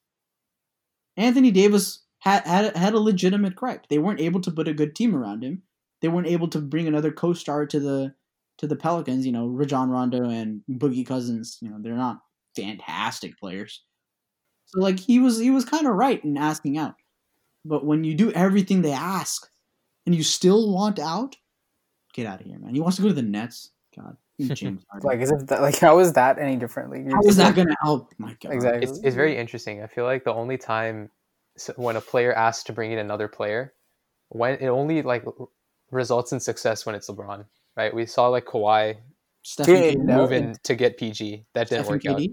Anthony 1.16 1.52
Davis 1.52 2.02
had 2.18 2.44
had 2.44 2.76
had 2.76 2.94
a 2.94 2.98
legitimate 2.98 3.54
gripe. 3.54 3.86
They 3.88 4.00
weren't 4.00 4.20
able 4.20 4.40
to 4.40 4.50
put 4.50 4.66
a 4.66 4.74
good 4.74 4.96
team 4.96 5.14
around 5.14 5.44
him. 5.44 5.62
They 6.02 6.08
weren't 6.08 6.26
able 6.26 6.48
to 6.48 6.60
bring 6.60 6.88
another 6.88 7.12
co-star 7.12 7.64
to 7.66 7.78
the 7.78 8.14
to 8.58 8.66
the 8.66 8.76
Pelicans. 8.76 9.26
You 9.26 9.32
know, 9.32 9.46
Rajon 9.46 9.90
Rondo 9.90 10.28
and 10.28 10.62
Boogie 10.70 11.06
Cousins. 11.06 11.58
You 11.60 11.70
know, 11.70 11.76
they're 11.80 11.94
not 11.94 12.20
fantastic 12.54 13.38
players. 13.38 13.82
So 14.66 14.80
like 14.80 14.98
he 14.98 15.18
was 15.18 15.38
he 15.38 15.50
was 15.50 15.64
kind 15.64 15.86
of 15.86 15.94
right 15.94 16.22
in 16.24 16.36
asking 16.36 16.78
out. 16.78 16.94
But 17.64 17.84
when 17.84 18.04
you 18.04 18.14
do 18.14 18.32
everything 18.32 18.82
they 18.82 18.92
ask 18.92 19.48
and 20.04 20.14
you 20.14 20.22
still 20.22 20.72
want 20.72 20.98
out, 20.98 21.36
get 22.14 22.26
out 22.26 22.40
of 22.40 22.46
here, 22.46 22.58
man. 22.58 22.74
He 22.74 22.80
wants 22.80 22.96
to 22.96 23.02
go 23.02 23.08
to 23.08 23.14
the 23.14 23.22
Nets. 23.22 23.70
God, 23.96 24.16
James 24.40 24.84
Like, 25.02 25.20
is 25.20 25.30
it 25.30 25.46
that, 25.48 25.62
like 25.62 25.78
how 25.78 25.98
is 25.98 26.12
that 26.14 26.38
any 26.38 26.56
different? 26.56 26.90
Like, 26.90 27.10
how 27.10 27.20
is 27.22 27.36
that 27.36 27.54
going 27.54 27.68
to 27.68 27.76
help? 27.82 28.12
My 28.18 28.36
God. 28.42 28.52
Exactly. 28.52 28.88
It's, 28.88 28.98
it's 28.98 29.16
very 29.16 29.36
interesting. 29.36 29.82
I 29.82 29.86
feel 29.86 30.04
like 30.04 30.24
the 30.24 30.34
only 30.34 30.58
time 30.58 31.10
when 31.76 31.96
a 31.96 32.00
player 32.00 32.32
asks 32.34 32.64
to 32.64 32.72
bring 32.72 32.92
in 32.92 32.98
another 32.98 33.28
player, 33.28 33.72
when 34.28 34.54
it 34.54 34.68
only 34.68 35.02
like 35.02 35.24
results 35.90 36.32
in 36.32 36.40
success 36.40 36.84
when 36.84 36.94
it's 36.94 37.08
LeBron, 37.08 37.46
right? 37.76 37.94
We 37.94 38.06
saw 38.06 38.28
like 38.28 38.44
Kawhi 38.46 38.96
Stephen 39.42 39.98
Dude, 39.98 40.04
move 40.06 40.32
in 40.32 40.56
to 40.64 40.74
get 40.74 40.96
PG. 40.98 41.44
That 41.54 41.68
didn't 41.68 41.84
Stephen 41.84 41.94
work 42.12 42.20
out. 42.20 42.30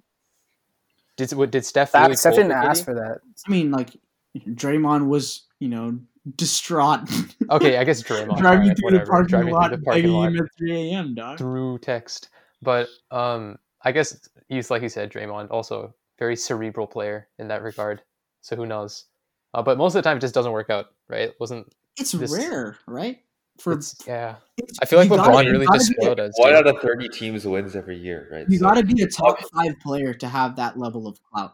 Did 1.16 1.32
what 1.34 1.52
did 1.52 1.64
Steph 1.64 1.92
That 1.92 2.04
really 2.04 2.16
Steph 2.16 2.36
didn't 2.36 2.52
ask 2.54 2.82
KD? 2.82 2.86
for 2.86 2.94
that. 2.96 3.20
I 3.48 3.52
mean, 3.52 3.70
like 3.72 3.92
Draymond 4.36 5.08
was, 5.08 5.44
you 5.60 5.70
know, 5.70 6.00
distraught. 6.36 7.02
Okay, 7.52 7.78
I 7.78 7.84
guess 7.84 8.02
Draymond. 8.02 8.38
driving 8.40 8.62
alright, 8.72 8.78
through 8.78 8.92
the 8.92 8.98
whatever. 9.00 9.06
parking 9.06 9.28
Driving 9.30 9.54
lot, 9.54 9.68
through 9.68 9.78
the 9.78 9.84
parking 9.84 10.02
begging 10.04 10.16
lot 10.16 10.36
at 10.36 10.58
3 10.58 10.72
a.m. 10.92 11.14
Dog. 11.14 11.38
through 11.38 11.78
text. 11.80 12.30
But 12.64 12.88
um, 13.12 13.60
I 13.84 13.92
guess 13.92 14.28
he's 14.50 14.72
like 14.72 14.82
you 14.82 14.90
said, 14.90 15.12
Draymond 15.12 15.52
also 15.52 15.94
very 16.18 16.36
cerebral 16.36 16.88
player 16.88 17.28
in 17.38 17.48
that 17.50 17.62
regard. 17.62 18.02
So 18.42 18.56
who 18.56 18.66
knows? 18.66 19.06
Uh, 19.54 19.62
but 19.62 19.78
most 19.78 19.94
of 19.94 20.02
the 20.02 20.10
time, 20.10 20.18
it 20.18 20.22
just 20.22 20.34
doesn't 20.34 20.52
work 20.52 20.70
out, 20.72 20.88
right? 21.10 21.22
It 21.30 21.36
wasn't 21.40 21.72
It's 21.98 22.14
This- 22.14 22.32
rare, 22.32 22.78
right? 22.88 23.20
For 23.60 23.74
it's 23.74 23.96
yeah. 24.08 24.36
it's- 24.58 24.78
I 24.82 24.86
feel 24.86 25.00
like 25.00 25.10
LeBron 25.10 25.26
gotta- 25.26 25.52
really 25.52 25.68
just 25.74 25.90
be 25.90 25.96
a- 25.98 26.02
spoiled 26.02 26.20
us. 26.20 26.34
One 26.38 26.54
out 26.54 26.68
of 26.68 26.80
thirty 26.82 27.08
teams 27.08 27.46
wins 27.46 27.76
every 27.76 27.98
year, 27.98 28.28
right? 28.32 28.46
You 28.50 28.58
So- 28.58 28.66
got 28.66 28.76
to 28.76 28.84
be 28.84 29.02
a 29.04 29.08
top 29.08 29.40
five 29.54 29.80
player 29.82 30.14
to 30.16 30.28
have 30.28 30.56
that 30.58 30.78
level 30.78 31.08
of 31.08 31.18
clout. 31.32 31.54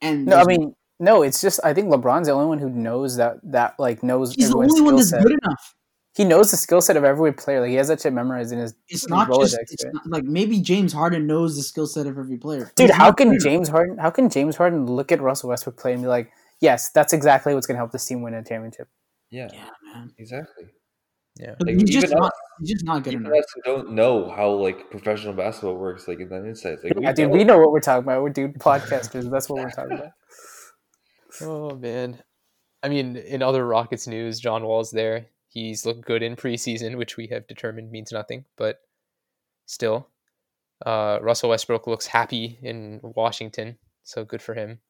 And 0.00 0.26
No, 0.26 0.36
I 0.36 0.44
mean, 0.44 0.74
no. 0.98 1.22
It's 1.22 1.40
just 1.40 1.60
I 1.64 1.72
think 1.74 1.88
LeBron's 1.92 2.26
the 2.26 2.32
only 2.32 2.46
one 2.46 2.58
who 2.58 2.68
knows 2.70 3.16
that 3.16 3.38
that 3.44 3.78
like 3.78 4.02
knows 4.02 4.34
he's 4.34 4.50
the 4.50 4.56
only 4.56 4.80
one 4.80 4.96
that's 4.96 5.10
set. 5.10 5.22
good 5.22 5.38
enough. 5.44 5.74
He 6.14 6.24
knows 6.24 6.50
the 6.50 6.58
skill 6.58 6.82
set 6.82 6.96
of 6.98 7.04
every 7.04 7.32
player. 7.32 7.60
Like 7.60 7.70
he 7.70 7.76
has 7.76 7.88
that 7.88 8.00
shit 8.02 8.12
memorized 8.12 8.52
in 8.52 8.58
his. 8.58 8.72
It's 8.88 9.02
his 9.02 9.08
not 9.08 9.28
just 9.32 9.56
it's 9.60 9.82
right? 9.84 9.94
not, 9.94 10.06
like 10.08 10.24
maybe 10.24 10.60
James 10.60 10.92
Harden 10.92 11.26
knows 11.26 11.56
the 11.56 11.62
skill 11.62 11.86
set 11.86 12.06
of 12.06 12.18
every 12.18 12.36
player. 12.36 12.70
Dude, 12.74 12.90
He's 12.90 12.96
how 12.96 13.12
can 13.12 13.30
good. 13.30 13.40
James 13.40 13.68
Harden? 13.68 13.96
How 13.96 14.10
can 14.10 14.28
James 14.28 14.56
Harden 14.56 14.86
look 14.86 15.10
at 15.12 15.22
Russell 15.22 15.48
Westbrook 15.50 15.78
play 15.78 15.92
and 15.94 16.02
be 16.02 16.08
like, 16.08 16.30
"Yes, 16.60 16.90
that's 16.90 17.12
exactly 17.14 17.54
what's 17.54 17.66
going 17.66 17.76
to 17.76 17.78
help 17.78 17.92
this 17.92 18.04
team 18.04 18.20
win 18.22 18.34
a 18.34 18.42
championship." 18.44 18.88
yeah, 19.30 19.48
Yeah, 19.54 19.68
man. 19.94 20.12
exactly. 20.18 20.64
Yeah. 21.36 21.54
But 21.58 21.68
Like, 21.68 21.76
he's 21.80 21.90
just 21.90 22.06
even 22.06 22.18
not. 22.18 22.26
us- 22.26 22.38
He's 22.60 22.70
just 22.72 22.84
not 22.84 23.02
good 23.02 23.14
enough. 23.14 23.32
us 23.32 23.44
don't 23.64 23.92
know 23.92 24.30
how 24.30 24.50
like 24.50 24.90
professional 24.90 25.32
basketball 25.32 25.76
works, 25.76 26.06
like 26.06 26.20
in 26.20 26.28
that 26.28 26.44
insights, 26.44 26.84
like 26.84 26.92
Yeah, 27.00 27.12
dude, 27.12 27.30
we 27.30 27.42
know 27.44 27.58
what 27.58 27.72
we're 27.72 27.80
talking 27.80 28.04
about. 28.04 28.22
We're 28.22 28.28
dude 28.30 28.54
podcasters. 28.58 29.28
That's 29.30 29.48
what 29.48 29.62
we're 29.62 29.70
talking 29.70 29.92
about. 29.98 30.10
Oh 31.40 31.74
man. 31.76 32.22
I 32.82 32.88
mean, 32.88 33.16
in 33.16 33.42
other 33.42 33.66
Rockets 33.66 34.06
news, 34.06 34.38
John 34.38 34.64
Wall's 34.64 34.90
there. 34.90 35.26
He's 35.48 35.86
looked 35.86 36.04
good 36.04 36.22
in 36.22 36.36
preseason, 36.36 36.96
which 36.98 37.16
we 37.16 37.26
have 37.28 37.46
determined 37.46 37.90
means 37.90 38.12
nothing, 38.12 38.44
but 38.56 38.80
still. 39.66 40.08
Uh, 40.84 41.18
Russell 41.22 41.50
Westbrook 41.50 41.86
looks 41.86 42.06
happy 42.06 42.58
in 42.62 43.00
Washington, 43.02 43.78
so 44.02 44.24
good 44.24 44.42
for 44.42 44.54
him. 44.54 44.80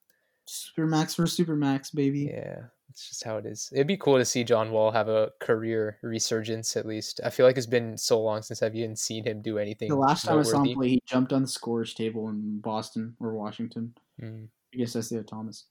Supermax 0.49 1.15
for 1.15 1.25
Supermax, 1.25 1.95
baby. 1.95 2.31
Yeah, 2.33 2.63
it's 2.93 3.09
just 3.09 3.25
how 3.25 3.39
it 3.39 3.47
is. 3.47 3.71
It'd 3.73 3.87
be 3.87 3.97
cool 3.97 4.19
to 4.19 4.25
see 4.25 4.45
John 4.45 4.71
Wall 4.71 4.91
have 4.91 5.09
a 5.09 5.31
career 5.41 5.99
resurgence 6.03 6.77
at 6.77 6.85
least. 6.85 7.23
I 7.25 7.31
feel 7.31 7.47
like 7.47 7.57
it's 7.57 7.67
been 7.67 7.97
so 7.97 8.21
long 8.21 8.43
since 8.43 8.63
I've 8.63 8.77
even 8.77 8.97
seen 8.97 9.25
him 9.25 9.41
do 9.41 9.57
anything. 9.59 9.89
The 9.89 9.97
last 9.97 10.27
time 10.27 10.39
I 10.39 10.43
saw 10.43 10.63
him 10.63 10.75
play, 10.75 10.89
he 10.91 11.03
jumped 11.07 11.33
on 11.33 11.41
the 11.43 11.49
scores 11.49 11.95
table 11.95 12.29
in 12.29 12.61
Boston 12.61 13.17
or 13.19 13.33
Washington. 13.35 13.95
Mm, 14.21 14.49
I 14.75 14.77
guess 14.77 14.93
that's 14.93 15.09
the 15.09 15.23
Thomas. 15.23 15.65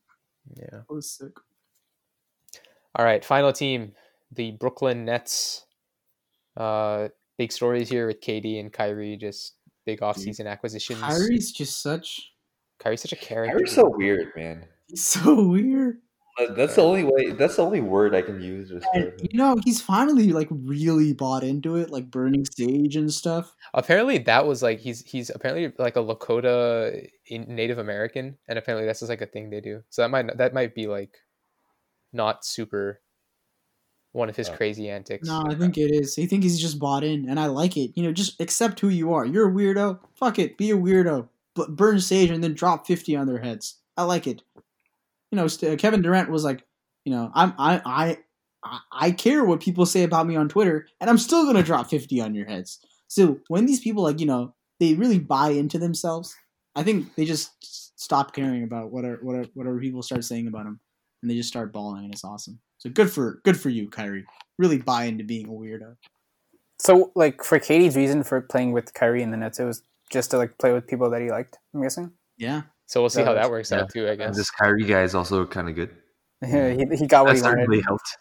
yeah. 0.55 0.65
That 0.71 0.89
was 0.89 1.11
sick. 1.11 1.33
All 2.95 3.05
right, 3.05 3.23
final 3.23 3.53
team, 3.53 3.93
the 4.31 4.51
Brooklyn 4.51 5.05
Nets. 5.05 5.65
Uh, 6.57 7.09
big 7.37 7.51
stories 7.51 7.87
here 7.87 8.07
with 8.07 8.19
KD 8.19 8.59
and 8.59 8.73
Kyrie, 8.73 9.15
just 9.15 9.57
big 9.85 9.99
offseason 10.01 10.47
acquisitions. 10.47 11.01
Kyrie's 11.01 11.51
just 11.51 11.83
such. 11.83 12.31
Kyrie's 12.79 13.01
such 13.03 13.13
a 13.13 13.15
character. 13.15 13.57
Kyrie's 13.57 13.75
so 13.75 13.87
weird, 13.95 14.31
man. 14.35 14.65
He's 14.87 15.05
so 15.05 15.43
weird. 15.47 15.99
That- 16.47 16.55
That's 16.55 16.75
the 16.75 16.83
only 16.83 17.03
way. 17.03 17.31
That's 17.31 17.55
the 17.55 17.63
only 17.65 17.81
word 17.81 18.13
I 18.15 18.21
can 18.21 18.41
use 18.41 18.71
And 18.93 19.13
you 19.21 19.37
know, 19.37 19.55
he's 19.63 19.81
finally 19.81 20.31
like 20.31 20.47
really 20.51 21.13
bought 21.13 21.43
into 21.43 21.75
it, 21.77 21.89
like 21.89 22.09
burning 22.11 22.45
sage 22.45 22.95
and 22.95 23.11
stuff. 23.13 23.55
apparently, 23.73 24.17
that 24.19 24.45
was 24.45 24.61
like 24.61 24.79
he's 24.79 25.01
he's 25.05 25.29
apparently 25.29 25.73
like 25.77 25.95
a 25.95 25.99
Lakota 26.03 27.07
Native 27.29 27.77
American, 27.77 28.37
and 28.47 28.59
apparently 28.59 28.85
that's 28.85 28.99
just 28.99 29.09
like 29.09 29.21
a 29.21 29.25
thing 29.25 29.49
they 29.49 29.61
do. 29.61 29.83
So 29.89 30.01
that 30.01 30.09
might 30.09 30.37
that 30.37 30.53
might 30.53 30.75
be 30.75 30.87
like 30.87 31.17
not 32.13 32.43
super 32.45 33.01
one 34.13 34.27
of 34.27 34.35
his 34.35 34.49
Oh. 34.49 34.53
crazy 34.57 34.89
antics. 34.89 35.27
No, 35.27 35.43
I 35.47 35.55
think 35.55 35.77
it 35.77 35.89
is. 35.91 36.17
I 36.19 36.25
think 36.25 36.43
he's 36.43 36.59
just 36.59 36.79
bought 36.79 37.03
in, 37.03 37.29
and 37.29 37.39
I 37.39 37.45
like 37.45 37.77
it. 37.77 37.91
You 37.95 38.03
know, 38.03 38.11
just 38.11 38.41
accept 38.41 38.79
who 38.81 38.89
you 38.89 39.13
are. 39.13 39.25
You're 39.25 39.49
a 39.49 39.53
weirdo. 39.53 39.99
Fuck 40.15 40.37
it, 40.39 40.57
be 40.57 40.71
a 40.71 40.75
weirdo. 40.77 41.29
But 41.55 41.75
burn 41.77 41.99
sage 42.01 42.29
and 42.29 42.43
then 42.43 42.53
drop 42.53 42.85
fifty 42.87 43.15
on 43.15 43.27
their 43.27 43.39
heads. 43.39 43.77
I 43.97 44.03
like 44.03 44.27
it. 44.27 44.41
You 45.31 45.37
know, 45.37 45.47
st- 45.47 45.73
uh, 45.73 45.75
Kevin 45.77 46.01
Durant 46.01 46.29
was 46.29 46.43
like, 46.43 46.63
you 47.05 47.13
know, 47.13 47.31
I'm 47.33 47.53
I 47.57 47.81
I 47.85 48.17
I- 48.63 48.79
I 48.91 49.11
care 49.11 49.43
what 49.43 49.59
people 49.61 49.85
say 49.87 50.03
about 50.03 50.27
me 50.27 50.35
on 50.35 50.47
Twitter, 50.47 50.87
and 50.99 51.09
I'm 51.09 51.17
still 51.17 51.45
gonna 51.45 51.63
drop 51.63 51.89
fifty 51.89 52.21
on 52.21 52.35
your 52.35 52.45
heads. 52.45 52.79
So 53.07 53.39
when 53.47 53.65
these 53.65 53.79
people 53.79 54.03
like 54.03 54.19
you 54.19 54.25
know 54.27 54.53
they 54.79 54.93
really 54.93 55.19
buy 55.19 55.49
into 55.49 55.79
themselves, 55.79 56.35
I 56.75 56.83
think 56.83 57.15
they 57.15 57.25
just 57.25 57.51
stop 57.99 58.33
caring 58.33 58.63
about 58.63 58.91
whatever 58.91 59.19
whatever, 59.21 59.47
whatever 59.53 59.79
people 59.79 60.01
start 60.03 60.23
saying 60.23 60.47
about 60.47 60.65
them, 60.65 60.79
and 61.21 61.31
they 61.31 61.35
just 61.35 61.49
start 61.49 61.73
balling, 61.73 62.03
and 62.05 62.13
it's 62.13 62.23
awesome. 62.23 62.59
So 62.77 62.89
good 62.89 63.11
for 63.11 63.41
good 63.43 63.59
for 63.59 63.69
you, 63.69 63.89
Kyrie. 63.89 64.25
Really 64.59 64.77
buy 64.77 65.05
into 65.05 65.23
being 65.23 65.47
a 65.47 65.51
weirdo. 65.51 65.95
So, 66.79 67.11
like 67.15 67.43
for 67.43 67.59
KD's 67.59 67.95
reason 67.95 68.23
for 68.23 68.41
playing 68.41 68.71
with 68.71 68.93
Kyrie 68.93 69.21
in 69.23 69.31
the 69.31 69.37
Nets, 69.37 69.59
it 69.59 69.65
was 69.65 69.83
just 70.11 70.31
to 70.31 70.37
like 70.37 70.57
play 70.57 70.73
with 70.73 70.87
people 70.87 71.09
that 71.11 71.21
he 71.21 71.29
liked. 71.29 71.57
I'm 71.73 71.81
guessing. 71.81 72.11
Yeah, 72.37 72.63
So 72.91 72.99
we'll 72.99 73.09
see 73.09 73.23
how 73.23 73.33
that 73.33 73.49
works 73.49 73.71
yeah. 73.71 73.79
out 73.81 73.89
too. 73.89 74.05
I 74.05 74.09
And 74.09 74.19
guess. 74.19 74.35
this 74.35 74.51
Kyrie 74.51 74.83
guy 74.83 75.03
is 75.03 75.15
also 75.15 75.45
kind 75.45 75.69
of 75.69 75.75
good. 75.75 75.91
he, 76.45 76.97
he 76.97 77.07
got 77.07 77.23
what 77.23 77.31
That 77.31 77.37
he 77.37 77.41
wanted. 77.41 77.41
certainly 77.41 77.81
helped. 77.81 78.17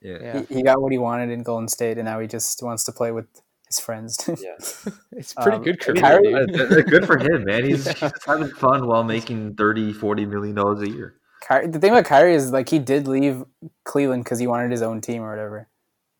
Yeah. 0.00 0.18
Yeah, 0.22 0.42
He, 0.48 0.54
he 0.56 0.62
got 0.62 0.80
what 0.80 0.92
he 0.92 0.98
wanted 0.98 1.30
in 1.30 1.42
Golden 1.42 1.66
State, 1.66 1.98
and 1.98 2.04
now 2.04 2.20
he 2.20 2.28
just 2.28 2.62
wants 2.62 2.84
to 2.84 2.92
play 2.92 3.10
with 3.10 3.26
his 3.66 3.80
friends. 3.80 4.16
it's 5.12 5.34
pretty 5.34 5.56
Um, 5.56 5.62
good 5.64 5.78
I 5.82 5.84
career. 5.84 6.00
Kyrie- 6.00 6.46
dude. 6.46 6.72
Uh, 6.72 6.82
good 6.82 7.06
for 7.06 7.18
him, 7.18 7.42
man. 7.44 7.64
He's, 7.64 7.86
Yeah. 7.86 7.94
he's 7.94 8.12
having 8.24 8.50
fun 8.50 8.86
while 8.86 9.02
making 9.02 9.56
30, 9.56 9.92
40 9.94 10.26
million 10.26 10.54
dollars 10.54 10.80
a 10.82 10.88
year. 10.88 11.16
Kyrie, 11.42 11.66
the 11.66 11.80
thing 11.80 11.90
about 11.90 12.04
Kyrie 12.04 12.36
is 12.36 12.52
like 12.52 12.68
he 12.68 12.78
did 12.78 13.08
leave 13.08 13.42
Cleveland 13.84 14.22
because 14.22 14.38
he 14.38 14.46
wanted 14.46 14.70
his 14.70 14.82
own 14.82 15.00
team 15.00 15.22
or 15.22 15.30
whatever, 15.30 15.68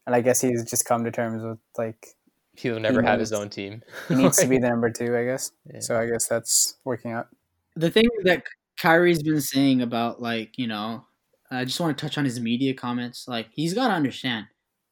and 0.06 0.16
I 0.16 0.20
guess 0.20 0.40
he's 0.40 0.68
just 0.68 0.84
come 0.84 1.04
to 1.04 1.12
terms 1.12 1.44
with 1.44 1.58
like 1.78 2.08
He'll 2.56 2.80
never 2.80 3.02
have 3.02 3.20
his 3.20 3.32
own 3.32 3.50
team. 3.50 3.82
he 4.08 4.16
needs 4.16 4.36
to 4.38 4.46
be 4.48 4.58
the 4.58 4.68
number 4.68 4.90
two. 4.90 5.16
I 5.16 5.24
guess. 5.24 5.52
Yeah. 5.72 5.80
So 5.80 5.98
I 5.98 6.06
guess 6.06 6.26
that's 6.26 6.74
working 6.84 7.12
out. 7.12 7.28
The 7.76 7.90
thing 7.90 8.08
that 8.24 8.44
Kyrie's 8.80 9.22
been 9.22 9.40
saying 9.40 9.82
about 9.82 10.20
like 10.20 10.58
you 10.58 10.66
know, 10.66 11.06
I 11.50 11.64
just 11.64 11.80
want 11.80 11.96
to 11.96 12.04
touch 12.04 12.18
on 12.18 12.24
his 12.24 12.40
media 12.40 12.74
comments. 12.74 13.26
Like 13.28 13.48
he's 13.52 13.74
got 13.74 13.88
to 13.88 13.94
understand, 13.94 14.46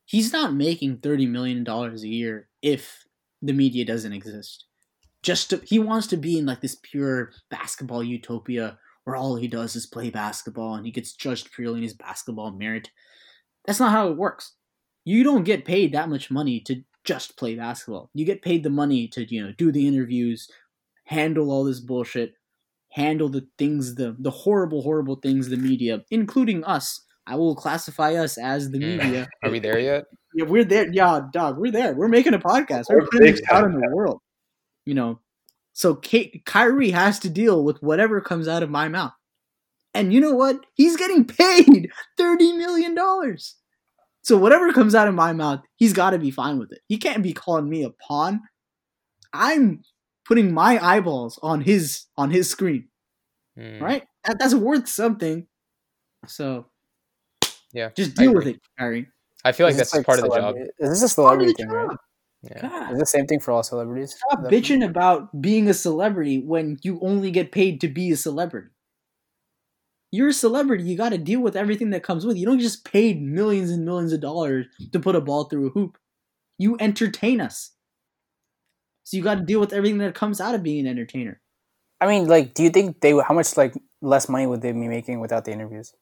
he's 0.04 0.32
not 0.32 0.54
making 0.54 0.98
thirty 0.98 1.26
million 1.26 1.64
dollars 1.64 2.02
a 2.02 2.08
year 2.08 2.48
if 2.62 3.04
the 3.42 3.52
media 3.52 3.84
doesn't 3.84 4.12
exist. 4.12 4.66
Just 5.22 5.50
to, 5.50 5.62
he 5.64 5.78
wants 5.78 6.06
to 6.08 6.16
be 6.16 6.38
in 6.38 6.46
like 6.46 6.60
this 6.60 6.76
pure 6.82 7.32
basketball 7.50 8.02
utopia 8.02 8.78
where 9.04 9.16
all 9.16 9.36
he 9.36 9.48
does 9.48 9.76
is 9.76 9.86
play 9.86 10.10
basketball 10.10 10.74
and 10.74 10.86
he 10.86 10.92
gets 10.92 11.14
judged 11.14 11.52
purely 11.52 11.76
on 11.78 11.82
his 11.82 11.94
basketball 11.94 12.52
merit. 12.52 12.90
That's 13.66 13.80
not 13.80 13.92
how 13.92 14.08
it 14.08 14.16
works. 14.16 14.54
You 15.04 15.24
don't 15.24 15.44
get 15.44 15.64
paid 15.64 15.92
that 15.92 16.08
much 16.08 16.30
money 16.30 16.60
to 16.60 16.82
just 17.04 17.36
play 17.36 17.56
basketball. 17.56 18.10
You 18.14 18.24
get 18.24 18.42
paid 18.42 18.62
the 18.62 18.70
money 18.70 19.08
to, 19.08 19.24
you 19.32 19.44
know, 19.44 19.52
do 19.58 19.72
the 19.72 19.86
interviews, 19.86 20.48
handle 21.04 21.50
all 21.50 21.64
this 21.64 21.80
bullshit, 21.80 22.34
handle 22.92 23.28
the 23.28 23.46
things 23.58 23.94
the 23.96 24.14
the 24.18 24.30
horrible 24.30 24.82
horrible 24.82 25.16
things 25.16 25.48
the 25.48 25.56
media, 25.56 26.02
including 26.10 26.62
us. 26.64 27.00
I 27.26 27.36
will 27.36 27.54
classify 27.54 28.14
us 28.14 28.36
as 28.38 28.70
the 28.70 28.78
Mm. 28.78 28.98
media. 29.04 29.28
Are 29.44 29.50
we 29.50 29.58
there 29.60 29.78
yet? 29.78 30.04
Yeah, 30.34 30.44
we're 30.46 30.64
there. 30.64 30.88
Yeah, 30.92 31.20
dog, 31.32 31.58
we're 31.58 31.70
there. 31.72 31.94
We're 31.94 32.08
making 32.08 32.34
a 32.34 32.38
podcast. 32.38 32.86
We're 32.88 33.00
We're 33.00 33.06
putting 33.08 33.32
this 33.32 33.42
out 33.50 33.64
in 33.64 33.72
the 33.78 33.90
world. 33.92 34.20
You 34.86 34.94
know, 34.94 35.20
so 35.72 35.94
Kate, 35.94 36.42
Kyrie 36.46 36.90
has 36.90 37.18
to 37.20 37.30
deal 37.30 37.62
with 37.64 37.80
whatever 37.82 38.20
comes 38.20 38.48
out 38.48 38.62
of 38.62 38.70
my 38.70 38.88
mouth. 38.88 39.12
And 39.94 40.12
you 40.12 40.20
know 40.20 40.32
what? 40.34 40.64
He's 40.74 40.96
getting 40.96 41.24
paid 41.24 41.90
thirty 42.18 42.52
million 42.54 42.94
dollars. 42.94 43.56
So 44.22 44.36
whatever 44.38 44.72
comes 44.72 44.94
out 44.94 45.08
of 45.08 45.14
my 45.14 45.32
mouth, 45.32 45.60
he's 45.76 45.92
got 45.92 46.10
to 46.10 46.18
be 46.18 46.30
fine 46.30 46.58
with 46.58 46.72
it. 46.72 46.80
He 46.88 46.96
can't 46.98 47.22
be 47.22 47.32
calling 47.32 47.68
me 47.68 47.84
a 47.84 47.90
pawn. 47.90 48.40
I'm 49.32 49.82
putting 50.26 50.52
my 50.52 50.78
eyeballs 50.84 51.38
on 51.42 51.60
his 51.62 52.06
on 52.16 52.30
his 52.30 52.48
screen, 52.50 52.88
Hmm. 53.56 53.82
right? 53.82 54.04
That, 54.24 54.38
that's 54.38 54.54
worth 54.54 54.88
something. 54.88 55.46
So 56.26 56.66
Yeah, 57.72 57.90
just 57.96 58.14
deal 58.16 58.34
with 58.34 58.46
it, 58.46 58.60
Kyrie. 58.78 59.08
I 59.44 59.52
feel 59.52 59.66
like 59.66 59.72
Is 59.72 59.78
this, 59.78 59.90
that's 59.90 60.04
part 60.04 60.18
of 60.18 60.24
the 60.24 60.28
job. 60.30 60.36
celebrity- 60.54 60.70
Is 60.78 60.90
this 60.90 61.02
a 61.02 61.08
celebrity 61.08 61.52
the 61.52 61.56
thing, 61.56 61.68
right? 61.68 61.88
job. 61.90 61.96
Yeah. 62.44 62.60
God. 62.62 62.92
Is 62.92 62.98
the 62.98 63.06
same 63.06 63.26
thing 63.26 63.40
for 63.40 63.50
all 63.52 63.62
celebrities? 63.62 64.14
Stop 64.16 64.42
That- 64.44 64.52
bitching 64.52 64.84
about 64.84 65.40
being 65.40 65.68
a 65.68 65.74
celebrity 65.74 66.40
when 66.44 66.78
you 66.82 66.98
only 67.00 67.30
get 67.30 67.50
paid 67.52 67.80
to 67.80 67.88
be 67.88 68.10
a 68.12 68.16
celebrity. 68.16 68.68
You're 70.12 70.28
a 70.28 70.32
celebrity, 70.34 70.84
you 70.84 70.96
gotta 70.96 71.18
deal 71.18 71.40
with 71.40 71.56
everything 71.56 71.90
that 71.90 72.02
comes 72.02 72.26
with. 72.26 72.36
You 72.36 72.44
don't 72.46 72.60
just 72.60 72.84
paid 72.84 73.22
millions 73.22 73.70
and 73.70 73.84
millions 73.84 74.12
of 74.12 74.20
dollars 74.20 74.66
to 74.92 75.00
put 75.00 75.16
a 75.16 75.20
ball 75.20 75.44
through 75.44 75.68
a 75.68 75.70
hoop. 75.70 75.96
You 76.58 76.76
entertain 76.78 77.40
us. 77.40 77.70
So 79.04 79.16
you 79.16 79.22
gotta 79.22 79.42
deal 79.42 79.60
with 79.60 79.72
everything 79.72 79.98
that 79.98 80.14
comes 80.14 80.40
out 80.40 80.54
of 80.54 80.62
being 80.62 80.80
an 80.86 80.90
entertainer. 80.90 81.40
I 82.00 82.06
mean, 82.06 82.26
like, 82.26 82.54
do 82.54 82.62
you 82.62 82.70
think 82.70 83.00
they 83.00 83.12
how 83.12 83.34
much 83.34 83.56
like 83.56 83.74
less 84.00 84.28
money 84.28 84.46
would 84.46 84.60
they 84.62 84.72
be 84.72 84.88
making 84.88 85.20
without 85.20 85.44
the 85.44 85.52
interviews? 85.52 85.94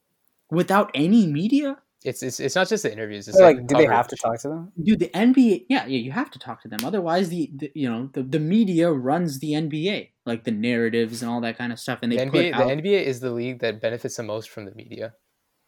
Without 0.50 0.90
any 0.94 1.26
media, 1.26 1.78
It's, 2.04 2.22
it's 2.22 2.40
it's 2.40 2.54
not 2.56 2.68
just 2.68 2.82
the 2.82 2.92
interviews. 2.92 3.28
It's 3.28 3.38
Or, 3.38 3.44
like, 3.44 3.56
like, 3.58 3.66
do 3.66 3.76
they 3.76 3.86
have 3.86 4.08
to 4.08 4.16
talk 4.16 4.38
to 4.40 4.48
them? 4.48 4.72
dude, 4.82 5.00
the 5.00 5.08
NBA, 5.10 5.66
yeah, 5.68 5.86
yeah, 5.86 5.98
you 5.98 6.12
have 6.12 6.30
to 6.30 6.38
talk 6.38 6.62
to 6.62 6.68
them. 6.68 6.84
Otherwise, 6.84 7.28
the, 7.28 7.50
the 7.54 7.70
you 7.74 7.88
know 7.90 8.08
the, 8.12 8.22
the 8.22 8.40
media 8.40 8.90
runs 8.90 9.38
the 9.40 9.52
NBA, 9.52 10.10
like 10.26 10.44
the 10.44 10.50
narratives 10.50 11.22
and 11.22 11.30
all 11.30 11.40
that 11.42 11.58
kind 11.58 11.72
of 11.72 11.78
stuff, 11.78 12.00
and 12.02 12.10
The 12.12 12.16
they 12.16 12.26
NBA, 12.26 12.52
put 12.52 12.66
the 12.66 12.72
NBA 12.74 13.02
is 13.04 13.20
the 13.20 13.30
league 13.30 13.60
that 13.60 13.80
benefits 13.80 14.16
the 14.16 14.22
most 14.22 14.48
from 14.50 14.64
the 14.64 14.74
media, 14.74 15.14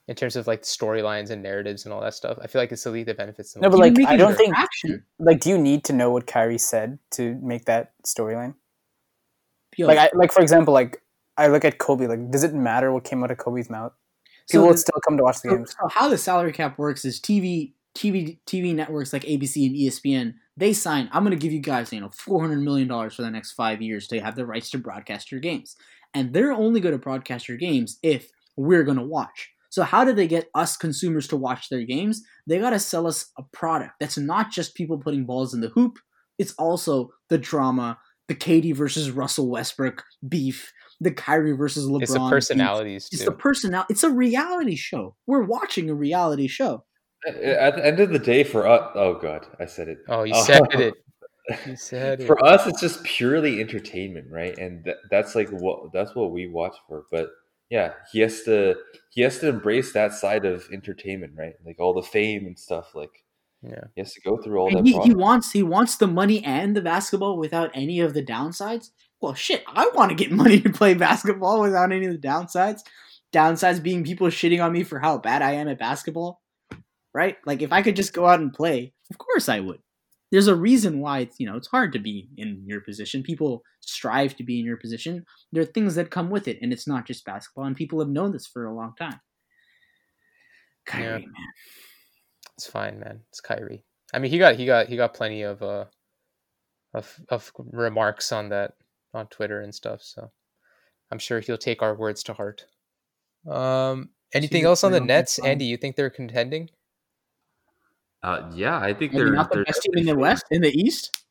in 0.09 0.17
terms 0.17 0.35
of 0.37 0.47
like 0.47 0.63
storylines 0.63 1.31
and 1.31 1.43
narratives 1.43 1.85
and 1.85 1.93
all 1.95 2.01
that 2.01 2.15
stuff. 2.15 2.39
I 2.43 2.47
feel 2.49 2.61
like 2.61 2.73
it's 2.73 2.83
the 2.85 2.91
league 2.91 3.07
that 3.07 3.17
benefits 3.17 3.53
the 3.53 3.61
No, 3.61 3.71
but 3.71 3.79
like, 3.79 3.95
I 4.07 4.17
don't 4.17 4.37
think 4.37 4.55
traction. 4.55 5.05
like, 5.19 5.41
do 5.41 5.51
you 5.51 5.59
need 5.59 5.85
to 5.85 5.93
know 5.93 6.11
what 6.11 6.27
Kyrie 6.27 6.59
said 6.59 6.99
to 7.13 7.39
make 7.43 7.67
that 7.67 7.93
storyline? 8.07 8.55
Like, 9.79 9.99
I 9.99 10.11
like 10.15 10.33
for 10.33 10.43
example, 10.43 10.75
like 10.75 11.01
I 11.37 11.47
look 11.49 11.65
at 11.65 11.79
Kobe. 11.79 12.07
Like, 12.07 12.31
does 12.31 12.45
it 12.45 12.53
matter 12.53 12.93
what 12.93 13.05
came 13.05 13.23
out 13.25 13.31
of 13.31 13.39
Kobe's 13.39 13.71
mouth? 13.71 13.93
so 14.47 14.59
People 14.59 14.63
the- 14.65 14.69
would 14.73 14.79
still 14.79 15.01
come 15.07 15.17
to 15.17 15.23
watch 15.23 15.41
the 15.41 15.49
So, 15.51 15.57
games. 15.57 15.77
so 15.81 15.89
how 15.89 16.09
the 16.09 16.19
salary 16.19 16.53
cap 16.53 16.77
works 16.79 17.05
is 17.05 17.21
TV 17.21 17.73
TV 17.95 18.39
TV 18.47 18.75
networks 18.75 19.13
like 19.13 19.23
ABC 19.23 19.67
and 19.67 19.77
ESPN 19.77 20.35
they 20.57 20.73
sign 20.73 21.09
I'm 21.13 21.23
going 21.25 21.31
to 21.39 21.41
give 21.43 21.53
you 21.53 21.61
guys 21.61 21.93
you 21.93 22.01
know 22.01 22.11
400 22.11 22.61
million 22.61 22.89
dollars 22.89 23.15
for 23.15 23.23
the 23.23 23.31
next 23.31 23.53
5 23.53 23.81
years 23.81 24.09
to 24.09 24.19
have 24.21 24.35
the 24.35 24.45
rights 24.47 24.71
to 24.71 24.79
broadcast 24.79 25.31
your 25.31 25.41
games 25.41 25.77
and 26.15 26.33
they're 26.33 26.53
only 26.53 26.81
going 26.81 26.93
to 26.95 26.99
broadcast 26.99 27.49
your 27.49 27.57
games 27.59 27.99
if 28.03 28.31
we're 28.57 28.83
going 28.83 28.97
to 28.97 29.05
watch 29.05 29.52
so 29.73 29.83
how 29.83 30.05
do 30.05 30.13
they 30.13 30.29
get 30.29 30.49
us 30.55 30.77
consumers 30.77 31.27
to 31.27 31.37
watch 31.37 31.69
their 31.71 31.83
games 31.85 32.23
they 32.47 32.59
got 32.59 32.71
to 32.71 32.79
sell 32.79 33.07
us 33.07 33.31
a 33.39 33.43
product 33.53 33.93
that's 33.99 34.19
not 34.19 34.51
just 34.51 34.75
people 34.75 34.99
putting 34.99 35.25
balls 35.25 35.55
in 35.55 35.61
the 35.61 35.69
hoop 35.71 35.99
it's 36.39 36.53
also 36.59 37.11
the 37.31 37.39
drama 37.39 37.99
the 38.29 38.35
KD 38.37 38.75
versus 38.77 39.11
Russell 39.11 39.49
Westbrook 39.51 40.03
beef 40.29 40.73
the 41.01 41.11
Kyrie 41.11 41.53
versus 41.57 41.87
LeBron 41.87 42.03
it's 42.03 42.13
the 42.13 42.19
beef. 42.21 42.31
personalities 42.31 43.09
It's 43.11 43.23
too. 43.23 43.31
the 43.31 43.37
personality. 43.37 43.93
It's 43.93 44.05
a 44.05 44.11
reality 44.11 44.77
show. 44.77 45.17
We're 45.27 45.43
watching 45.43 45.91
a 45.91 45.95
reality 45.95 46.47
show. 46.47 46.85
Uh, 47.27 47.31
uh, 47.33 47.57
at 47.67 47.75
the 47.77 47.85
end 47.85 47.99
of 47.99 48.11
the 48.11 48.21
day, 48.21 48.45
for 48.45 48.69
us, 48.69 48.93
oh 48.95 49.15
god, 49.15 49.47
I 49.59 49.67
said 49.67 49.89
it. 49.89 49.99
oh, 50.09 50.23
you 50.23 50.33
Oh. 50.37 50.45
said 50.47 50.63
it. 50.75 50.95
You 51.67 51.75
said 51.77 52.21
it. 52.21 52.27
for 52.29 52.43
us, 52.45 52.69
it's 52.69 52.81
just 52.81 53.03
purely 53.03 53.61
entertainment, 53.61 54.29
right? 54.31 54.57
And 54.57 54.85
th- 54.85 54.97
that's 55.11 55.35
like 55.35 55.49
what 55.51 55.93
that's 55.93 56.15
what 56.15 56.31
we 56.31 56.47
watch 56.47 56.77
for. 56.87 57.05
But 57.11 57.31
yeah, 57.73 57.95
he 58.13 58.21
has 58.21 58.43
to 58.43 58.75
he 59.09 59.23
has 59.23 59.39
to 59.39 59.49
embrace 59.49 59.95
that 59.95 60.13
side 60.13 60.45
of 60.45 60.69
entertainment, 60.71 61.33
right? 61.39 61.55
Like 61.65 61.81
all 61.81 61.95
the 61.95 62.03
fame 62.03 62.45
and 62.45 62.59
stuff. 62.59 62.95
Like 62.95 63.25
Yeah. 63.63 63.85
he 63.95 64.03
has 64.03 64.13
to 64.13 64.21
go 64.21 64.37
through 64.37 64.59
all 64.59 64.69
And 64.69 64.85
that. 64.85 64.85
he, 64.85 65.01
he 65.01 65.15
wants 65.15 65.53
he 65.53 65.63
wants 65.63 65.97
the 65.97 66.07
money 66.07 66.45
and 66.45 66.77
the 66.77 66.83
basketball 66.83 67.39
without 67.39 67.71
any 67.73 68.01
of 68.01 68.13
the 68.13 68.23
downsides. 68.23 68.91
Well, 69.23 69.33
shit, 69.33 69.65
I 69.67 69.89
want 69.95 70.11
to 70.11 70.15
get 70.15 70.31
money 70.43 70.61
to 70.61 70.71
play 70.71 70.93
basketball 70.93 71.63
without 71.63 71.93
any 71.93 72.05
of 72.05 72.13
the 72.13 72.29
downsides. 72.29 72.81
Downsides 73.33 73.83
being 73.83 74.05
people 74.05 74.27
shitting 74.27 74.63
on 74.63 74.71
me 74.73 74.83
for 74.85 74.99
how 74.99 75.17
bad 75.17 75.41
I 75.41 75.53
am 75.53 75.69
at 75.69 75.79
basketball, 75.79 76.43
right? 77.15 77.39
Like 77.47 77.63
if 77.63 77.73
I 77.73 77.81
could 77.81 77.97
just 77.97 78.13
go 78.13 78.27
out 78.27 78.41
and 78.41 78.53
play, 78.53 78.93
of 79.11 79.17
course 79.17 79.49
I 79.49 79.61
would. 79.61 79.81
There's 80.33 80.49
a 80.49 80.57
reason 80.57 80.99
why 81.01 81.21
it's 81.21 81.37
you 81.39 81.47
know 81.47 81.57
it's 81.57 81.69
hard 81.69 81.93
to 81.93 81.99
be 82.01 82.29
in 82.37 82.65
your 82.67 82.81
position. 82.81 83.23
People 83.23 83.63
strive 83.81 84.35
to 84.37 84.43
be 84.43 84.59
in 84.59 84.65
your 84.67 84.79
position. 84.79 85.25
There 85.53 85.63
are 85.63 85.67
things 85.67 85.95
that 85.95 86.11
come 86.11 86.31
with 86.31 86.49
it, 86.49 86.59
and 86.63 86.73
it's 86.73 86.89
not 86.89 87.07
just 87.07 87.25
basketball. 87.25 87.67
And 87.67 87.77
people 87.77 88.01
have 88.01 88.09
known 88.09 88.33
this 88.33 88.47
for 88.47 88.65
a 88.65 88.75
long 88.75 88.95
time. 88.99 89.21
Kyrie, 90.87 91.05
Yeah. 91.05 91.19
man. 91.19 91.53
It's 92.57 92.67
fine, 92.67 92.99
man. 92.99 93.21
It's 93.29 93.41
Kyrie. 93.41 93.85
I 94.15 94.19
mean, 94.19 94.31
he 94.31 94.39
got 94.39 94.57
he 94.57 94.67
got 94.67 94.89
he 94.89 94.97
got 94.97 95.15
plenty 95.15 95.43
of 95.43 95.63
uh 95.63 95.85
of 96.95 97.21
of 97.29 97.53
remarks 97.57 98.33
on 98.33 98.49
that 98.51 98.73
on 99.15 99.27
Twitter 99.29 99.61
and 99.61 99.75
stuff. 99.75 100.03
So 100.03 100.31
I'm 101.11 101.19
sure 101.19 101.41
he'll 101.41 101.59
take 101.59 101.83
our 101.83 101.95
words 101.95 102.23
to 102.25 102.33
heart. 102.33 102.65
Um, 103.51 104.11
anything 104.33 104.65
else 104.65 104.85
on 104.85 104.93
the 104.93 105.01
Nets. 105.01 105.39
Andy? 105.39 105.65
You 105.67 105.77
think 105.77 105.97
they're 105.97 106.11
contending? 106.11 106.71
Uh, 108.23 108.51
yeah, 108.55 108.79
I 108.79 108.95
think 108.95 109.13
Maybe 109.13 109.25
they're 109.25 109.33
not 109.35 109.51
the 109.51 109.57
they're 109.57 109.65
best 109.65 109.83
team 109.83 109.99
in 109.99 110.07
the 110.07 110.17
West, 110.17 110.45
in 110.51 110.63
the 110.63 110.71
East. 110.71 111.25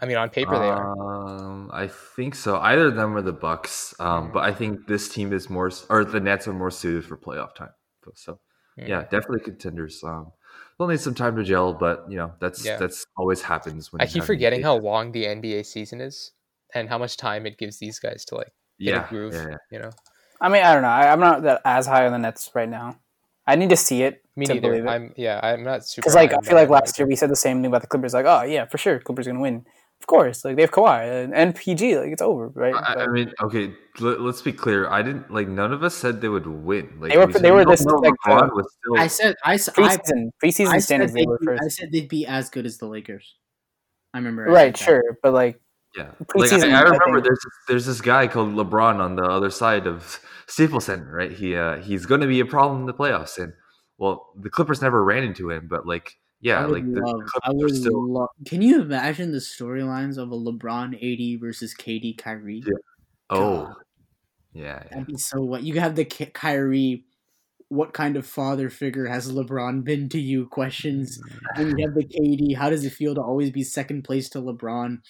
I 0.00 0.06
mean, 0.06 0.16
on 0.16 0.30
paper 0.30 0.58
they 0.58 0.68
are. 0.68 0.92
Um, 0.92 1.70
I 1.72 1.88
think 1.88 2.34
so. 2.34 2.56
Either 2.58 2.86
of 2.86 2.94
them 2.94 3.16
are 3.16 3.22
the 3.22 3.32
Bucks. 3.32 3.94
Um, 3.98 4.30
but 4.32 4.44
I 4.44 4.52
think 4.52 4.86
this 4.86 5.08
team 5.08 5.32
is 5.32 5.50
more, 5.50 5.70
or 5.90 6.04
the 6.04 6.20
Nets 6.20 6.46
are 6.48 6.52
more 6.52 6.70
suited 6.70 7.04
for 7.04 7.16
playoff 7.16 7.54
time. 7.54 7.70
So 8.14 8.38
Mm. 8.78 8.88
yeah, 8.88 9.02
definitely 9.02 9.40
contenders. 9.40 10.02
Um, 10.04 10.32
they'll 10.78 10.88
need 10.88 11.00
some 11.00 11.14
time 11.14 11.36
to 11.36 11.42
gel, 11.44 11.74
but 11.74 12.04
you 12.08 12.16
know 12.16 12.32
that's 12.40 12.64
Yeah. 12.64 12.76
that's 12.76 13.04
always 13.16 13.42
happens 13.42 13.92
when 13.92 14.00
I 14.00 14.04
you 14.04 14.10
keep 14.12 14.24
forgetting 14.24 14.62
how 14.62 14.76
long 14.76 15.12
the 15.12 15.24
NBA 15.26 15.64
season 15.66 16.00
is 16.00 16.32
and 16.74 16.88
how 16.88 16.98
much 16.98 17.16
time 17.16 17.46
it 17.46 17.58
gives 17.58 17.78
these 17.78 17.98
guys 17.98 18.24
to 18.26 18.36
like 18.36 18.52
get 18.78 18.94
yeah, 18.94 19.04
a 19.04 19.08
groove. 19.08 19.34
yeah, 19.34 19.48
yeah. 19.50 19.56
You 19.72 19.78
know, 19.80 19.90
I 20.40 20.48
mean, 20.48 20.62
I 20.62 20.72
don't 20.74 20.82
know. 20.82 20.88
I, 20.88 21.12
I'm 21.12 21.20
not 21.20 21.42
that 21.42 21.60
as 21.64 21.86
high 21.86 22.06
on 22.06 22.12
the 22.12 22.18
Nets 22.18 22.50
right 22.54 22.68
now. 22.68 23.00
I 23.48 23.56
need 23.56 23.70
to 23.70 23.76
see 23.76 24.02
it 24.02 24.22
me 24.36 24.46
to 24.46 24.54
neither. 24.54 24.68
believe 24.68 24.84
it. 24.84 24.88
I'm 24.88 25.12
yeah, 25.16 25.40
I'm 25.42 25.64
not 25.64 25.84
super. 25.86 26.02
Because 26.04 26.14
like 26.14 26.32
I 26.32 26.38
feel 26.46 26.54
like 26.54 26.68
last 26.68 26.98
year 26.98 27.08
we 27.08 27.16
said 27.16 27.30
the 27.30 27.36
same 27.36 27.56
thing 27.58 27.66
about 27.66 27.80
the 27.80 27.88
Clippers. 27.88 28.14
Like, 28.14 28.26
oh 28.26 28.42
yeah, 28.42 28.66
for 28.66 28.78
sure, 28.78 29.00
Clippers 29.00 29.26
gonna 29.26 29.40
win. 29.40 29.64
Of 30.00 30.06
course, 30.06 30.44
like 30.44 30.54
they 30.54 30.62
have 30.62 30.70
Kawhi 30.70 31.24
and, 31.24 31.34
and 31.34 31.56
PG. 31.56 31.98
Like 31.98 32.12
it's 32.12 32.22
over, 32.22 32.48
right? 32.54 32.72
I, 32.74 33.02
I 33.02 33.06
mean, 33.08 33.32
okay. 33.42 33.72
Let, 33.98 34.20
us 34.20 34.40
be 34.42 34.52
clear. 34.52 34.88
I 34.88 35.02
didn't 35.02 35.28
like. 35.32 35.48
None 35.48 35.72
of 35.72 35.82
us 35.82 35.96
said 35.96 36.20
they 36.20 36.28
would 36.28 36.46
win. 36.46 36.98
Like 37.00 37.10
They 37.10 37.18
were- 37.18 37.26
we 37.26 37.32
they 37.32 37.50
were 37.50 37.64
this, 37.64 37.84
like, 37.84 38.14
LeBron 38.24 38.44
uh, 38.44 38.54
was 38.54 38.66
still. 38.78 38.96
I 38.96 39.08
said 39.08 39.34
I, 39.44 39.54
s- 39.54 39.68
I, 39.68 39.72
preseason, 39.72 40.30
preseason 40.44 40.68
I 40.68 40.78
standings, 40.78 40.86
said 40.86 41.16
they 41.16 41.20
they'd 41.22 41.28
were 41.28 41.38
be, 41.40 41.46
first. 41.46 41.62
I 41.64 41.68
said 41.68 41.88
they'd 41.90 42.08
be 42.08 42.26
as 42.26 42.48
good 42.48 42.64
as 42.64 42.78
the 42.78 42.86
Lakers. 42.86 43.34
I 44.14 44.18
remember. 44.18 44.48
I 44.48 44.52
right, 44.52 44.76
said 44.76 44.86
that. 44.86 44.90
sure, 45.02 45.02
but 45.20 45.32
like 45.32 45.60
Yeah, 45.96 46.10
like 46.20 46.28
preseason, 46.28 46.72
I, 46.72 46.76
I 46.76 46.78
I 46.78 46.82
remember 46.82 47.14
think- 47.16 47.24
there's 47.24 47.40
there's 47.66 47.86
this 47.86 48.00
guy 48.00 48.28
called 48.28 48.54
LeBron 48.54 49.00
on 49.00 49.16
the 49.16 49.24
other 49.24 49.50
side 49.50 49.88
of 49.88 50.20
Staples 50.48 50.86
Center, 50.86 51.10
right? 51.12 51.30
He 51.30 51.54
uh, 51.54 51.76
he's 51.76 52.06
going 52.06 52.22
to 52.22 52.26
be 52.26 52.40
a 52.40 52.46
problem 52.46 52.80
in 52.80 52.86
the 52.86 52.94
playoffs, 52.94 53.38
and 53.38 53.52
well, 53.98 54.32
the 54.34 54.50
Clippers 54.50 54.80
never 54.80 55.04
ran 55.04 55.22
into 55.22 55.50
him, 55.50 55.68
but 55.68 55.86
like 55.86 56.16
yeah, 56.40 56.64
like 56.64 56.84
the 56.84 57.00
love. 57.00 57.20
I 57.44 57.50
Clippers 57.50 57.72
would 57.72 57.76
still 57.76 58.12
love. 58.12 58.28
Can 58.46 58.62
you 58.62 58.80
imagine 58.80 59.32
the 59.32 59.38
storylines 59.38 60.16
of 60.16 60.32
a 60.32 60.36
LeBron 60.36 60.94
AD 60.94 61.40
versus 61.40 61.74
KD 61.74 62.16
Kyrie? 62.16 62.62
Yeah. 62.64 62.72
oh 63.30 63.74
yeah, 64.52 64.82
yeah. 64.84 64.88
That'd 64.90 65.06
be 65.06 65.18
so 65.18 65.40
what 65.42 65.64
you 65.64 65.80
have 65.80 65.96
the 65.96 66.04
Ky- 66.04 66.26
Kyrie. 66.26 67.04
What 67.70 67.92
kind 67.92 68.16
of 68.16 68.26
father 68.26 68.70
figure 68.70 69.04
has 69.04 69.30
LeBron 69.30 69.84
been 69.84 70.08
to 70.08 70.18
you? 70.18 70.46
Questions. 70.46 71.20
Then 71.54 71.76
you 71.76 71.86
have 71.86 71.94
the 71.94 72.04
KD. 72.04 72.56
How 72.56 72.70
does 72.70 72.82
it 72.86 72.94
feel 72.94 73.14
to 73.14 73.20
always 73.20 73.50
be 73.50 73.62
second 73.62 74.04
place 74.04 74.30
to 74.30 74.40
LeBron? 74.40 75.00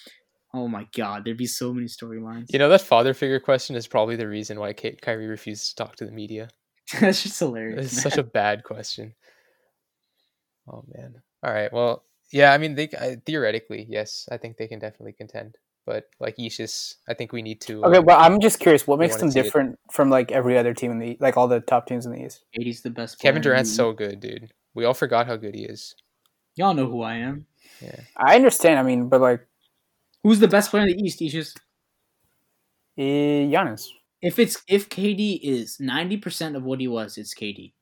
Oh 0.55 0.66
my 0.66 0.86
God, 0.96 1.24
there'd 1.24 1.36
be 1.36 1.46
so 1.46 1.74
many 1.74 1.86
storylines. 1.86 2.46
You 2.49 2.59
know 2.59 2.70
that 2.70 2.80
father 2.80 3.12
figure 3.12 3.40
question 3.40 3.76
is 3.76 3.86
probably 3.86 4.16
the 4.16 4.28
reason 4.28 4.59
why 4.59 4.72
Ky- 4.72 4.99
Kyrie 5.01 5.26
refuses 5.26 5.70
to 5.70 5.74
talk 5.76 5.96
to 5.96 6.07
the 6.07 6.12
media. 6.12 6.49
That's 7.01 7.22
just 7.22 7.38
hilarious. 7.38 7.92
It's 7.92 8.03
such 8.03 8.16
a 8.16 8.22
bad 8.22 8.64
question. 8.64 9.14
Oh 10.66 10.84
man. 10.94 11.16
All 11.42 11.53
right. 11.53 11.72
Well, 11.72 12.05
yeah. 12.32 12.53
I 12.53 12.59
mean, 12.59 12.74
they 12.74 12.88
I, 12.99 13.16
theoretically, 13.24 13.86
yes, 13.88 14.26
I 14.30 14.38
think 14.38 14.57
they 14.57 14.68
can 14.68 14.78
definitely 14.78 15.12
contend. 15.12 15.57
but 15.84 16.05
like 16.20 16.36
Ishis, 16.36 16.94
I 17.09 17.14
think 17.14 17.32
we 17.32 17.42
need 17.42 17.61
to. 17.62 17.84
Okay, 17.84 17.99
uh, 17.99 18.03
but 18.03 18.18
I'm 18.18 18.40
just 18.40 18.59
curious. 18.59 18.86
What 18.86 18.99
makes 18.99 19.16
them 19.16 19.30
see 19.30 19.40
it. 19.40 19.44
different 19.44 19.78
from 19.90 20.11
like 20.11 20.32
every 20.32 20.59
other 20.59 20.74
team 20.74 20.90
in 20.90 20.99
the 20.99 21.16
like 21.20 21.36
all 21.36 21.49
the 21.49 21.61
top 21.61 21.86
teams 21.86 22.07
in 22.07 22.12
the 22.12 22.24
East? 22.24 22.44
KD's 22.59 22.82
the 22.82 22.90
best. 22.90 23.18
Kevin 23.18 23.42
Durant's 23.42 23.74
so 23.74 23.92
good, 23.92 24.20
dude. 24.20 24.53
We 24.74 24.84
all 24.84 24.94
forgot 24.94 25.26
how 25.26 25.36
good 25.36 25.55
he 25.55 25.64
is. 25.64 25.94
Y'all 26.57 26.74
know 26.74 26.86
who 26.86 27.03
I 27.03 27.16
am. 27.16 27.46
Yeah, 27.80 28.01
I 28.16 28.34
understand. 28.34 28.78
I 28.78 28.82
mean, 28.82 29.09
but 29.09 29.20
like 29.20 29.46
Who's 30.23 30.41
the 30.41 30.49
best 30.49 30.71
player 30.71 30.83
in 30.83 30.89
the 30.97 31.03
East? 31.03 31.21
Ishis? 31.21 31.57
eh, 32.99 33.47
Giannis. 33.53 33.87
If 34.21 34.39
it's 34.39 34.62
if 34.69 34.89
KD 34.89 35.39
is 35.43 35.79
ninety 35.79 36.16
percent 36.16 36.57
of 36.57 36.64
what 36.64 36.81
he 36.81 36.89
was, 36.89 37.16
it's 37.19 37.35
KD. 37.35 37.73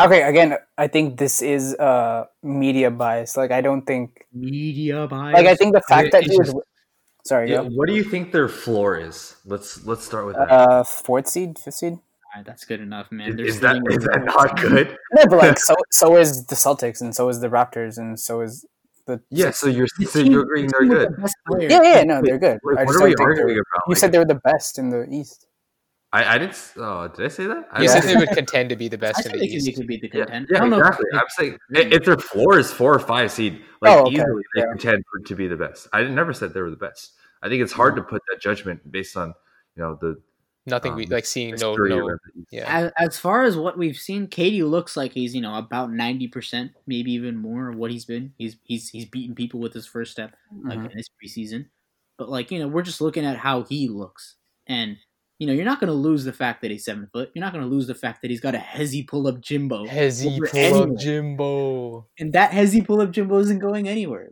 Okay, 0.00 0.22
again, 0.22 0.56
I 0.78 0.86
think 0.88 1.18
this 1.18 1.40
is 1.42 1.74
uh 1.74 2.26
media 2.42 2.90
bias. 2.90 3.36
Like, 3.36 3.50
I 3.50 3.60
don't 3.62 3.82
think. 3.86 4.26
Media 4.32 5.06
bias. 5.08 5.34
Like, 5.34 5.46
I 5.46 5.54
think 5.56 5.74
the 5.74 5.80
fact 5.88 6.08
it- 6.08 6.12
that 6.12 6.22
it's 6.24 6.32
he 6.32 6.38
was. 6.38 6.52
just- 6.52 6.64
Sorry, 7.24 7.50
Yeah, 7.50 7.62
yeah. 7.62 7.68
what 7.70 7.88
do 7.88 7.94
you 7.94 8.04
think 8.04 8.30
their 8.30 8.46
floor 8.46 8.96
is? 8.96 9.34
Let's 9.44 9.84
let's 9.84 10.04
start 10.04 10.26
with 10.26 10.36
that. 10.36 10.48
Uh, 10.48 10.84
fourth 10.84 11.26
seed, 11.26 11.58
fifth 11.58 11.74
seed. 11.74 11.94
Alright, 12.30 12.46
that's 12.46 12.64
good 12.64 12.80
enough, 12.80 13.10
man. 13.10 13.34
They're 13.34 13.46
is 13.46 13.58
that 13.66 13.82
sitting 13.82 13.90
is 13.98 14.04
in 14.04 14.10
that 14.12 14.24
not 14.26 14.60
good? 14.60 14.96
No, 15.12 15.24
but 15.26 15.38
like, 15.38 15.58
so 15.68 15.74
so 15.90 16.16
is 16.18 16.46
the 16.46 16.54
Celtics, 16.54 17.00
and 17.00 17.12
so 17.16 17.28
is 17.28 17.40
the 17.40 17.48
Raptors, 17.48 17.98
and 17.98 18.20
so 18.20 18.42
is 18.42 18.64
the. 19.06 19.20
Yeah, 19.30 19.50
so 19.50 19.66
you're 19.68 19.86
so 19.88 20.22
team- 20.22 20.32
you're 20.32 20.42
agreeing 20.42 20.68
they're 20.68 20.86
good. 20.86 21.16
the. 21.16 21.66
Yeah, 21.68 21.82
yeah, 21.82 22.02
no, 22.04 22.20
they're 22.22 22.38
good. 22.38 22.58
Like, 22.62 22.78
I 22.78 22.84
what 22.84 22.96
are 22.96 23.04
we 23.04 23.14
don't 23.14 23.16
think 23.16 23.18
they're- 23.18 23.28
arguing 23.28 23.58
about? 23.58 23.82
You 23.86 23.92
Like, 23.92 23.98
said 23.98 24.12
they 24.12 24.18
were 24.18 24.24
the 24.24 24.40
best 24.44 24.78
in 24.78 24.90
the 24.90 25.06
East. 25.10 25.46
I, 26.12 26.34
I 26.36 26.38
didn't. 26.38 26.72
Oh, 26.76 27.08
did 27.08 27.24
I 27.24 27.28
say 27.28 27.46
that? 27.46 27.68
I 27.72 27.82
You 27.82 27.88
said 27.88 28.02
they 28.04 28.16
would 28.16 28.28
contend 28.30 28.68
to 28.70 28.76
be 28.76 28.88
the 28.88 28.96
I 28.96 29.00
best 29.00 29.18
in 29.18 29.22
said 29.24 29.32
the 29.34 29.38
they 29.38 29.46
could, 29.48 29.52
they 29.62 29.68
East. 29.70 29.76
could 29.78 29.86
beat 29.86 30.00
the 30.02 30.10
Yeah, 30.14 30.24
yeah 30.48 30.56
I 30.56 30.60
don't 30.60 30.70
know. 30.70 30.78
exactly. 30.78 31.06
I'm 31.12 31.24
saying 31.30 31.58
if 31.70 32.04
their 32.04 32.16
floor 32.16 32.58
is 32.58 32.72
four 32.72 32.94
or 32.94 32.98
five 33.00 33.30
seed, 33.32 33.60
like 33.82 33.92
Oh, 33.92 34.06
okay. 34.06 34.14
easily 34.16 34.42
they 34.54 34.60
Yeah. 34.62 34.66
contend 34.70 35.04
for, 35.10 35.18
to 35.20 35.34
be 35.34 35.46
the 35.48 35.56
best. 35.56 35.88
I 35.92 36.04
never 36.04 36.32
said 36.32 36.54
they 36.54 36.62
were 36.62 36.70
the 36.70 36.76
best. 36.76 37.12
I 37.42 37.48
think 37.48 37.60
it's 37.62 37.72
hard 37.72 37.96
to 37.96 38.02
put 38.02 38.22
that 38.30 38.40
judgment 38.40 38.90
based 38.90 39.16
on 39.16 39.34
you 39.74 39.82
know 39.82 39.98
the 40.00 40.20
Nothing 40.66 40.94
we 40.96 41.04
um, 41.04 41.10
like 41.10 41.26
seeing. 41.26 41.54
No, 41.60 41.74
no. 41.76 41.96
around 42.06 42.18
the 42.34 42.40
East. 42.40 42.48
Yeah, 42.50 42.64
As, 42.76 42.92
as 42.98 43.18
far 43.18 43.44
as 43.44 43.56
what 43.56 43.78
we've 43.78 43.96
seen, 43.96 44.26
KD 44.26 44.68
looks 44.68 44.96
like 44.96 45.12
he's 45.12 45.34
you 45.34 45.40
know 45.40 45.54
about 45.56 45.92
ninety 45.92 46.28
percent, 46.28 46.72
maybe 46.86 47.12
even 47.12 47.36
more 47.36 47.68
of 47.70 47.76
what 47.76 47.90
he's 47.90 48.04
been. 48.04 48.32
He's 48.36 48.56
he's 48.64 48.88
he's 48.88 49.04
beaten 49.06 49.34
people 49.34 49.60
with 49.60 49.72
his 49.72 49.86
first 49.86 50.12
step, 50.12 50.34
like 50.64 50.78
Mhm. 50.78 50.90
in 50.90 50.96
his 50.96 51.08
preseason. 51.22 51.66
But 52.18 52.28
like 52.28 52.50
you 52.50 52.58
know, 52.58 52.68
we're 52.68 52.82
just 52.82 53.00
looking 53.00 53.24
at 53.24 53.36
how 53.36 53.62
he 53.62 53.88
looks, 53.88 54.36
and 54.66 54.96
you 55.38 55.46
know, 55.46 55.52
you're 55.52 55.66
not 55.66 55.80
going 55.80 55.88
to 55.88 55.92
lose 55.94 56.24
the 56.24 56.32
fact 56.32 56.62
that 56.62 56.70
he's 56.70 56.86
seven 56.86 57.06
foot. 57.12 57.30
You're 57.34 57.44
not 57.44 57.52
going 57.52 57.62
to 57.62 57.68
lose 57.70 57.86
the 57.86 57.94
fact 57.94 58.22
that 58.22 58.30
he's 58.30 58.40
got 58.40 58.54
a 58.54 58.58
hesi 58.58 59.06
pull 59.06 59.28
up 59.28 59.38
Jimbo, 59.42 59.84
Hesi 59.84 60.34
over 60.34 60.46
pull 60.46 60.92
up 60.94 60.98
Jimbo. 60.98 62.06
and 62.18 62.32
that 62.32 62.52
hesi 62.52 62.84
pull 62.86 63.02
up 63.02 63.10
Jimbo 63.10 63.38
isn't 63.40 63.58
going 63.58 63.86
anywhere. 63.86 64.30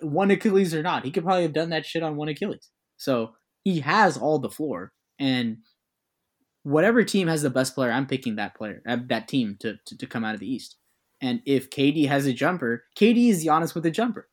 One 0.00 0.30
Achilles 0.30 0.74
or 0.74 0.82
not, 0.82 1.04
he 1.04 1.10
could 1.10 1.24
probably 1.24 1.42
have 1.42 1.52
done 1.52 1.68
that 1.70 1.84
shit 1.84 2.02
on 2.02 2.16
one 2.16 2.28
Achilles. 2.28 2.70
So 2.96 3.34
he 3.64 3.80
has 3.80 4.16
all 4.16 4.38
the 4.38 4.48
floor, 4.48 4.92
and 5.18 5.58
whatever 6.66 7.04
team 7.04 7.28
has 7.28 7.42
the 7.42 7.50
best 7.50 7.74
player, 7.76 7.92
I'm 7.92 8.06
picking 8.06 8.36
that 8.36 8.54
player, 8.56 8.82
uh, 8.86 8.96
that 9.06 9.28
team 9.28 9.56
to, 9.60 9.76
to, 9.86 9.96
to 9.96 10.06
come 10.06 10.24
out 10.24 10.34
of 10.34 10.40
the 10.40 10.50
East. 10.52 10.76
And 11.20 11.40
if 11.46 11.70
KD 11.70 12.08
has 12.08 12.26
a 12.26 12.32
jumper, 12.32 12.84
KD 12.98 13.28
is 13.30 13.44
Giannis 13.44 13.74
with 13.74 13.86
a 13.86 13.90
jumper. 13.90 14.28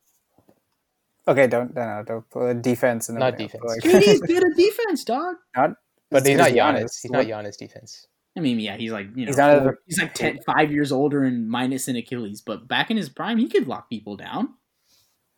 Okay, 1.26 1.46
don't 1.46 1.74
no, 1.74 1.82
no, 1.82 2.02
don't 2.04 2.28
put 2.30 2.60
defense 2.60 3.08
and 3.08 3.18
Not 3.18 3.38
defense. 3.38 3.62
but, 3.62 3.68
like- 3.70 3.80
KD's 4.02 4.20
good 4.26 4.44
at 4.44 4.56
defense, 4.56 5.04
dog. 5.04 5.36
Not, 5.56 5.70
But 6.10 6.26
he's 6.26 6.36
not 6.36 6.50
Giannis. 6.50 6.56
Giannis. 6.82 6.98
He's 7.02 7.10
not 7.10 7.24
Giannis 7.26 7.56
defense. 7.56 8.06
I 8.36 8.40
mean, 8.40 8.58
yeah, 8.58 8.76
he's 8.76 8.90
like 8.90 9.06
you 9.14 9.24
know, 9.24 9.30
He's 9.30 9.36
not 9.38 9.62
four- 9.62 9.70
a- 9.70 9.76
he's 9.86 9.98
like 10.00 10.12
10, 10.14 10.40
five 10.44 10.72
years 10.72 10.90
older 10.92 11.22
and 11.22 11.48
minus 11.48 11.86
an 11.88 11.96
Achilles, 11.96 12.42
but 12.42 12.66
back 12.68 12.90
in 12.90 12.96
his 12.96 13.08
prime, 13.08 13.38
he 13.38 13.48
could 13.48 13.68
lock 13.68 13.88
people 13.88 14.16
down. 14.16 14.48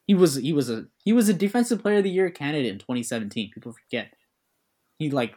He 0.07 0.15
was 0.15 0.37
he 0.37 0.53
was 0.53 0.71
a 0.71 0.87
he 1.05 1.13
was 1.13 1.29
a 1.29 1.35
defensive 1.35 1.83
player 1.83 1.99
of 1.99 2.05
the 2.05 2.11
year 2.11 2.31
candidate 2.31 2.73
in 2.73 2.79
2017. 2.79 3.51
People 3.53 3.73
forget. 3.73 4.15
He 4.99 5.11
like 5.11 5.35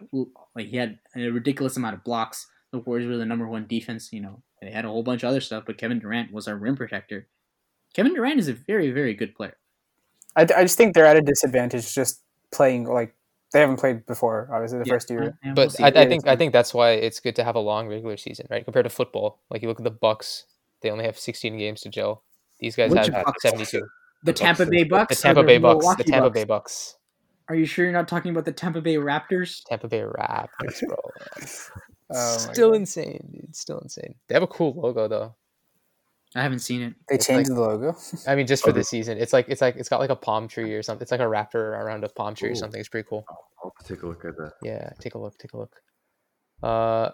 like 0.56 0.68
he 0.68 0.78
had 0.78 1.00
a 1.16 1.30
ridiculous 1.30 1.76
amount 1.78 1.96
of 1.96 2.04
blocks. 2.04 2.48
The 2.72 2.80
Warriors 2.80 3.08
were 3.10 3.18
the 3.18 3.26
number 3.26 3.48
one 3.48 3.66
defense. 3.68 4.14
You 4.14 4.22
know, 4.22 4.42
they 4.62 4.72
had 4.72 4.86
a 4.86 4.90
whole 4.90 5.04
bunch 5.04 5.24
of 5.24 5.30
other 5.30 5.42
stuff, 5.42 5.64
but 5.66 5.78
Kevin 5.78 6.00
Durant 6.00 6.32
was 6.32 6.48
our 6.48 6.56
rim 6.56 6.76
protector. 6.76 7.28
Kevin 7.94 8.14
Durant 8.14 8.40
is 8.40 8.48
a 8.48 8.54
very 8.54 8.92
very 8.92 9.14
good 9.14 9.36
player. 9.36 9.58
I, 10.36 10.44
I 10.44 10.64
just 10.64 10.78
think 10.78 10.94
they're 10.94 11.06
at 11.06 11.18
a 11.18 11.22
disadvantage 11.22 11.94
just 11.94 12.22
playing 12.52 12.86
like 12.86 13.16
they 13.52 13.60
haven't 13.60 13.78
played 13.78 14.06
before. 14.06 14.48
Obviously, 14.54 14.80
the 14.80 14.86
Yeah, 14.86 14.94
first 14.94 15.10
year. 15.10 15.38
and 15.44 15.58
we'll 15.58 15.68
But. 15.68 15.82
I, 15.82 16.02
I 16.04 16.08
think 16.08 16.28
I 16.28 16.36
think 16.36 16.54
that's 16.54 16.74
why 16.74 16.92
it's 16.92 17.20
good 17.20 17.36
to 17.38 17.44
have 17.44 17.56
a 17.56 17.60
long 17.60 17.88
regular 17.88 18.16
season, 18.16 18.48
right? 18.50 18.64
Compared 18.64 18.86
to 18.86 18.90
football, 18.92 19.42
like 19.50 19.62
you 19.62 19.68
look 19.68 19.80
at 19.80 19.84
the 19.84 19.90
Bucks, 19.92 20.46
they 20.82 20.92
only 20.92 21.06
have 21.06 21.18
16 21.18 21.58
games 21.58 21.82
to 21.82 21.90
gel. 21.90 22.24
These 22.60 22.76
guys 22.76 22.92
Which 22.92 23.08
have 23.08 23.26
Bucks? 23.26 23.42
72. 23.42 23.82
the 24.24 24.34
Tampa 24.34 24.66
Bay 24.66 24.84
Bucks. 24.84 25.16
The 25.18 25.22
Tampa 25.24 25.44
Bay 25.44 25.58
Bucks. 25.58 25.86
The 25.96 26.04
Tampa 26.04 26.30
Bucks? 26.30 26.34
Bay 26.34 26.44
Bucks. 26.44 26.96
Are 27.50 27.56
you 27.56 27.66
sure 27.66 27.84
you're 27.86 27.94
not 27.94 28.08
talking 28.08 28.32
about 28.32 28.46
the 28.46 28.52
Tampa 28.52 28.80
Bay 28.80 28.96
Raptors? 28.96 29.64
Tampa 29.66 29.88
Bay 29.88 30.02
Raptors, 30.02 30.82
bro. 30.88 30.98
Oh 32.12 32.38
Still 32.40 32.70
God. 32.72 32.78
insane, 32.78 33.30
dude. 33.32 33.56
Still 33.56 33.78
insane. 33.82 34.16
They 34.28 34.34
have 34.34 34.42
a 34.42 34.48
cool 34.48 34.74
logo 34.76 35.08
though. 35.08 35.36
I 36.36 36.42
haven't 36.42 36.60
seen 36.60 36.82
it. 36.82 36.96
They 37.08 37.16
It's 37.16 37.28
changed 37.28 37.52
like- 37.52 37.56
the 37.56 37.62
logo. 37.62 37.96
I 38.26 38.34
mean, 38.36 38.48
just 38.48 38.64
for 38.64 38.72
Okay. 38.72 38.80
the 38.80 38.84
season, 38.84 39.20
it's 39.20 39.32
like 39.32 39.46
it's 39.48 39.62
like 39.62 39.76
it's 39.76 39.90
got 39.90 40.00
like 40.00 40.10
a 40.10 40.16
palm 40.16 40.48
tree 40.48 40.74
or 40.74 40.82
something. 40.82 41.04
It's 41.04 41.12
like 41.12 41.20
a 41.20 41.26
raptor 41.26 41.56
around 41.80 42.04
a 42.04 42.10
palm 42.10 42.34
tree 42.34 42.50
or 42.50 42.56
something. 42.56 42.80
It's 42.80 42.90
pretty 42.90 43.08
cool. 43.08 43.26
I'll 43.30 43.72
have 43.78 43.86
to 43.88 43.94
take 43.94 44.02
a 44.02 44.08
look 44.08 44.26
at 44.26 44.36
that. 44.38 44.54
Yeah, 44.64 44.90
take 45.00 45.14
a 45.14 45.20
look. 45.20 45.38
Take 45.38 45.54
a 45.54 45.58
look. 45.58 45.76
Uh, 46.64 47.12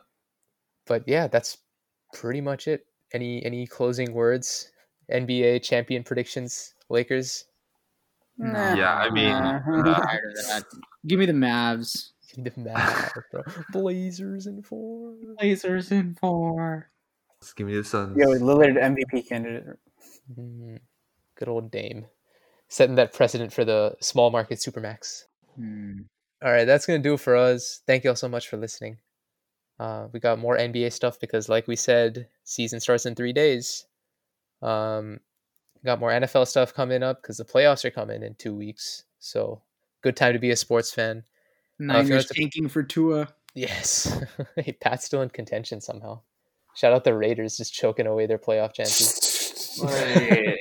but 0.88 1.04
yeah, 1.08 1.28
that's 1.28 1.58
pretty 2.14 2.40
much 2.40 2.68
it. 2.70 2.86
Any 3.14 3.44
any 3.46 3.68
closing 3.68 4.14
words? 4.14 4.72
NBA 5.12 5.62
champion 5.62 6.04
predictions. 6.04 6.74
Lakers. 6.90 7.46
Yeah, 8.38 8.96
I 8.96 9.10
mean, 9.10 9.32
I'm 9.32 9.88
uh, 9.88 9.94
tired 9.94 10.34
of 10.38 10.48
that. 10.48 10.64
Give 11.08 11.20
me 11.20 11.26
the 11.26 11.34
Mavs. 11.34 12.12
Give 12.36 12.44
me 12.44 12.64
the 12.64 12.70
Mavs, 12.70 13.12
bro. 13.32 13.44
Blazers 13.72 14.48
in 14.48 14.62
four. 14.62 15.14
Blazers 15.38 15.92
in 15.92 16.16
four. 16.16 16.90
Let's 17.42 17.54
give 17.54 17.68
me 17.68 17.76
the 17.76 17.84
Suns. 17.84 18.18
Yo, 18.18 18.28
Lillard 18.28 18.78
MVP 18.78 19.28
candidate. 19.30 19.78
Mm, 20.38 20.80
good 21.36 21.48
old 21.48 21.72
Dame, 21.72 22.08
setting 22.68 22.96
that 22.96 23.14
precedent 23.14 23.54
for 23.54 23.64
the 23.64 23.96
small 24.02 24.32
market 24.32 24.60
supermax. 24.60 25.24
Hmm. 25.56 26.02
All 26.44 26.52
right, 26.52 26.66
that's 26.66 26.86
gonna 26.86 27.00
do 27.00 27.14
it 27.14 27.20
for 27.20 27.36
us. 27.36 27.82
Thank 27.88 28.04
you 28.04 28.10
all 28.10 28.16
so 28.16 28.28
much 28.28 28.50
for 28.50 28.58
listening. 28.58 28.98
Uh, 29.80 30.08
we 30.12 30.20
got 30.20 30.40
more 30.40 30.58
NBA 30.58 30.92
stuff 30.92 31.20
because, 31.20 31.50
like 31.50 31.68
we 31.68 31.76
said, 31.76 32.28
season 32.44 32.80
starts 32.80 33.06
in 33.06 33.16
three 33.16 33.34
days. 33.34 33.86
Um, 34.62 35.20
got 35.86 36.00
more 36.00 36.10
NFL 36.12 36.48
stuff 36.48 36.74
coming 36.74 37.04
up 37.04 37.22
because 37.22 37.38
the 37.38 37.46
playoffs 37.46 37.86
are 37.86 37.92
coming 37.92 38.24
in 38.24 38.36
two 38.36 38.54
weeks. 38.56 39.04
So, 39.20 39.62
good 40.02 40.16
time 40.18 40.34
to 40.34 40.40
be 40.40 40.52
a 40.52 40.56
sports 40.56 40.92
fan. 40.94 41.24
you 41.80 41.86
Niners 41.88 42.10
want 42.10 42.28
to- 42.28 42.34
tanking 42.34 42.68
for 42.68 42.84
Tua. 42.84 43.28
Yes, 43.54 44.22
hey, 44.58 44.74
Pat's 44.74 45.06
still 45.06 45.22
in 45.22 45.30
contention 45.30 45.80
somehow. 45.80 46.20
Shout 46.76 46.92
out 46.92 47.06
the 47.06 47.14
Raiders 47.16 47.56
just 47.56 47.74
choking 47.74 48.06
away 48.08 48.26
their 48.26 48.38
playoff 48.38 48.74
chances. 48.74 49.80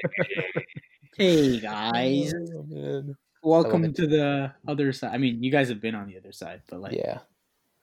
Hey 1.16 1.60
guys, 1.60 2.32
Oh, 2.34 3.14
welcome 3.42 3.92
to 3.92 4.06
the 4.08 4.52
other 4.66 4.92
side. 4.92 5.12
I 5.14 5.18
mean, 5.18 5.44
you 5.44 5.50
guys 5.52 5.68
have 5.68 5.80
been 5.80 5.94
on 5.94 6.08
the 6.08 6.16
other 6.16 6.32
side, 6.32 6.62
but 6.68 6.80
like, 6.80 6.92
Yeah, 6.94 7.18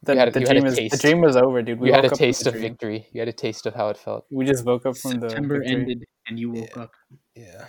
The, 0.04 0.16
had 0.16 0.30
a- 0.30 0.32
the 0.32 0.40
you 0.42 0.48
had 0.48 0.58
a 0.58 0.62
dream 0.62 0.66
is 0.74 0.92
the 0.92 0.98
dream 0.98 1.22
was 1.22 1.36
over, 1.38 1.62
dude. 1.62 1.80
We 1.80 1.90
you 1.90 1.94
had 1.94 2.06
a 2.06 2.08
woke 2.08 2.14
up 2.14 2.18
from 2.18 2.26
taste 2.26 2.48
of 2.48 2.56
victory. 2.56 3.08
You 3.14 3.22
had 3.22 3.28
a 3.28 3.34
taste 3.34 3.66
of 3.68 3.76
how 3.76 3.90
it 3.90 3.98
felt. 3.98 4.26
We 4.32 4.46
just 4.46 4.66
woke 4.66 4.86
up 4.86 4.98
from 4.98 5.20
the 5.20 5.30
September 5.30 5.60
victory. 5.60 5.76
ended 5.76 6.04
and 6.28 6.40
you 6.40 6.50
woke 6.52 6.76
up. 6.78 6.92
Yeah. 7.36 7.66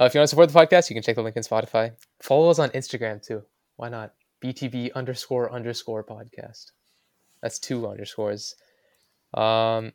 Uh, 0.00 0.04
if 0.04 0.14
you 0.14 0.20
want 0.20 0.26
to 0.26 0.28
support 0.28 0.50
the 0.50 0.58
podcast, 0.58 0.88
you 0.88 0.94
can 0.94 1.02
check 1.02 1.16
the 1.16 1.22
link 1.22 1.36
in 1.36 1.42
Spotify. 1.42 1.92
Follow 2.22 2.48
us 2.48 2.58
on 2.58 2.70
Instagram 2.70 3.20
too. 3.24 3.42
Why 3.76 3.88
not? 3.88 4.14
BTB 4.42 4.92
underscore 4.94 5.52
underscore 5.52 6.04
podcast. 6.04 6.70
That's 7.42 7.58
two 7.58 7.86
underscores. 7.88 8.54
Um, 9.34 9.92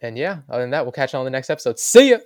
and 0.00 0.18
yeah, 0.18 0.40
other 0.50 0.62
than 0.62 0.70
that, 0.70 0.84
we'll 0.84 0.92
catch 0.92 1.14
you 1.14 1.18
on 1.18 1.24
the 1.24 1.30
next 1.30 1.48
episode. 1.50 1.78
See 1.78 2.10
ya. 2.10 2.18